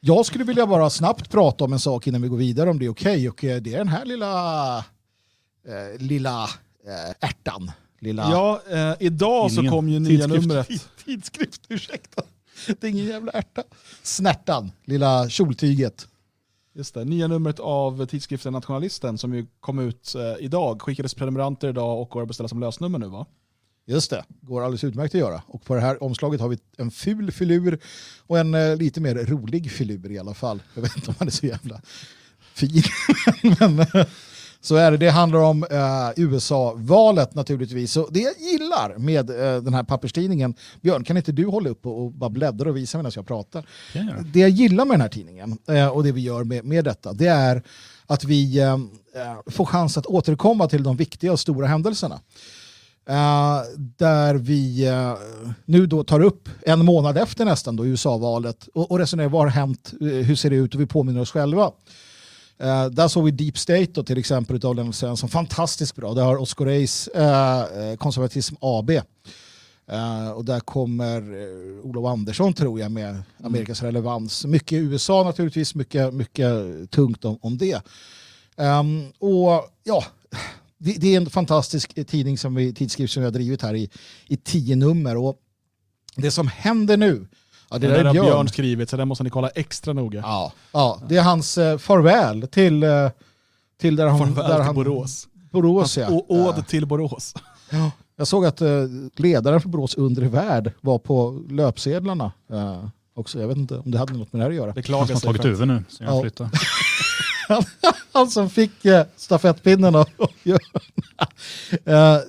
Jag 0.00 0.26
skulle 0.26 0.44
vilja 0.44 0.66
bara 0.66 0.90
snabbt 0.90 1.30
prata 1.30 1.64
om 1.64 1.72
en 1.72 1.78
sak 1.78 2.06
innan 2.06 2.22
vi 2.22 2.28
går 2.28 2.36
vidare 2.36 2.70
om 2.70 2.78
det 2.78 2.84
är 2.84 2.88
okej. 2.90 3.28
Och 3.28 3.44
eh, 3.44 3.62
det 3.62 3.74
är 3.74 3.78
den 3.78 3.88
här 3.88 4.04
lilla, 4.04 4.76
eh, 4.78 5.98
lilla 5.98 6.42
eh, 6.86 7.28
ärtan. 7.28 7.70
Lilla 8.00 8.30
Ja, 8.30 8.62
eh, 8.70 8.94
idag 9.00 9.52
så 9.52 9.68
kom 9.68 9.88
ju 9.88 10.00
nya 10.00 10.18
Tidskrift. 10.18 10.46
numret. 10.46 10.68
tidskrift, 11.04 11.60
ursäkta. 11.68 12.22
Det 12.66 12.86
är 12.86 12.90
ingen 12.90 13.06
jävla 13.06 13.32
ärta. 13.32 13.62
Snärtan, 14.02 14.72
lilla 14.84 15.28
kjoltyget. 15.28 16.08
Just 16.74 16.94
det, 16.94 17.04
nya 17.04 17.28
numret 17.28 17.60
av 17.60 18.06
tidskriften 18.06 18.52
Nationalisten 18.52 19.18
som 19.18 19.34
ju 19.34 19.46
kom 19.60 19.78
ut 19.78 20.14
eh, 20.14 20.44
idag. 20.44 20.82
Skickades 20.82 21.14
prenumeranter 21.14 21.68
idag 21.68 22.02
och 22.02 22.08
går 22.08 22.22
att 22.22 22.28
beställa 22.28 22.48
som 22.48 22.60
lösnummer 22.60 22.98
nu 22.98 23.06
va? 23.06 23.26
Just 23.86 24.10
det, 24.10 24.24
går 24.40 24.62
alldeles 24.62 24.84
utmärkt 24.84 25.14
att 25.14 25.20
göra. 25.20 25.42
Och 25.46 25.64
på 25.64 25.74
det 25.74 25.80
här 25.80 26.02
omslaget 26.02 26.40
har 26.40 26.48
vi 26.48 26.58
en 26.76 26.90
ful 26.90 27.32
filur 27.32 27.78
och 28.26 28.38
en 28.38 28.54
eh, 28.54 28.76
lite 28.76 29.00
mer 29.00 29.14
rolig 29.14 29.70
filur 29.70 30.10
i 30.10 30.18
alla 30.18 30.34
fall. 30.34 30.62
Jag 30.74 30.82
vet 30.82 30.96
inte 30.96 31.08
om 31.08 31.14
han 31.18 31.28
är 31.28 31.32
så 31.32 31.46
jävla 31.46 31.80
fin. 32.54 32.82
Men 33.58 33.78
eh, 33.78 34.06
så 34.62 34.76
är 34.76 34.90
det. 34.90 34.96
Det 34.96 35.10
handlar 35.10 35.38
om 35.38 35.64
eh, 35.70 36.10
USA-valet 36.16 37.34
naturligtvis. 37.34 37.92
Så 37.92 38.08
det 38.10 38.20
jag 38.20 38.34
gillar 38.38 38.98
med 38.98 39.30
eh, 39.30 39.62
den 39.62 39.74
här 39.74 39.82
papperstidningen, 39.82 40.54
Björn 40.80 41.04
kan 41.04 41.16
inte 41.16 41.32
du 41.32 41.46
hålla 41.46 41.70
upp 41.70 41.86
och, 41.86 42.04
och 42.04 42.12
bara 42.12 42.30
bläddra 42.30 42.70
och 42.70 42.76
visa 42.76 42.98
medan 42.98 43.12
jag 43.14 43.26
pratar? 43.26 43.66
Göra. 43.92 44.24
Det 44.32 44.40
jag 44.40 44.50
gillar 44.50 44.84
med 44.84 44.94
den 44.94 45.00
här 45.00 45.08
tidningen 45.08 45.58
eh, 45.68 45.88
och 45.88 46.04
det 46.04 46.12
vi 46.12 46.20
gör 46.20 46.44
med, 46.44 46.64
med 46.64 46.84
detta, 46.84 47.12
det 47.12 47.26
är 47.26 47.62
att 48.06 48.24
vi 48.24 48.58
eh, 48.58 48.72
eh, 48.72 48.78
får 49.46 49.64
chans 49.64 49.98
att 49.98 50.06
återkomma 50.06 50.68
till 50.68 50.82
de 50.82 50.96
viktiga 50.96 51.32
och 51.32 51.40
stora 51.40 51.66
händelserna. 51.66 52.20
Eh, 53.08 53.60
där 53.76 54.34
vi 54.34 54.88
eh, 54.88 55.14
nu 55.64 55.86
då 55.86 56.04
tar 56.04 56.20
upp 56.20 56.48
en 56.62 56.84
månad 56.84 57.18
efter 57.18 57.44
nästan 57.44 57.76
då 57.76 57.86
USA-valet 57.86 58.68
och, 58.74 58.90
och 58.90 58.98
resonerar 58.98 59.28
vad 59.28 59.42
har 59.42 59.48
hänt, 59.48 59.92
hur 60.00 60.34
ser 60.34 60.50
det 60.50 60.56
ut 60.56 60.74
och 60.74 60.80
vi 60.80 60.86
påminner 60.86 61.20
oss 61.20 61.30
själva. 61.30 61.72
Eh, 62.58 62.86
där 62.86 63.08
såg 63.08 63.24
vi 63.24 63.30
Deep 63.30 63.58
State 63.58 63.86
då, 63.86 64.02
till 64.02 64.18
exempel 64.18 64.66
av 64.66 64.74
Lennart 64.74 64.94
Svensson, 64.94 65.28
fantastiskt 65.28 65.96
bra. 65.96 66.14
Där 66.14 66.22
har 66.22 66.36
Oscar 66.36 66.64
Reis 66.64 67.08
eh, 67.08 67.60
eh, 67.60 67.96
Konservatism 67.96 68.54
AB. 68.60 68.90
Eh, 69.86 70.30
och 70.30 70.44
där 70.44 70.60
kommer 70.60 71.34
uh, 71.34 71.80
Olof 71.82 72.06
Andersson 72.06 72.52
tror 72.52 72.80
jag 72.80 72.92
med 72.92 73.22
Amerikas 73.44 73.82
relevans. 73.82 74.44
Mycket 74.44 74.76
USA 74.76 75.24
naturligtvis, 75.24 75.74
mycket, 75.74 76.14
mycket 76.14 76.50
tungt 76.90 77.24
om, 77.24 77.38
om 77.40 77.58
det. 77.58 77.82
Ehm, 78.56 79.12
och 79.18 79.70
ja, 79.84 80.04
det, 80.78 80.92
det 80.92 81.14
är 81.14 81.16
en 81.16 81.30
fantastisk 81.30 82.06
tidning 82.06 82.38
som 82.38 82.54
vi, 82.54 82.74
tidskrift 82.74 83.12
som 83.12 83.20
vi 83.20 83.24
har 83.24 83.32
drivit 83.32 83.62
här 83.62 83.74
i, 83.74 83.90
i 84.26 84.36
tio 84.36 84.76
nummer. 84.76 85.16
Och 85.16 85.36
det 86.16 86.30
som 86.30 86.48
händer 86.48 86.96
nu, 86.96 87.26
ja, 87.72 87.78
det 87.78 87.86
Det 87.86 87.92
där 87.92 88.04
är 88.04 88.12
Björn. 88.12 88.26
Björn 88.26 88.48
skrivit 88.48 88.90
så 88.90 88.96
det 88.96 89.04
måste 89.04 89.24
ni 89.24 89.30
kolla 89.30 89.48
extra 89.48 89.92
noga. 89.92 90.20
Ja, 90.20 90.52
ja, 90.72 91.00
det 91.08 91.16
är 91.16 91.22
hans 91.22 91.58
eh, 91.58 91.78
farväl 91.78 92.48
till, 92.48 92.82
eh, 92.82 93.10
till 93.80 93.96
där 93.96 94.06
han... 94.06 94.18
Farväl 94.18 94.34
där 94.34 94.54
till 94.56 94.64
han, 94.64 94.74
Borås. 94.74 95.28
Borås 95.50 95.98
ja. 95.98 96.08
Och 96.08 96.30
åd 96.30 96.58
Eh, 96.58 96.64
till 96.64 96.86
Borås. 96.86 97.34
Jag 98.16 98.26
såg 98.26 98.46
att 98.46 98.60
eh, 98.60 98.68
ledaren 99.16 99.60
för 99.60 99.68
Borås 99.68 99.94
undre 99.94 100.28
värld 100.28 100.72
var 100.80 100.98
på 100.98 101.42
löpsedlarna 101.50 102.32
eh, 102.52 102.84
också. 103.14 103.40
Jag 103.40 103.48
vet 103.48 103.56
inte 103.56 103.78
om 103.78 103.90
det 103.90 103.98
hade 103.98 104.12
något 104.12 104.32
med 104.32 104.40
det 104.40 104.44
här 104.44 104.50
att 104.50 104.56
göra. 104.56 104.66
Han 104.66 104.74
Beklagar 104.74 105.06
som 105.06 105.14
har 105.14 105.34
tagit 105.34 105.44
över 105.44 105.66
nu, 105.66 105.84
så 105.88 106.04
jag 106.04 106.14
Ja. 106.16 106.20
flyttar. 106.22 106.48
Han 108.12 108.30
som 108.30 108.50
fick 108.50 108.84
eh, 108.84 109.06
stafettpinnen 109.16 109.94
av 109.94 110.06
uh, 110.46 110.56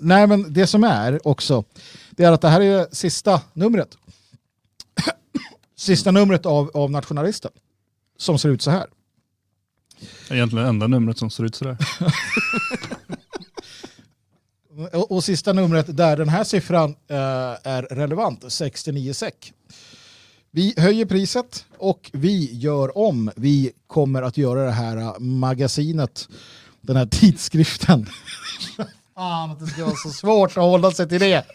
Nej 0.02 0.28
men 0.28 0.54
det 0.54 0.68
som 0.68 0.84
är 0.84 1.28
också, 1.28 1.64
det 2.12 2.24
är 2.24 2.32
att 2.32 2.42
det 2.42 2.50
här 2.50 2.62
är 2.62 2.88
sista 2.92 3.42
numret. 3.54 3.98
Sista 5.84 6.12
numret 6.12 6.46
av, 6.46 6.72
av 6.74 6.92
Nationalisten. 6.92 7.52
Som 8.18 8.40
ser 8.40 8.50
ut 8.50 8.62
så 8.62 8.72
här. 8.72 8.86
Egentligen 10.30 10.64
det 10.64 10.70
enda 10.70 10.88
numret 10.88 11.18
som 11.18 11.30
ser 11.30 11.44
ut 11.44 11.56
sådär. 11.56 11.78
Och, 14.94 15.12
och 15.12 15.24
sista 15.24 15.54
numret 15.54 15.98
där 15.98 16.18
den 16.18 16.30
här 16.30 16.44
siffran 16.44 16.96
eh, 17.08 17.18
är 17.64 17.82
relevant, 17.82 18.44
69 18.48 19.14
SEK. 19.14 19.54
Vi 20.52 20.74
höjer 20.78 21.06
priset 21.06 21.66
och 21.78 22.10
vi 22.14 22.54
gör 22.54 22.98
om. 22.98 23.32
Vi 23.36 23.72
kommer 23.88 24.22
att 24.22 24.38
göra 24.38 24.66
det 24.66 24.72
här 24.72 24.98
eh, 24.98 25.20
magasinet, 25.20 26.28
den 26.82 26.96
här 26.96 27.06
tidskriften. 27.06 28.10
Fan 29.16 29.52
att 29.52 29.60
det 29.60 29.68
ska 29.68 29.86
vara 29.86 29.96
så 29.96 30.10
svårt 30.10 30.52
att 30.52 30.64
hålla 30.64 30.92
sig 30.92 31.10
till 31.10 31.20
det. 31.20 31.46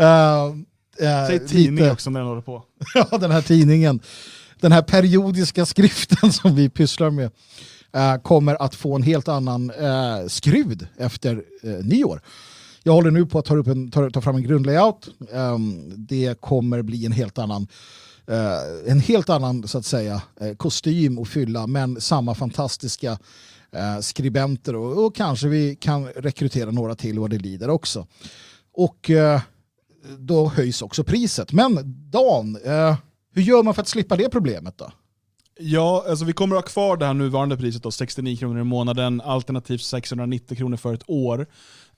Uh, 0.00 0.56
uh, 1.02 1.26
Säg 1.26 1.48
tidning 1.48 1.90
också 1.90 2.10
när 2.10 2.20
den 2.20 2.28
håller 2.28 2.42
på. 2.42 2.62
ja, 2.94 3.18
den 3.18 3.30
här 3.30 3.42
tidningen, 3.42 4.00
den 4.60 4.72
här 4.72 4.82
periodiska 4.82 5.66
skriften 5.66 6.32
som 6.32 6.54
vi 6.54 6.68
pysslar 6.68 7.10
med 7.10 7.30
eh, 7.92 8.16
kommer 8.16 8.62
att 8.62 8.74
få 8.74 8.96
en 8.96 9.02
helt 9.02 9.28
annan 9.28 9.70
eh, 9.70 10.26
skrud 10.26 10.86
efter 10.98 11.42
eh, 11.62 11.70
nyår. 11.70 12.20
Jag 12.82 12.92
håller 12.92 13.10
nu 13.10 13.26
på 13.26 13.38
att 13.38 13.44
ta, 13.44 13.56
upp 13.56 13.66
en, 13.66 13.90
ta, 13.90 14.10
ta 14.10 14.20
fram 14.20 14.36
en 14.36 14.42
grundlayout. 14.42 15.08
Ehm, 15.32 15.92
det 15.96 16.40
kommer 16.40 16.82
bli 16.82 17.06
en 17.06 17.12
helt 17.12 17.38
annan 17.38 17.66
eh, 18.26 18.90
en 18.92 19.00
helt 19.00 19.30
annan 19.30 19.68
så 19.68 19.78
att 19.78 19.84
säga 19.84 20.22
eh, 20.40 20.54
kostym 20.56 21.18
och 21.18 21.28
fylla 21.28 21.66
men 21.66 22.00
samma 22.00 22.34
fantastiska 22.34 23.18
eh, 23.72 24.00
skribenter 24.00 24.76
och, 24.76 25.04
och 25.04 25.14
kanske 25.14 25.48
vi 25.48 25.76
kan 25.76 26.06
rekrytera 26.06 26.70
några 26.70 26.94
till 26.94 27.18
vad 27.18 27.30
det 27.30 27.38
lider 27.38 27.70
också. 27.70 28.06
Och 28.74 29.10
eh, 29.10 29.40
då 30.18 30.48
höjs 30.48 30.82
också 30.82 31.04
priset. 31.04 31.52
Men 31.52 31.78
Dan, 32.10 32.56
eh, 32.64 32.96
hur 33.34 33.42
gör 33.42 33.62
man 33.62 33.74
för 33.74 33.82
att 33.82 33.88
slippa 33.88 34.16
det 34.16 34.28
problemet 34.28 34.78
då? 34.78 34.90
Ja, 35.58 36.04
alltså 36.08 36.24
vi 36.24 36.32
kommer 36.32 36.56
att 36.56 36.62
ha 36.62 36.68
kvar 36.68 36.96
det 36.96 37.06
här 37.06 37.14
nuvarande 37.14 37.56
priset 37.56 37.82
då, 37.82 37.90
69 37.90 38.36
kronor 38.36 38.60
i 38.60 38.64
månaden, 38.64 39.20
alternativt 39.20 39.82
690 39.82 40.56
kronor 40.56 40.76
för 40.76 40.94
ett 40.94 41.04
år, 41.06 41.46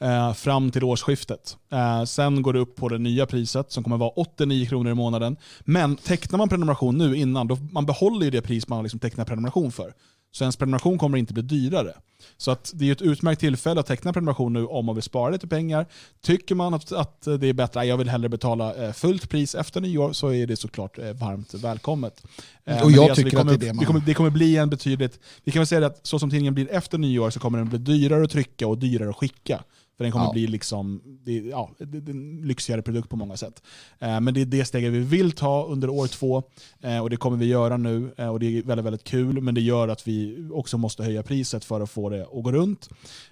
eh, 0.01 0.33
fram 0.33 0.71
till 0.71 0.85
årsskiftet. 0.85 1.57
Eh, 1.73 2.05
sen 2.05 2.43
går 2.43 2.53
det 2.53 2.59
upp 2.59 2.77
på 2.77 2.89
det 2.89 2.99
nya 2.99 3.27
priset 3.27 3.73
som 3.73 3.85
kommer 3.85 3.97
att 3.97 4.01
vara 4.01 4.11
89 4.11 4.67
kronor 4.67 4.93
i 4.93 4.95
månaden. 4.95 5.37
Men 5.61 5.97
tecknar 5.97 6.39
man 6.39 6.49
prenumeration 6.49 6.99
nu 6.99 7.17
innan, 7.17 7.47
då 7.47 7.59
man 7.71 7.87
behåller 7.87 8.25
ju 8.25 8.31
det 8.31 8.43
pris 8.43 8.69
man 8.69 8.77
har 8.77 8.83
liksom 8.83 9.01
tecknat 9.01 9.29
prenumeration 9.29 9.73
för. 9.73 9.95
Så 10.35 10.45
ens 10.45 10.57
prenumeration 10.57 10.99
kommer 10.99 11.19
inte 11.19 11.35
bli 11.35 11.43
dyrare. 11.43 11.93
Så 12.37 12.51
att 12.51 12.73
det 12.75 12.89
är 12.89 12.93
ett 12.93 13.03
utmärkt 13.03 13.41
tillfälle 13.41 13.81
att 13.81 13.87
teckna 13.87 14.13
prenumeration 14.13 14.53
nu 14.53 14.67
om 14.67 14.85
man 14.85 14.95
vill 14.95 15.03
spara 15.03 15.31
lite 15.31 15.47
pengar. 15.49 15.87
Tycker 16.23 16.55
man 16.55 16.75
att, 16.75 16.93
att 16.93 17.23
det 17.41 17.47
är 17.49 17.53
bättre, 17.53 17.81
"Nej, 17.81 17.89
jag 17.89 17.97
vill 17.97 18.09
hellre 18.09 18.29
betala 18.29 18.75
eh, 18.75 18.93
fullt 18.93 19.29
pris 19.31 19.55
efter 19.55 19.81
nyår, 19.81 20.13
så 20.13 20.33
är 20.33 20.47
det 20.47 20.57
såklart 20.57 20.99
eh, 20.99 21.13
varmt 21.13 21.55
välkommet. 21.55 22.23
Eh, 22.65 22.83
Och 22.83 22.87
men 22.91 22.95
jag 23.01 23.09
det, 23.11 23.15
tycker 23.15 23.31
det 23.31 23.37
kommer, 23.37 23.53
att 23.55 23.61
det 23.61 23.67
är 23.67 23.69
det 23.69 23.75
man- 23.75 23.81
det, 23.81 23.87
kommer, 23.87 24.01
det 24.01 24.15
kommer 24.15 24.31
bli 24.31 24.57
en 24.57 24.71
betydligt, 24.71 25.21
vi 25.45 25.53
kan 25.53 25.61
väl 25.61 25.67
säga 25.67 25.87
att 25.87 26.07
så 26.07 26.19
som 26.19 26.31
tidningen 26.31 26.55
blir 26.55 26.71
efter 26.73 26.99
nyår 26.99 27.31
så 27.31 27.41
kommer 27.41 27.59
den 27.59 27.69
bli 27.69 27.79
dyrare 27.79 28.25
att 28.25 28.31
trycka 28.31 28.67
och 28.69 28.79
dyrare 28.79 29.11
att 29.11 29.17
skicka. 29.17 29.63
För 29.97 30.05
den 30.05 30.13
kommer 30.13 30.25
Ja. 30.27 30.33
bli 30.33 30.47
liksom, 30.47 31.03
det, 31.25 31.33
ja, 31.39 31.71
det, 31.79 32.01
det 32.01 32.13
en 32.13 32.43
lyxigare 32.43 32.83
produkt 32.83 33.09
på 33.09 33.17
många 33.17 33.37
sätt. 33.37 33.63
Eh, 33.99 34.21
men 34.21 34.35
det 34.35 34.41
är 34.41 34.45
det 34.47 34.65
steget 34.65 34.93
vi 34.93 34.99
vill 34.99 35.33
ta 35.33 35.65
under 35.65 35.89
år 35.89 36.07
två 36.07 36.43
eh, 36.81 36.99
och 36.99 37.11
det 37.11 37.17
kommer 37.17 37.37
vi 37.37 37.47
göra 37.47 37.77
nu. 37.77 38.15
Eh, 38.17 38.29
och 38.29 38.41
det 38.41 38.47
är 38.47 38.63
väldigt, 38.63 38.87
väldigt 38.87 39.05
kul, 39.05 39.41
men 39.41 39.55
det 39.55 39.61
gör 39.61 39.89
att 39.89 40.09
vi 40.09 40.49
också 40.53 40.79
måste 40.79 41.03
höja 41.05 41.23
priset 41.23 41.65
för 41.65 41.81
att 41.81 41.91
få 41.91 42.09
det 42.09 42.23
att 42.23 42.43
gå 42.45 42.53
runt. 42.53 42.89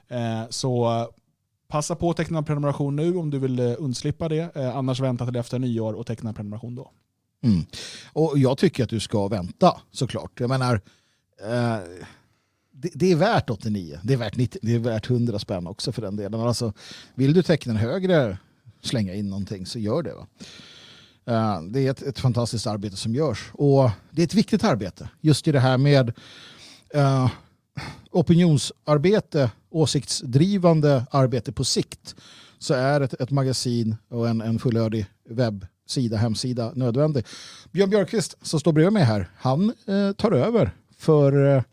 Eh, 0.08 0.42
så 0.50 1.06
passa 1.68 1.96
på 1.96 2.10
att 2.10 2.16
teckna 2.16 2.38
en 2.38 2.44
prenumeration 2.44 2.96
nu 2.96 3.16
om 3.16 3.30
du 3.30 3.38
vill 3.38 3.58
eh, 3.58 3.74
undslippa 3.78 4.28
det. 4.28 4.56
Eh, 4.56 4.76
annars 4.76 5.00
vänta 5.00 5.26
till 5.26 5.36
efter 5.36 5.58
nyår 5.58 5.92
och 5.92 6.06
teckna 6.06 6.28
en 6.28 6.34
prenumeration 6.34 6.74
då. 6.74 6.90
Mm. 7.44 7.64
Och 8.12 8.38
jag 8.38 8.58
tycker 8.58 8.84
att 8.84 8.90
du 8.90 9.00
ska 9.00 9.28
vänta 9.28 9.80
såklart. 9.90 10.40
Jag 10.40 10.48
menar, 10.48 10.80
det, 12.82 12.90
det 12.94 13.12
är 13.12 13.16
värt 13.16 13.50
89. 13.50 13.98
Det 14.02 14.12
är 14.12 14.16
värt, 14.16 14.36
90, 14.36 14.58
det 14.62 14.74
är 14.74 14.78
värt 14.78 15.10
100 15.10 15.38
spänn 15.38 15.66
också 15.66 15.92
för 15.92 16.02
den 16.02 16.16
delen. 16.16 16.40
Alltså, 16.40 16.72
vill 17.14 17.32
du 17.32 17.42
teckna 17.42 17.72
en 17.72 17.78
högre, 17.78 18.38
slänga 18.80 19.14
in 19.14 19.30
någonting 19.30 19.66
så 19.66 19.78
gör 19.78 20.02
det. 20.02 20.14
Va? 20.14 20.26
Eh, 21.24 21.62
det 21.62 21.86
är 21.86 21.90
ett, 21.90 22.02
ett 22.02 22.18
fantastiskt 22.18 22.66
arbete 22.66 22.96
som 22.96 23.14
görs. 23.14 23.50
Och 23.52 23.90
det 24.10 24.22
är 24.22 24.26
ett 24.26 24.34
viktigt 24.34 24.64
arbete. 24.64 25.08
Just 25.20 25.48
i 25.48 25.52
det 25.52 25.60
här 25.60 25.78
med 25.78 26.12
uh, 26.96 27.30
opinionsarbete, 28.10 29.50
åsiktsdrivande 29.70 31.06
arbete 31.10 31.52
på 31.52 31.64
sikt 31.64 32.14
så 32.58 32.74
är 32.74 33.00
ett, 33.00 33.14
ett 33.14 33.30
magasin 33.30 33.96
och 34.08 34.28
en, 34.28 34.40
en 34.40 34.58
fullödig 34.58 35.06
webbsida, 35.28 36.16
hemsida 36.16 36.72
nödvändig. 36.74 37.24
Björn 37.72 37.90
Björkqvist 37.90 38.36
som 38.42 38.60
står 38.60 38.72
bredvid 38.72 38.92
mig 38.92 39.04
här, 39.04 39.30
han 39.36 39.72
uh, 39.88 40.12
tar 40.12 40.32
över 40.32 40.70
för 40.96 41.64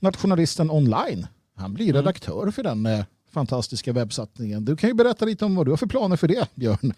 Nationalisten 0.00 0.70
online. 0.70 1.26
Han 1.56 1.74
blir 1.74 1.84
Mm. 1.86 1.96
redaktör 1.96 2.50
för 2.50 2.62
den 2.62 2.86
eh, 2.86 3.04
fantastiska 3.32 3.92
webbsatsningen. 3.92 4.64
Du 4.64 4.76
kan 4.76 4.90
ju 4.90 4.94
berätta 4.94 5.24
lite 5.24 5.44
om 5.44 5.54
vad 5.56 5.66
du 5.66 5.70
har 5.72 5.76
för 5.76 5.86
planer 5.86 6.16
för 6.16 6.28
det, 6.28 6.48
Björn. 6.54 6.92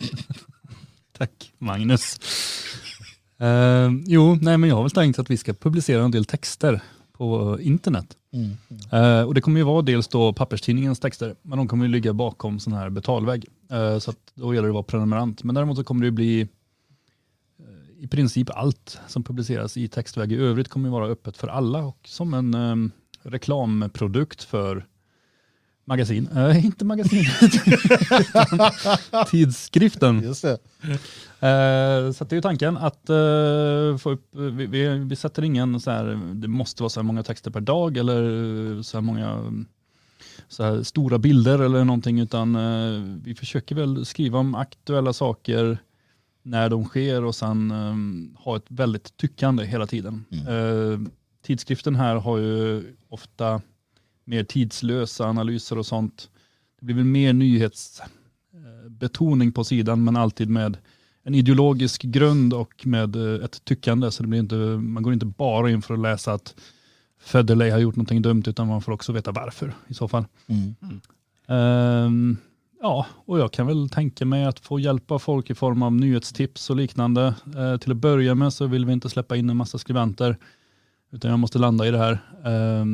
Tack 1.18 1.52
Magnus. 1.58 2.18
Eh, 3.38 3.90
jo, 4.06 4.38
nej 4.42 4.58
men 4.58 4.68
jag 4.68 4.76
har 4.76 4.82
väl 4.82 4.90
tänkt 4.90 5.18
att 5.18 5.30
vi 5.30 5.36
ska 5.36 5.52
publicera 5.52 6.04
en 6.04 6.10
del 6.10 6.24
texter 6.24 6.80
på 7.12 7.58
internet. 7.60 8.16
Eh, 8.92 9.22
och 9.22 9.34
det 9.34 9.40
kommer 9.40 9.60
ju 9.60 9.64
vara 9.64 9.82
dels 9.82 10.08
då 10.08 10.32
papperstidningens 10.32 11.00
texter, 11.00 11.34
men 11.42 11.58
de 11.58 11.68
kommer 11.68 11.84
ju 11.84 11.90
ligga 11.90 12.12
bakom 12.12 12.60
sån 12.60 12.72
här 12.72 12.90
betalvägg. 12.90 13.44
Eh, 13.70 13.98
så 13.98 14.12
då 14.34 14.54
gäller 14.54 14.68
det 14.68 14.70
att 14.70 14.74
vara 14.74 14.82
prenumerant. 14.82 15.42
Men 15.44 15.54
däremot 15.54 15.76
så 15.76 15.84
kommer 15.84 16.04
det 16.04 16.10
bli 16.10 16.48
i 18.00 18.06
princip 18.06 18.50
allt 18.50 19.00
som 19.06 19.22
publiceras 19.22 19.76
i 19.76 19.88
textväg 19.88 20.32
i 20.32 20.36
övrigt 20.36 20.68
kommer 20.68 20.88
ju 20.88 20.92
vara 20.92 21.06
öppet 21.06 21.36
för 21.36 21.48
alla 21.48 21.78
och 21.78 21.98
som 22.04 22.34
en 22.34 22.54
eh, 22.54 22.90
reklamprodukt 23.22 24.42
för 24.42 24.86
magasin, 25.84 26.28
Eh, 26.36 26.64
inte 26.64 26.84
magasinet, 26.84 27.42
utan 28.20 28.70
tidskriften. 29.26 30.22
Just 30.22 30.42
det. 30.42 30.58
Eh, 31.40 32.12
så 32.12 32.24
att 32.24 32.30
det 32.30 32.32
är 32.32 32.36
ju 32.36 32.42
tanken 32.42 32.76
att 32.76 33.10
eh, 33.10 33.96
få 33.98 34.10
upp, 34.10 34.28
vi, 34.32 34.66
vi, 34.66 34.88
vi 34.88 35.16
sätter 35.16 35.42
ingen 35.42 35.80
så 35.80 35.90
här, 35.90 36.20
det 36.34 36.48
måste 36.48 36.82
vara 36.82 36.90
så 36.90 37.00
här 37.00 37.04
många 37.04 37.22
texter 37.22 37.50
per 37.50 37.60
dag 37.60 37.96
eller 37.96 38.82
så 38.82 38.96
här 38.96 39.02
många 39.02 39.52
så 40.48 40.62
här 40.62 40.82
stora 40.82 41.18
bilder 41.18 41.58
eller 41.58 41.84
någonting 41.84 42.20
utan 42.20 42.56
eh, 42.56 43.02
vi 43.24 43.34
försöker 43.34 43.74
väl 43.74 44.06
skriva 44.06 44.38
om 44.38 44.54
aktuella 44.54 45.12
saker 45.12 45.78
när 46.42 46.68
de 46.68 46.84
sker 46.84 47.24
och 47.24 47.34
sen 47.34 47.70
eh, 47.70 47.94
ha 48.44 48.56
ett 48.56 48.66
väldigt 48.68 49.16
tyckande 49.16 49.64
hela 49.64 49.86
tiden. 49.86 50.24
Eh, 50.30 51.00
tidskriften 51.42 51.96
här 51.96 52.16
har 52.16 52.38
ju 52.38 52.84
ofta 53.08 53.62
mer 54.24 54.44
tidslösa 54.44 55.24
analyser 55.24 55.78
och 55.78 55.86
sånt. 55.86 56.30
Det 56.80 56.86
blir 56.86 56.96
väl 56.96 57.04
mer 57.04 57.32
nyhetsbetoning 57.32 59.52
på 59.52 59.64
sidan 59.64 60.04
men 60.04 60.16
alltid 60.16 60.48
med 60.48 60.76
en 61.22 61.34
ideologisk 61.34 62.02
grund 62.02 62.54
och 62.54 62.86
med 62.86 63.16
eh, 63.16 63.44
ett 63.44 63.64
tyckande. 63.64 64.10
Så 64.10 64.22
det 64.22 64.28
blir 64.28 64.40
inte, 64.40 64.54
man 64.54 65.02
går 65.02 65.12
inte 65.12 65.26
bara 65.26 65.70
in 65.70 65.82
för 65.82 65.94
att 65.94 66.00
läsa 66.00 66.32
att 66.32 66.54
Federley 67.20 67.70
har 67.70 67.78
gjort 67.78 67.96
någonting 67.96 68.22
dumt 68.22 68.42
utan 68.46 68.66
man 68.66 68.82
får 68.82 68.92
också 68.92 69.12
veta 69.12 69.32
varför 69.32 69.74
i 69.88 69.94
så 69.94 70.08
fall. 70.08 70.24
Mm. 70.46 70.74
Ehm, 71.46 72.36
ja, 72.80 73.06
och 73.26 73.38
jag 73.38 73.52
kan 73.52 73.66
väl 73.66 73.88
tänka 73.88 74.24
mig 74.24 74.44
att 74.44 74.60
få 74.60 74.80
hjälpa 74.80 75.18
folk 75.18 75.50
i 75.50 75.54
form 75.54 75.82
av 75.82 75.92
nyhetstips 75.92 76.70
och 76.70 76.76
liknande. 76.76 77.34
Eh, 77.56 77.76
till 77.76 77.90
att 77.90 77.96
börja 77.96 78.34
med 78.34 78.52
så 78.52 78.66
vill 78.66 78.86
vi 78.86 78.92
inte 78.92 79.08
släppa 79.08 79.36
in 79.36 79.50
en 79.50 79.56
massa 79.56 79.78
skribenter 79.78 80.36
utan 81.12 81.30
jag 81.30 81.40
måste 81.40 81.58
landa 81.58 81.86
i 81.86 81.90
det 81.90 81.98
här. 81.98 82.12
Eh, 82.44 82.84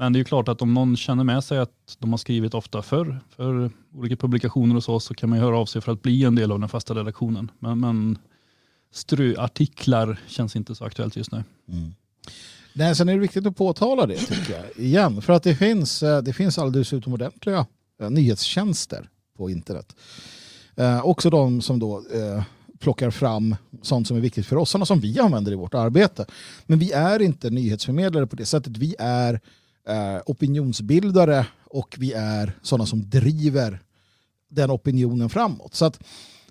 men 0.00 0.12
det 0.12 0.16
är 0.16 0.20
ju 0.20 0.24
klart 0.24 0.48
att 0.48 0.62
om 0.62 0.74
någon 0.74 0.96
känner 0.96 1.24
med 1.24 1.44
sig 1.44 1.58
att 1.58 1.96
de 1.98 2.10
har 2.10 2.18
skrivit 2.18 2.54
ofta 2.54 2.82
förr 2.82 3.20
för 3.36 3.70
olika 3.94 4.16
publikationer 4.16 4.76
och 4.76 4.84
så, 4.84 5.00
så 5.00 5.14
kan 5.14 5.30
man 5.30 5.38
ju 5.38 5.44
höra 5.44 5.58
av 5.58 5.66
sig 5.66 5.82
för 5.82 5.92
att 5.92 6.02
bli 6.02 6.24
en 6.24 6.34
del 6.34 6.52
av 6.52 6.60
den 6.60 6.68
fasta 6.68 6.94
redaktionen. 6.94 7.50
Men, 7.58 7.80
men 7.80 8.18
ströartiklar 8.92 10.20
känns 10.26 10.56
inte 10.56 10.74
så 10.74 10.84
aktuellt 10.84 11.16
just 11.16 11.32
nu. 11.32 11.44
Mm. 11.68 11.94
Nej, 12.72 12.94
sen 12.94 13.08
är 13.08 13.12
det 13.12 13.18
viktigt 13.18 13.46
att 13.46 13.56
påtala 13.56 14.06
det 14.06 14.16
tycker 14.16 14.52
jag. 14.52 14.84
Igen, 14.84 15.22
för 15.22 15.32
att 15.32 15.42
det 15.42 15.54
finns, 15.54 16.02
eh, 16.02 16.22
det 16.22 16.32
finns 16.32 16.58
alldeles 16.58 16.92
utomordentliga 16.92 17.66
Eh, 18.00 18.10
nyhetstjänster 18.10 19.08
på 19.36 19.50
internet. 19.50 19.96
Eh, 20.76 21.06
också 21.06 21.30
de 21.30 21.62
som 21.62 21.78
då 21.78 21.96
eh, 22.14 22.42
plockar 22.78 23.10
fram 23.10 23.56
sånt 23.82 24.08
som 24.08 24.16
är 24.16 24.20
viktigt 24.20 24.46
för 24.46 24.56
oss, 24.56 24.70
sådana 24.70 24.86
som 24.86 25.00
vi 25.00 25.18
använder 25.18 25.52
i 25.52 25.54
vårt 25.54 25.74
arbete. 25.74 26.26
Men 26.66 26.78
vi 26.78 26.92
är 26.92 27.22
inte 27.22 27.50
nyhetsförmedlare 27.50 28.26
på 28.26 28.36
det 28.36 28.46
sättet. 28.46 28.76
Vi 28.76 28.94
är 28.98 29.40
eh, 29.88 30.22
opinionsbildare 30.26 31.46
och 31.64 31.96
vi 31.98 32.12
är 32.12 32.52
sådana 32.62 32.86
som 32.86 33.10
driver 33.10 33.82
den 34.48 34.70
opinionen 34.70 35.30
framåt. 35.30 35.74
Så 35.74 35.84
att, 35.84 36.00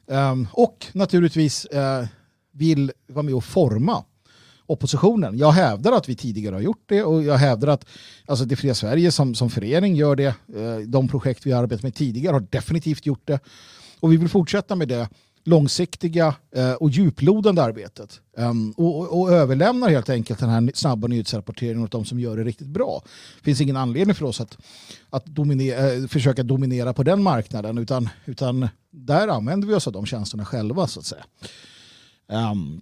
ehm, 0.08 0.48
och 0.52 0.88
naturligtvis 0.94 1.66
eh, 1.66 2.06
vill 2.52 2.92
vara 3.08 3.24
med 3.24 3.34
och 3.34 3.44
forma 3.44 4.04
oppositionen. 4.70 5.38
Jag 5.38 5.52
hävdar 5.52 5.92
att 5.92 6.10
vi 6.10 6.16
tidigare 6.16 6.56
har 6.56 6.62
gjort 6.62 6.84
det 6.86 7.04
och 7.04 7.24
jag 7.24 7.38
hävdar 7.38 7.68
att 7.68 7.86
alltså 8.26 8.46
det 8.46 8.56
Fria 8.56 8.74
Sverige 8.74 9.12
som, 9.12 9.36
som 9.36 9.50
förening 9.50 9.96
gör 9.96 10.16
det. 10.16 10.26
Eh, 10.56 10.78
de 10.88 11.08
projekt 11.08 11.46
vi 11.46 11.52
har 11.52 11.64
arbetat 11.64 11.84
med 11.84 11.96
tidigare 11.96 12.34
har 12.34 12.48
definitivt 12.50 13.06
gjort 13.06 13.28
det. 13.28 13.40
Och 14.00 14.12
vi 14.12 14.18
vill 14.18 14.30
fortsätta 14.30 14.76
med 14.76 14.88
det 14.88 15.10
långsiktiga 15.44 16.36
eh, 16.56 16.74
och 16.74 16.90
djuplodande 16.90 17.64
arbetet. 17.64 18.22
Ehm, 18.38 18.72
och, 18.72 19.00
och, 19.00 19.22
och 19.22 19.32
överlämnar 19.32 19.90
helt 19.90 20.10
enkelt 20.10 20.40
den 20.40 20.50
här 20.50 20.72
snabba 20.76 21.08
nyhetsrapporteringen 21.08 21.84
åt 21.84 21.92
de 21.92 22.06
som 22.06 22.20
gör 22.20 22.38
det 22.38 22.44
riktigt 22.44 22.68
bra. 22.68 23.02
Det 23.38 23.44
finns 23.44 23.62
ingen 23.62 23.78
anledning 23.78 24.16
för 24.16 24.26
oss 24.26 24.42
att, 24.42 24.58
att 25.10 25.26
dominera, 25.26 25.94
eh, 25.94 26.08
försöka 26.08 26.44
dominera 26.44 26.94
på 26.94 27.04
den 27.04 27.24
marknaden 27.24 27.78
utan, 27.78 28.10
utan 28.26 28.68
där 28.92 29.28
använder 29.28 29.68
vi 29.68 29.74
oss 29.74 29.88
av 29.88 29.94
de 29.94 30.06
tjänsterna 30.06 30.46
själva 30.46 30.88
så 30.88 31.00
att 31.00 31.06
säga. 31.06 31.26
Ehm, 32.32 32.82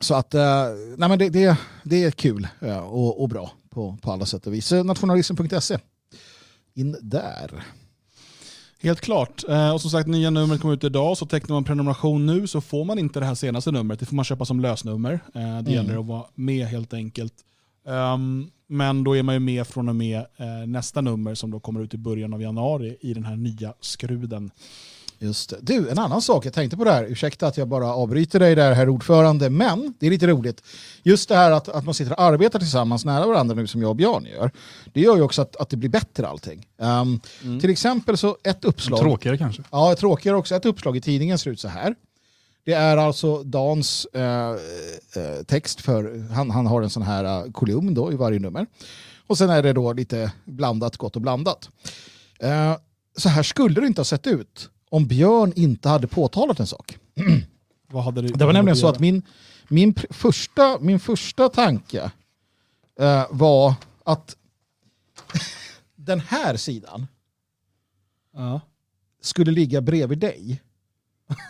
så 0.00 0.14
att 0.14 0.34
eh, 0.34 0.64
nej 0.96 1.08
men 1.08 1.18
det, 1.18 1.28
det, 1.28 1.56
det 1.82 2.04
är 2.04 2.10
kul 2.10 2.48
eh, 2.60 2.78
och, 2.78 3.22
och 3.22 3.28
bra 3.28 3.50
på, 3.70 3.96
på 4.02 4.12
alla 4.12 4.26
sätt 4.26 4.46
och 4.46 4.54
vis. 4.54 4.72
Eh, 4.72 4.84
Nationalism.se. 4.84 5.78
In 6.74 6.96
där. 7.02 7.64
Helt 8.82 9.00
klart. 9.00 9.44
Och 9.74 9.80
som 9.80 9.90
sagt, 9.90 10.08
nya 10.08 10.30
numret 10.30 10.60
kommer 10.60 10.74
ut 10.74 10.84
idag, 10.84 11.18
så 11.18 11.26
tecknar 11.26 11.56
man 11.56 11.64
prenumeration 11.64 12.26
nu 12.26 12.46
så 12.46 12.60
får 12.60 12.84
man 12.84 12.98
inte 12.98 13.20
det 13.20 13.26
här 13.26 13.34
senaste 13.34 13.70
numret. 13.70 14.00
Det 14.00 14.06
får 14.06 14.16
man 14.16 14.24
köpa 14.24 14.44
som 14.44 14.60
lösnummer. 14.60 15.20
Det 15.64 15.72
gäller 15.72 15.98
att 15.98 16.06
vara 16.06 16.24
med 16.34 16.66
helt 16.66 16.94
enkelt. 16.94 17.34
Ehm, 17.86 18.50
men 18.66 19.04
då 19.04 19.16
är 19.16 19.22
man 19.22 19.34
ju 19.34 19.38
med 19.38 19.66
från 19.66 19.88
och 19.88 19.96
med 19.96 20.24
nästa 20.66 21.00
nummer 21.00 21.34
som 21.34 21.50
då 21.50 21.60
kommer 21.60 21.80
ut 21.80 21.94
i 21.94 21.98
början 21.98 22.34
av 22.34 22.42
januari 22.42 22.96
i 23.00 23.14
den 23.14 23.24
här 23.24 23.36
nya 23.36 23.74
skruden. 23.80 24.50
Just 25.22 25.50
det. 25.50 25.56
Du, 25.60 25.90
en 25.90 25.98
annan 25.98 26.22
sak 26.22 26.46
jag 26.46 26.52
tänkte 26.52 26.76
på 26.76 26.84
det 26.84 26.92
här. 26.92 27.04
Ursäkta 27.04 27.46
att 27.46 27.56
jag 27.56 27.68
bara 27.68 27.94
avbryter 27.94 28.40
dig 28.40 28.54
där, 28.54 28.72
herr 28.72 28.88
ordförande, 28.88 29.50
men 29.50 29.94
det 29.98 30.06
är 30.06 30.10
lite 30.10 30.26
roligt. 30.26 30.62
Just 31.02 31.28
det 31.28 31.36
här 31.36 31.50
att, 31.50 31.68
att 31.68 31.84
man 31.84 31.94
sitter 31.94 32.12
och 32.12 32.20
arbetar 32.20 32.58
tillsammans 32.58 33.04
nära 33.04 33.26
varandra 33.26 33.54
nu 33.54 33.66
som 33.66 33.82
jag 33.82 33.88
och 33.88 33.96
Björn 33.96 34.24
gör. 34.24 34.50
Det 34.92 35.00
gör 35.00 35.16
ju 35.16 35.22
också 35.22 35.42
att, 35.42 35.56
att 35.56 35.68
det 35.68 35.76
blir 35.76 35.90
bättre 35.90 36.28
allting. 36.28 36.66
Ehm, 36.78 37.20
Till 37.60 37.70
exempel 37.70 38.16
så 38.16 38.36
ett 38.44 38.64
uppslag. 38.64 39.00
Tråkigare 39.00 39.38
kanske. 39.38 39.62
Ja, 39.70 39.94
tråkigare 39.98 40.36
också. 40.36 40.54
Ett 40.54 40.66
uppslag 40.66 40.96
i 40.96 41.00
tidningen 41.00 41.38
ser 41.38 41.50
ut 41.50 41.60
så 41.60 41.68
här. 41.68 41.94
Det 42.64 42.72
är 42.72 42.96
alltså 42.96 43.42
Dans 43.42 44.06
eh, 44.14 44.50
eh, 44.50 45.42
text 45.46 45.80
för, 45.80 46.32
han, 46.32 46.50
han 46.50 46.66
har 46.66 46.82
en 46.82 46.90
sån 46.90 47.02
här 47.02 47.24
eh, 47.24 47.52
kolumn 47.52 47.94
då 47.94 48.12
i 48.12 48.16
varje 48.16 48.38
nummer. 48.38 48.66
Och 49.26 49.38
sen 49.38 49.50
är 49.50 49.62
det 49.62 49.72
då 49.72 49.92
lite 49.92 50.32
blandat, 50.44 50.96
gott 50.96 51.16
och 51.16 51.22
blandat. 51.22 51.68
Eh, 52.38 52.76
så 53.16 53.28
här 53.28 53.42
skulle 53.42 53.80
det 53.80 53.86
inte 53.86 54.00
ha 54.00 54.04
sett 54.04 54.26
ut 54.26 54.68
om 54.90 55.06
Björn 55.06 55.52
inte 55.56 55.88
hade 55.88 56.06
påtalat 56.06 56.60
en 56.60 56.66
sak. 56.66 56.98
Vad 57.86 58.04
hade 58.04 58.22
Det 58.22 58.44
var 58.44 58.52
nämligen 58.52 58.76
så 58.76 58.88
att 58.88 59.00
min, 59.00 59.22
min, 59.68 59.94
första, 60.10 60.78
min 60.80 61.00
första 61.00 61.48
tanke 61.48 62.10
eh, 63.00 63.26
var 63.30 63.74
att 64.04 64.36
den 65.96 66.20
här 66.20 66.56
sidan 66.56 67.06
Ja. 68.34 68.60
skulle 69.22 69.50
ligga 69.50 69.80
bredvid 69.80 70.18
dig. 70.18 70.62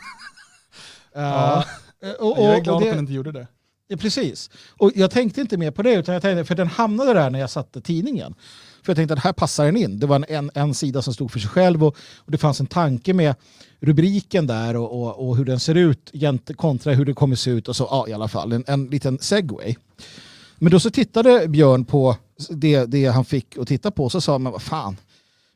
Ja. 1.14 1.64
Eh, 2.02 2.10
och, 2.10 2.38
och, 2.38 2.44
jag 2.44 2.52
är 2.54 2.58
och 2.58 2.64
glad 2.64 2.76
att 2.76 2.82
det- 2.82 2.90
han 2.90 2.98
inte 2.98 3.12
gjorde 3.12 3.32
det. 3.32 3.46
Ja, 3.88 3.96
precis. 3.96 4.50
Och 4.68 4.92
jag 4.94 5.10
tänkte 5.10 5.40
inte 5.40 5.56
mer 5.56 5.70
på 5.70 5.82
det, 5.82 5.94
utan 5.94 6.12
jag 6.12 6.22
tänkte, 6.22 6.44
för 6.44 6.54
den 6.54 6.66
hamnade 6.68 7.14
där 7.14 7.30
när 7.30 7.38
jag 7.38 7.50
satte 7.50 7.80
tidningen. 7.80 8.34
För 8.82 8.90
jag 8.90 8.96
tänkte 8.96 9.14
att 9.14 9.20
här 9.20 9.32
passar 9.32 9.64
den 9.64 9.76
in. 9.76 9.98
Det 9.98 10.06
var 10.06 10.16
en, 10.16 10.24
en, 10.28 10.50
en 10.54 10.74
sida 10.74 11.02
som 11.02 11.14
stod 11.14 11.30
för 11.30 11.38
sig 11.38 11.50
själv 11.50 11.84
och, 11.84 11.96
och 12.16 12.32
det 12.32 12.38
fanns 12.38 12.60
en 12.60 12.66
tanke 12.66 13.14
med 13.14 13.34
rubriken 13.80 14.46
där 14.46 14.76
och, 14.76 15.02
och, 15.02 15.28
och 15.28 15.36
hur 15.36 15.44
den 15.44 15.60
ser 15.60 15.74
ut 15.74 16.12
kontra 16.56 16.92
hur 16.92 17.04
det 17.04 17.14
kommer 17.14 17.36
se 17.36 17.50
ut 17.50 17.68
och 17.68 17.76
så, 17.76 17.88
ja 17.90 18.08
i 18.08 18.12
alla 18.12 18.28
fall, 18.28 18.52
en, 18.52 18.64
en 18.66 18.86
liten 18.86 19.18
segway. 19.18 19.74
Men 20.58 20.72
då 20.72 20.80
så 20.80 20.90
tittade 20.90 21.48
Björn 21.48 21.84
på 21.84 22.16
det, 22.48 22.84
det 22.84 23.06
han 23.06 23.24
fick 23.24 23.58
att 23.58 23.68
titta 23.68 23.90
på 23.90 24.04
och 24.04 24.12
så 24.12 24.20
sa 24.20 24.38
man, 24.38 24.52
vad 24.52 24.62
fan, 24.62 24.96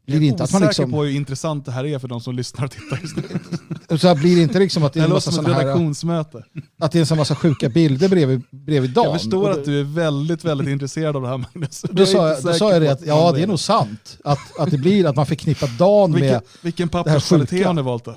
blir 0.06 0.16
Jag 0.16 0.24
är 0.24 0.28
inte 0.28 0.44
att 0.44 0.52
man 0.52 0.62
liksom, 0.62 0.90
på 0.90 1.02
hur 1.02 1.10
intressant 1.10 1.64
det 1.64 1.72
här 1.72 1.86
är 1.86 1.98
för 1.98 2.08
de 2.08 2.20
som 2.20 2.34
lyssnar 2.34 2.64
och 2.64 2.70
tittar 2.70 2.98
just 3.02 3.16
nu. 3.16 3.98
så 3.98 4.08
här, 4.08 4.14
blir 4.14 4.36
det 4.36 4.42
inte 4.42 4.58
liksom 4.58 4.84
att 4.84 4.92
det 4.92 5.00
är 5.00 5.04
en 5.04 5.10
massa 5.10 5.32
såna 5.32 5.48
här, 5.48 5.60
redaktionsmöte. 5.60 6.44
att 6.78 6.92
det 6.92 7.10
är 7.10 7.12
en 7.12 7.18
massa 7.18 7.34
sjuka 7.34 7.68
bilder 7.68 8.08
bredvid, 8.08 8.42
bredvid 8.50 8.90
dagen. 8.90 9.10
Jag 9.10 9.20
förstår 9.20 9.50
att 9.50 9.64
du 9.64 9.80
är 9.80 9.84
väldigt, 9.84 10.44
väldigt 10.44 10.68
intresserad 10.68 11.16
av 11.16 11.22
det 11.22 11.28
här 11.28 11.38
Magnus. 11.38 11.84
Då 11.90 12.06
sa, 12.06 12.28
jag, 12.28 12.42
då 12.42 12.52
sa 12.52 12.72
jag 12.72 12.82
det 12.82 12.92
att 12.92 13.06
ja, 13.06 13.32
det 13.32 13.42
är 13.42 13.46
nog 13.46 13.60
sant. 13.60 14.18
Att, 14.24 14.58
att 14.58 14.70
det 14.70 14.78
blir 14.78 15.06
att 15.06 15.16
man 15.16 15.26
förknippar 15.26 15.78
dagen 15.78 16.10
med... 16.10 16.20
Vilken, 16.20 16.40
vilken 16.60 16.88
här 16.88 17.02
papperskvalitet 17.02 17.50
sjuka. 17.50 17.66
har 17.66 17.74
ni 17.74 17.82
valt 17.82 18.04
då? 18.04 18.16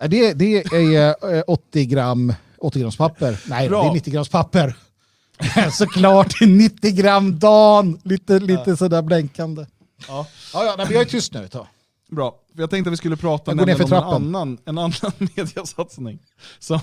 Nej, 0.00 0.08
Det, 0.08 0.32
det 0.32 0.64
är 0.74 1.34
eh, 1.36 1.42
80 1.46 1.86
gram 1.86 2.32
80 2.58 2.80
grams 2.80 2.96
papper. 2.96 3.38
Nej, 3.46 3.68
Bra. 3.68 3.82
det 3.82 3.88
är 3.88 3.92
90 3.92 4.12
grams 4.12 4.28
papper. 4.28 4.76
Såklart, 5.72 6.40
90 6.40 6.92
gram 6.92 7.38
dagen. 7.38 7.98
Lite, 8.04 8.38
lite 8.38 8.76
sådär 8.76 9.02
blänkande. 9.02 9.66
Ja. 10.08 10.26
Ja, 10.54 10.64
ja, 10.64 10.74
nej, 10.78 10.86
men 10.86 10.94
jag 10.94 11.02
är 11.02 11.10
tyst 11.10 11.32
nu. 11.32 11.48
Ta. 11.48 11.66
Bra. 12.10 12.40
För 12.54 12.60
Jag 12.62 12.70
tänkte 12.70 12.88
att 12.88 12.92
vi 12.92 12.96
skulle 12.96 13.16
prata 13.16 13.50
om 13.52 13.58
en 13.58 13.92
annan, 13.92 14.58
en 14.64 14.78
annan 14.78 14.92
mediasatsning. 15.36 16.18
Som, 16.58 16.80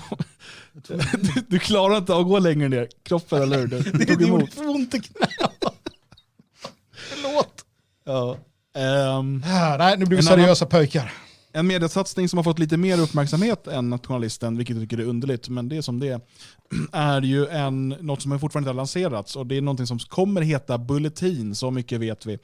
du, 0.72 0.98
du 1.48 1.58
klarar 1.58 1.96
inte 1.96 2.16
att 2.16 2.24
gå 2.24 2.38
längre 2.38 2.68
ner, 2.68 2.88
kroppen 3.02 3.42
eller 3.42 3.58
hur? 3.58 3.66
Du, 3.66 3.78
du 3.82 3.90
Det 3.98 4.06
tog 4.06 4.22
gjorde 4.28 4.46
för 4.46 4.68
ont 4.68 4.94
i 4.94 5.00
knäna. 5.00 5.50
Förlåt. 6.92 7.64
Ja. 8.04 8.36
Ehm, 8.76 9.42
Ah, 9.46 9.76
nej, 9.76 9.98
nu 9.98 10.04
blir 10.06 10.18
vi 10.18 10.22
En 10.26 10.28
annan- 10.32 10.38
seriösa 10.44 10.66
pojkar. 10.66 11.12
En 11.52 11.66
mediesatsning 11.66 12.28
som 12.28 12.36
har 12.36 12.44
fått 12.44 12.58
lite 12.58 12.76
mer 12.76 13.00
uppmärksamhet 13.00 13.66
än 13.66 13.90
Nationalisten, 13.90 14.56
vilket 14.56 14.76
jag 14.76 14.82
tycker 14.84 14.98
är 14.98 15.08
underligt, 15.08 15.48
men 15.48 15.68
det 15.68 15.76
är 15.76 15.82
som 15.82 16.00
det 16.00 16.08
är, 16.08 16.20
är 16.92 17.22
ju 17.22 17.46
en, 17.46 17.88
något 17.88 18.22
som 18.22 18.40
fortfarande 18.40 18.58
inte 18.70 18.70
har 18.70 18.74
lanserats 18.76 19.36
och 19.36 19.46
det 19.46 19.56
är 19.56 19.60
något 19.60 19.88
som 19.88 19.98
kommer 19.98 20.40
heta 20.40 20.78
Bulletin, 20.78 21.54
så 21.54 21.70
mycket 21.70 22.00
vet 22.00 22.26
vi. 22.26 22.38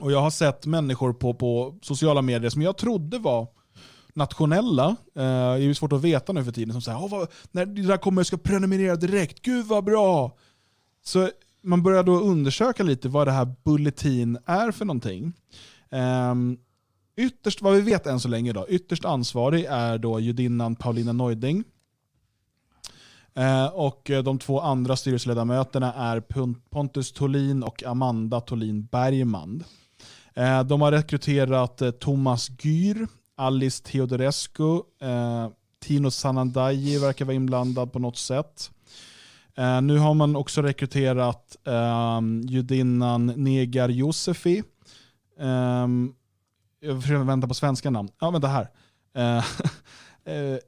Och 0.00 0.12
jag 0.12 0.20
har 0.20 0.30
sett 0.30 0.66
människor 0.66 1.12
på, 1.12 1.34
på 1.34 1.78
sociala 1.82 2.22
medier 2.22 2.50
som 2.50 2.62
jag 2.62 2.76
trodde 2.76 3.18
var 3.18 3.48
nationella, 4.14 4.86
eh, 4.88 4.96
det 5.14 5.22
är 5.22 5.58
ju 5.58 5.74
svårt 5.74 5.92
att 5.92 6.02
veta 6.02 6.32
nu 6.32 6.44
för 6.44 6.52
tiden, 6.52 6.72
som 6.72 6.82
säger 6.82 6.98
"Åh, 7.02 7.10
vad, 7.10 7.28
när 7.52 7.66
det 7.66 7.82
där 7.82 7.96
kommer 7.96 8.20
jag 8.20 8.26
ska 8.26 8.36
prenumerera 8.36 8.96
direkt, 8.96 9.42
gud 9.42 9.66
vad 9.66 9.84
bra! 9.84 10.36
Så 11.04 11.30
man 11.62 11.82
börjar 11.82 12.02
då 12.02 12.20
undersöka 12.20 12.82
lite 12.82 13.08
vad 13.08 13.26
det 13.26 13.32
här 13.32 13.54
Bulletin 13.64 14.38
är 14.46 14.70
för 14.70 14.84
någonting. 14.84 15.32
Eh, 15.90 16.34
Ytterst, 17.16 17.62
vad 17.62 17.74
vi 17.74 17.80
vet 17.80 18.06
än 18.06 18.20
så 18.20 18.28
länge, 18.28 18.52
då, 18.52 18.66
ytterst 18.68 19.04
ansvarig 19.04 19.64
är 19.64 19.98
då 19.98 20.20
judinnan 20.20 20.76
Paulina 20.76 21.12
Neuding. 21.12 21.64
Eh, 23.34 23.66
och 23.66 24.10
eh, 24.10 24.22
de 24.22 24.38
två 24.38 24.60
andra 24.60 24.96
styrelseledamöterna 24.96 25.92
är 25.92 26.20
Pontus 26.70 27.12
Tolin 27.12 27.62
och 27.62 27.82
Amanda 27.82 28.40
Tolin 28.40 28.84
Bergman. 28.84 29.64
Eh, 30.36 30.64
de 30.64 30.80
har 30.80 30.92
rekryterat 30.92 31.82
eh, 31.82 31.90
Thomas 31.90 32.50
Gyr, 32.60 33.06
Alice 33.36 33.82
Teodorescu, 33.82 34.74
eh, 35.02 35.48
Tino 35.80 36.10
Sanandaji 36.10 36.98
verkar 36.98 37.24
vara 37.24 37.34
inblandad 37.34 37.92
på 37.92 37.98
något 37.98 38.18
sätt. 38.18 38.70
Nu 39.82 39.98
har 39.98 40.14
man 40.14 40.36
också 40.36 40.62
rekryterat 40.62 41.56
ehm, 41.66 42.40
judinnan 42.40 43.26
Negar 43.26 43.88
Josefi. 43.88 44.62
Ehm, 45.40 46.12
jag 46.80 47.02
försöker 47.02 47.24
vänta 47.24 47.48
på 47.48 47.54
svenska 47.54 47.90
namn. 47.90 48.08
Ja, 48.20 48.30
vänta 48.30 48.48
här. 48.48 48.68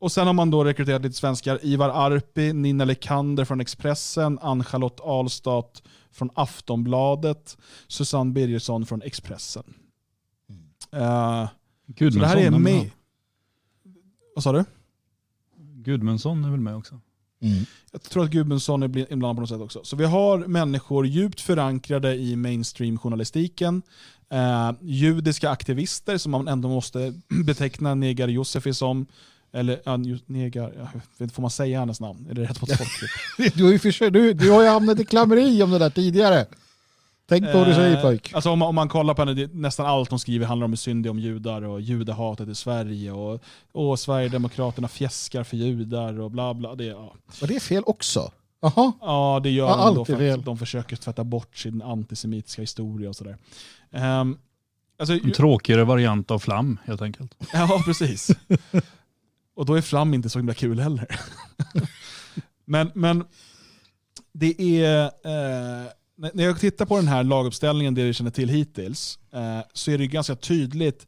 Och 0.00 0.12
sen 0.12 0.26
har 0.26 0.34
man 0.34 0.50
då 0.50 0.64
rekryterat 0.64 1.02
lite 1.02 1.16
svenskar. 1.16 1.58
Ivar 1.62 1.88
Arpi, 1.88 2.52
Nina 2.52 2.84
Lekander 2.84 3.44
från 3.44 3.60
Expressen, 3.60 4.38
Ann-Charlotte 4.42 5.00
Ahlstat 5.00 5.82
från 6.12 6.30
Aftonbladet, 6.34 7.58
Susanne 7.88 8.32
Birgersson 8.32 8.86
från 8.86 9.02
Expressen. 9.02 9.64
Eh, 10.92 11.48
Gudmundsson 11.86 12.12
så 12.12 12.34
det 12.34 12.40
här 12.40 12.46
är 12.46 12.58
med... 12.58 12.90
Vad 14.34 14.44
sa 14.44 14.52
du? 14.52 14.64
Gudmundsson 15.56 16.44
är 16.44 16.50
väl 16.50 16.60
med 16.60 16.76
också? 16.76 17.00
Mm. 17.40 17.64
Jag 17.92 18.02
tror 18.02 18.24
att 18.24 18.30
Gudmundsson 18.30 18.82
är 18.82 19.12
inblandad 19.12 19.36
på 19.36 19.40
något 19.40 19.48
sätt 19.48 19.60
också. 19.60 19.84
Så 19.84 19.96
vi 19.96 20.04
har 20.04 20.38
människor 20.38 21.06
djupt 21.06 21.40
förankrade 21.40 22.14
i 22.14 22.36
mainstream-journalistiken. 22.36 23.82
Eh, 24.30 24.72
judiska 24.80 25.50
aktivister 25.50 26.18
som 26.18 26.32
man 26.32 26.48
ändå 26.48 26.68
måste 26.68 27.14
beteckna 27.44 27.94
Negar 27.94 28.28
Josefi 28.28 28.74
som. 28.74 29.06
Eller 29.52 29.80
ja, 29.84 29.98
just 29.98 30.28
Negar, 30.28 30.72
jag 30.76 30.84
vet 30.84 31.20
inte, 31.20 31.34
får 31.34 31.42
man 31.42 31.50
säga 31.50 31.78
hennes 31.80 32.00
namn? 32.00 32.26
Är 32.30 32.34
det 32.34 32.42
rätt 32.42 32.60
mot 32.60 32.70
folkgrupp? 32.76 33.54
Du, 33.56 33.64
har 33.64 33.72
ju 34.02 34.10
du, 34.10 34.32
du 34.32 34.50
har 34.50 34.62
ju 34.62 34.68
hamnat 34.68 35.00
i 35.00 35.04
klammeri 35.04 35.62
om 35.62 35.70
det 35.70 35.78
där 35.78 35.90
tidigare. 35.90 36.46
Tänk 37.28 37.52
på 37.52 37.58
vad 37.58 37.66
du 37.68 37.74
säger 37.74 37.96
Eh, 37.96 38.02
pojk. 38.02 38.32
Alltså 38.34 38.50
om, 38.50 38.58
man- 38.58 38.68
om 38.68 38.74
man 38.74 38.88
kollar 38.88 39.14
på 39.14 39.22
henne, 39.22 39.34
det, 39.34 39.54
nästan 39.54 39.86
allt 39.86 40.10
hon 40.10 40.18
skriver 40.18 40.46
handlar 40.46 40.64
om 40.64 40.70
hur 40.70 40.76
synd 40.76 41.06
är 41.06 41.10
om 41.10 41.18
judar 41.18 41.62
och 41.62 41.80
judahatet 41.80 42.48
i 42.48 42.54
Sverige. 42.54 43.12
Och, 43.12 43.40
och 43.72 43.98
Sverigedemokraterna 43.98 44.88
fjäskar 44.88 45.44
för 45.44 45.56
judar 45.56 46.20
och 46.20 46.30
bla 46.30 46.54
bla. 46.54 46.74
Det, 46.74 46.84
ja. 46.84 47.14
Var 47.40 47.48
det 47.48 47.60
fel 47.60 47.82
också? 47.86 48.32
Jaha. 48.60 48.92
Ja, 49.00 49.40
det 49.42 49.50
gör 49.50 49.66
Ja, 49.68 49.76
de 49.86 49.94
då 49.94 50.00
är 50.00 50.04
för 50.04 50.16
fel. 50.16 50.38
att 50.38 50.44
de 50.44 50.58
försöker 50.58 50.96
tvätta 50.96 51.24
bort 51.24 51.56
sin 51.56 51.82
antisemitiska 51.82 52.62
historia 52.62 53.08
och 53.08 53.16
sådär. 53.16 53.36
Um, 53.90 54.38
alltså, 54.98 55.14
En 55.14 55.32
tråkigare 55.32 55.84
variant 55.84 56.30
av 56.30 56.38
flam 56.38 56.78
helt 56.84 57.02
enkelt. 57.02 57.34
ja, 57.52 57.82
precis. 57.84 58.30
Och 59.54 59.66
då 59.66 59.74
är 59.74 59.80
fram 59.80 60.14
inte 60.14 60.28
så 60.28 60.38
himla 60.38 60.54
kul 60.54 60.80
heller. 60.80 61.06
men, 62.64 62.90
men 62.94 63.24
det 64.32 64.84
är, 64.84 65.04
eh, 65.04 65.90
när 66.32 66.44
jag 66.44 66.60
tittar 66.60 66.86
på 66.86 66.96
den 66.96 67.08
här 67.08 67.24
laguppställningen, 67.24 67.94
det 67.94 68.04
vi 68.04 68.12
känner 68.12 68.30
till 68.30 68.48
hittills, 68.48 69.18
eh, 69.32 69.60
så 69.72 69.90
är 69.90 69.98
det 69.98 70.06
ganska 70.06 70.36
tydligt 70.36 71.06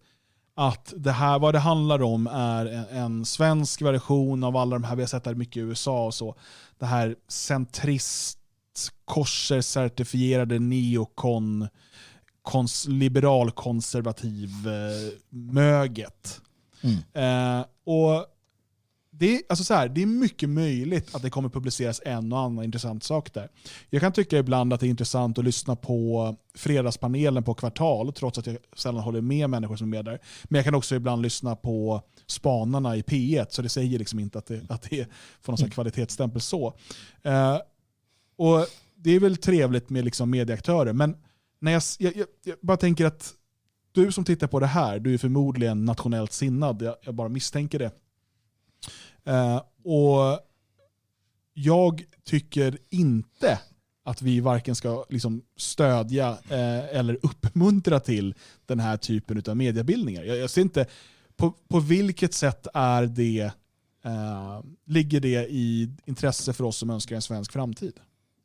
att 0.56 0.92
det 0.96 1.12
här, 1.12 1.38
vad 1.38 1.54
det 1.54 1.58
handlar 1.58 2.02
om 2.02 2.26
är 2.26 2.66
en, 2.66 2.84
en 2.84 3.24
svensk 3.24 3.82
version 3.82 4.44
av 4.44 4.56
alla 4.56 4.76
de 4.76 4.84
här, 4.84 4.96
vi 4.96 5.02
har 5.02 5.06
sett 5.06 5.24
det 5.24 5.34
mycket 5.34 5.56
i 5.56 5.60
USA 5.60 6.06
och 6.06 6.14
så, 6.14 6.34
det 6.78 6.86
här 6.86 7.16
centrist, 7.28 8.38
korser 9.04 9.60
certifierade 9.60 10.58
neokon, 10.58 11.68
kons, 12.42 12.86
liberalkonservativ 12.88 14.50
eh, 14.68 15.12
möget. 15.30 16.40
Mm. 16.82 16.98
Eh, 17.14 17.66
och 17.84 18.26
det, 19.18 19.36
är, 19.36 19.42
alltså 19.48 19.64
så 19.64 19.74
här, 19.74 19.88
det 19.88 20.02
är 20.02 20.06
mycket 20.06 20.48
möjligt 20.48 21.14
att 21.14 21.22
det 21.22 21.30
kommer 21.30 21.48
publiceras 21.48 22.00
en 22.04 22.32
och 22.32 22.38
annan 22.38 22.64
intressant 22.64 23.04
sak 23.04 23.34
där. 23.34 23.48
Jag 23.90 24.00
kan 24.00 24.12
tycka 24.12 24.38
ibland 24.38 24.72
att 24.72 24.80
det 24.80 24.86
är 24.86 24.90
intressant 24.90 25.38
att 25.38 25.44
lyssna 25.44 25.76
på 25.76 26.36
fredagspanelen 26.54 27.42
på 27.42 27.54
Kvartal, 27.54 28.12
trots 28.12 28.38
att 28.38 28.46
jag 28.46 28.56
sällan 28.76 29.02
håller 29.02 29.20
med 29.20 29.50
människor 29.50 29.76
som 29.76 29.86
är 29.92 29.96
med 29.96 30.04
där. 30.04 30.20
Men 30.44 30.58
jag 30.58 30.64
kan 30.64 30.74
också 30.74 30.94
ibland 30.94 31.22
lyssna 31.22 31.56
på 31.56 32.02
spanarna 32.26 32.96
i 32.96 33.02
P1, 33.02 33.46
så 33.50 33.62
det 33.62 33.68
säger 33.68 33.98
liksom 33.98 34.18
inte 34.18 34.38
att 34.38 34.46
det, 34.46 34.70
att 34.70 34.82
det 34.90 35.08
får 35.42 35.52
någon 35.52 35.60
här 35.60 35.68
kvalitetsstämpel 35.68 36.40
så. 36.40 36.74
Eh, 37.22 37.58
och 38.36 38.66
Det 38.96 39.10
är 39.10 39.20
väl 39.20 39.36
trevligt 39.36 39.90
med 39.90 40.04
liksom 40.04 40.30
medieaktörer, 40.30 40.92
men 40.92 41.16
när 41.60 41.72
jag, 41.72 41.82
jag, 41.98 42.16
jag, 42.16 42.26
jag 42.44 42.56
bara 42.62 42.76
tänker 42.76 43.06
att 43.06 43.34
du 43.92 44.12
som 44.12 44.24
tittar 44.24 44.46
på 44.46 44.60
det 44.60 44.66
här, 44.66 44.98
du 44.98 45.14
är 45.14 45.18
förmodligen 45.18 45.84
nationellt 45.84 46.32
sinnad, 46.32 46.82
jag, 46.82 46.96
jag 47.02 47.14
bara 47.14 47.28
misstänker 47.28 47.78
det. 47.78 47.90
Eh, 49.24 49.62
och 49.84 50.40
jag 51.54 52.04
tycker 52.24 52.78
inte 52.90 53.58
att 54.04 54.22
vi 54.22 54.40
varken 54.40 54.74
ska 54.74 55.04
liksom 55.08 55.42
stödja 55.56 56.28
eh, 56.48 56.96
eller 56.96 57.18
uppmuntra 57.22 58.00
till 58.00 58.34
den 58.66 58.80
här 58.80 58.96
typen 58.96 59.42
av 59.48 59.56
mediebildningar. 59.56 60.22
Jag, 60.22 60.36
jag 60.36 60.50
ser 60.50 60.62
inte 60.62 60.86
på, 61.36 61.54
på 61.68 61.80
vilket 61.80 62.34
sätt 62.34 62.66
är 62.74 63.06
det, 63.06 63.50
eh, 64.04 64.62
ligger 64.86 65.20
det 65.20 65.46
i 65.50 65.90
intresse 66.04 66.52
för 66.52 66.64
oss 66.64 66.76
som 66.76 66.90
önskar 66.90 67.16
en 67.16 67.22
svensk 67.22 67.52
framtid. 67.52 68.00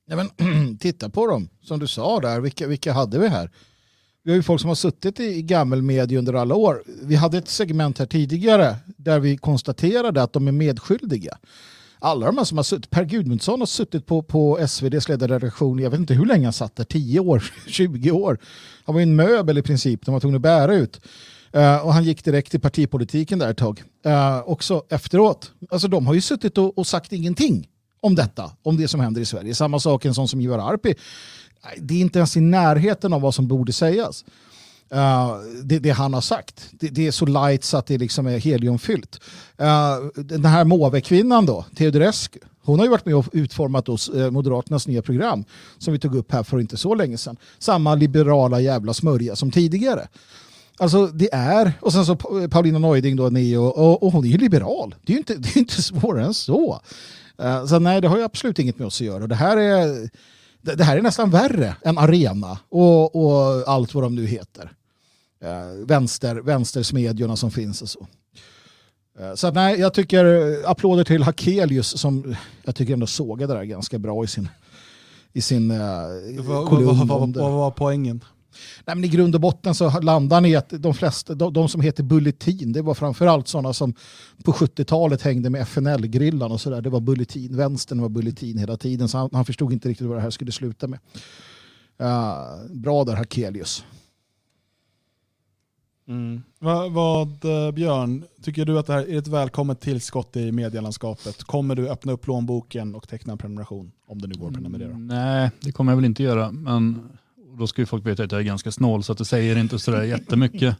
Ja, 0.05 0.15
men, 0.15 0.77
titta 0.77 1.09
på 1.09 1.27
dem, 1.27 1.49
som 1.61 1.79
du 1.79 1.87
sa 1.87 2.19
där. 2.19 2.39
Vilka, 2.39 2.67
vilka 2.67 2.93
hade 2.93 3.19
vi 3.19 3.27
här? 3.27 3.51
Vi 4.29 4.33
har 4.33 4.37
ju 4.37 4.43
folk 4.43 4.61
som 4.61 4.67
har 4.67 4.75
suttit 4.75 5.19
i, 5.19 5.23
i 5.23 5.41
gammelmedia 5.41 6.19
under 6.19 6.33
alla 6.33 6.55
år. 6.55 6.83
Vi 7.01 7.15
hade 7.15 7.37
ett 7.37 7.47
segment 7.47 7.99
här 7.99 8.05
tidigare 8.05 8.75
där 8.97 9.19
vi 9.19 9.37
konstaterade 9.37 10.23
att 10.23 10.33
de 10.33 10.47
är 10.47 10.51
medskyldiga. 10.51 11.37
Alla 11.99 12.25
de 12.25 12.37
här 12.37 12.45
som 12.45 12.57
har 12.57 12.63
suttit, 12.63 12.89
Per 12.89 13.03
Gudmundsson 13.03 13.59
har 13.59 13.67
suttit 13.67 14.05
på, 14.05 14.21
på 14.21 14.57
SVDs 14.59 15.09
ledarredaktion, 15.09 15.79
jag 15.79 15.89
vet 15.89 15.99
inte 15.99 16.13
hur 16.13 16.25
länge 16.25 16.45
han 16.45 16.53
satt 16.53 16.75
där, 16.75 16.83
10 16.83 17.19
år, 17.19 17.43
20 17.67 18.11
år. 18.11 18.37
Han 18.85 18.95
var 18.95 18.99
ju 18.99 19.03
en 19.03 19.15
möbel 19.15 19.57
i 19.57 19.61
princip, 19.61 20.05
de 20.05 20.11
var 20.13 20.19
tvungna 20.19 20.35
att 20.35 20.41
bära 20.41 20.75
ut. 20.75 21.01
Uh, 21.55 21.85
och 21.85 21.93
han 21.93 22.03
gick 22.03 22.23
direkt 22.23 22.51
till 22.51 22.61
partipolitiken 22.61 23.39
där 23.39 23.49
ett 23.49 23.57
tag. 23.57 23.83
Uh, 24.05 24.49
också 24.49 24.83
efteråt. 24.89 25.51
Alltså 25.69 25.87
de 25.87 26.07
har 26.07 26.13
ju 26.13 26.21
suttit 26.21 26.57
och, 26.57 26.77
och 26.77 26.87
sagt 26.87 27.13
ingenting 27.13 27.67
om 28.01 28.15
detta, 28.15 28.51
om 28.63 28.77
det 28.77 28.87
som 28.87 28.99
händer 28.99 29.21
i 29.21 29.25
Sverige. 29.25 29.55
Samma 29.55 29.79
sak 29.79 30.05
en 30.05 30.13
sån 30.13 30.27
som 30.27 30.41
Ivar 30.41 30.73
Arpi. 30.73 30.95
Det 31.77 31.93
är 31.93 31.99
inte 31.99 32.19
ens 32.19 32.37
i 32.37 32.41
närheten 32.41 33.13
av 33.13 33.21
vad 33.21 33.35
som 33.35 33.47
borde 33.47 33.73
sägas. 33.73 34.25
Uh, 34.93 35.35
det, 35.63 35.79
det 35.79 35.89
han 35.89 36.13
har 36.13 36.21
sagt. 36.21 36.69
Det, 36.71 36.87
det 36.87 37.07
är 37.07 37.11
så 37.11 37.25
light 37.25 37.63
så 37.63 37.77
att 37.77 37.85
det 37.85 37.97
liksom 37.97 38.27
är 38.27 38.37
heliumfyllt. 38.37 39.19
Uh, 39.61 40.23
den 40.23 40.45
här 40.45 40.63
måvekvinnan 40.63 41.45
då, 41.45 41.65
Teodorescu, 41.75 42.39
hon 42.69 42.79
har 42.79 42.85
ju 42.85 42.91
varit 42.91 43.05
med 43.05 43.15
och 43.15 43.25
utformat 43.31 43.89
oss, 43.89 44.09
eh, 44.09 44.31
Moderaternas 44.31 44.87
nya 44.87 45.01
program 45.01 45.43
som 45.77 45.93
vi 45.93 45.99
tog 45.99 46.15
upp 46.15 46.31
här 46.31 46.43
för 46.43 46.59
inte 46.59 46.77
så 46.77 46.95
länge 46.95 47.17
sedan. 47.17 47.37
Samma 47.59 47.95
liberala 47.95 48.59
jävla 48.59 48.93
smörja 48.93 49.35
som 49.35 49.51
tidigare. 49.51 50.07
Alltså 50.77 51.07
det 51.07 51.29
är, 51.33 51.73
och 51.81 51.93
sen 51.93 52.05
så 52.05 52.15
Paulina 52.51 52.79
Neuding 52.79 53.15
då, 53.15 53.29
Neo, 53.29 53.63
och, 53.63 54.03
och 54.03 54.11
hon 54.11 54.25
är 54.25 54.29
ju 54.29 54.37
liberal. 54.37 54.95
Det 55.05 55.11
är 55.11 55.13
ju 55.13 55.19
inte, 55.19 55.35
det 55.37 55.55
är 55.55 55.57
inte 55.57 55.81
svårare 55.81 56.25
än 56.25 56.33
så. 56.33 56.81
Uh, 57.43 57.65
så 57.65 57.79
nej, 57.79 58.01
det 58.01 58.07
har 58.07 58.17
ju 58.17 58.23
absolut 58.23 58.59
inget 58.59 58.79
med 58.79 58.87
oss 58.87 59.01
att 59.01 59.07
göra. 59.07 59.27
Det 59.27 59.35
här 59.35 59.57
är, 59.57 60.09
det, 60.61 60.75
det 60.75 60.83
här 60.83 60.97
är 60.97 61.01
nästan 61.01 61.29
värre 61.29 61.75
än 61.81 61.97
Arena 61.97 62.59
och, 62.69 63.15
och 63.15 63.67
allt 63.67 63.93
vad 63.93 64.03
de 64.03 64.15
nu 64.15 64.25
heter. 64.25 64.71
Uh, 65.43 65.85
vänster, 65.85 66.35
vänstersmedjorna 66.35 67.35
som 67.35 67.51
finns 67.51 67.81
och 67.81 67.89
så. 67.89 68.07
Uh, 69.19 69.35
så 69.35 69.51
nej, 69.51 69.79
jag 69.79 69.93
tycker 69.93 70.25
uh, 70.25 70.69
applåder 70.69 71.03
till 71.03 71.23
Hakelius 71.23 71.97
som 71.99 72.35
jag 72.63 72.75
tycker 72.75 72.93
ändå 72.93 73.07
sågade 73.07 73.53
det 73.53 73.59
där 73.59 73.65
ganska 73.65 73.99
bra 73.99 74.23
i 74.23 74.27
sin, 74.27 74.49
i 75.33 75.41
sin 75.41 75.71
uh, 75.71 75.77
Vad 76.37 76.45
vad- 76.45 76.69
vad- 76.85 77.07
vad- 77.07 77.33
vad 77.35 77.51
var 77.51 77.71
poängen? 77.71 78.23
Nej, 78.85 78.95
men 78.95 79.03
I 79.03 79.07
grund 79.07 79.35
och 79.35 79.41
botten 79.41 79.75
så 79.75 79.99
landar 79.99 80.41
ni 80.41 80.49
i 80.49 80.55
att 80.55 80.69
de 80.69 80.93
flesta, 80.93 81.35
de, 81.35 81.53
de 81.53 81.69
som 81.69 81.81
heter 81.81 82.03
Bulletin, 82.03 82.73
det 82.73 82.81
var 82.81 82.93
framförallt 82.93 83.47
sådana 83.47 83.73
som 83.73 83.93
på 84.43 84.51
70-talet 84.51 85.21
hängde 85.21 85.49
med 85.49 85.61
FNL-grillan 85.61 86.51
och 86.51 86.61
sådär. 86.61 86.81
Det 86.81 86.89
var 86.89 86.99
Bulletin, 86.99 87.57
vänstern 87.57 88.01
var 88.01 88.09
Bulletin 88.09 88.57
hela 88.57 88.77
tiden, 88.77 89.09
så 89.09 89.17
han, 89.17 89.29
han 89.33 89.45
förstod 89.45 89.73
inte 89.73 89.89
riktigt 89.89 90.07
vad 90.07 90.17
det 90.17 90.21
här 90.21 90.29
skulle 90.29 90.51
sluta 90.51 90.87
med. 90.87 90.99
Uh, 92.01 92.75
bra 92.75 93.03
där 93.03 93.15
Hakelius. 93.15 93.83
Mm. 96.09 96.41
Vad, 96.59 96.91
vad, 96.91 97.45
eh, 97.45 97.71
Björn, 97.71 98.23
tycker 98.41 98.65
du 98.65 98.79
att 98.79 98.85
det 98.85 98.93
här 98.93 99.09
är 99.09 99.17
ett 99.17 99.27
välkommet 99.27 99.81
tillskott 99.81 100.35
i 100.35 100.51
medielandskapet? 100.51 101.43
Kommer 101.43 101.75
du 101.75 101.89
öppna 101.89 102.11
upp 102.11 102.21
plånboken 102.21 102.95
och 102.95 103.09
teckna 103.09 103.31
en 103.31 103.37
prenumeration? 103.37 103.91
Om 104.07 104.21
det 104.21 104.27
nu 104.27 104.33
går 104.39 104.47
att 104.47 104.53
prenumerera. 104.53 104.89
Mm, 104.89 105.07
nej, 105.07 105.51
det 105.61 105.71
kommer 105.71 105.91
jag 105.91 105.95
väl 105.97 106.05
inte 106.05 106.23
göra. 106.23 106.51
Men 106.51 107.09
då 107.59 107.67
ska 107.67 107.81
ju 107.81 107.85
folk 107.85 108.05
veta 108.05 108.23
att 108.23 108.31
jag 108.31 108.41
är 108.41 108.45
ganska 108.45 108.71
snål 108.71 109.03
så 109.03 109.11
att 109.11 109.17
det 109.17 109.25
säger 109.25 109.55
inte 109.55 109.79
sådär 109.79 110.03
jättemycket. 110.03 110.77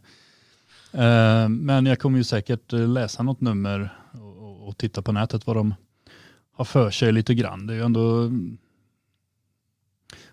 Eh, 0.92 1.48
men 1.48 1.86
jag 1.86 1.98
kommer 1.98 2.18
ju 2.18 2.24
säkert 2.24 2.72
eh, 2.72 2.88
läsa 2.88 3.22
något 3.22 3.40
nummer 3.40 3.94
och, 4.12 4.68
och, 4.68 4.76
titta 4.76 5.02
på 5.02 5.12
nätet 5.12 5.46
vad 5.46 5.56
de 5.56 5.74
har 6.52 6.64
för 6.64 6.90
sig 6.90 7.12
lite 7.12 7.34
grann. 7.34 7.66
Det 7.66 7.72
är 7.72 7.76
ju 7.76 7.84
ändå, 7.84 8.30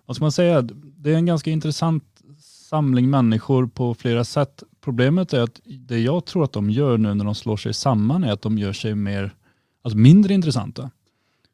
vad 0.05 0.15
ska 0.15 0.25
man 0.25 0.31
säga, 0.31 0.61
det 0.97 1.13
är 1.13 1.15
en 1.15 1.25
ganska 1.25 1.49
intressant 1.49 2.03
samling 2.39 3.09
människor 3.09 3.67
på 3.67 3.93
flera 3.93 4.23
sätt. 4.23 4.63
Problemet 4.81 5.33
är 5.33 5.41
att 5.41 5.61
det 5.65 5.99
jag 5.99 6.25
tror 6.25 6.43
att 6.43 6.53
de 6.53 6.69
gör 6.69 6.97
nu 6.97 7.13
när 7.13 7.25
de 7.25 7.35
slår 7.35 7.57
sig 7.57 7.73
samman 7.73 8.23
är 8.23 8.31
att 8.31 8.41
de 8.41 8.57
gör 8.57 8.73
sig 8.73 8.95
mer, 8.95 9.35
alltså 9.81 9.97
mindre 9.97 10.33
intressanta. 10.33 10.91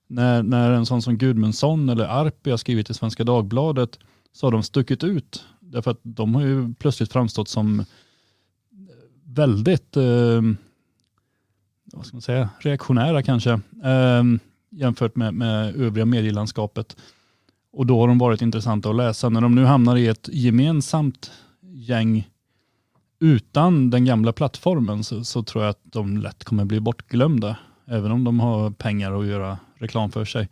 När, 0.08 0.44
när 0.44 0.72
en 0.72 0.86
sån 0.86 1.02
som 1.02 1.18
Gudmundsson 1.18 1.90
eller 1.90 2.06
Arpi 2.06 2.50
har 2.50 2.58
skrivit 2.58 2.90
i 2.90 2.94
Svenska 2.94 3.24
Dagbladet 3.24 4.00
så 4.34 4.46
har 4.46 4.52
de 4.52 4.64
stuckit 4.64 5.04
ut. 5.04 5.46
Därför 5.60 5.92
att 5.92 6.00
de 6.04 6.36
har 6.36 6.42
ju 6.42 6.74
plötsligt 6.74 7.12
framstått 7.12 7.50
som 7.50 7.80
eh, 7.80 7.86
väldigt, 9.24 9.98
eh, 9.98 10.42
vad 11.86 12.06
ska 12.06 12.16
man 12.16 12.22
säga, 12.22 12.50
reaktionära 12.60 13.24
kanske, 13.24 13.52
eh, 13.84 14.24
jämfört 14.70 15.16
med, 15.16 15.34
med 15.34 15.76
övriga 15.76 16.06
medielandskapet. 16.06 16.98
Och 17.74 17.86
då 17.86 18.00
har 18.00 18.08
de 18.08 18.18
varit 18.18 18.42
intressanta 18.42 18.90
att 18.90 18.96
läsa. 18.96 19.30
När 19.30 19.42
de 19.42 19.56
nu 19.56 19.66
hamnar 19.66 19.98
i 19.98 20.08
ett 20.08 20.30
gemensamt 20.32 21.32
gäng 21.62 22.30
utan 23.20 23.90
den 23.90 24.06
gamla 24.06 24.34
plattformen 24.34 25.04
så, 25.04 25.24
så, 25.24 25.44
tror 25.44 25.64
jag 25.64 25.70
att 25.70 25.82
de 25.84 26.18
lätt 26.18 26.44
kommer 26.44 26.66
bli 26.66 26.80
bortglömda. 26.80 27.58
Även 27.86 28.12
om 28.12 28.24
de 28.24 28.40
har 28.40 28.72
pengar 28.72 29.22
att 29.22 29.28
göra 29.28 29.58
reklam 29.76 30.12
för 30.12 30.26
sig. 30.26 30.50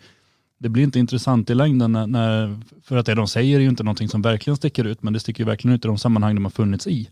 Det 0.62 0.70
blir 0.70 0.84
inte 0.84 1.00
intressant 1.00 1.50
i 1.50 1.56
längden 1.56 1.92
när, 1.92 2.08
när, 2.08 2.60
för 2.84 2.98
att 2.98 3.06
det 3.06 3.16
de 3.16 3.28
säger 3.28 3.56
är 3.56 3.62
ju 3.62 3.70
inte 3.70 3.84
någonting 3.84 4.10
som 4.10 4.22
verkligen 4.22 4.58
sticker 4.58 4.84
ut 4.84 5.04
men 5.04 5.14
det 5.14 5.20
sticker 5.20 5.44
ju 5.44 5.46
verkligen 5.46 5.76
ut 5.76 5.86
i 5.86 5.88
de 5.88 5.98
sammanhang 5.98 6.36
de 6.36 6.46
har 6.46 6.52
funnits 6.52 6.88
i. 6.88 7.10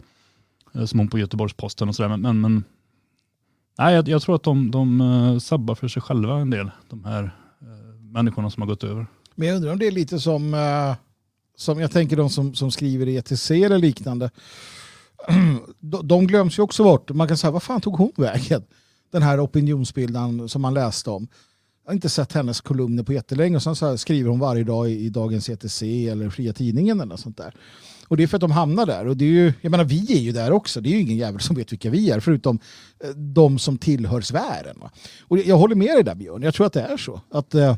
Eh, 0.75 0.85
som 0.85 0.99
hon 0.99 1.07
på 1.07 1.19
Göteborgs-Posten 1.19 1.89
och 1.89 1.95
sådär. 1.95 2.09
Men, 2.09 2.21
men, 2.21 2.41
men, 2.41 2.63
nej, 3.77 3.95
jag, 3.95 4.07
jag, 4.07 4.21
tror 4.21 4.35
att 4.35 4.43
de, 4.43 4.71
de 4.71 5.01
eh, 5.01 5.39
sabbar 5.39 5.75
för 5.75 5.87
sig 5.87 6.01
själva 6.01 6.37
en 6.37 6.49
del, 6.49 6.71
de 6.89 7.03
här 7.03 7.23
uh, 7.23 8.01
människorna 8.01 8.49
som 8.49 8.61
har 8.61 8.67
gått 8.67 8.83
över. 8.83 9.07
Men 9.35 9.47
jag 9.47 9.55
undrar 9.55 9.71
om 9.71 9.79
det 9.79 9.87
är 9.87 9.91
lite 9.91 10.19
som, 10.19 10.53
uh, 10.53 10.95
som 11.55 11.79
jag 11.79 11.91
tänker 11.91 12.17
de 12.17 12.29
som, 12.29 12.55
som 12.55 12.71
skriver 12.71 13.07
i 13.07 13.15
ETC 13.15 13.51
eller 13.51 13.77
liknande. 13.77 14.31
de, 15.79 16.07
de 16.07 16.27
glöms 16.27 16.59
ju 16.59 16.63
också 16.63 16.83
bort. 16.83 17.09
Man 17.09 17.27
kan 17.27 17.37
säga, 17.37 17.51
vad 17.51 17.63
fan 17.63 17.81
tog 17.81 17.95
hon 17.95 18.11
vägen? 18.17 18.63
Den 19.11 19.21
här 19.21 19.45
opinionsbildaren 19.45 20.49
som 20.49 20.61
man 20.61 20.73
läste 20.73 21.09
om. 21.09 21.27
Har 21.89 21.93
inte 21.93 22.09
sett 22.09 22.33
hennes 22.33 22.61
kolumner 22.61 23.03
på 23.03 23.13
jättelänge 23.13 23.55
och 23.55 23.63
sen 23.63 23.75
så 23.75 23.97
skriver 23.97 24.29
hon 24.29 24.39
varje 24.39 24.63
dag 24.63 24.91
i, 24.91 25.09
dagens 25.09 25.49
ETC 25.49 25.81
eller 25.81 26.29
Fria 26.29 26.53
Tidningen 26.53 27.01
eller 27.01 27.15
sånt 27.15 27.37
där. 27.37 27.53
Och 28.07 28.17
det 28.17 28.23
är 28.23 28.27
för 28.27 28.37
att 28.37 28.41
de 28.41 28.51
hamnar 28.51 28.85
där. 28.85 29.07
Och 29.07 29.17
det 29.17 29.25
är 29.25 29.29
ju, 29.29 29.53
jag 29.61 29.71
menar, 29.71 29.83
vi 29.83 30.13
är 30.13 30.19
ju 30.19 30.31
där 30.31 30.51
också. 30.51 30.81
Det 30.81 30.89
är 30.89 30.91
ju 30.91 30.99
ingen 30.99 31.17
jävel 31.17 31.41
som 31.41 31.55
vet 31.55 31.71
vilka 31.71 31.89
vi 31.89 32.11
är, 32.11 32.19
förutom 32.19 32.59
eh, 33.03 33.09
de 33.09 33.59
som 33.59 33.77
tillhör 33.77 34.21
sfären. 34.21 34.77
Och 35.21 35.37
jag 35.37 35.57
håller 35.57 35.75
med 35.75 35.87
dig 35.87 36.03
där 36.03 36.15
Björn. 36.15 36.41
Jag 36.41 36.53
tror 36.53 36.65
att 36.65 36.73
det 36.73 36.81
är 36.81 36.97
så. 36.97 37.21
Att, 37.31 37.55
uh, 37.55 37.75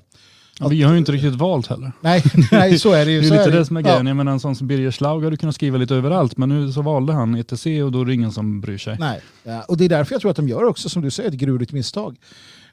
Ja, 0.60 0.68
vi 0.68 0.84
har 0.84 0.92
ju 0.92 0.98
inte 0.98 1.12
riktigt 1.12 1.36
valt 1.36 1.68
heller. 1.68 1.92
Nej, 2.02 2.24
nej 2.52 2.80
så 2.80 2.92
är 2.92 3.06
det 3.06 3.12
ju. 3.12 3.22
det 3.22 3.28
är 3.28 3.32
lite 3.32 3.44
är 3.44 3.52
det. 3.52 3.58
det 3.58 3.66
som 3.66 3.78
är 3.78 3.82
grejen. 3.82 4.06
Ja. 4.06 4.10
Jag 4.10 4.18
menar 4.18 4.32
en 4.32 4.40
sån 4.40 4.56
som 4.56 4.68
Birger 4.68 4.92
Schlaug 4.92 5.24
hade 5.24 5.38
kunnat 5.38 5.56
skriva 5.56 5.78
lite 5.78 5.96
överallt 5.96 6.38
men 6.38 6.50
nu 6.50 6.72
så 6.72 6.82
valde 6.82 7.14
han 7.14 7.36
ETC 7.36 7.66
och 7.66 7.92
då 7.92 8.02
är 8.02 8.06
det 8.06 8.14
ingen 8.14 8.32
som 8.32 8.62
bryr 8.62 8.78
sig. 8.78 8.98
Nej, 9.00 9.22
ja, 9.44 9.62
och 9.62 9.78
det 9.78 9.86
är 9.86 9.90
därför 9.90 10.14
jag 10.14 10.22
tror 10.22 10.32
att 10.32 10.38
de 10.38 10.48
gör 10.48 10.64
också 10.64 10.90
som 10.90 11.02
du 11.02 11.12
säger 11.12 11.30
ett 11.30 11.36
gruvligt 11.36 11.72
misstag. 11.72 12.18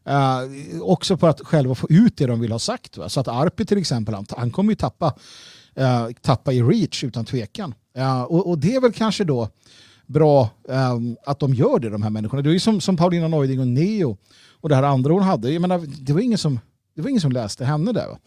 Uh, 0.09 0.83
också 0.83 1.17
på 1.17 1.27
att 1.27 1.41
själva 1.41 1.75
få 1.75 1.87
ut 1.91 2.17
det 2.17 2.27
de 2.27 2.41
vill 2.41 2.53
ha 2.53 2.59
sagt. 2.59 2.97
Va? 2.97 3.09
Så 3.09 3.21
att 3.21 3.29
Arpi 3.29 3.65
till 3.65 3.79
exempel, 3.79 4.15
han, 4.15 4.27
han 4.37 4.51
kommer 4.51 4.73
ju 4.73 4.77
tappa, 4.77 5.15
uh, 5.81 6.09
tappa 6.21 6.53
i 6.53 6.63
reach 6.63 7.05
utan 7.05 7.25
tvekan. 7.25 7.75
Uh, 7.99 8.23
och, 8.23 8.49
och, 8.49 8.59
det 8.59 8.75
är 8.75 8.81
väl 8.81 8.93
kanske 8.93 9.25
då 9.25 9.49
bra 10.07 10.51
um, 10.69 11.17
att 11.27 11.39
de 11.39 11.55
gör 11.55 11.79
det, 11.79 11.91
de 11.91 12.03
här 12.03 12.11
människorna. 12.11 12.43
Det 12.43 12.51
är 12.51 12.53
ju 12.53 12.61
som, 12.61 12.81
som 12.81 12.97
Paulina 12.97 13.29
Neuding 13.29 13.61
och 13.61 13.67
Neo 13.67 14.17
och 14.61 14.69
det 14.69 14.75
här 14.75 14.83
andra 14.83 15.13
hon 15.13 15.23
hade. 15.23 15.51
Jag 15.51 15.61
menar, 15.61 15.87
det 16.01 16.13
var 16.13 16.21
ingen 16.21 16.39
som 16.39 16.61
det 16.95 17.03
var 17.03 17.09
ingen 17.11 17.21
som 17.21 17.33
läste 17.33 17.65
henne 17.65 17.93
där. 17.93 18.07
Va? 18.07 18.19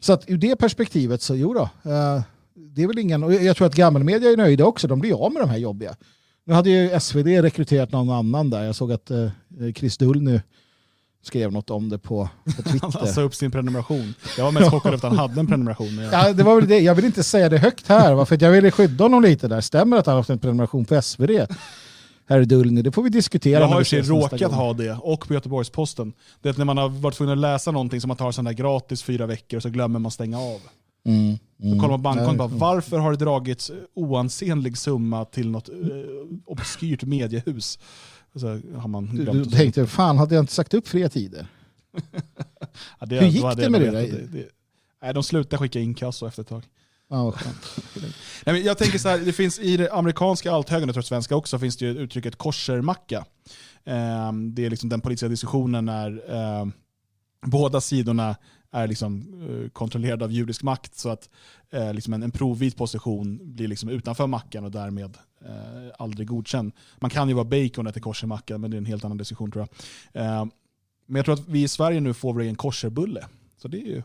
Så 0.00 0.12
att 0.12 0.24
ur 0.30 0.38
det 0.38 0.56
perspektivet 0.56 1.22
så 1.22 1.36
jo 1.36 1.54
då, 1.54 1.62
uh, 1.62 2.22
det 2.54 2.82
är 2.82 2.86
väl 2.86 2.98
ingen, 2.98 3.24
och 3.24 3.34
jag 3.34 3.56
tror 3.56 3.66
att 3.66 3.74
gammelmedia 3.74 4.30
är 4.30 4.36
nöjda 4.36 4.64
också, 4.64 4.88
de 4.88 5.00
blir 5.00 5.24
av 5.24 5.32
med 5.32 5.42
de 5.42 5.50
här 5.50 5.58
jobbiga. 5.58 5.96
Nu 6.44 6.54
hade 6.54 6.70
ju 6.70 7.00
SvD 7.00 7.26
rekryterat 7.26 7.92
någon 7.92 8.10
annan 8.10 8.50
där, 8.50 8.64
jag 8.64 8.74
såg 8.74 8.92
att 8.92 9.10
uh, 9.10 9.30
Chris 9.74 9.98
Dull 9.98 10.22
nu 10.22 10.42
skrev 11.22 11.52
något 11.52 11.70
om 11.70 11.88
det 11.88 11.98
på, 11.98 12.28
på 12.44 12.62
Twitter. 12.62 12.98
Han 12.98 13.08
sa 13.08 13.20
upp 13.20 13.34
sin 13.34 13.50
prenumeration. 13.50 14.14
Jag 14.36 14.44
var 14.44 14.52
mest 14.52 14.70
chockad 14.70 14.94
att 14.94 15.02
han 15.02 15.18
hade 15.18 15.40
en 15.40 15.46
prenumeration. 15.46 15.98
Jag... 15.98 16.12
Ja, 16.12 16.32
det 16.32 16.42
var 16.42 16.56
väl 16.56 16.68
det. 16.68 16.78
Jag 16.78 16.94
vill 16.94 17.04
inte 17.04 17.22
säga 17.22 17.48
det 17.48 17.58
högt 17.58 17.88
här, 17.88 18.24
för 18.24 18.42
jag 18.42 18.50
ville 18.50 18.70
skydda 18.70 19.04
honom 19.04 19.22
lite 19.22 19.48
där. 19.48 19.60
Stämmer 19.60 19.96
att 19.96 20.06
han 20.06 20.12
har 20.12 20.20
haft 20.20 20.30
en 20.30 20.38
prenumeration 20.38 20.84
på 20.84 21.02
SvD? 21.02 21.30
herr 22.30 22.44
Dullny. 22.44 22.82
Det 22.82 22.92
får 22.92 23.02
vi 23.02 23.10
diskutera. 23.10 23.60
Jag 23.60 23.68
har 23.68 23.94
ju 23.94 24.02
råkat 24.02 24.52
ha 24.52 24.72
det, 24.72 24.92
och 24.92 25.28
på 25.28 25.34
Göteborgs-Posten. 25.34 26.12
Det 26.42 26.48
är 26.48 26.50
att 26.50 26.58
när 26.58 26.64
man 26.64 26.78
har 26.78 26.88
varit 26.88 27.14
tvungen 27.14 27.32
att 27.32 27.38
läsa 27.38 27.70
någonting 27.70 28.00
som 28.00 28.08
man 28.08 28.16
tar 28.16 28.32
sån 28.32 28.44
där 28.44 28.52
gratis 28.52 29.02
fyra 29.02 29.26
veckor 29.26 29.56
och 29.56 29.62
så 29.62 29.68
glömmer 29.68 29.98
man 29.98 30.10
stänga 30.10 30.38
av. 30.38 30.60
Mm, 31.06 31.18
mm. 31.18 31.38
Då 31.58 31.80
kollar 31.80 31.88
man 31.88 32.02
bankkontot 32.02 32.36
bara, 32.36 32.74
varför 32.74 32.98
har 32.98 33.10
det 33.10 33.16
dragits 33.16 33.70
oansenlig 33.94 34.78
summa 34.78 35.24
till 35.24 35.50
något 35.50 35.68
eh, 35.68 35.74
obskyrt 36.46 37.04
mediehus? 37.04 37.78
Så 38.34 38.60
har 38.76 38.88
man 38.88 39.16
du, 39.16 39.24
du 39.24 39.44
tänkte, 39.44 39.86
fan 39.86 40.18
hade 40.18 40.34
jag 40.34 40.42
inte 40.42 40.52
sagt 40.52 40.74
upp 40.74 40.88
fria 40.88 41.08
tider? 41.08 41.46
ja, 43.00 43.06
det, 43.06 43.20
Hur 43.20 43.26
gick 43.26 43.42
det, 43.42 43.54
det 43.54 43.70
med 43.70 43.80
det, 43.80 43.90
det, 43.90 44.26
det? 44.26 44.48
Nej, 45.02 45.14
de 45.14 45.22
slutade 45.22 45.58
skicka 45.58 45.80
inkasso 45.80 46.26
efter 46.26 46.42
ett 46.42 46.48
tag. 46.48 46.62
Ja, 47.08 47.34
Nej, 48.46 48.60
jag 48.60 48.78
tänker 48.78 48.98
så 48.98 49.08
här, 49.08 49.18
det 49.18 49.32
finns 49.32 49.58
i 49.58 49.76
det 49.76 49.92
amerikanska 49.92 50.52
althögern, 50.52 50.88
jag 50.88 50.94
tror 50.94 51.02
svenska 51.02 51.36
också, 51.36 51.58
finns 51.58 51.76
det 51.76 51.86
uttrycket 51.86 52.36
korsermacka. 52.36 53.24
Ehm, 53.84 54.54
det 54.54 54.66
är 54.66 54.70
liksom 54.70 54.88
den 54.88 55.00
politiska 55.00 55.28
diskussionen 55.28 55.84
när 55.84 56.30
ehm, 56.30 56.72
båda 57.46 57.80
sidorna 57.80 58.36
är 58.70 58.86
liksom 58.86 59.42
eh, 59.48 59.70
kontrollerade 59.70 60.24
av 60.24 60.32
judisk 60.32 60.62
makt 60.62 60.94
så 60.98 61.08
att 61.08 61.30
eh, 61.70 61.94
liksom 61.94 62.12
en, 62.12 62.22
en 62.22 62.30
provvit 62.30 62.76
position 62.76 63.54
blir 63.54 63.68
liksom 63.68 63.88
utanför 63.88 64.26
mackan 64.26 64.64
och 64.64 64.70
därmed 64.70 65.16
eh, 65.40 65.92
aldrig 65.98 66.28
godkänd. 66.28 66.72
Man 66.98 67.10
kan 67.10 67.28
ju 67.28 67.34
vara 67.34 67.44
baconet 67.44 67.96
i 67.96 68.00
korsermacka 68.00 68.58
men 68.58 68.70
det 68.70 68.76
är 68.76 68.78
en 68.78 68.86
helt 68.86 69.04
annan 69.04 69.18
diskussion 69.18 69.50
tror 69.50 69.68
jag. 69.68 70.24
Ehm, 70.24 70.50
men 71.06 71.16
jag 71.16 71.24
tror 71.24 71.34
att 71.34 71.48
vi 71.48 71.62
i 71.62 71.68
Sverige 71.68 72.00
nu 72.00 72.14
får 72.14 72.32
vår 72.32 72.40
egen 72.40 72.54
korserbulle. 72.54 73.26
Så 73.56 73.68
det 73.68 73.80
är 73.82 73.86
ju 73.86 74.02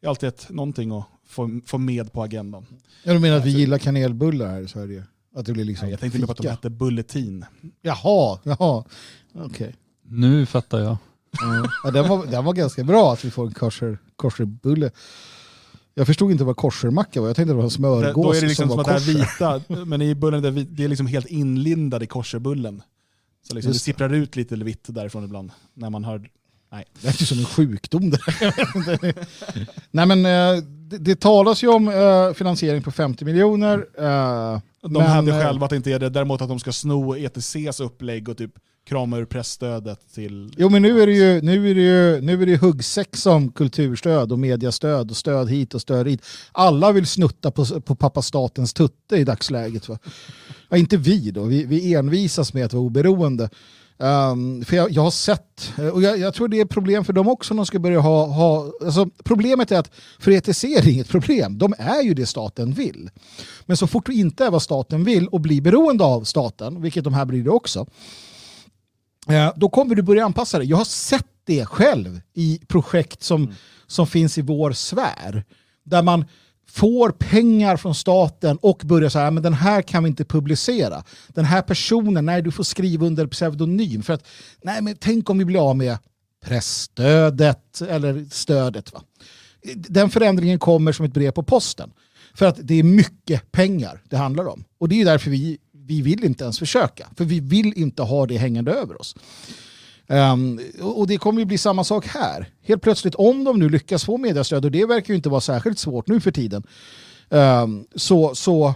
det 0.00 0.06
är 0.06 0.08
alltid 0.08 0.28
ett, 0.28 0.50
någonting 0.50 0.98
att 0.98 1.04
få, 1.26 1.60
få 1.66 1.78
med 1.78 2.12
på 2.12 2.22
agendan. 2.22 2.66
Ja, 3.04 3.12
du 3.12 3.18
menar 3.18 3.36
att 3.36 3.44
vi 3.44 3.50
gillar 3.50 3.78
kanelbullar 3.78 4.46
här 4.46 4.60
i 4.60 4.68
Sverige? 4.68 5.04
Att 5.34 5.46
det 5.46 5.52
blir 5.52 5.64
liksom 5.64 5.86
Nej, 5.86 5.90
jag 5.90 6.00
tänkte 6.00 6.18
mer 6.18 6.26
på 6.26 6.32
att 6.32 6.38
de 6.38 6.48
hette 6.48 6.70
bulletin. 6.70 7.44
Jaha, 7.82 8.38
jaha. 8.42 8.84
okej. 9.32 9.44
Okay. 9.44 9.72
Nu 10.02 10.46
fattar 10.46 10.78
jag. 10.78 10.96
ja, 11.84 11.90
den, 11.90 12.08
var, 12.08 12.26
den 12.26 12.44
var 12.44 12.52
ganska 12.52 12.84
bra 12.84 13.12
att 13.12 13.24
vi 13.24 13.30
får 13.30 13.46
en 13.46 13.54
kosher, 13.54 13.98
kosherbulle. 14.16 14.90
Jag 15.94 16.06
förstod 16.06 16.30
inte 16.30 16.44
vad 16.44 16.56
koshermacka 16.56 17.20
var, 17.20 17.28
jag 17.28 17.36
tänkte 17.36 17.52
det 17.52 17.56
var 17.56 17.64
en 17.64 17.70
smörgås 17.70 18.24
Då 18.24 18.32
är 18.32 18.40
det 18.40 18.46
liksom 18.46 18.68
som, 18.68 18.84
som 18.84 18.94
att 18.94 19.06
det 19.06 19.12
är 19.12 19.14
vita, 19.14 19.84
men 19.84 20.02
i 20.02 20.14
bullen 20.14 20.42
det 20.42 20.50
det 20.50 20.84
är 20.84 20.88
liksom 20.88 21.06
helt 21.06 21.26
inlindad 21.26 22.02
i 22.02 22.06
korserbullen. 22.06 22.82
Så 23.48 23.54
liksom 23.54 23.72
det 23.72 23.78
sipprar 23.78 24.14
ut 24.14 24.36
lite 24.36 24.56
vitt 24.56 24.84
därifrån 24.86 25.24
ibland 25.24 25.50
när 25.74 25.90
man 25.90 26.04
har 26.04 26.28
Nej, 26.72 26.84
det 27.02 27.08
är 27.08 27.12
som 27.24 27.38
en 27.38 27.44
sjukdom. 27.44 28.12
Nej, 29.90 30.06
men, 30.06 30.26
eh, 30.26 30.62
det, 30.62 30.98
det 30.98 31.20
talas 31.20 31.62
ju 31.62 31.68
om 31.68 31.88
uh, 31.88 32.32
finansiering 32.32 32.82
på 32.82 32.90
50 32.90 33.24
miljoner. 33.24 33.78
Uh, 33.78 34.60
de 34.82 34.92
men, 34.92 35.02
hade 35.02 35.32
själva 35.42 35.64
att 35.64 35.70
det 35.70 35.76
inte 35.76 35.92
är 35.92 35.98
det, 35.98 36.08
däremot 36.08 36.42
att 36.42 36.48
de 36.48 36.58
ska 36.58 36.72
sno 36.72 37.16
ETCs 37.16 37.80
upplägg 37.80 38.28
och 38.28 38.38
typ 38.38 38.52
krama 38.86 39.18
ur 39.18 39.24
pressstödet 39.24 40.14
till... 40.14 40.54
Jo 40.56 40.68
men 40.68 40.82
nu 40.82 41.02
är 41.02 41.06
det 41.06 41.12
ju, 41.12 41.42
nu 41.42 41.70
är 41.70 41.74
det 41.74 41.80
ju, 41.80 42.20
nu 42.20 42.42
är 42.42 42.46
det 42.46 42.56
huggsex 42.56 43.26
om 43.26 43.52
kulturstöd 43.52 44.32
och 44.32 44.38
mediastöd 44.38 45.10
och 45.10 45.16
stöd 45.16 45.50
hit 45.50 45.74
och 45.74 45.80
stöd 45.80 46.08
hit. 46.08 46.22
Alla 46.52 46.92
vill 46.92 47.06
snutta 47.06 47.50
på, 47.50 47.80
på 47.80 47.94
pappa 47.94 48.22
statens 48.22 48.72
tutte 48.74 49.16
i 49.16 49.24
dagsläget. 49.24 49.88
Va? 49.88 49.98
Ja, 50.68 50.76
inte 50.76 50.96
vi 50.96 51.30
då, 51.30 51.44
vi, 51.44 51.64
vi 51.64 51.94
envisas 51.94 52.54
med 52.54 52.64
att 52.64 52.72
vara 52.72 52.84
oberoende. 52.84 53.50
Um, 53.98 54.64
för 54.64 54.76
jag, 54.76 54.90
jag 54.90 55.02
har 55.02 55.10
sett, 55.10 55.72
och 55.92 56.02
jag, 56.02 56.18
jag, 56.18 56.34
tror 56.34 56.48
det 56.48 56.60
är 56.60 56.64
problem 56.64 57.04
för 57.04 57.12
dem 57.12 57.28
också 57.28 57.52
om 57.52 57.56
de 57.56 57.66
ska 57.66 57.78
börja 57.78 58.00
ha, 58.00 58.26
ha 58.26 58.72
alltså 58.84 59.08
problemet 59.24 59.72
är 59.72 59.78
att 59.78 59.90
för 60.18 60.30
ETC 60.30 60.64
är 60.64 60.82
det 60.82 60.90
inget 60.90 61.08
problem, 61.08 61.58
de 61.58 61.74
är 61.78 62.02
ju 62.02 62.14
det 62.14 62.26
staten 62.26 62.72
vill. 62.72 63.10
Men 63.66 63.76
så 63.76 63.86
fort 63.86 64.06
du 64.06 64.14
inte 64.14 64.44
är 64.44 64.50
vad 64.50 64.62
staten 64.62 65.04
vill 65.04 65.28
och 65.28 65.40
blir 65.40 65.60
beroende 65.60 66.04
av 66.04 66.24
staten, 66.24 66.82
vilket 66.82 67.04
de 67.04 67.14
här 67.14 67.24
blir 67.24 67.44
det 67.44 67.50
också, 67.50 67.86
då 69.56 69.68
kommer 69.68 69.94
du 69.94 70.02
börja 70.02 70.24
anpassa 70.24 70.58
dig. 70.58 70.68
Jag 70.68 70.76
har 70.76 70.84
sett 70.84 71.26
det 71.44 71.66
själv 71.66 72.20
i 72.34 72.60
projekt 72.68 73.22
som, 73.22 73.42
mm. 73.42 73.54
som 73.86 74.06
finns 74.06 74.38
i 74.38 74.42
vår 74.42 74.72
sfär, 74.72 75.44
där 75.84 76.02
man 76.02 76.24
får 76.68 77.10
pengar 77.10 77.76
från 77.76 77.94
staten 77.94 78.58
och 78.62 78.82
börjar 78.84 79.08
säga 79.08 79.30
men 79.30 79.42
den 79.42 79.54
här 79.54 79.82
kan 79.82 80.02
vi 80.02 80.08
inte 80.08 80.24
publicera. 80.24 81.04
Den 81.28 81.44
här 81.44 81.62
personen, 81.62 82.26
nej 82.26 82.42
du 82.42 82.50
får 82.50 82.64
skriva 82.64 83.06
under 83.06 83.26
pseudonym. 83.26 84.02
För 84.02 84.12
att, 84.12 84.26
nej 84.62 84.82
men 84.82 84.96
tänk 85.00 85.30
om 85.30 85.38
vi 85.38 85.44
blir 85.44 85.70
av 85.70 85.76
med 85.76 85.98
pressstödet 86.44 87.80
eller 87.88 88.26
stödet. 88.30 88.92
Va? 88.92 89.02
Den 89.74 90.10
förändringen 90.10 90.58
kommer 90.58 90.92
som 90.92 91.06
ett 91.06 91.14
brev 91.14 91.30
på 91.30 91.42
posten. 91.42 91.90
För 92.34 92.46
att 92.46 92.58
det 92.62 92.74
är 92.74 92.82
mycket 92.82 93.52
pengar 93.52 94.02
det 94.08 94.16
handlar 94.16 94.46
om. 94.48 94.64
Och 94.78 94.88
det 94.88 95.00
är 95.00 95.04
därför 95.04 95.30
vi, 95.30 95.58
vi 95.86 96.02
vill 96.02 96.24
inte 96.24 96.44
ens 96.44 96.58
försöka. 96.58 97.08
För 97.16 97.24
vi 97.24 97.40
vill 97.40 97.72
inte 97.76 98.02
ha 98.02 98.26
det 98.26 98.36
hängande 98.36 98.72
över 98.72 99.00
oss. 99.00 99.14
Um, 100.08 100.60
och 100.80 101.06
det 101.06 101.18
kommer 101.18 101.40
ju 101.40 101.44
bli 101.44 101.58
samma 101.58 101.84
sak 101.84 102.06
här. 102.06 102.50
Helt 102.62 102.82
plötsligt, 102.82 103.14
om 103.14 103.44
de 103.44 103.58
nu 103.58 103.68
lyckas 103.68 104.04
få 104.04 104.18
mediestöd, 104.18 104.64
och 104.64 104.70
det 104.70 104.86
verkar 104.86 105.08
ju 105.08 105.16
inte 105.16 105.28
vara 105.28 105.40
särskilt 105.40 105.78
svårt 105.78 106.08
nu 106.08 106.20
för 106.20 106.30
tiden, 106.30 106.62
um, 107.28 107.86
så, 107.94 108.34
så 108.34 108.68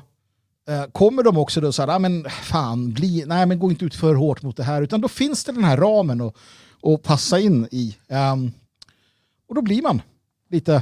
uh, 0.70 0.84
kommer 0.92 1.22
de 1.22 1.36
också 1.36 1.60
då 1.60 1.72
säga, 1.72 1.94
ah, 1.94 1.98
men 1.98 2.26
fan, 2.30 2.92
bli, 2.92 3.24
nej 3.26 3.46
men 3.46 3.58
gå 3.58 3.70
inte 3.70 3.84
ut 3.84 3.94
för 3.94 4.14
hårt 4.14 4.42
mot 4.42 4.56
det 4.56 4.64
här, 4.64 4.82
utan 4.82 5.00
då 5.00 5.08
finns 5.08 5.44
det 5.44 5.52
den 5.52 5.64
här 5.64 5.76
ramen 5.76 6.20
att, 6.20 6.36
att 6.82 7.02
passa 7.02 7.40
in 7.40 7.68
i. 7.70 7.96
Um, 8.08 8.52
och 9.48 9.54
då 9.54 9.62
blir 9.62 9.82
man 9.82 10.02
lite, 10.50 10.74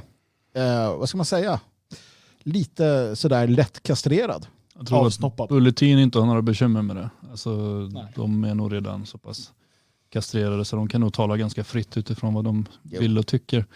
uh, 0.56 0.98
vad 0.98 1.08
ska 1.08 1.16
man 1.16 1.26
säga, 1.26 1.60
lite 2.42 3.16
sådär 3.16 3.46
lätt 3.46 3.82
kastrerad. 3.82 4.46
Jag 4.78 4.86
tror 4.86 5.06
att 5.06 5.48
Bulletin 5.48 5.98
inte 5.98 6.18
har 6.18 6.26
några 6.26 6.42
bekymmer 6.42 6.82
med 6.82 6.96
det. 6.96 7.10
Alltså, 7.30 7.50
de 8.14 8.44
är 8.44 8.54
nog 8.54 8.72
redan 8.72 9.06
så 9.06 9.18
pass 9.18 9.52
kastrerade 10.10 10.64
så 10.64 10.76
de 10.76 10.88
kan 10.88 11.00
nog 11.00 11.12
tala 11.12 11.36
ganska 11.36 11.64
fritt 11.64 11.96
utifrån 11.96 12.34
vad 12.34 12.44
de 12.44 12.66
jo. 12.82 13.00
vill 13.00 13.18
och 13.18 13.26
tycker. 13.26 13.66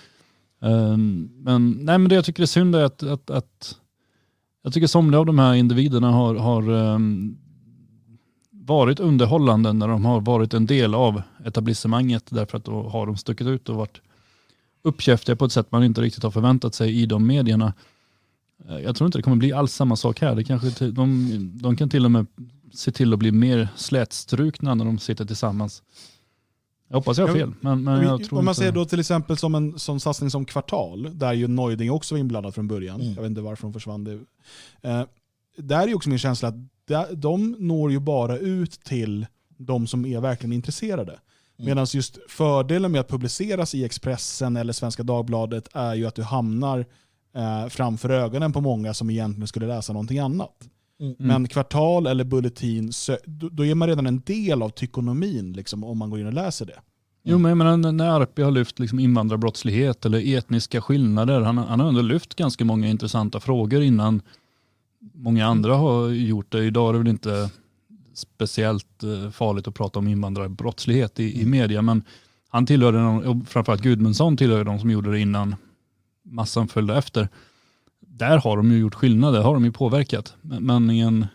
Um, 0.59 1.31
men, 1.37 1.71
nej, 1.71 1.99
men 1.99 2.09
det 2.09 2.15
jag 2.15 2.25
tycker 2.25 2.43
är 2.43 2.47
synd 2.47 2.77
är 2.77 2.85
att, 2.85 3.03
att, 3.03 3.31
att 3.31 3.79
jag 4.63 4.73
tycker 4.73 4.87
somliga 4.87 5.21
av 5.21 5.27
de 5.27 5.39
här 5.39 5.55
individerna 5.55 6.11
har, 6.11 6.35
har 6.35 6.71
um, 6.71 7.39
varit 8.51 9.01
underhållande 9.01 9.73
när 9.73 9.89
de 9.89 10.05
har 10.05 10.21
varit 10.21 10.55
en 10.55 10.67
del 10.67 10.95
av 10.95 11.23
etablissemanget 11.45 12.25
därför 12.31 12.59
att 12.59 12.65
då 12.65 12.83
har 12.83 13.07
de 13.07 13.17
stuckit 13.17 13.47
ut 13.47 13.69
och 13.69 13.77
varit 13.77 14.01
uppkäftiga 14.83 15.37
på 15.37 15.45
ett 15.45 15.53
sätt 15.53 15.73
man 15.73 15.85
inte 15.85 16.01
riktigt 16.01 16.23
har 16.23 16.31
förväntat 16.31 16.75
sig 16.75 17.03
i 17.03 17.07
de 17.07 17.27
medierna. 17.27 17.73
Eh, 18.69 18.79
jag 18.79 18.97
tror 18.97 19.07
inte 19.07 19.19
det 19.19 19.23
kommer 19.23 19.37
bli 19.37 19.53
alls 19.53 19.75
samma 19.75 19.97
sak 19.97 20.21
här. 20.21 20.35
Det 20.35 20.45
kanske, 20.45 20.91
de, 20.91 21.29
de 21.63 21.77
kan 21.77 21.91
till 21.91 22.05
och 22.05 22.11
med 22.11 22.27
se 22.73 22.93
till 22.93 23.13
att 23.13 23.19
bli 23.19 23.33
mer 23.33 23.69
slätstrukna 23.77 24.75
när 24.75 24.85
de 24.85 24.99
sitter 24.99 25.25
tillsammans. 25.25 25.83
Jag 26.89 26.97
hoppas 26.97 27.19
jag 27.19 27.27
har 27.27 27.35
fel. 27.35 27.53
Men, 27.61 27.85
men 27.85 28.03
jag 28.03 28.25
tror 28.25 28.39
om 28.39 28.45
man 28.45 28.53
inte... 28.53 28.63
ser 28.63 28.73
då 28.73 28.85
till 28.85 29.01
exempel 29.01 29.37
som 29.37 29.55
en 29.55 29.79
sån 29.79 30.01
satsning 30.01 30.31
som 30.31 30.45
Kvartal, 30.45 31.19
där 31.19 31.33
ju 31.33 31.49
Neuding 31.49 31.91
också 31.91 32.15
var 32.15 32.21
inblandad 32.21 32.55
från 32.55 32.69
början. 32.69 33.01
Mm. 33.01 33.15
Jag 33.15 33.23
vet 33.23 33.31
inte 33.31 33.41
varför 33.41 33.63
de 33.63 33.73
försvann. 33.73 34.05
Det. 34.05 34.13
Eh, 34.83 35.05
där 35.57 35.83
är 35.83 35.89
ju 35.89 35.95
också 35.95 36.09
min 36.09 36.19
känsla 36.19 36.49
att 36.49 36.55
de 37.13 37.57
når 37.59 37.93
ju 37.93 37.99
bara 37.99 38.39
ut 38.39 38.73
till 38.73 39.27
de 39.57 39.87
som 39.87 40.07
är 40.07 40.21
verkligen 40.21 40.53
intresserade. 40.53 41.13
Mm. 41.13 41.21
Medan 41.57 41.87
just 41.93 42.19
fördelen 42.29 42.93
med 42.93 43.01
att 43.01 43.09
publiceras 43.09 43.75
i 43.75 43.85
Expressen 43.85 44.57
eller 44.57 44.73
Svenska 44.73 45.03
Dagbladet 45.03 45.69
är 45.73 45.95
ju 45.95 46.07
att 46.07 46.15
du 46.15 46.23
hamnar 46.23 46.87
eh, 47.35 47.69
framför 47.69 48.11
ögonen 48.11 48.53
på 48.53 48.61
många 48.61 48.95
som 48.95 49.11
egentligen 49.11 49.49
skulle 49.49 49.67
läsa 49.67 49.93
någonting 49.93 50.19
annat. 50.19 50.69
Mm. 51.01 51.15
Men 51.19 51.49
kvartal 51.49 52.07
eller 52.07 52.25
bulletin, 52.25 52.93
då 53.27 53.67
är 53.67 53.75
man 53.75 53.89
redan 53.89 54.07
en 54.07 54.21
del 54.21 54.63
av 54.63 54.69
tykonomin 54.69 55.53
liksom, 55.53 55.85
om 55.85 55.99
man 55.99 56.11
går 56.11 56.21
in 56.21 56.27
och 56.27 56.33
läser 56.33 56.67
det. 56.67 56.81
Jo 57.25 57.39
men 57.39 57.49
jag 57.49 57.59
menar, 57.59 57.93
när 57.93 58.09
Arpi 58.09 58.43
har 58.43 58.51
lyft 58.51 58.79
liksom 58.79 59.01
invandrarbrottslighet 59.01 60.05
eller 60.07 60.37
etniska 60.37 60.81
skillnader, 60.81 61.41
han, 61.41 61.59
han 61.59 61.81
har 61.81 61.89
ändå 61.89 62.03
lyft 62.03 62.35
ganska 62.35 62.65
många 62.65 62.89
intressanta 62.89 63.41
frågor 63.41 63.83
innan 63.83 64.23
många 65.15 65.47
andra 65.47 65.75
har 65.75 66.09
gjort 66.09 66.53
det. 66.53 66.65
Idag 66.65 66.89
är 66.89 66.93
det 66.93 66.99
väl 66.99 67.09
inte 67.09 67.51
speciellt 68.15 69.03
eh, 69.03 69.31
farligt 69.31 69.69
att 69.69 69.75
prata 69.75 69.99
om 69.99 70.09
invandrarbrottslighet 70.09 71.21
i, 71.21 71.25
i 71.25 71.43
mm. 71.43 71.51
media, 71.51 71.83
men 71.83 72.03
han 72.49 72.67
tillhörde, 72.67 73.29
och 73.29 73.37
framförallt 73.49 73.83
Gudmundsson 73.83 74.37
tillhörde 74.37 74.65
de 74.65 74.79
som 74.79 74.91
gjorde 74.91 75.11
det 75.11 75.21
innan 75.21 75.57
massan 76.33 76.69
följde 76.69 76.97
efter 76.97 77.29
där 78.19 78.39
har 78.39 78.57
de 78.57 78.73
ju 78.73 78.79
gjort 78.79 78.95
skillnad, 78.95 79.35
där 79.35 79.43
har 79.43 79.55
de 79.55 79.65
ju 79.65 79.73
påverkat. 79.73 80.35
Men 80.43 80.91
i 80.91 80.99
en 80.99 81.27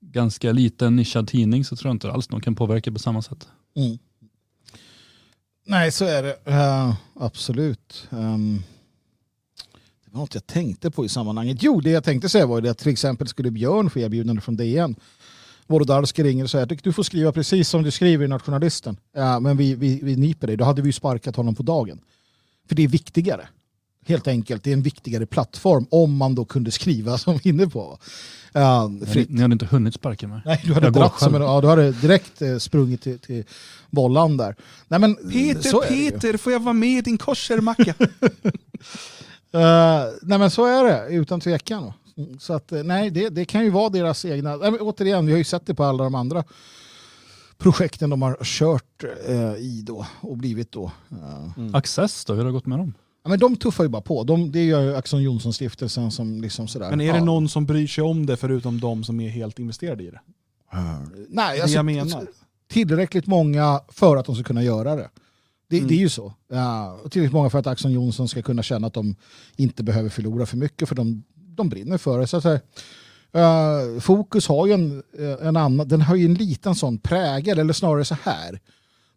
ganska 0.00 0.52
liten 0.52 0.96
nischad 0.96 1.28
tidning 1.28 1.64
så 1.64 1.76
tror 1.76 1.88
jag 1.88 1.94
inte 1.94 2.12
alls 2.12 2.26
de 2.26 2.40
kan 2.40 2.54
påverka 2.54 2.92
på 2.92 2.98
samma 2.98 3.22
sätt. 3.22 3.48
Mm. 3.76 3.98
Nej, 5.66 5.92
så 5.92 6.04
är 6.04 6.22
det. 6.22 6.50
Uh, 6.50 6.94
absolut. 7.14 8.08
Um, 8.10 8.62
det 10.04 10.10
var 10.10 10.20
något 10.20 10.34
jag 10.34 10.46
tänkte 10.46 10.90
på 10.90 11.04
i 11.04 11.08
sammanhanget. 11.08 11.58
Jo, 11.60 11.80
det 11.80 11.90
jag 11.90 12.04
tänkte 12.04 12.28
säga 12.28 12.46
var 12.46 12.60
det 12.60 12.70
att 12.70 12.78
till 12.78 12.92
exempel 12.92 13.28
skulle 13.28 13.50
Björn 13.50 13.90
få 13.90 13.98
erbjudande 13.98 14.42
från 14.42 14.56
DN. 14.56 14.96
Wolodarski 15.66 16.22
ringer 16.22 16.44
och 16.44 16.50
säger 16.50 16.72
att 16.72 16.84
du 16.84 16.92
får 16.92 17.02
skriva 17.02 17.32
precis 17.32 17.68
som 17.68 17.82
du 17.82 17.90
skriver 17.90 18.24
i 18.24 18.28
Nationalisten. 18.28 18.96
Uh, 19.18 19.40
men 19.40 19.56
vi, 19.56 19.74
vi, 19.74 20.00
vi 20.02 20.16
nyper 20.16 20.46
dig. 20.46 20.56
Då 20.56 20.64
hade 20.64 20.82
vi 20.82 20.88
ju 20.88 20.92
sparkat 20.92 21.36
honom 21.36 21.54
på 21.54 21.62
dagen. 21.62 22.00
För 22.68 22.74
det 22.74 22.82
är 22.82 22.88
viktigare 22.88 23.48
helt 24.08 24.28
enkelt. 24.28 24.64
Det 24.64 24.70
är 24.70 24.74
en 24.74 24.82
viktigare 24.82 25.26
plattform 25.26 25.86
om 25.90 26.16
man 26.16 26.34
då 26.34 26.44
kunde 26.44 26.70
skriva 26.70 27.18
som 27.18 27.38
vi 27.42 27.50
inne 27.50 27.66
på. 27.66 27.98
Uh, 28.56 28.88
ni, 28.88 29.26
ni 29.28 29.42
hade 29.42 29.52
inte 29.52 29.66
hunnit 29.66 29.94
sparka 29.94 30.28
mig. 30.28 30.40
Nej, 30.44 30.62
du 30.64 30.74
hade, 30.74 30.90
dratt 30.90 31.18
som 31.18 31.34
en, 31.34 31.42
ja, 31.42 31.60
du 31.60 31.66
hade 31.66 31.92
direkt 31.92 32.42
eh, 32.42 32.58
sprungit 32.58 33.02
till, 33.02 33.18
till 33.18 33.44
bollan 33.90 34.36
där. 34.36 34.56
Nej, 34.88 35.00
men, 35.00 35.14
Peter, 35.14 35.88
Peter, 35.88 36.36
får 36.36 36.52
jag 36.52 36.60
vara 36.60 36.72
med 36.72 36.98
i 36.98 37.00
din 37.00 37.18
koshermacka? 37.18 37.94
uh, 38.00 38.06
nej 40.22 40.38
men 40.38 40.50
så 40.50 40.66
är 40.66 40.84
det, 40.84 41.14
utan 41.14 41.40
tvekan. 41.40 41.92
Så 42.38 42.52
att, 42.52 42.72
eh, 42.72 42.82
nej, 42.82 43.10
det, 43.10 43.28
det 43.28 43.44
kan 43.44 43.64
ju 43.64 43.70
vara 43.70 43.88
deras 43.88 44.24
egna... 44.24 44.56
Nej, 44.56 44.70
återigen, 44.70 45.26
vi 45.26 45.32
har 45.32 45.38
ju 45.38 45.44
sett 45.44 45.66
det 45.66 45.74
på 45.74 45.84
alla 45.84 46.04
de 46.04 46.14
andra 46.14 46.44
projekten 47.58 48.10
de 48.10 48.22
har 48.22 48.38
kört 48.42 49.04
eh, 49.28 49.54
i 49.54 49.82
då 49.86 50.06
och 50.20 50.36
blivit 50.36 50.72
då. 50.72 50.90
Uh. 51.12 51.58
Mm. 51.58 51.74
Access 51.74 52.24
då, 52.24 52.32
hur 52.32 52.40
har 52.40 52.46
det 52.46 52.52
gått 52.52 52.66
med 52.66 52.78
dem? 52.78 52.94
Ja, 53.24 53.30
men 53.30 53.38
de 53.38 53.56
tuffar 53.56 53.84
ju 53.84 53.88
bara 53.88 54.02
på. 54.02 54.24
De, 54.24 54.52
det 54.52 54.58
är 54.58 54.64
ju 54.64 54.96
Axon 54.96 55.22
Jonsson-stiftelsen 55.22 56.10
som 56.10 56.42
liksom 56.42 56.68
sådär. 56.68 56.90
Men 56.90 57.00
är 57.00 57.12
det 57.12 57.18
ja. 57.18 57.24
någon 57.24 57.48
som 57.48 57.66
bryr 57.66 57.86
sig 57.86 58.04
om 58.04 58.26
det 58.26 58.36
förutom 58.36 58.80
de 58.80 59.04
som 59.04 59.20
är 59.20 59.28
helt 59.28 59.58
investerade 59.58 60.04
i 60.04 60.10
det? 60.10 60.20
Uh, 60.74 61.00
nej, 61.28 61.60
alltså, 61.60 61.76
jag 61.76 61.84
menar. 61.84 62.26
tillräckligt 62.68 63.26
många 63.26 63.80
för 63.88 64.16
att 64.16 64.26
de 64.26 64.34
ska 64.34 64.44
kunna 64.44 64.62
göra 64.62 64.96
det. 64.96 65.10
Det, 65.68 65.76
mm. 65.76 65.88
det 65.88 65.94
är 65.94 65.98
ju 65.98 66.08
så. 66.08 66.26
Uh, 66.26 67.08
tillräckligt 67.08 67.32
många 67.32 67.50
för 67.50 67.58
att 67.58 67.66
Axon 67.66 67.92
Jonsson 67.92 68.28
ska 68.28 68.42
kunna 68.42 68.62
känna 68.62 68.86
att 68.86 68.94
de 68.94 69.16
inte 69.56 69.82
behöver 69.82 70.08
förlora 70.08 70.46
för 70.46 70.56
mycket 70.56 70.88
för 70.88 70.94
de, 70.94 71.22
de 71.34 71.68
brinner 71.68 71.98
för 71.98 72.18
det. 72.18 72.26
Så 72.26 72.36
att, 72.36 72.44
uh, 72.44 74.00
Fokus 74.00 74.48
har 74.48 74.66
ju 74.66 74.72
en, 74.72 75.02
en 75.40 75.56
annan, 75.56 75.88
den 75.88 76.00
har 76.00 76.16
ju 76.16 76.24
en 76.24 76.34
liten 76.34 76.74
sån 76.74 76.98
prägel, 76.98 77.58
eller 77.58 77.72
snarare 77.72 78.04
så 78.04 78.16
här 78.22 78.60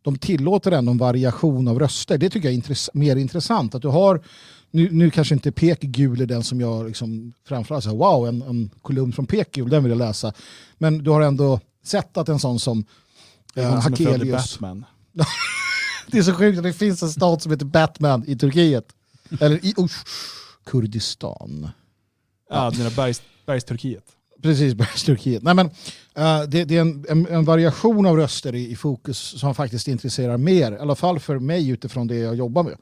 de 0.02 0.18
tillåter 0.18 0.72
ändå 0.72 0.92
en 0.92 0.98
variation 0.98 1.68
av 1.68 1.80
röster. 1.80 2.18
Det 2.18 2.30
tycker 2.30 2.48
jag 2.48 2.54
är 2.54 2.56
intress 2.56 2.90
mer 2.94 3.16
intressant. 3.16 3.76
Att 3.76 3.82
du 3.82 3.88
har, 3.88 4.22
nu, 4.72 4.90
nu 4.92 5.10
kanske 5.10 5.36
inte 5.36 5.52
Pekgul 5.52 6.22
är 6.22 6.26
den 6.26 6.44
som 6.44 6.62
jag 6.62 6.88
liksom 6.88 7.34
framförallt 7.48 7.84
säger, 7.84 7.98
wow, 7.98 8.28
en, 8.28 8.42
en 8.42 8.70
kolumn 8.82 9.14
från 9.14 9.26
Pekgul, 9.26 9.70
den 9.70 9.84
vill 9.84 9.90
jag 9.90 10.00
läsa. 10.00 10.34
Men 10.78 11.04
du 11.04 11.12
har 11.12 11.22
ändå 11.22 11.60
sett 11.84 12.18
att 12.18 12.30
en 12.30 12.40
sån 12.40 12.60
som 12.60 12.86
eh, 13.56 13.82
Hakelius... 13.82 14.60
Det 16.12 16.18
är 16.18 16.24
så 16.24 16.34
sjukt 16.34 16.58
att 16.58 16.64
det 16.64 16.74
finns 16.74 17.04
en 17.04 17.10
stat 17.10 17.42
som 17.42 17.52
heter 17.52 17.66
Batman 17.66 18.24
i 18.28 18.36
Turkiet. 18.36 18.86
Eller 19.40 19.66
i 19.66 19.74
usch, 19.78 20.06
Kurdistan. 20.66 21.70
Ja, 22.50 22.72
ja. 22.78 22.90
Bergs, 22.96 23.22
Bergsturkiet. 23.46 24.17
Precis, 24.42 24.74
Bergsturkiet. 24.74 25.44
Nej, 25.44 25.54
men, 25.54 25.66
uh, 25.66 26.50
det, 26.50 26.64
det, 26.64 26.78
är 26.78 26.82
en, 26.82 27.06
en, 27.10 27.28
en, 27.28 27.46
variation 27.46 28.06
av 28.06 28.18
röster 28.18 28.56
i, 28.56 28.72
i, 28.72 28.76
fokus 28.76 29.18
som 29.18 29.56
faktiskt 29.56 29.88
intresserar 29.88 30.38
mer, 30.38 30.72
i 30.72 30.78
alla 30.78 30.96
fall 30.96 31.20
för 31.20 31.40
mig 31.40 31.70
utifrån 31.70 32.08
det 32.08 32.16
jag 32.16 32.36
jobbar 32.36 32.64
med, 32.64 32.78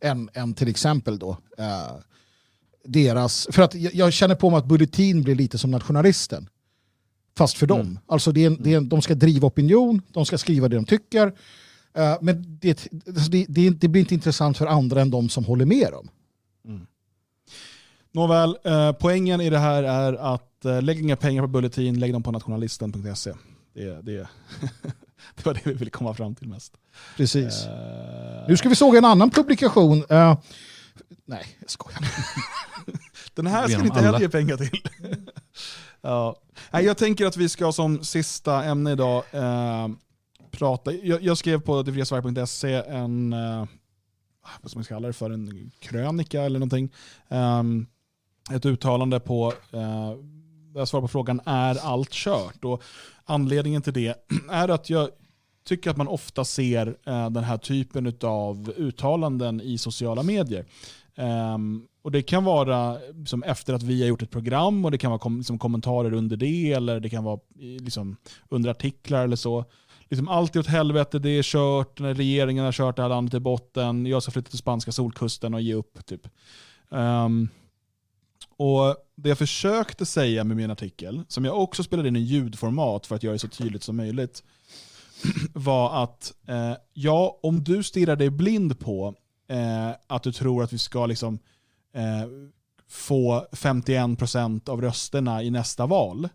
än, 0.00 0.30
än 0.34 0.54
till 0.54 0.68
exempel 0.68 1.18
då 1.18 1.30
uh, 1.30 1.96
deras... 2.84 3.48
För 3.50 3.62
att 3.62 3.74
jag, 3.74 3.94
jag, 3.94 4.12
känner 4.12 4.34
på 4.34 4.50
mig 4.50 4.58
att 4.58 4.66
Bulletin 4.66 5.22
blir 5.22 5.34
lite 5.34 5.58
som 5.58 5.70
nationalisten. 5.70 6.48
Fast 7.36 7.56
för 7.58 7.70
mm. 7.70 7.78
dem. 7.78 7.98
Alltså 8.06 8.32
det 8.32 8.44
är, 8.44 8.50
det 8.50 8.74
är, 8.74 8.80
de 8.80 9.02
ska 9.02 9.14
driva 9.14 9.48
opinion, 9.48 10.02
de 10.12 10.26
ska 10.26 10.38
skriva 10.38 10.68
det 10.68 10.76
de 10.76 10.84
tycker. 10.84 11.26
Uh, 11.26 12.16
men 12.20 12.58
det, 12.60 12.88
det, 13.48 13.70
det, 13.70 13.88
blir 13.88 14.00
inte 14.00 14.14
intressant 14.14 14.58
för 14.58 14.66
andra 14.66 15.00
än 15.00 15.10
de 15.10 15.28
som 15.28 15.44
håller 15.44 15.64
med 15.64 15.92
dem. 15.92 16.08
Mm. 16.64 16.86
Nåväl, 18.12 18.56
eh, 18.64 18.92
poängen 18.92 19.40
i 19.40 19.50
det 19.50 19.58
här 19.58 19.82
är 19.82 20.12
att 20.12 20.47
eh, 20.64 20.82
lägg 20.82 21.00
inga 21.00 21.16
pengar 21.16 21.42
på 21.42 21.48
Bulletin, 21.48 22.00
lägg 22.00 22.12
dem 22.12 22.22
på 22.22 22.32
nationalisten.se. 22.32 23.32
Det, 23.74 24.02
det, 24.02 24.28
Det 25.34 25.46
var 25.46 25.54
det 25.54 25.66
vi 25.66 25.72
ville 25.72 25.90
komma 25.90 26.14
fram 26.14 26.34
till 26.34 26.48
mest. 26.48 26.72
Precis. 27.16 27.66
Eh, 27.66 28.48
Nu 28.48 28.56
ska 28.56 28.68
vi 28.68 28.76
såga 28.76 28.98
en 28.98 29.04
annan 29.04 29.30
publikation. 29.30 30.04
Eh, 30.08 30.38
nej, 31.24 31.46
jag 31.60 31.70
skojar. 31.70 32.00
Den 33.34 33.46
här 33.46 33.68
ska 33.68 33.78
vi 33.78 33.88
inte 33.88 34.00
heller 34.00 34.20
ge 34.20 34.28
pengar 34.28 34.56
till. 34.56 34.80
ja. 36.00 36.36
Nej, 36.70 36.84
jag 36.84 36.98
tänker 36.98 37.26
att 37.26 37.36
vi 37.36 37.48
ska 37.48 37.72
som 37.72 38.04
sista 38.04 38.64
ämne 38.64 38.92
idag 38.92 39.24
eh, 39.30 39.88
prata, 40.50 40.92
jag, 40.92 41.22
jag 41.22 41.38
skrev 41.38 41.60
på 41.60 41.82
detfriasverige.se 41.82 42.74
en, 42.74 43.30
vad 44.60 44.70
ska 44.70 44.78
man 44.78 44.84
kalla 44.84 45.06
det 45.06 45.12
för, 45.12 45.30
en 45.30 45.70
krönika 45.80 46.42
eller 46.42 46.58
någonting. 46.58 46.90
Ehm, 47.28 47.86
ett 48.52 48.66
uttalande 48.66 49.20
på, 49.20 49.52
jag 50.74 50.88
svarar 50.88 51.02
på 51.02 51.08
frågan, 51.08 51.40
är 51.44 51.86
allt 51.86 52.10
kört? 52.10 52.64
Och 52.64 52.82
anledningen 53.24 53.82
till 53.82 53.92
det 53.92 54.14
är 54.50 54.68
att 54.68 54.90
jag 54.90 55.08
tycker 55.64 55.90
att 55.90 55.96
man 55.96 56.08
ofta 56.08 56.44
ser 56.44 56.86
eh, 57.06 57.30
den 57.30 57.44
här 57.44 57.58
typen 57.58 58.14
av 58.22 58.72
uttalanden 58.76 59.60
i 59.60 59.78
sociala 59.78 60.22
medier. 60.22 60.64
Ehm, 61.16 61.86
och 62.02 62.12
Det 62.12 62.22
kan 62.22 62.44
vara 62.44 62.98
liksom, 63.14 63.42
efter 63.42 63.74
att 63.74 63.82
vi 63.82 64.00
har 64.00 64.08
gjort 64.08 64.22
ett 64.22 64.30
program 64.30 64.84
och 64.84 64.90
det 64.90 64.98
kan 64.98 65.10
vara 65.10 65.18
kom, 65.18 65.38
liksom, 65.38 65.58
kommentarer 65.58 66.12
under 66.12 66.36
det 66.36 66.72
eller 66.72 67.00
det 67.00 67.08
kan 67.08 67.24
vara 67.24 67.40
liksom, 67.58 68.16
under 68.48 68.70
artiklar 68.70 69.24
eller 69.24 69.36
så. 69.36 69.64
Liksom, 70.08 70.28
allt 70.28 70.56
är 70.56 70.60
åt 70.60 70.66
helvete, 70.66 71.18
det 71.18 71.30
är 71.30 71.42
kört, 71.42 72.00
när 72.00 72.14
regeringen 72.14 72.64
har 72.64 72.72
kört 72.72 72.96
det 72.96 73.02
här 73.02 73.08
landet 73.08 73.34
i 73.34 73.40
botten, 73.40 74.06
jag 74.06 74.22
ska 74.22 74.32
flytta 74.32 74.50
till 74.50 74.58
spanska 74.58 74.92
solkusten 74.92 75.54
och 75.54 75.60
ge 75.60 75.74
upp. 75.74 76.06
Typ. 76.06 76.28
Um, 76.88 77.48
och 78.58 78.96
Det 79.16 79.28
jag 79.28 79.38
försökte 79.38 80.06
säga 80.06 80.44
med 80.44 80.56
min 80.56 80.70
artikel, 80.70 81.22
som 81.28 81.44
jag 81.44 81.62
också 81.62 81.82
spelade 81.82 82.08
in 82.08 82.16
i 82.16 82.20
ljudformat 82.20 83.06
för 83.06 83.16
att 83.16 83.22
göra 83.22 83.32
det 83.32 83.38
så 83.38 83.48
tydligt 83.48 83.82
som 83.82 83.96
möjligt, 83.96 84.42
var 85.52 86.02
att 86.02 86.34
eh, 86.46 86.72
ja, 86.92 87.38
om 87.42 87.64
du 87.64 87.82
stirrar 87.82 88.16
dig 88.16 88.30
blind 88.30 88.80
på 88.80 89.14
eh, 89.48 89.90
att 90.06 90.22
du 90.22 90.32
tror 90.32 90.62
att 90.62 90.72
vi 90.72 90.78
ska 90.78 91.06
liksom, 91.06 91.38
eh, 91.94 92.28
få 92.88 93.46
51% 93.52 94.68
av 94.68 94.82
rösterna 94.82 95.42
i 95.42 95.50
nästa 95.50 95.86
val 95.86 96.28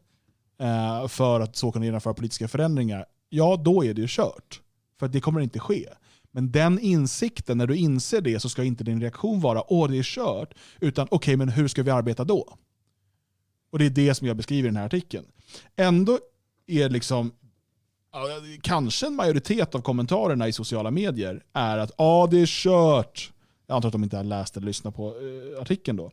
eh, 0.59 1.07
för 1.07 1.39
att 1.39 1.55
så 1.55 1.71
kunna 1.71 1.85
genomföra 1.85 2.13
politiska 2.13 2.47
förändringar, 2.47 3.05
ja 3.29 3.61
då 3.65 3.85
är 3.85 3.93
det 3.93 4.01
ju 4.01 4.07
kört. 4.09 4.61
För 4.99 5.05
att 5.05 5.11
det 5.11 5.21
kommer 5.21 5.41
inte 5.41 5.59
ske. 5.59 5.89
Men 6.35 6.51
den 6.51 6.79
insikten, 6.79 7.57
när 7.57 7.67
du 7.67 7.75
inser 7.75 8.21
det 8.21 8.39
så 8.39 8.49
ska 8.49 8.63
inte 8.63 8.83
din 8.83 9.01
reaktion 9.01 9.41
vara 9.41 9.73
åh 9.73 9.89
det 9.89 9.97
är 9.97 10.03
kört, 10.03 10.53
utan 10.79 11.07
okej 11.11 11.37
men 11.37 11.49
hur 11.49 11.67
ska 11.67 11.83
vi 11.83 11.91
arbeta 11.91 12.23
då? 12.23 12.57
Och 13.71 13.79
det 13.79 13.85
är 13.85 13.89
det 13.89 14.15
som 14.15 14.27
jag 14.27 14.37
beskriver 14.37 14.67
i 14.67 14.71
den 14.71 14.77
här 14.77 14.85
artikeln. 14.85 15.25
Ändå 15.75 16.19
är 16.67 16.89
liksom 16.89 17.31
kanske 18.61 19.07
en 19.07 19.15
majoritet 19.15 19.75
av 19.75 19.79
kommentarerna 19.79 20.47
i 20.47 20.53
sociala 20.53 20.91
medier 20.91 21.43
är 21.53 21.77
att 21.77 21.91
ja, 21.97 22.27
det 22.31 22.41
är 22.41 22.45
kört. 22.45 23.31
Jag 23.67 23.75
antar 23.75 23.89
att 23.89 23.93
de 23.93 24.03
inte 24.03 24.17
har 24.17 24.23
läst 24.23 24.57
eller 24.57 24.67
lyssnat 24.67 24.95
på 24.95 25.15
uh, 25.15 25.61
artikeln 25.61 25.97
då. 25.97 26.11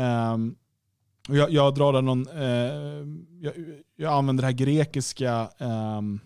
Um, 0.00 0.56
och 1.28 1.36
jag, 1.36 1.50
jag 1.50 1.74
drar 1.74 1.92
där 1.92 2.02
någon, 2.02 2.28
uh, 2.28 3.06
jag, 3.40 3.52
jag 3.96 4.12
använder 4.12 4.42
det 4.42 4.46
här 4.46 4.52
grekiska 4.52 5.48
um, 5.58 6.20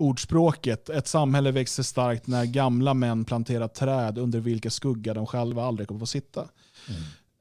ordspråket. 0.00 0.88
Ett 0.88 1.06
samhälle 1.06 1.50
växer 1.50 1.82
starkt 1.82 2.26
när 2.26 2.44
gamla 2.44 2.94
män 2.94 3.24
planterar 3.24 3.68
träd 3.68 4.18
under 4.18 4.40
vilka 4.40 4.70
skugga 4.70 5.14
de 5.14 5.26
själva 5.26 5.64
aldrig 5.64 5.88
kommer 5.88 5.98
få 5.98 6.06
sitta. 6.06 6.48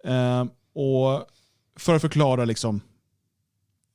Ehm, 0.04 0.50
och 0.74 1.26
för 1.76 1.96
att 1.96 2.02
förklara 2.02 2.46
liksom 2.46 2.82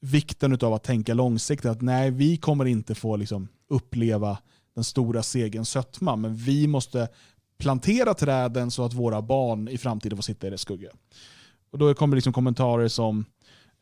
vikten 0.00 0.58
av 0.62 0.74
att 0.74 0.82
tänka 0.82 1.14
långsiktigt. 1.14 1.70
Att 1.70 1.82
nej, 1.82 2.10
vi 2.10 2.36
kommer 2.36 2.64
inte 2.64 2.94
få 2.94 3.16
liksom, 3.16 3.48
uppleva 3.68 4.38
den 4.74 4.84
stora 4.84 5.22
segerns 5.22 5.70
sötma, 5.70 6.16
men 6.16 6.36
vi 6.36 6.66
måste 6.66 7.08
plantera 7.58 8.14
träden 8.14 8.70
så 8.70 8.84
att 8.84 8.94
våra 8.94 9.22
barn 9.22 9.68
i 9.68 9.78
framtiden 9.78 10.18
får 10.18 10.22
sitta 10.22 10.46
i 10.46 10.50
dess 10.50 10.60
skugga. 10.60 10.90
Och 11.70 11.78
då 11.78 11.94
kommer 11.94 12.16
liksom 12.16 12.32
kommentarer 12.32 12.88
som 12.88 13.24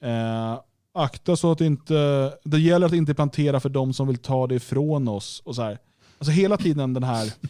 eh, 0.03 0.61
akta 0.94 1.36
så 1.36 1.52
att 1.52 1.60
inte, 1.60 2.32
det 2.44 2.59
gäller 2.60 2.86
att 2.86 2.93
inte 2.93 3.14
plantera 3.14 3.60
för 3.60 3.69
de 3.69 3.93
som 3.93 4.06
vill 4.09 4.19
ta 4.19 4.47
det 4.47 4.55
ifrån 4.55 5.09
oss. 5.09 5.43
Och 5.44 5.55
så 5.55 5.62
här. 5.62 5.78
Alltså 6.19 6.32
hela 6.32 6.56
tiden 6.56 6.94
den 6.94 7.02
här... 7.02 7.32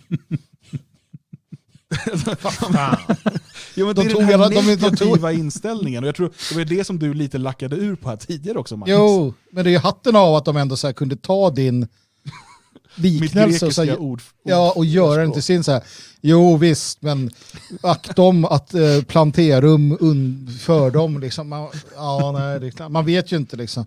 Jo, 3.75 3.87
men 3.87 3.95
det 3.95 4.03
De 4.03 4.07
är 4.09 4.11
tog 4.11 4.21
den 4.21 4.25
här 4.27 4.33
hela- 4.33 4.49
de- 4.49 4.55
de 4.55 4.67
negativa 4.67 5.33
inställningen. 5.33 6.05
Och 6.05 6.09
jag 6.09 6.15
tror 6.15 6.33
det 6.51 6.55
var 6.57 6.65
det 6.65 6.85
som 6.85 6.99
du 6.99 7.15
lite 7.15 7.39
lackade 7.39 7.77
ur 7.77 7.95
på 7.97 8.09
här 8.09 8.17
tidigare 8.17 8.59
också, 8.59 8.77
Magnus. 8.77 8.97
Jo, 8.99 9.35
men 9.51 9.65
det 9.65 9.71
är 9.71 9.73
ju 9.73 9.79
hatten 9.79 10.17
av 10.17 10.35
att 10.35 10.45
de 10.45 10.57
ändå 10.57 10.77
så 10.77 10.93
kunde 10.93 11.17
ta 11.17 11.51
din 11.51 11.89
liknelse 12.95 13.67
och, 13.67 13.75
så 13.75 13.85
här, 13.85 13.99
ord, 13.99 14.23
ja, 14.43 14.73
och 14.77 14.85
göra 14.85 15.23
den 15.23 15.33
till 15.33 15.43
sin 15.43 15.65
så 15.65 15.73
här. 15.73 15.83
Jo 16.21 16.57
visst, 16.57 17.03
men 17.03 17.31
akt 17.81 18.19
om 18.19 18.45
att 18.45 18.75
eh, 18.75 19.03
planterum 19.03 19.97
un, 20.01 20.51
för 20.61 20.91
dem. 20.91 21.21
Liksom. 21.21 21.49
Man, 21.49 21.69
ja, 21.95 22.33
nej, 22.33 22.61
det 22.61 22.67
är 22.67 22.71
klart. 22.71 22.91
man 22.91 23.07
vet 23.07 23.33
ju 23.33 23.37
inte 23.37 23.57
liksom. 23.57 23.87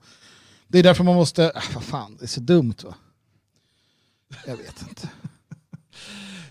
Det 0.68 0.80
är 0.80 0.84
därför 0.84 1.04
man 1.04 1.16
måste, 1.16 1.44
äh, 1.44 1.62
vad 1.74 1.84
fan, 1.84 2.18
det 2.20 2.26
är 2.26 2.28
så 2.28 2.40
dumt 2.40 2.76
va? 2.84 2.96
Jag 4.46 4.58
vet 4.58 4.82
inte. 4.90 5.10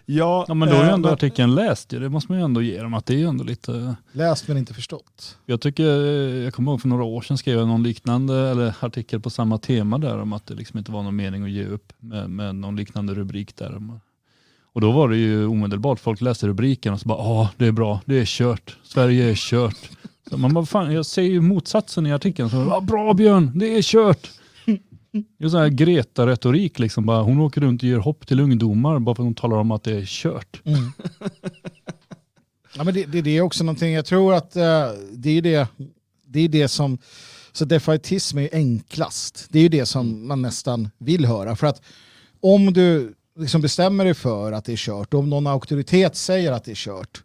Ja, 0.06 0.44
Ja 0.48 0.54
men 0.54 0.68
då 0.68 0.74
är 0.74 0.80
ju 0.80 0.86
eh, 0.88 0.94
ändå 0.94 1.06
men- 1.08 1.14
artikeln 1.14 1.54
läst. 1.54 1.88
Det 1.88 2.08
måste 2.08 2.32
man 2.32 2.38
ju 2.38 2.44
ändå 2.44 2.62
ge 2.62 2.82
dem. 2.82 2.94
Att 2.94 3.06
det 3.06 3.14
är 3.14 3.18
ju 3.18 3.26
ändå 3.26 3.44
lite... 3.44 3.94
Läst 4.12 4.48
men 4.48 4.56
inte 4.58 4.74
förstått. 4.74 5.38
Jag 5.46 5.60
tycker, 5.60 5.84
jag 6.44 6.54
kommer 6.54 6.72
ihåg 6.72 6.80
för 6.80 6.88
några 6.88 7.04
år 7.04 7.22
sedan 7.22 7.38
skrev 7.38 7.58
jag 7.58 7.68
någon 7.68 7.82
liknande 7.82 8.34
eller 8.50 8.74
artikel 8.80 9.20
på 9.20 9.30
samma 9.30 9.58
tema 9.58 9.98
där 9.98 10.18
om 10.18 10.32
att 10.32 10.46
det 10.46 10.54
liksom 10.54 10.78
inte 10.78 10.92
var 10.92 11.02
någon 11.02 11.16
mening 11.16 11.42
att 11.44 11.50
ge 11.50 11.64
upp 11.66 11.92
med, 11.98 12.30
med 12.30 12.54
någon 12.54 12.76
liknande 12.76 13.14
rubrik 13.14 13.56
där. 13.56 13.82
Och 14.72 14.80
då 14.80 14.92
var 14.92 15.08
det 15.08 15.16
ju 15.16 15.46
omedelbart, 15.46 16.00
folk 16.00 16.20
läste 16.20 16.46
rubriken 16.46 16.92
och 16.92 17.00
så 17.00 17.08
bara 17.08 17.18
ja 17.18 17.50
det 17.56 17.66
är 17.66 17.72
bra, 17.72 18.00
det 18.04 18.20
är 18.20 18.24
kört, 18.24 18.76
Sverige 18.84 19.30
är 19.30 19.34
kört. 19.34 19.90
Så 20.30 20.38
man 20.38 20.54
bara, 20.54 20.66
fan, 20.66 20.92
jag 20.92 21.06
ser 21.06 21.22
ju 21.22 21.40
motsatsen 21.40 22.06
i 22.06 22.12
artikeln. 22.12 22.50
Så, 22.50 22.56
ja, 22.56 22.80
bra 22.80 23.14
Björn, 23.14 23.52
det 23.54 23.78
är 23.78 23.82
kört. 23.82 24.30
Det 25.38 25.44
är 25.44 25.48
sån 25.48 25.60
här 25.60 25.68
Greta-retorik, 25.68 26.78
liksom. 26.78 27.06
bara, 27.06 27.22
hon 27.22 27.40
åker 27.40 27.60
runt 27.60 27.82
och 27.82 27.88
ger 27.88 27.98
hopp 27.98 28.26
till 28.26 28.40
ungdomar 28.40 28.98
bara 28.98 29.14
för 29.14 29.22
att 29.22 29.26
hon 29.26 29.34
talar 29.34 29.56
om 29.56 29.70
att 29.70 29.82
det 29.82 29.96
är 29.96 30.04
kört. 30.06 30.62
Ja, 32.76 32.84
men 32.84 32.94
det, 32.94 33.04
det, 33.04 33.22
det 33.22 33.36
är 33.36 33.40
också 33.40 33.64
någonting, 33.64 33.92
jag 33.92 34.06
tror 34.06 34.34
att 34.34 34.56
eh, 34.56 34.88
det 35.12 35.30
är 35.30 35.42
det, 35.42 35.68
det 36.26 36.40
är 36.40 36.48
det 36.48 36.68
som, 36.68 36.98
så 37.52 37.64
defaitism 37.64 38.38
är 38.38 38.48
enklast. 38.52 39.46
Det 39.50 39.58
är 39.58 39.62
ju 39.62 39.68
det 39.68 39.86
som 39.86 40.28
man 40.28 40.42
nästan 40.42 40.90
vill 40.98 41.24
höra. 41.24 41.56
För 41.56 41.66
att 41.66 41.82
om 42.40 42.72
du 42.72 43.14
liksom 43.38 43.60
bestämmer 43.60 44.04
dig 44.04 44.14
för 44.14 44.52
att 44.52 44.64
det 44.64 44.72
är 44.72 44.76
kört, 44.76 45.14
om 45.14 45.30
någon 45.30 45.46
auktoritet 45.46 46.16
säger 46.16 46.52
att 46.52 46.64
det 46.64 46.70
är 46.70 46.74
kört, 46.74 47.23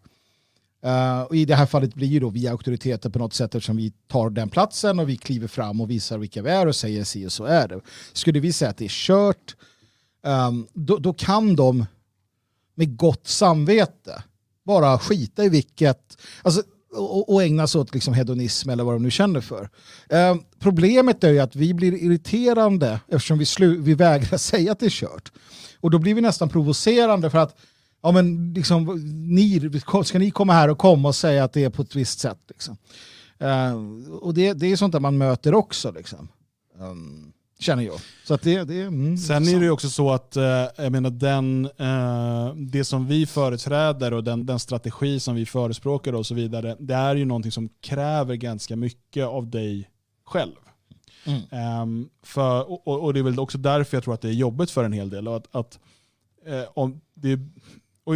Uh, 0.85 1.21
och 1.21 1.35
i 1.35 1.45
det 1.45 1.55
här 1.55 1.65
fallet 1.65 1.95
blir 1.95 2.07
ju 2.07 2.19
då 2.19 2.29
vi 2.29 2.47
auktoriteter 2.47 3.09
på 3.09 3.19
något 3.19 3.33
sätt 3.33 3.55
eftersom 3.55 3.77
vi 3.77 3.93
tar 4.07 4.29
den 4.29 4.49
platsen 4.49 4.99
och 4.99 5.09
vi 5.09 5.17
kliver 5.17 5.47
fram 5.47 5.81
och 5.81 5.89
visar 5.89 6.17
vilka 6.17 6.41
vi 6.41 6.49
är 6.49 6.67
och 6.67 6.75
säger 6.75 7.03
si 7.03 7.25
och 7.25 7.31
så 7.31 7.45
är 7.45 7.67
det. 7.67 7.81
Skulle 8.13 8.39
vi 8.39 8.53
säga 8.53 8.71
att 8.71 8.77
det 8.77 8.85
är 8.85 8.89
kört, 8.89 9.55
um, 10.23 10.67
då, 10.73 10.97
då 10.97 11.13
kan 11.13 11.55
de 11.55 11.85
med 12.75 12.97
gott 12.97 13.27
samvete 13.27 14.23
bara 14.65 14.99
skita 14.99 15.43
i 15.43 15.49
vilket, 15.49 16.17
alltså, 16.41 16.63
och, 16.93 17.33
och 17.33 17.43
ägna 17.43 17.67
sig 17.67 17.81
åt 17.81 17.93
liksom 17.93 18.13
hedonism 18.13 18.69
eller 18.69 18.83
vad 18.83 18.95
de 18.95 19.03
nu 19.03 19.11
känner 19.11 19.41
för. 19.41 19.69
Um, 20.09 20.43
problemet 20.59 21.23
är 21.23 21.29
ju 21.29 21.39
att 21.39 21.55
vi 21.55 21.73
blir 21.73 21.93
irriterande 21.93 22.99
eftersom 23.07 23.37
vi, 23.37 23.45
slu, 23.45 23.81
vi 23.81 23.93
vägrar 23.93 24.37
säga 24.51 24.71
att 24.71 24.79
det 24.79 24.85
är 24.85 24.89
kört. 24.89 25.31
Och 25.79 25.91
då 25.91 25.99
blir 25.99 26.15
vi 26.15 26.21
nästan 26.21 26.49
provocerande 26.49 27.29
för 27.29 27.37
att 27.37 27.55
ja, 28.01 28.11
men 28.11 28.53
liksom, 28.53 28.85
ni, 29.27 29.71
ska 30.03 30.19
ni 30.19 30.31
komma 30.31 30.53
här 30.53 30.69
och 30.69 30.77
komma 30.77 31.07
och 31.07 31.15
säga 31.15 31.43
att 31.43 31.53
det 31.53 31.63
är 31.63 31.69
på 31.69 31.81
ett 31.81 31.95
visst 31.95 32.19
sätt. 32.19 32.39
Liksom. 32.47 32.77
Eh, 33.37 33.73
och 34.21 34.33
det, 34.33 34.53
det 34.53 34.67
är 34.71 34.75
sånt 34.75 34.91
där 34.91 34.99
man 34.99 35.17
möter 35.17 35.53
också. 35.53 35.91
Liksom. 35.91 36.27
Um, 36.79 37.31
känner 37.59 37.83
jag. 37.83 37.99
Så 38.25 38.33
att 38.33 38.41
det, 38.41 38.63
det, 38.63 38.81
mm, 38.81 39.17
Sen 39.17 39.47
är 39.47 39.59
det 39.59 39.65
ju 39.65 39.71
också 39.71 39.89
så 39.89 40.11
att 40.11 40.35
eh, 40.35 40.43
jag 40.77 40.91
menar, 40.91 41.09
den, 41.09 41.65
eh, 41.65 42.55
det 42.55 42.83
som 42.83 43.07
vi 43.07 43.25
företräder 43.25 44.13
och 44.13 44.23
den, 44.23 44.45
den 44.45 44.59
strategi 44.59 45.19
som 45.19 45.35
vi 45.35 45.45
förespråkar 45.45 46.13
och 46.13 46.25
så 46.25 46.35
vidare, 46.35 46.75
det 46.79 46.93
är 46.93 47.15
ju 47.15 47.25
någonting 47.25 47.51
som 47.51 47.69
kräver 47.81 48.35
ganska 48.35 48.75
mycket 48.75 49.25
av 49.25 49.49
dig 49.49 49.89
själv. 50.25 50.55
Mm. 51.25 51.41
Ehm, 51.51 52.09
för, 52.23 52.71
och, 52.71 53.03
och- 53.03 53.13
det 53.13 53.19
är 53.19 53.23
väl 53.23 53.39
också 53.39 53.57
därför 53.57 53.97
jag 53.97 54.03
tror 54.03 54.13
att 54.13 54.21
det 54.21 54.29
är 54.29 54.33
jobbigt 54.33 54.71
för 54.71 54.83
en 54.83 54.93
hel 54.93 55.09
del. 55.09 55.27
Och 55.27 55.35
att, 55.35 55.47
att, 55.55 55.79
eh, 56.45 56.63
om 56.73 57.01
det, 57.13 57.39
och 58.09 58.15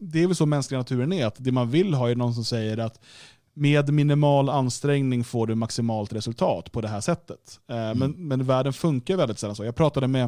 det 0.00 0.22
är 0.22 0.26
väl 0.26 0.36
så 0.36 0.46
mänskliga 0.46 0.78
naturen 0.78 1.12
är, 1.12 1.26
att 1.26 1.36
det 1.38 1.52
man 1.52 1.70
vill 1.70 1.94
ha 1.94 2.10
är 2.10 2.14
någon 2.14 2.34
som 2.34 2.44
säger 2.44 2.78
att 2.78 3.00
med 3.54 3.92
minimal 3.92 4.48
ansträngning 4.48 5.24
får 5.24 5.46
du 5.46 5.54
maximalt 5.54 6.12
resultat 6.12 6.72
på 6.72 6.80
det 6.80 6.88
här 6.88 7.00
sättet. 7.00 7.60
Eh, 7.68 7.94
men, 7.94 8.10
men 8.10 8.44
världen 8.44 8.72
funkar 8.72 9.16
väldigt 9.16 9.38
sällan 9.38 9.56
så. 9.56 9.64
Jag 9.64 9.76
pratade 9.76 10.08
med 10.08 10.24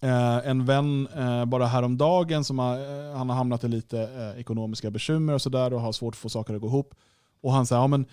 eh, 0.00 0.48
en 0.48 0.64
vän 0.64 1.08
eh, 1.16 1.44
bara 1.44 1.66
häromdagen 1.66 2.44
som 2.44 2.58
har, 2.58 3.12
han 3.16 3.28
har 3.28 3.36
hamnat 3.36 3.64
i 3.64 3.68
lite 3.68 4.34
ekonomiska 4.38 4.90
bekymmer 4.90 5.34
och 5.34 5.42
sådär 5.42 5.72
och 5.72 5.80
har 5.80 5.92
svårt 5.92 6.14
att 6.14 6.18
få 6.18 6.28
saker 6.28 6.54
att 6.54 6.60
gå 6.60 6.66
ihop. 6.66 6.94
Och 7.42 7.52
han 7.52 7.66
sa, 7.66 7.74
ja, 7.74 7.86
men 7.86 8.06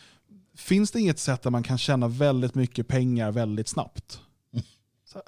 finns 0.56 0.92
det 0.92 1.00
inget 1.00 1.20
sätt 1.20 1.42
där 1.42 1.52
man 1.52 1.64
kan 1.64 1.78
tjäna 1.78 2.08
väldigt 2.08 2.56
mycket 2.56 2.88
pengar 2.88 3.32
väldigt 3.32 3.68
snabbt? 3.68 4.20
Så, 5.06 5.22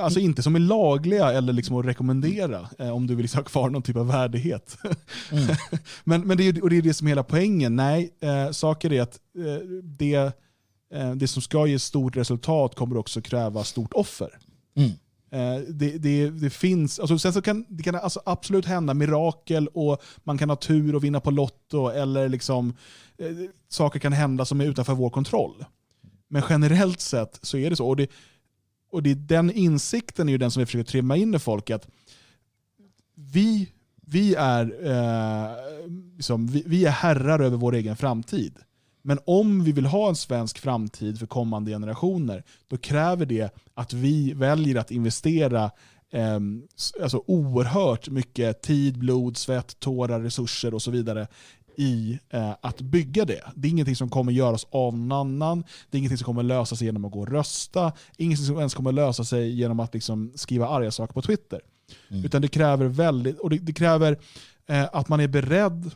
alltså 0.00 0.20
inte 0.20 0.42
som 0.42 0.54
är 0.54 0.60
lagliga 0.60 1.32
eller 1.32 1.52
liksom 1.52 1.76
att 1.76 1.86
rekommendera 1.86 2.68
eh, 2.78 2.90
om 2.90 3.06
du 3.06 3.14
vill 3.14 3.28
ha 3.34 3.42
kvar 3.42 3.70
någon 3.70 3.82
typ 3.82 3.96
av 3.96 4.06
värdighet. 4.06 4.78
Mm. 5.32 5.44
men 6.04 6.26
men 6.26 6.36
det, 6.36 6.48
är, 6.48 6.62
och 6.62 6.70
det 6.70 6.76
är 6.76 6.82
det 6.82 6.94
som 6.94 7.06
är 7.06 7.10
hela 7.10 7.22
poängen. 7.22 7.76
Nej, 7.76 8.10
eh, 8.20 8.50
saker 8.50 8.92
är 8.92 9.02
att 9.02 9.20
eh, 9.38 9.66
det, 9.82 10.14
eh, 10.94 11.12
det 11.14 11.28
som 11.28 11.42
ska 11.42 11.66
ge 11.66 11.78
stort 11.78 12.16
resultat 12.16 12.74
kommer 12.74 12.96
också 12.96 13.20
kräva 13.20 13.64
stort 13.64 13.92
offer. 13.92 14.38
Mm. 14.76 14.90
Eh, 15.30 15.62
det, 15.68 15.98
det, 15.98 16.30
det, 16.30 16.50
finns, 16.50 17.00
alltså 17.00 17.18
sen 17.18 17.32
så 17.32 17.42
kan 17.42 17.66
det 17.68 17.82
kan 17.82 17.94
alltså 17.94 18.20
absolut 18.24 18.66
hända 18.66 18.94
mirakel 18.94 19.68
och 19.68 20.02
man 20.24 20.38
kan 20.38 20.50
ha 20.50 20.56
tur 20.56 20.94
och 20.94 21.04
vinna 21.04 21.20
på 21.20 21.30
Lotto 21.30 21.88
eller 21.88 22.28
liksom, 22.28 22.74
saker 23.68 24.00
kan 24.00 24.12
hända 24.12 24.44
som 24.44 24.60
är 24.60 24.64
utanför 24.64 24.94
vår 24.94 25.10
kontroll. 25.10 25.64
Men 26.28 26.42
generellt 26.48 27.00
sett 27.00 27.38
så 27.42 27.58
är 27.58 27.70
det 27.70 27.76
så. 27.76 27.88
Och, 27.88 27.96
det, 27.96 28.10
och 28.96 29.02
det, 29.02 29.14
den 29.14 29.50
insikten 29.50 30.28
är 30.28 30.32
ju 30.32 30.38
den 30.38 30.50
som 30.50 30.60
vi 30.60 30.66
försöker 30.66 30.90
trimma 30.90 31.16
in 31.16 31.34
i 31.34 31.38
folk. 31.38 31.70
Att 31.70 31.88
vi, 33.14 33.68
vi, 34.06 34.34
är, 34.34 34.64
eh, 34.86 35.56
liksom, 36.16 36.46
vi, 36.46 36.62
vi 36.66 36.84
är 36.84 36.90
herrar 36.90 37.40
över 37.40 37.56
vår 37.56 37.74
egen 37.74 37.96
framtid. 37.96 38.58
Men 39.02 39.18
om 39.24 39.64
vi 39.64 39.72
vill 39.72 39.86
ha 39.86 40.08
en 40.08 40.16
svensk 40.16 40.58
framtid 40.58 41.18
för 41.18 41.26
kommande 41.26 41.70
generationer, 41.70 42.44
då 42.68 42.76
kräver 42.76 43.26
det 43.26 43.54
att 43.74 43.92
vi 43.92 44.32
väljer 44.32 44.76
att 44.76 44.90
investera 44.90 45.70
eh, 46.10 46.40
alltså 47.02 47.22
oerhört 47.26 48.08
mycket 48.08 48.62
tid, 48.62 48.98
blod, 48.98 49.36
svett, 49.36 49.80
tårar, 49.80 50.20
resurser 50.20 50.74
och 50.74 50.82
så 50.82 50.90
vidare 50.90 51.26
i 51.76 52.18
eh, 52.30 52.54
att 52.60 52.80
bygga 52.80 53.24
det. 53.24 53.40
Det 53.54 53.68
är 53.68 53.70
ingenting 53.70 53.96
som 53.96 54.08
kommer 54.08 54.32
göras 54.32 54.66
av 54.70 54.98
någon 54.98 55.12
annan, 55.12 55.64
det 55.90 55.96
är 55.96 55.98
ingenting 55.98 56.18
som 56.18 56.24
kommer 56.24 56.42
lösa 56.42 56.76
sig 56.76 56.86
genom 56.86 57.04
att 57.04 57.12
gå 57.12 57.20
och 57.20 57.28
rösta, 57.28 57.92
ingenting 58.16 58.46
som 58.46 58.58
ens 58.58 58.74
kommer 58.74 58.92
lösa 58.92 59.24
sig 59.24 59.50
genom 59.50 59.80
att 59.80 59.94
liksom, 59.94 60.32
skriva 60.34 60.68
arga 60.68 60.90
saker 60.90 61.14
på 61.14 61.22
Twitter. 61.22 61.60
Mm. 62.08 62.24
Utan 62.24 62.42
det 62.42 62.48
kräver, 62.48 62.86
väldigt, 62.86 63.38
och 63.38 63.50
det, 63.50 63.58
det 63.58 63.72
kräver 63.72 64.18
eh, 64.66 64.88
att 64.92 65.08
man 65.08 65.20
är 65.20 65.28
beredd 65.28 65.90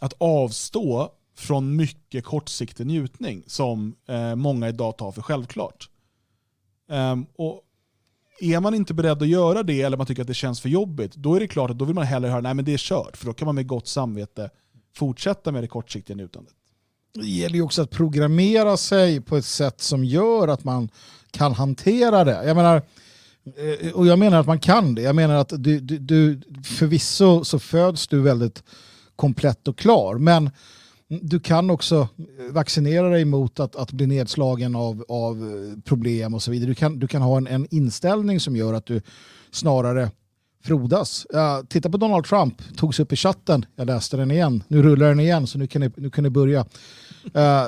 att 0.00 0.14
avstå 0.18 1.10
från 1.36 1.76
mycket 1.76 2.24
kortsiktig 2.24 2.86
njutning 2.86 3.42
som 3.46 3.96
eh, 4.08 4.34
många 4.34 4.68
idag 4.68 4.98
tar 4.98 5.12
för 5.12 5.22
självklart. 5.22 5.88
Um, 6.88 7.26
och 7.36 7.60
är 8.40 8.60
man 8.60 8.74
inte 8.74 8.94
beredd 8.94 9.22
att 9.22 9.28
göra 9.28 9.62
det 9.62 9.82
eller 9.82 9.96
man 9.96 10.06
tycker 10.06 10.22
att 10.22 10.28
det 10.28 10.34
känns 10.34 10.60
för 10.60 10.68
jobbigt, 10.68 11.14
då 11.14 11.34
är 11.34 11.40
det 11.40 11.48
klart 11.48 11.70
att 11.70 11.78
då 11.78 11.84
vill 11.84 11.94
man 11.94 12.04
hellre 12.04 12.28
höra 12.28 12.50
att 12.50 12.64
det 12.64 12.74
är 12.74 12.78
kört, 12.78 13.16
för 13.16 13.26
då 13.26 13.32
kan 13.32 13.46
man 13.46 13.54
med 13.54 13.66
gott 13.66 13.86
samvete 13.86 14.50
fortsätta 14.94 15.52
med 15.52 15.62
det 15.62 15.68
kortsiktiga 15.68 16.16
njutandet. 16.16 16.54
Det 17.14 17.26
gäller 17.26 17.54
ju 17.54 17.62
också 17.62 17.82
att 17.82 17.90
programmera 17.90 18.76
sig 18.76 19.20
på 19.20 19.36
ett 19.36 19.44
sätt 19.44 19.80
som 19.80 20.04
gör 20.04 20.48
att 20.48 20.64
man 20.64 20.88
kan 21.30 21.52
hantera 21.52 22.24
det. 22.24 22.44
Jag 22.46 22.56
menar, 22.56 22.82
eh, 23.56 23.92
och 23.92 24.06
jag 24.06 24.18
menar 24.18 24.40
att 24.40 24.46
man 24.46 24.58
kan 24.58 24.94
det. 24.94 25.02
Jag 25.02 25.16
menar 25.16 25.34
att 25.34 25.52
du, 25.56 25.80
du, 25.80 25.98
du 25.98 26.40
förvisso 26.64 27.44
så 27.44 27.58
föds 27.58 28.06
du 28.06 28.20
väldigt 28.20 28.62
komplett 29.16 29.68
och 29.68 29.78
klar, 29.78 30.14
men 30.14 30.50
du 31.08 31.40
kan 31.40 31.70
också 31.70 32.08
vaccinera 32.50 33.08
dig 33.08 33.24
mot 33.24 33.60
att, 33.60 33.76
att 33.76 33.92
bli 33.92 34.06
nedslagen 34.06 34.76
av, 34.76 35.04
av 35.08 35.36
problem 35.84 36.34
och 36.34 36.42
så 36.42 36.50
vidare. 36.50 36.68
Du 36.68 36.74
kan, 36.74 36.98
du 36.98 37.08
kan 37.08 37.22
ha 37.22 37.36
en, 37.36 37.46
en 37.46 37.66
inställning 37.70 38.40
som 38.40 38.56
gör 38.56 38.74
att 38.74 38.86
du 38.86 39.00
snarare 39.50 40.10
frodas. 40.64 41.26
Uh, 41.34 41.66
titta 41.68 41.90
på 41.90 41.96
Donald 41.96 42.24
Trump, 42.24 42.76
togs 42.76 43.00
upp 43.00 43.12
i 43.12 43.16
chatten, 43.16 43.66
jag 43.76 43.86
läste 43.86 44.16
den 44.16 44.30
igen, 44.30 44.62
nu 44.68 44.82
rullar 44.82 45.08
den 45.08 45.20
igen 45.20 45.46
så 45.46 45.58
nu 45.58 45.66
kan 45.66 45.80
ni, 45.80 45.90
nu 45.96 46.10
kan 46.10 46.24
ni 46.24 46.30
börja. 46.30 46.60
Uh, 47.24 47.64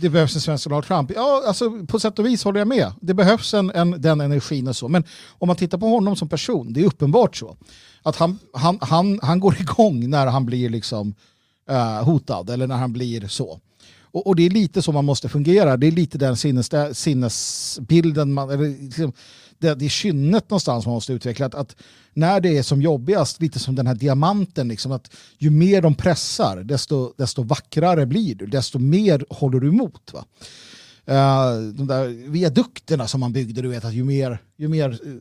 det 0.00 0.08
behövs 0.08 0.34
en 0.34 0.40
svensk 0.40 0.64
Donald 0.64 0.84
Trump. 0.84 1.12
Ja, 1.14 1.42
alltså, 1.46 1.86
på 1.86 2.00
sätt 2.00 2.18
och 2.18 2.26
vis 2.26 2.44
håller 2.44 2.60
jag 2.60 2.68
med. 2.68 2.92
Det 3.00 3.14
behövs 3.14 3.54
en, 3.54 3.70
en, 3.70 4.00
den 4.00 4.20
energin 4.20 4.68
och 4.68 4.76
så. 4.76 4.88
Men 4.88 5.04
om 5.38 5.46
man 5.46 5.56
tittar 5.56 5.78
på 5.78 5.86
honom 5.86 6.16
som 6.16 6.28
person, 6.28 6.72
det 6.72 6.80
är 6.80 6.84
uppenbart 6.84 7.36
så. 7.36 7.56
Att 8.02 8.16
han, 8.16 8.38
han, 8.52 8.78
han, 8.80 9.18
han 9.22 9.40
går 9.40 9.60
igång 9.60 10.10
när 10.10 10.26
han 10.26 10.46
blir 10.46 10.68
liksom 10.70 11.14
uh, 11.70 12.02
hotad 12.02 12.50
eller 12.50 12.66
när 12.66 12.76
han 12.76 12.92
blir 12.92 13.28
så. 13.28 13.60
Och, 14.14 14.26
och, 14.26 14.36
det 14.36 14.46
är 14.46 14.50
lite 14.50 14.82
så 14.82 14.92
man 14.92 15.04
måste 15.04 15.28
fungera. 15.28 15.76
Det 15.76 15.86
är 15.86 15.90
lite 15.90 16.18
den 16.18 16.36
sinnes, 16.36 16.70
sinnesbilden, 16.92 18.32
man, 18.32 18.50
eller 18.50 18.82
liksom, 18.84 19.12
det, 19.58 19.74
det 19.74 19.84
är 19.84 19.88
kynnet 19.88 20.50
någonstans 20.50 20.86
man 20.86 20.94
måste 20.94 21.12
utveckla. 21.12 21.46
Att, 21.46 21.54
att, 21.54 21.76
när 22.12 22.40
det 22.40 22.58
är 22.58 22.62
som 22.62 22.82
jobbigast, 22.82 23.40
lite 23.40 23.58
som 23.58 23.74
den 23.74 23.86
här 23.86 23.94
diamanten, 23.94 24.68
liksom, 24.68 24.92
att 24.92 25.10
ju 25.38 25.50
mer 25.50 25.82
de 25.82 25.94
pressar, 25.94 26.56
desto, 26.56 27.12
desto 27.16 27.42
vackrare 27.42 28.06
blir 28.06 28.34
du, 28.34 28.46
desto 28.46 28.78
mer 28.78 29.24
håller 29.30 29.60
du 29.60 29.68
emot. 29.68 30.12
Va? 30.12 30.24
Uh, 31.08 31.72
de 31.72 31.86
där 31.86 32.30
viadukterna 32.30 33.08
som 33.08 33.20
man 33.20 33.32
byggde, 33.32 33.62
du 33.62 33.68
vet 33.68 33.84
att 33.84 33.94
ju 33.94 34.04
mer, 34.04 34.38
ju 34.56 34.68
mer 34.68 34.90
eh, 34.90 35.14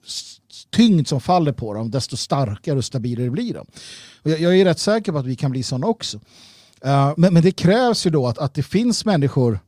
tyngd 0.70 1.08
som 1.08 1.22
faller 1.22 1.52
på 1.52 1.74
dem, 1.74 1.92
desto 1.92 2.18
starkare 2.18 2.78
och 2.78 2.86
stabilare 2.86 3.30
blir 3.30 3.54
de. 3.54 3.68
Och 4.22 4.32
jag, 4.32 4.40
jag 4.40 4.60
är 4.60 4.66
rätt 4.66 4.80
säker 4.80 5.12
på 5.12 5.18
att 5.18 5.26
vi 5.26 5.36
kan 5.36 5.52
bli 5.52 5.64
sådana 5.64 5.88
också. 5.88 6.20
Uh, 6.86 7.14
men, 7.18 7.34
men 7.34 7.44
det 7.44 7.52
krävs 7.52 8.06
ju 8.06 8.10
då 8.10 8.28
att, 8.28 8.38
att 8.38 8.54
det 8.54 8.64
finns 8.64 9.06
människor, 9.06 9.60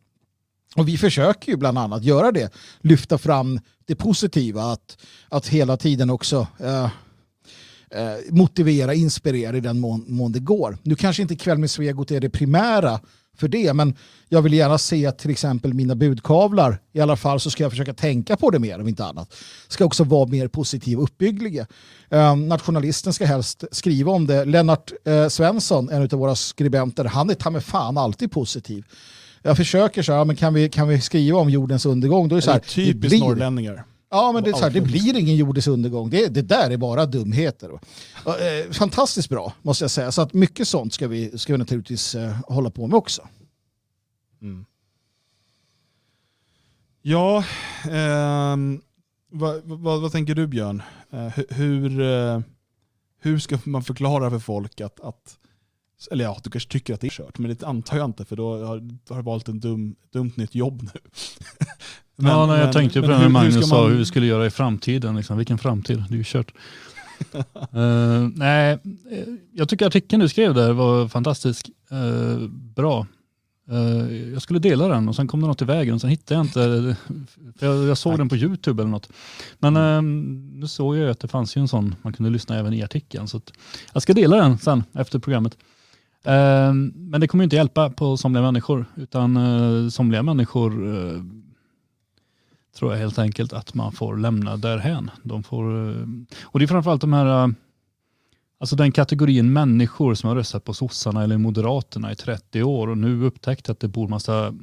och 0.75 0.87
vi 0.87 0.97
försöker 0.97 1.51
ju 1.51 1.57
bland 1.57 1.77
annat 1.77 2.03
göra 2.03 2.31
det, 2.31 2.53
lyfta 2.81 3.17
fram 3.17 3.59
det 3.85 3.95
positiva, 3.95 4.63
att, 4.63 4.97
att 5.29 5.47
hela 5.47 5.77
tiden 5.77 6.09
också 6.09 6.47
uh, 6.63 6.87
motivera, 8.29 8.93
inspirera 8.93 9.57
i 9.57 9.59
den 9.59 9.79
mån, 9.79 10.05
mån 10.07 10.31
det 10.31 10.39
går. 10.39 10.77
Nu 10.83 10.95
kanske 10.95 11.21
inte 11.21 11.35
Kväll 11.35 11.57
med 11.57 11.71
Svegot 11.71 12.11
är 12.11 12.19
det 12.19 12.29
primära 12.29 12.99
för 13.37 13.47
det. 13.47 13.73
Men 13.73 13.95
jag 14.29 14.41
vill 14.41 14.53
gärna 14.53 14.77
se 14.77 15.11
till 15.11 15.31
exempel 15.31 15.73
mina 15.73 15.95
budkavlar, 15.95 16.79
i 16.93 16.99
alla 16.99 17.15
fall 17.15 17.39
så 17.39 17.49
ska 17.51 17.63
jag 17.63 17.71
försöka 17.71 17.93
tänka 17.93 18.35
på 18.37 18.49
det 18.49 18.59
mer 18.59 18.81
om 18.81 18.87
inte 18.87 19.05
annat, 19.05 19.35
ska 19.67 19.85
också 19.85 20.03
vara 20.03 20.27
mer 20.27 20.47
positiva 20.47 21.01
och 21.01 21.07
uppbyggliga. 21.09 21.67
Eh, 22.09 22.35
nationalisten 22.35 23.13
ska 23.13 23.25
helst 23.25 23.63
skriva 23.71 24.11
om 24.11 24.27
det. 24.27 24.45
Lennart 24.45 24.91
eh, 25.05 25.27
Svensson, 25.27 25.89
en 25.89 26.01
av 26.01 26.09
våra 26.09 26.35
skribenter, 26.35 27.05
han 27.05 27.29
är 27.29 27.33
ta 27.33 27.49
med 27.49 27.63
fan 27.63 27.97
alltid 27.97 28.31
positiv. 28.31 28.85
Jag 29.41 29.57
försöker 29.57 30.03
så 30.03 30.13
här, 30.13 30.25
men 30.25 30.35
kan 30.35 30.53
vi, 30.53 30.69
kan 30.69 30.87
vi 30.87 31.01
skriva 31.01 31.39
om 31.39 31.49
jordens 31.49 31.85
undergång? 31.85 32.27
Då 32.27 32.35
är 32.35 32.37
det 32.37 32.45
så 32.45 32.51
här, 32.51 32.59
typiskt 32.59 33.09
blir... 33.09 33.19
norrlänningar. 33.19 33.83
Ja, 34.15 34.31
men 34.31 34.43
det, 34.43 34.49
är 34.49 34.53
så 34.53 34.63
här, 34.63 34.69
det 34.69 34.81
blir 34.81 35.17
ingen 35.17 35.35
jordens 35.35 35.67
undergång. 35.67 36.09
Det, 36.09 36.27
det 36.27 36.41
där 36.41 36.69
är 36.69 36.77
bara 36.77 37.05
dumheter. 37.05 37.69
Eh, 38.25 38.71
fantastiskt 38.71 39.29
bra, 39.29 39.53
måste 39.61 39.83
jag 39.83 39.91
säga. 39.91 40.11
Så 40.11 40.21
att 40.21 40.33
mycket 40.33 40.67
sånt 40.67 40.93
ska 40.93 41.07
vi, 41.07 41.37
ska 41.37 41.53
vi 41.53 41.57
naturligtvis 41.57 42.15
eh, 42.15 42.37
hålla 42.47 42.69
på 42.69 42.87
med 42.87 42.97
också. 42.97 43.27
Mm. 44.41 44.65
Ja, 47.01 47.37
eh, 47.83 48.57
vad, 49.31 49.61
vad, 49.63 50.01
vad, 50.01 50.11
tänker 50.11 50.35
du 50.35 50.47
Björn? 50.47 50.81
Eh, 51.11 51.39
hur, 51.49 52.01
eh, 52.01 52.39
hur 53.19 53.39
ska 53.39 53.59
man 53.63 53.83
förklara 53.83 54.29
för 54.29 54.39
folk 54.39 54.81
att, 54.81 54.99
att 54.99 55.37
eller 56.11 56.23
ja, 56.23 56.39
du 56.43 56.49
kanske 56.49 56.71
tycker 56.71 56.93
att 56.93 57.01
det 57.01 57.07
är 57.07 57.11
kört, 57.11 57.37
men 57.37 57.49
det 57.49 57.63
antar 57.63 57.97
jag 57.97 58.05
inte 58.05 58.25
för 58.25 58.35
då 58.35 58.65
har, 58.65 58.79
du 59.15 59.21
valt 59.21 59.49
ett 59.49 59.61
dum, 59.61 59.95
dumt 60.11 60.31
nytt 60.35 60.55
jobb 60.55 60.81
nu. 60.93 60.99
men, 62.15 62.31
ja, 62.31 62.45
nej, 62.45 62.57
jag 62.57 62.65
men, 62.65 62.73
tänkte 62.73 63.01
på 63.01 63.07
det 63.07 63.17
när 63.17 63.29
Magnus 63.29 63.55
hur 63.55 63.61
sa 63.61 63.81
man... 63.81 63.91
hur 63.91 63.97
vi 63.97 64.05
skulle 64.05 64.25
göra 64.25 64.45
i 64.45 64.49
framtiden. 64.49 65.15
Liksom. 65.15 65.37
Vilken 65.37 65.57
framtid? 65.57 66.03
Det 66.09 66.15
är 66.15 66.17
ju 66.17 66.23
kört. 66.25 66.53
uh, 67.35 68.29
nej, 68.35 68.71
eh, 68.71 68.79
jag 69.53 69.69
tycker 69.69 69.87
artikeln 69.87 70.21
du 70.21 70.29
skrev 70.29 70.53
där 70.53 70.73
var 70.73 71.07
fantastisk. 71.07 71.69
Uh, 71.91 72.47
bra. 72.49 73.07
Uh, 73.71 74.31
jag 74.33 74.41
skulle 74.41 74.59
dela 74.59 74.87
den 74.87 75.09
och 75.09 75.15
sen 75.15 75.27
kom 75.27 75.41
det 75.41 75.47
något 75.47 75.61
i 75.61 75.65
vägen 75.65 75.95
och 75.95 76.01
sen 76.01 76.09
hittade 76.09 76.39
jag 76.39 76.45
inte. 76.45 76.95
jag, 77.59 77.87
jag 77.87 77.97
såg 77.97 78.11
Tack. 78.11 78.17
den 78.17 78.29
på 78.29 78.35
YouTube 78.35 78.81
eller 78.81 78.91
något. 78.91 79.09
Men 79.59 79.73
nu 80.59 80.67
såg 80.67 80.97
jag 80.97 81.09
att 81.09 81.19
det 81.19 81.27
fanns 81.27 81.57
ju 81.57 81.59
en 81.59 81.67
sån, 81.67 81.95
man 82.01 82.13
kunde 82.13 82.29
lyssna 82.29 82.57
även 82.57 82.73
i 82.73 82.83
artikeln. 82.83 83.27
Så 83.27 83.41
jag 83.93 84.01
ska 84.01 84.13
dela 84.13 84.35
den 84.35 84.57
sen 84.57 84.83
efter 84.93 85.19
programmet. 85.19 85.57
Men 86.93 87.21
det 87.21 87.27
kommer 87.27 87.43
inte 87.43 87.55
hjälpa 87.55 87.89
på 87.89 88.17
somliga 88.17 88.43
människor, 88.43 88.85
utan 88.95 89.91
somliga 89.91 90.23
människor 90.23 90.71
tror 92.75 92.91
jag 92.91 92.99
helt 92.99 93.19
enkelt 93.19 93.53
att 93.53 93.73
man 93.73 93.91
får 93.91 94.17
lämna 94.17 94.57
därhän. 94.57 95.11
De 95.23 95.43
får, 95.43 95.89
eh, 95.89 96.05
och 96.43 96.59
det 96.59 96.65
är 96.65 96.67
framförallt 96.67 97.01
de 97.01 97.13
här 97.13 97.43
eh, 97.43 97.47
Alltså 98.57 98.75
den 98.75 98.91
kategorin 98.91 99.53
människor 99.53 100.13
som 100.13 100.27
har 100.27 100.35
röstat 100.35 100.63
på 100.63 100.73
sossarna 100.73 101.23
eller 101.23 101.37
moderaterna 101.37 102.11
i 102.11 102.15
30 102.15 102.63
år 102.63 102.87
och 102.87 102.97
nu 102.97 103.23
upptäckt 103.23 103.69
att 103.69 103.79
det 103.79 103.87
bor 103.87 104.07
massa 104.07 104.53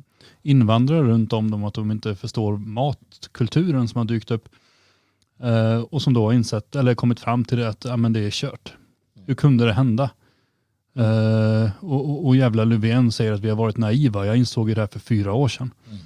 invandrare 0.43 1.02
runt 1.02 1.32
om 1.32 1.51
dem 1.51 1.62
och 1.62 1.68
att 1.68 1.74
de 1.74 1.90
inte 1.90 2.14
förstår 2.14 2.56
matkulturen 2.56 3.89
som 3.89 3.98
har 3.98 4.05
dykt 4.05 4.30
upp. 4.30 4.48
Eh, 5.43 5.80
och 5.80 6.02
som 6.02 6.14
då 6.14 6.24
har 6.24 6.32
insett, 6.32 6.76
eller 6.76 6.94
kommit 6.94 7.20
fram 7.20 7.44
till 7.44 7.59
det 7.59 7.68
att 7.68 7.84
ja, 7.84 7.97
men 7.97 8.12
det 8.12 8.20
är 8.20 8.30
kört. 8.30 8.72
Hur 9.26 9.34
kunde 9.34 9.64
det 9.64 9.72
hända? 9.72 10.10
Och, 11.80 12.10
och, 12.10 12.26
och 12.26 12.36
jävla 12.36 12.64
Löfven 12.64 13.12
säger 13.12 13.32
att 13.32 13.40
vi 13.40 13.48
har 13.48 13.56
varit 13.56 13.76
naiva. 13.76 14.26
Jag 14.26 14.36
insåg 14.36 14.68
det 14.68 14.80
här 14.80 14.86
för 14.86 15.01
fyra 15.01 15.32
år 15.32 15.48
sedan. 15.48 15.70
Mm. 15.89 15.98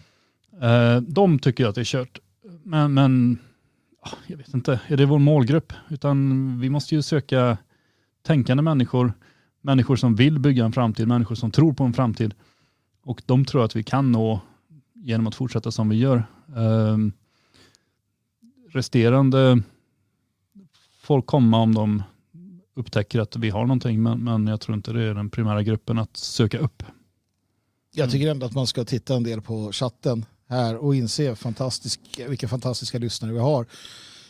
Eh, 0.63 1.01
de 1.01 1.39
tycker 1.39 1.67
att 1.67 1.75
det 1.75 1.81
är 1.81 1.85
kört. 1.85 2.19
Men, 2.63 2.95
men 2.95 3.39
ah, 4.01 4.11
jag 4.27 4.37
vet 4.37 4.55
inte, 4.55 4.81
är 4.87 4.97
det 4.97 5.07
vår 5.07 5.19
målgrupp? 5.19 5.73
Utan 5.89 6.61
vi 6.61 6.71
måste 6.71 6.95
ju 6.95 7.03
söka 7.03 7.59
tänkande 8.23 8.63
människor, 8.63 9.13
människor 9.61 9.97
som 9.97 10.15
vill 10.15 10.39
bygga 10.39 10.65
en 10.65 10.73
framtid, 10.73 11.09
människor 11.09 11.35
som 11.35 11.51
tror 11.51 11.73
på 11.73 11.85
en 11.85 11.93
framtid. 11.93 12.35
Och 13.03 13.23
de 13.27 13.45
tror 13.45 13.65
att 13.65 13.77
vi 13.77 13.83
kan 13.83 14.13
nå 14.13 14.41
genom 14.95 15.27
att 15.27 15.35
fortsätta 15.35 15.71
som 15.71 15.89
vi 15.89 15.97
gör. 15.97 16.25
Ehm, 16.57 17.13
resterande 18.71 19.63
får 21.01 21.23
komma 21.23 21.59
om 21.59 21.75
de 21.75 22.03
upptäcker 22.75 23.21
att 23.21 23.37
vi 23.37 23.51
har 23.51 23.63
någonting, 23.63 24.03
men, 24.03 24.25
men 24.25 24.47
jag 24.47 24.61
tror 24.61 24.77
inte 24.77 24.93
det 24.93 25.03
är 25.03 25.15
den 25.15 25.31
primära 25.31 25.63
gruppen 25.63 25.99
att 25.99 26.17
söka 26.17 26.59
upp. 26.59 26.83
Jag 27.95 28.11
tycker 28.11 28.31
ändå 28.31 28.47
att 28.47 28.55
man 28.55 28.67
ska 28.67 28.85
titta 28.85 29.15
en 29.15 29.23
del 29.23 29.43
på 29.43 29.73
chatten 29.73 30.25
här 30.49 30.77
och 30.77 30.95
inse 30.95 31.37
fantastisk, 31.37 32.01
vilka 32.29 32.49
fantastiska 32.49 32.99
lyssnare 32.99 33.33
vi 33.33 33.39
har. 33.39 33.67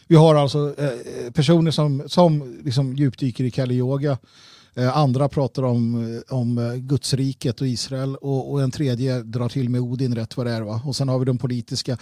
Vi 0.07 0.17
har 0.17 0.35
alltså 0.35 0.75
eh, 0.79 0.87
eh 0.87 1.31
personer 1.33 1.71
som, 1.71 2.03
som 2.07 2.61
liksom 2.65 2.97
djupdyker 2.97 3.45
i 3.45 3.51
Kali 3.51 3.75
Yoga. 3.75 4.19
Eh, 4.79 4.97
andra 4.97 5.29
pratar 5.29 5.63
om, 5.63 6.15
eh, 6.15 6.37
om 6.37 6.59
eh, 6.59 6.75
Gudsriket 6.75 7.61
och 7.61 7.67
Israel 7.67 8.17
och, 8.17 8.53
och, 8.53 8.63
en 8.63 8.71
tredje 8.71 9.23
drar 9.23 9.49
till 9.49 9.69
med 9.69 9.81
Odin 9.81 10.15
rätt 10.15 10.37
vad 10.37 10.47
det 10.47 10.53
är. 10.53 10.63
Va? 10.63 10.81
Och 10.85 10.97
sen 10.97 11.09
har 11.09 11.19
vi 11.19 11.25
de 11.25 11.39
politiska. 11.39 11.99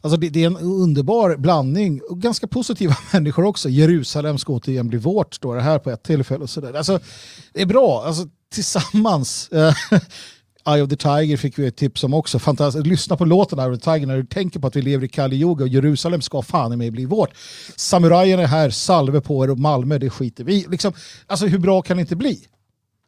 Alltså 0.00 0.16
det, 0.16 0.28
det 0.28 0.42
är 0.42 0.46
en 0.46 0.56
underbar 0.56 1.36
blandning 1.36 2.00
och 2.10 2.20
ganska 2.20 2.46
positiva 2.46 2.96
människor 3.12 3.44
också. 3.44 3.68
Jerusalem 3.68 4.38
ska 4.38 4.52
återigen 4.52 4.88
bli 4.88 4.98
vårt, 4.98 5.34
står 5.34 5.56
det 5.56 5.62
här 5.62 5.78
på 5.78 5.90
ett 5.90 6.02
tillfälle. 6.02 6.42
Och 6.42 6.50
så 6.50 6.60
där. 6.60 6.74
Alltså, 6.74 7.00
det 7.52 7.62
är 7.62 7.66
bra, 7.66 8.04
alltså, 8.06 8.28
tillsammans. 8.52 9.50
Eye 10.74 10.82
of 10.82 10.88
the 10.88 10.96
Tiger 10.96 11.36
fick 11.36 11.58
vi 11.58 11.66
ett 11.66 11.76
tips 11.76 12.04
om 12.04 12.14
också. 12.14 12.38
Fantastiskt. 12.38 12.86
Lyssna 12.86 13.16
på 13.16 13.24
låten 13.24 13.58
Eye 13.58 13.68
of 13.68 13.78
the 13.78 13.84
Tiger 13.92 14.06
när 14.06 14.16
du 14.16 14.26
tänker 14.26 14.60
på 14.60 14.66
att 14.66 14.76
vi 14.76 14.82
lever 14.82 15.04
i 15.04 15.08
Kali 15.08 15.36
Yoga 15.36 15.64
och 15.64 15.68
Jerusalem 15.68 16.22
ska 16.22 16.42
fan 16.42 16.72
i 16.72 16.76
mig 16.76 16.90
bli 16.90 17.04
vårt. 17.04 17.30
Samurajen 17.76 18.40
är 18.40 18.46
här, 18.46 18.70
salve 18.70 19.20
på 19.20 19.44
er 19.44 19.50
och 19.50 19.58
Malmö, 19.58 19.98
det 19.98 20.10
skiter 20.10 20.44
vi 20.44 20.66
liksom, 20.70 20.92
Alltså 21.26 21.46
hur 21.46 21.58
bra 21.58 21.82
kan 21.82 21.96
det 21.96 22.00
inte 22.00 22.16
bli? 22.16 22.38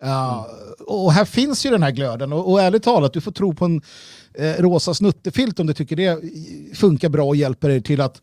Uh, 0.05 0.45
och 0.87 1.13
här 1.13 1.25
finns 1.25 1.67
ju 1.67 1.71
den 1.71 1.83
här 1.83 1.91
glöden 1.91 2.33
och, 2.33 2.51
och 2.51 2.61
ärligt 2.61 2.83
talat, 2.83 3.13
du 3.13 3.21
får 3.21 3.33
tro 3.33 3.55
på 3.55 3.65
en 3.65 3.83
eh, 4.35 4.53
rosa 4.53 4.95
snuttefilt 4.95 5.61
om 5.61 5.67
du 5.67 5.75
tycker 5.75 5.97
det 5.97 6.21
funkar 6.77 7.09
bra 7.09 7.25
och 7.25 7.37
hjälper 7.37 7.69
dig 7.69 7.83
till 7.83 8.01
att, 8.01 8.23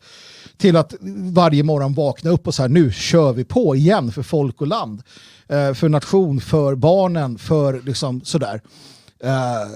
till 0.56 0.76
att 0.76 0.94
varje 1.32 1.62
morgon 1.62 1.94
vakna 1.94 2.30
upp 2.30 2.46
och 2.46 2.54
så 2.54 2.62
här, 2.62 2.68
nu 2.68 2.92
kör 2.92 3.32
vi 3.32 3.44
på 3.44 3.76
igen 3.76 4.12
för 4.12 4.22
folk 4.22 4.60
och 4.60 4.66
land. 4.66 5.02
Uh, 5.52 5.74
för 5.74 5.88
nation, 5.88 6.40
för 6.40 6.74
barnen, 6.74 7.38
för 7.38 7.82
liksom 7.84 8.20
sådär. 8.24 8.60
Eh, 9.20 9.68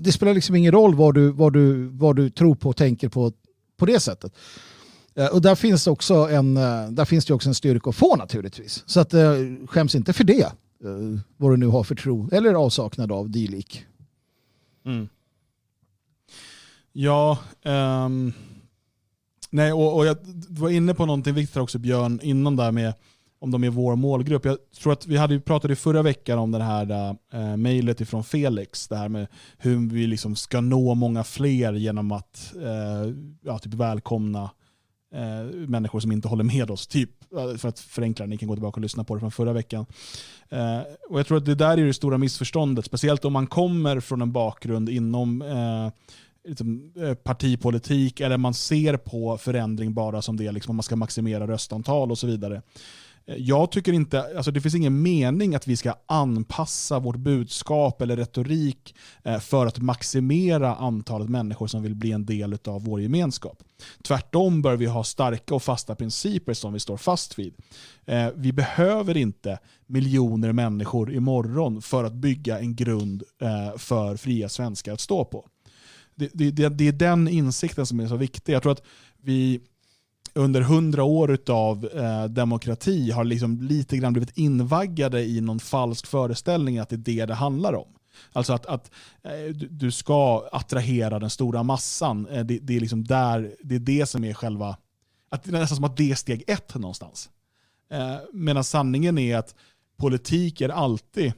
det 0.00 0.12
spelar 0.12 0.34
liksom 0.34 0.54
ingen 0.54 0.72
roll 0.72 0.94
vad 0.94 1.14
du, 1.14 1.30
vad 1.30 1.52
du, 1.52 1.88
vad 1.88 2.16
du 2.16 2.30
tror 2.30 2.54
på 2.54 2.68
och 2.68 2.76
tänker 2.76 3.08
på 3.08 3.32
på 3.76 3.86
det 3.86 4.00
sättet. 4.00 4.32
Eh, 5.14 5.26
och 5.26 5.42
där 5.42 5.54
finns, 5.54 5.86
också 5.86 6.14
en, 6.14 6.56
eh, 6.56 6.88
där 6.90 7.04
finns 7.04 7.24
det 7.24 7.34
också 7.34 7.48
en 7.48 7.54
styrka 7.54 7.90
att 7.90 7.96
få 7.96 8.16
naturligtvis. 8.16 8.82
Så 8.86 9.00
att, 9.00 9.14
skäms 9.66 9.94
inte 9.94 10.12
för 10.12 10.24
det, 10.24 10.52
vad 11.36 11.52
du 11.52 11.56
nu 11.56 11.66
har 11.66 11.84
för 11.84 11.94
tro 11.94 12.28
eller 12.32 12.54
avsaknad 12.54 13.12
av 13.12 13.30
dylik. 13.30 13.84
Mm. 14.86 15.08
Ja, 16.92 17.38
um, 17.64 18.32
nej, 19.50 19.72
och, 19.72 19.96
och 19.96 20.06
jag 20.06 20.16
var 20.48 20.70
inne 20.70 20.94
på 20.94 21.06
någonting 21.06 21.34
viktigt 21.34 21.56
också 21.56 21.78
Björn, 21.78 22.20
innan 22.22 22.56
där 22.56 22.72
med 22.72 22.94
om 23.40 23.50
de 23.50 23.64
är 23.64 23.70
vår 23.70 23.96
målgrupp. 23.96 24.44
Jag 24.44 24.58
tror 24.82 24.92
att 24.92 25.06
vi 25.06 25.16
hade 25.16 25.40
pratade 25.40 25.76
förra 25.76 26.02
veckan 26.02 26.38
om 26.38 26.50
det 26.50 26.62
här 26.62 27.16
äh, 27.32 27.56
mejlet 27.56 28.00
ifrån 28.00 28.24
Felix, 28.24 28.88
det 28.88 28.96
här 28.96 29.08
med 29.08 29.26
hur 29.58 29.90
vi 29.90 30.06
liksom 30.06 30.36
ska 30.36 30.60
nå 30.60 30.94
många 30.94 31.24
fler 31.24 31.72
genom 31.72 32.12
att 32.12 32.54
äh, 32.56 33.14
ja, 33.42 33.58
typ 33.58 33.74
välkomna 33.74 34.50
äh, 35.14 35.56
människor 35.68 36.00
som 36.00 36.12
inte 36.12 36.28
håller 36.28 36.44
med 36.44 36.70
oss. 36.70 36.86
Typ, 36.86 37.10
för 37.58 37.68
att 37.68 37.80
förenkla 37.80 38.26
ni 38.26 38.38
kan 38.38 38.48
gå 38.48 38.54
tillbaka 38.54 38.76
och 38.76 38.82
lyssna 38.82 39.04
på 39.04 39.14
det 39.14 39.20
från 39.20 39.30
förra 39.30 39.52
veckan. 39.52 39.86
och 41.08 41.18
Jag 41.18 41.26
tror 41.26 41.38
att 41.38 41.44
det 41.44 41.54
där 41.54 41.78
är 41.78 41.86
det 41.86 41.94
stora 41.94 42.18
missförståndet, 42.18 42.84
speciellt 42.84 43.24
om 43.24 43.32
man 43.32 43.46
kommer 43.46 44.00
från 44.00 44.22
en 44.22 44.32
bakgrund 44.32 44.88
inom 44.88 45.44
liksom, 46.48 46.92
partipolitik 47.24 48.20
eller 48.20 48.36
man 48.36 48.54
ser 48.54 48.96
på 48.96 49.38
förändring 49.38 49.94
bara 49.94 50.22
som 50.22 50.36
det, 50.36 50.52
liksom, 50.52 50.70
om 50.70 50.76
man 50.76 50.82
ska 50.82 50.96
maximera 50.96 51.46
röstantal 51.46 52.10
och 52.10 52.18
så 52.18 52.26
vidare. 52.26 52.62
Jag 53.36 53.70
tycker 53.70 53.92
inte, 53.92 54.36
alltså 54.36 54.50
det 54.50 54.60
finns 54.60 54.74
ingen 54.74 55.02
mening 55.02 55.54
att 55.54 55.66
vi 55.66 55.76
ska 55.76 55.94
anpassa 56.06 56.98
vårt 56.98 57.16
budskap 57.16 58.02
eller 58.02 58.16
retorik 58.16 58.94
eh, 59.22 59.38
för 59.38 59.66
att 59.66 59.78
maximera 59.78 60.74
antalet 60.74 61.28
människor 61.28 61.66
som 61.66 61.82
vill 61.82 61.94
bli 61.94 62.12
en 62.12 62.26
del 62.26 62.58
av 62.64 62.84
vår 62.84 63.00
gemenskap. 63.00 63.62
Tvärtom 64.02 64.62
bör 64.62 64.76
vi 64.76 64.86
ha 64.86 65.04
starka 65.04 65.54
och 65.54 65.62
fasta 65.62 65.94
principer 65.94 66.54
som 66.54 66.72
vi 66.72 66.80
står 66.80 66.96
fast 66.96 67.38
vid. 67.38 67.54
Eh, 68.06 68.28
vi 68.34 68.52
behöver 68.52 69.16
inte 69.16 69.58
miljoner 69.86 70.52
människor 70.52 71.12
imorgon 71.12 71.82
för 71.82 72.04
att 72.04 72.14
bygga 72.14 72.58
en 72.58 72.74
grund 72.74 73.22
eh, 73.42 73.78
för 73.78 74.16
fria 74.16 74.48
svenskar 74.48 74.92
att 74.92 75.00
stå 75.00 75.24
på. 75.24 75.46
Det, 76.14 76.50
det, 76.50 76.68
det 76.68 76.88
är 76.88 76.92
den 76.92 77.28
insikten 77.28 77.86
som 77.86 78.00
är 78.00 78.06
så 78.06 78.16
viktig. 78.16 78.52
Jag 78.52 78.62
tror 78.62 78.72
att 78.72 78.82
vi 79.22 79.60
under 80.38 80.60
hundra 80.60 81.04
år 81.04 81.38
av 81.48 81.88
eh, 81.94 82.24
demokrati 82.24 83.10
har 83.10 83.24
liksom 83.24 83.62
lite 83.62 83.96
grann 83.96 84.12
blivit 84.12 84.38
invaggade 84.38 85.24
i 85.24 85.40
någon 85.40 85.60
falsk 85.60 86.06
föreställning 86.06 86.78
att 86.78 86.88
det 86.88 86.94
är 86.94 86.98
det 86.98 87.26
det 87.26 87.34
handlar 87.34 87.74
om. 87.74 87.88
Alltså 88.32 88.52
att, 88.52 88.66
att 88.66 88.90
eh, 89.24 89.54
du 89.54 89.90
ska 89.90 90.48
attrahera 90.52 91.18
den 91.18 91.30
stora 91.30 91.62
massan. 91.62 92.26
Eh, 92.26 92.44
det, 92.44 92.58
det, 92.58 92.76
är 92.76 92.80
liksom 92.80 93.04
där, 93.04 93.54
det 93.62 93.74
är 93.74 93.78
det 93.78 94.06
som 94.06 94.24
är 94.24 94.34
själva, 94.34 94.76
att 95.30 95.44
det 95.44 95.50
är 95.50 95.60
nästan 95.60 95.76
som 95.76 95.84
att 95.84 95.96
det 95.96 96.10
är 96.10 96.14
steg 96.14 96.44
ett 96.46 96.74
någonstans. 96.74 97.30
Eh, 97.90 98.16
medan 98.32 98.64
sanningen 98.64 99.18
är 99.18 99.36
att 99.36 99.54
politik 99.96 100.60
är 100.60 100.68
alltid 100.68 101.32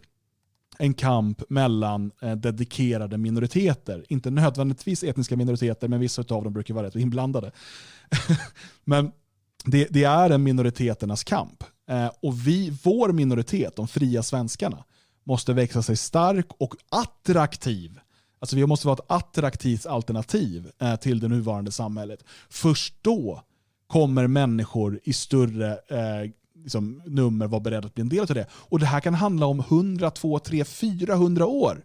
en 0.81 0.95
kamp 0.95 1.43
mellan 1.49 2.11
eh, 2.23 2.33
dedikerade 2.33 3.19
minoriteter. 3.19 4.05
Inte 4.09 4.31
nödvändigtvis 4.31 5.03
etniska 5.03 5.37
minoriteter, 5.37 5.89
men 5.89 6.01
vissa 6.01 6.23
av 6.23 6.45
dem 6.45 6.53
brukar 6.53 6.75
vara 6.75 6.87
rätt 6.87 6.97
inblandade. 6.97 7.53
men 8.85 9.13
det, 9.65 9.87
det, 9.91 10.05
är 10.05 10.31
en 10.31 10.43
minoriteternas 10.43 11.25
kamp. 11.25 11.65
Eh, 11.91 12.11
och 12.23 12.47
vi, 12.47 12.79
vår 12.83 13.13
minoritet, 13.13 13.77
de 13.77 13.89
fria 13.89 14.23
svenskarna, 14.23 14.85
måste 15.25 15.53
växa 15.53 15.83
sig 15.83 15.97
stark 15.97 16.47
och 16.59 16.75
attraktiv. 16.89 17.99
Alltså 18.39 18.57
vi 18.57 18.67
måste 18.67 18.87
vara 18.87 18.95
ett 18.95 19.11
attraktivt 19.11 19.87
alternativ 19.87 20.71
eh, 20.79 20.97
till 20.97 21.21
det 21.21 21.29
nuvarande 21.29 21.73
samhället. 21.73 22.25
Först 22.49 22.95
då 23.03 23.43
kommer 23.87 24.27
människor 24.27 25.01
i 25.03 25.13
större 25.13 25.73
eh, 25.73 26.31
liksom, 26.63 27.03
nummer 27.07 27.47
vara 27.47 27.61
beredd 27.61 27.85
att 27.85 27.95
bli 27.95 28.03
en 28.03 28.09
del 28.09 28.21
av 28.21 28.27
det. 28.27 28.47
Och 28.53 28.79
det 28.79 28.87
här 28.87 29.01
kan 29.01 29.15
handla 29.15 29.47
om 29.47 29.61
100, 29.61 30.11
200, 30.11 30.45
300, 30.45 30.65
400 30.65 31.47
år. 31.47 31.85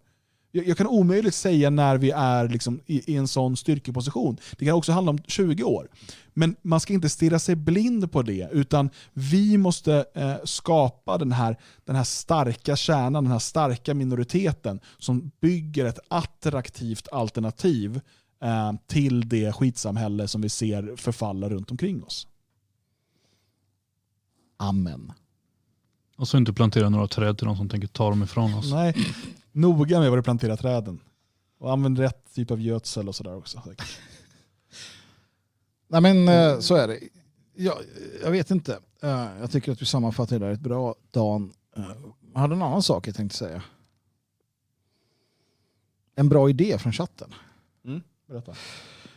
Jag, 0.56 0.68
jag 0.68 0.78
kan 0.78 0.88
omöjligt 0.88 1.36
säga 1.36 1.70
när 1.70 1.98
vi 1.98 2.12
är 2.12 2.50
liksom, 2.50 2.80
i, 2.86 3.14
i, 3.14 3.16
en 3.16 3.28
sån 3.28 3.58
styrkeposition. 3.58 4.38
Det 4.58 4.66
kan 4.66 4.74
också 4.74 4.92
handla 4.92 5.10
om 5.10 5.20
20 5.28 5.64
år. 5.64 5.88
Men 6.34 6.56
man 6.62 6.80
ska 6.80 6.94
inte 6.94 7.10
stirra 7.10 7.40
sig 7.40 7.56
blind 7.56 8.12
på 8.12 8.22
det, 8.22 8.50
utan 8.52 8.90
vi 9.14 9.58
måste 9.58 10.06
eh, 10.16 10.36
skapa 10.44 11.18
den 11.18 11.32
här, 11.32 11.58
den 11.86 11.96
här 11.96 12.04
starka 12.04 12.76
kärnan, 12.76 13.24
den 13.24 13.32
här 13.32 13.40
starka 13.40 13.94
minoriteten 13.94 14.80
som 14.98 15.32
bygger 15.42 15.86
ett 15.86 16.00
attraktivt 16.08 17.08
alternativ 17.12 18.02
eh, 18.44 18.74
till 18.88 19.30
det 19.30 19.52
skitsamhälle 19.52 20.28
som 20.28 20.42
vi 20.42 20.50
ser 20.50 20.96
förfalla 20.96 21.50
runt 21.50 21.72
omkring 21.72 22.04
oss. 22.04 22.28
Amen. 24.58 25.14
Och 26.18 26.28
så 26.28 26.38
inte 26.38 26.54
plantera 26.54 26.90
några 26.90 27.08
träd 27.08 27.38
till 27.38 27.48
någon 27.48 27.58
som 27.58 27.70
tänker 27.70 27.88
ta 27.88 28.10
dem 28.10 28.24
ifrån 28.24 28.54
oss. 28.54 28.72
Nej, 28.72 28.96
noga 29.52 30.00
med 30.00 30.10
var 30.10 30.18
du 30.18 30.24
planterar 30.24 30.56
träden. 30.56 31.00
Och 31.58 31.72
använd 31.72 32.00
rätt 32.00 32.34
typ 32.34 32.52
av 32.52 32.62
gödsel 32.62 33.08
och 33.08 33.16
sådär 33.16 33.36
också. 33.36 33.62
Nej 35.88 36.02
men 36.02 36.28
eh, 36.28 36.60
så 36.60 36.76
är 36.76 36.88
det. 36.88 37.00
Jag, 37.56 37.78
jag 38.24 38.32
vet 38.32 38.52
inte. 38.52 38.80
Eh, 39.02 39.28
jag 39.40 39.52
tycker 39.52 39.72
att 39.72 39.82
vi 39.82 39.86
sammanfattar 39.86 40.40
det 40.40 40.46
där 40.46 40.54
ett 40.54 40.60
bra, 40.60 40.96
Dan. 41.12 41.54
Jag 41.76 41.86
eh, 41.86 41.96
hade 42.34 42.56
en 42.56 42.62
annan 42.62 42.84
sak 42.84 43.08
jag 43.08 43.16
tänkte 43.16 43.38
säga. 43.38 43.64
En 46.16 46.30
bra 46.30 46.50
idé 46.50 46.78
från 46.78 46.94
chatten. 46.94 47.34
Mm, 47.86 48.02
berätta. 48.28 48.56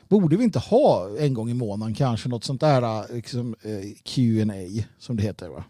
Borde 0.08 0.36
vi 0.36 0.44
inte 0.44 0.58
ha 0.58 1.16
en 1.18 1.34
gång 1.34 1.50
i 1.50 1.54
månaden 1.54 1.94
kanske 1.94 2.28
något 2.28 2.44
sånt 2.44 2.60
där 2.60 3.14
liksom, 3.14 3.56
Q&A 4.02 4.84
som 4.98 5.16
det 5.16 5.22
heter 5.22 5.48
va? 5.48 5.64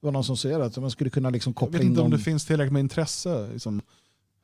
Det 0.00 0.06
var 0.06 0.12
någon 0.12 0.24
som 0.24 0.36
säger 0.36 0.60
att 0.60 0.76
man 0.76 0.90
skulle 0.90 1.10
kunna 1.10 1.30
liksom 1.30 1.54
koppla 1.54 1.78
in 1.78 1.82
Jag 1.82 1.84
vet 1.84 1.90
inte 1.90 2.00
om 2.00 2.10
det 2.10 2.18
finns 2.18 2.44
tillräckligt 2.44 2.72
med 2.72 2.80
intresse. 2.80 3.48
Liksom. 3.52 3.82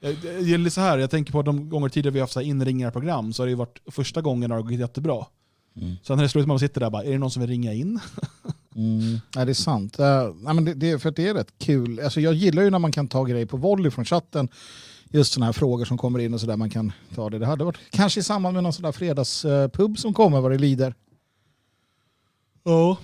Jag, 0.01 0.17
jag, 0.43 0.73
så 0.73 0.81
här, 0.81 0.99
jag 0.99 1.11
tänker 1.11 1.33
på 1.33 1.43
de 1.43 1.69
gånger 1.69 1.89
tidigare 1.89 2.13
vi 2.13 2.19
har 2.19 2.27
haft 2.27 2.37
inringarprogram 2.37 3.33
så 3.33 3.43
har 3.43 3.49
det 3.49 3.55
varit 3.55 3.79
första 3.87 4.21
gången 4.21 4.51
har 4.51 4.59
det 4.59 4.65
gått 4.65 4.81
jättebra. 4.81 5.27
Mm. 5.77 5.97
Sen 6.03 6.17
när 6.17 6.23
det 6.23 6.29
slutar 6.29 6.49
man 6.49 6.59
sitter 6.59 6.81
där 6.81 6.91
bara, 6.91 7.05
är 7.05 7.13
det 7.13 7.19
någon 7.19 7.31
som 7.31 7.41
vill 7.41 7.51
ringa 7.51 7.73
in? 7.73 8.01
mm. 8.77 9.21
Nej, 9.37 9.47
det 9.47 9.53
är 9.53 9.55
sant. 9.55 10.01
Uh, 10.01 10.07
nej, 10.41 10.55
men 10.55 10.65
det, 10.65 10.75
det, 10.75 10.99
för 10.99 11.11
det 11.11 11.29
är 11.29 11.35
rätt 11.35 11.59
kul. 11.59 12.01
Alltså, 12.01 12.21
jag 12.21 12.35
gillar 12.35 12.63
ju 12.63 12.71
när 12.71 12.79
man 12.79 12.93
kan 12.93 13.09
ta 13.09 13.25
grejer 13.25 13.47
på 13.47 13.57
volley 13.57 13.91
från 13.91 14.05
chatten. 14.05 14.49
Just 15.11 15.33
sådana 15.33 15.47
här 15.47 15.53
frågor 15.53 15.85
som 15.85 15.99
kommer 15.99 16.19
in 16.19 16.35
och 16.35 16.41
sådär 16.41 16.57
man 16.57 16.71
kan 16.71 16.93
ta 17.15 17.31
det. 17.31 17.39
Det 17.39 17.47
hade 17.47 17.65
varit 17.65 17.79
kanske 17.91 18.21
i 18.21 18.23
samband 18.23 18.55
med 18.55 18.63
någon 18.63 18.73
sån 18.73 18.83
där 18.83 18.93
fredagspub 18.93 19.99
som 19.99 20.15
kommer 20.15 20.41
vad 20.41 20.51
det 20.51 20.59
lider. 20.59 20.95
Ja. 22.65 22.99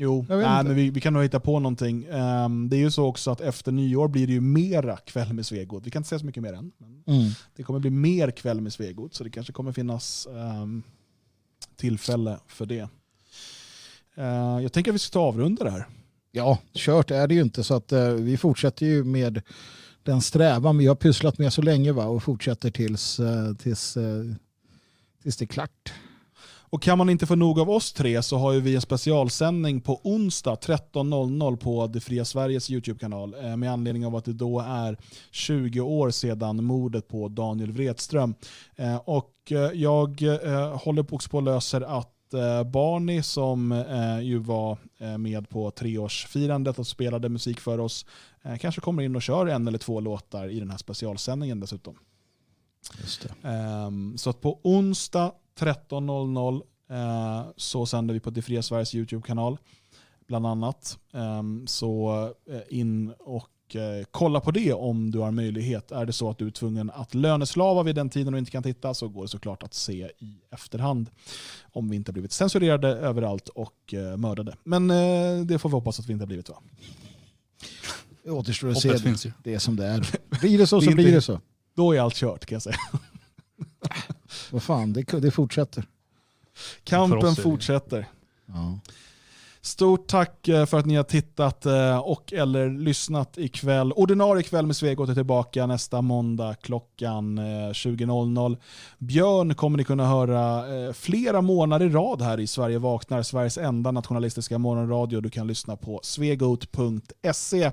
Jo, 0.00 0.26
nej, 0.28 0.64
men 0.64 0.74
vi, 0.74 0.90
vi, 0.90 1.00
kan 1.00 1.12
nog 1.12 1.22
hitta 1.22 1.40
på 1.40 1.58
någonting. 1.58 2.08
Um, 2.08 2.68
det 2.68 2.76
är 2.76 2.80
ju 2.80 2.90
så 2.90 3.06
också 3.06 3.30
att 3.30 3.40
efter 3.40 3.72
nyår 3.72 4.08
blir 4.08 4.26
det 4.26 4.32
ju 4.32 4.40
mera 4.40 4.96
kväll 4.96 5.32
med 5.32 5.46
Svegot. 5.46 5.86
Vi 5.86 5.90
kan 5.90 6.00
inte 6.00 6.08
säga 6.08 6.18
så 6.18 6.26
mycket 6.26 6.42
mer 6.42 6.52
än. 6.52 6.72
Men 6.78 7.02
mm. 7.06 7.30
Det 7.56 7.62
kommer 7.62 7.80
bli 7.80 7.90
mer 7.90 8.30
kväll 8.30 8.60
med 8.60 8.72
Svegot, 8.72 9.14
så 9.14 9.24
det 9.24 9.30
kanske 9.30 9.52
kommer 9.52 9.72
finnas 9.72 10.28
um, 10.30 10.82
tillfälle 11.76 12.38
för 12.46 12.66
det. 12.66 12.88
Eh, 14.18 14.62
jag 14.62 14.72
tänker 14.72 14.90
att 14.90 14.94
vi 14.94 14.98
ska 14.98 15.12
ta 15.12 15.20
avrunda 15.20 15.64
det 15.64 15.70
här. 15.70 15.86
Ja, 16.32 16.58
kört 16.72 17.10
är 17.10 17.26
det 17.26 17.34
ju 17.34 17.40
inte 17.40 17.64
så 17.64 17.74
att 17.74 17.92
eh, 17.92 18.10
vi 18.10 18.36
fortsätter 18.36 18.86
ju 18.86 19.04
med 19.04 19.42
den 20.08 20.20
strävan 20.20 20.78
vi 20.78 20.86
har 20.86 20.94
pysslat 20.94 21.38
med 21.38 21.52
så 21.52 21.62
länge 21.62 21.92
va? 21.92 22.04
och 22.04 22.22
fortsätter 22.22 22.70
tills, 22.70 23.20
eh, 23.20 23.54
tills, 23.54 23.96
eh, 23.96 24.24
tills 25.22 25.36
det 25.36 25.44
är 25.44 25.46
klart. 25.46 25.92
Och 26.70 26.82
kan 26.82 26.98
man 26.98 27.10
inte 27.10 27.26
få 27.26 27.34
nog 27.34 27.60
av 27.60 27.70
oss 27.70 27.92
tre 27.92 28.22
så 28.22 28.36
har 28.36 28.52
ju 28.52 28.60
vi 28.60 28.74
en 28.74 28.80
specialsändning 28.80 29.80
på 29.80 30.00
onsdag 30.04 30.54
13.00 30.54 31.56
på 31.56 31.86
Det 31.86 32.00
Fria 32.00 32.24
Sveriges 32.24 32.70
YouTube-kanal 32.70 33.34
eh, 33.34 33.56
med 33.56 33.72
anledning 33.72 34.06
av 34.06 34.16
att 34.16 34.24
det 34.24 34.32
då 34.32 34.60
är 34.60 34.98
20 35.30 35.80
år 35.80 36.10
sedan 36.10 36.64
mordet 36.64 37.08
på 37.08 37.28
Daniel 37.28 37.72
Wretström. 37.72 38.34
Och 39.04 39.32
jag 39.74 40.20
håller 40.74 41.14
också 41.14 41.30
på 41.30 41.36
och 41.36 41.42
löser 41.42 41.80
att 41.98 42.14
Barney 42.72 43.22
som 43.22 43.84
ju 44.22 44.38
var 44.38 44.78
med 45.18 45.48
på 45.48 45.70
treårsfirandet 45.70 46.78
och 46.78 46.86
spelade 46.86 47.28
musik 47.28 47.60
för 47.60 47.80
oss 47.80 48.06
kanske 48.56 48.80
kommer 48.80 49.02
in 49.02 49.16
och 49.16 49.22
kör 49.22 49.46
en 49.46 49.68
eller 49.68 49.78
två 49.78 50.00
låtar 50.00 50.48
i 50.48 50.60
den 50.60 50.70
här 50.70 50.78
specialsändningen 50.78 51.60
dessutom. 51.60 51.98
Ehm, 53.42 54.18
så 54.18 54.30
att 54.30 54.40
på 54.40 54.60
onsdag 54.62 55.32
13.00 55.58 56.62
eh, 56.90 57.46
så 57.56 57.86
sänder 57.86 58.14
vi 58.14 58.20
på 58.20 58.30
Det 58.30 58.42
Fria 58.42 58.62
Sveriges 58.62 58.94
YouTube-kanal 58.94 59.58
bland 60.26 60.46
annat. 60.46 60.98
Ehm, 61.12 61.66
så 61.66 62.22
eh, 62.50 62.78
in 62.78 63.12
och 63.18 63.76
eh, 63.76 64.04
kolla 64.10 64.40
på 64.40 64.50
det 64.50 64.72
om 64.72 65.10
du 65.10 65.18
har 65.18 65.30
möjlighet. 65.30 65.92
Är 65.92 66.06
det 66.06 66.12
så 66.12 66.30
att 66.30 66.38
du 66.38 66.46
är 66.46 66.50
tvungen 66.50 66.90
att 66.90 67.14
löneslava 67.14 67.82
vid 67.82 67.94
den 67.94 68.10
tiden 68.10 68.34
och 68.34 68.38
inte 68.38 68.50
kan 68.50 68.62
titta 68.62 68.94
så 68.94 69.08
går 69.08 69.22
det 69.22 69.28
såklart 69.28 69.62
att 69.62 69.74
se 69.74 70.10
i 70.18 70.40
efterhand. 70.50 71.10
Om 71.72 71.90
vi 71.90 71.96
inte 71.96 72.10
har 72.10 72.12
blivit 72.12 72.32
censurerade 72.32 72.88
överallt 72.88 73.48
och 73.48 73.94
eh, 73.94 74.16
mördade. 74.16 74.56
Men 74.64 74.90
eh, 74.90 75.46
det 75.46 75.58
får 75.58 75.68
vi 75.68 75.72
hoppas 75.72 76.00
att 76.00 76.06
vi 76.06 76.12
inte 76.12 76.22
har 76.22 76.26
blivit 76.26 76.48
va? 76.48 76.62
Det 78.24 78.30
återstår 78.30 78.68
att 78.68 78.74
Hoppet 78.74 78.98
se. 78.98 79.04
finns 79.04 79.26
ju. 79.26 79.32
Det 79.42 79.54
är 79.54 79.58
som 79.58 79.76
det 79.76 79.86
är. 79.86 80.18
Blir 80.40 80.58
det 80.58 80.66
så 80.66 80.80
Det 80.80 80.86
så 80.86 80.92
blir 80.92 81.12
det 81.12 81.20
så. 81.20 81.40
Då 81.74 81.92
är 81.92 82.00
allt 82.00 82.14
kört 82.14 82.46
kan 82.46 82.56
jag 82.56 82.62
säga. 82.62 82.76
Vad 84.50 84.62
fan, 84.62 84.92
det, 84.92 85.02
det 85.02 85.30
fortsätter. 85.30 85.84
Kampen 86.84 87.36
fortsätter. 87.36 88.06
Ja. 88.46 88.78
Stort 89.60 90.06
tack 90.08 90.48
eh, 90.48 90.66
för 90.66 90.78
att 90.78 90.86
ni 90.86 90.96
har 90.96 91.02
tittat 91.02 91.66
eh, 91.66 91.98
och 91.98 92.32
eller 92.32 92.70
lyssnat 92.70 93.38
ikväll. 93.38 93.92
Ordinarie 93.92 94.42
kväll 94.42 94.66
med 94.66 94.76
Svegot 94.76 95.08
är 95.08 95.14
tillbaka 95.14 95.66
nästa 95.66 96.02
måndag 96.02 96.54
klockan 96.54 97.38
eh, 97.38 97.42
20.00. 97.42 98.56
Björn 98.98 99.54
kommer 99.54 99.78
ni 99.78 99.84
kunna 99.84 100.06
höra 100.06 100.64
flera 100.92 101.40
månader 101.40 101.86
i 101.86 101.88
rad 101.88 102.22
här 102.22 102.40
i 102.40 102.46
Sverige 102.46 102.78
vaknar, 102.78 103.22
Sveriges 103.22 103.58
enda 103.58 103.90
nationalistiska 103.90 104.58
morgonradio. 104.58 105.20
Du 105.20 105.30
kan 105.30 105.46
lyssna 105.46 105.76
på 105.76 106.00
svegot.se. 106.02 107.70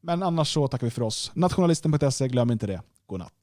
Men 0.00 0.22
annars 0.22 0.54
så 0.54 0.68
tackar 0.68 0.86
vi 0.86 0.90
för 0.90 1.02
oss. 1.02 1.30
Nationalisten.se, 1.34 2.28
glöm 2.28 2.50
inte 2.50 2.66
det. 2.66 2.82
God 3.06 3.18
natt. 3.18 3.41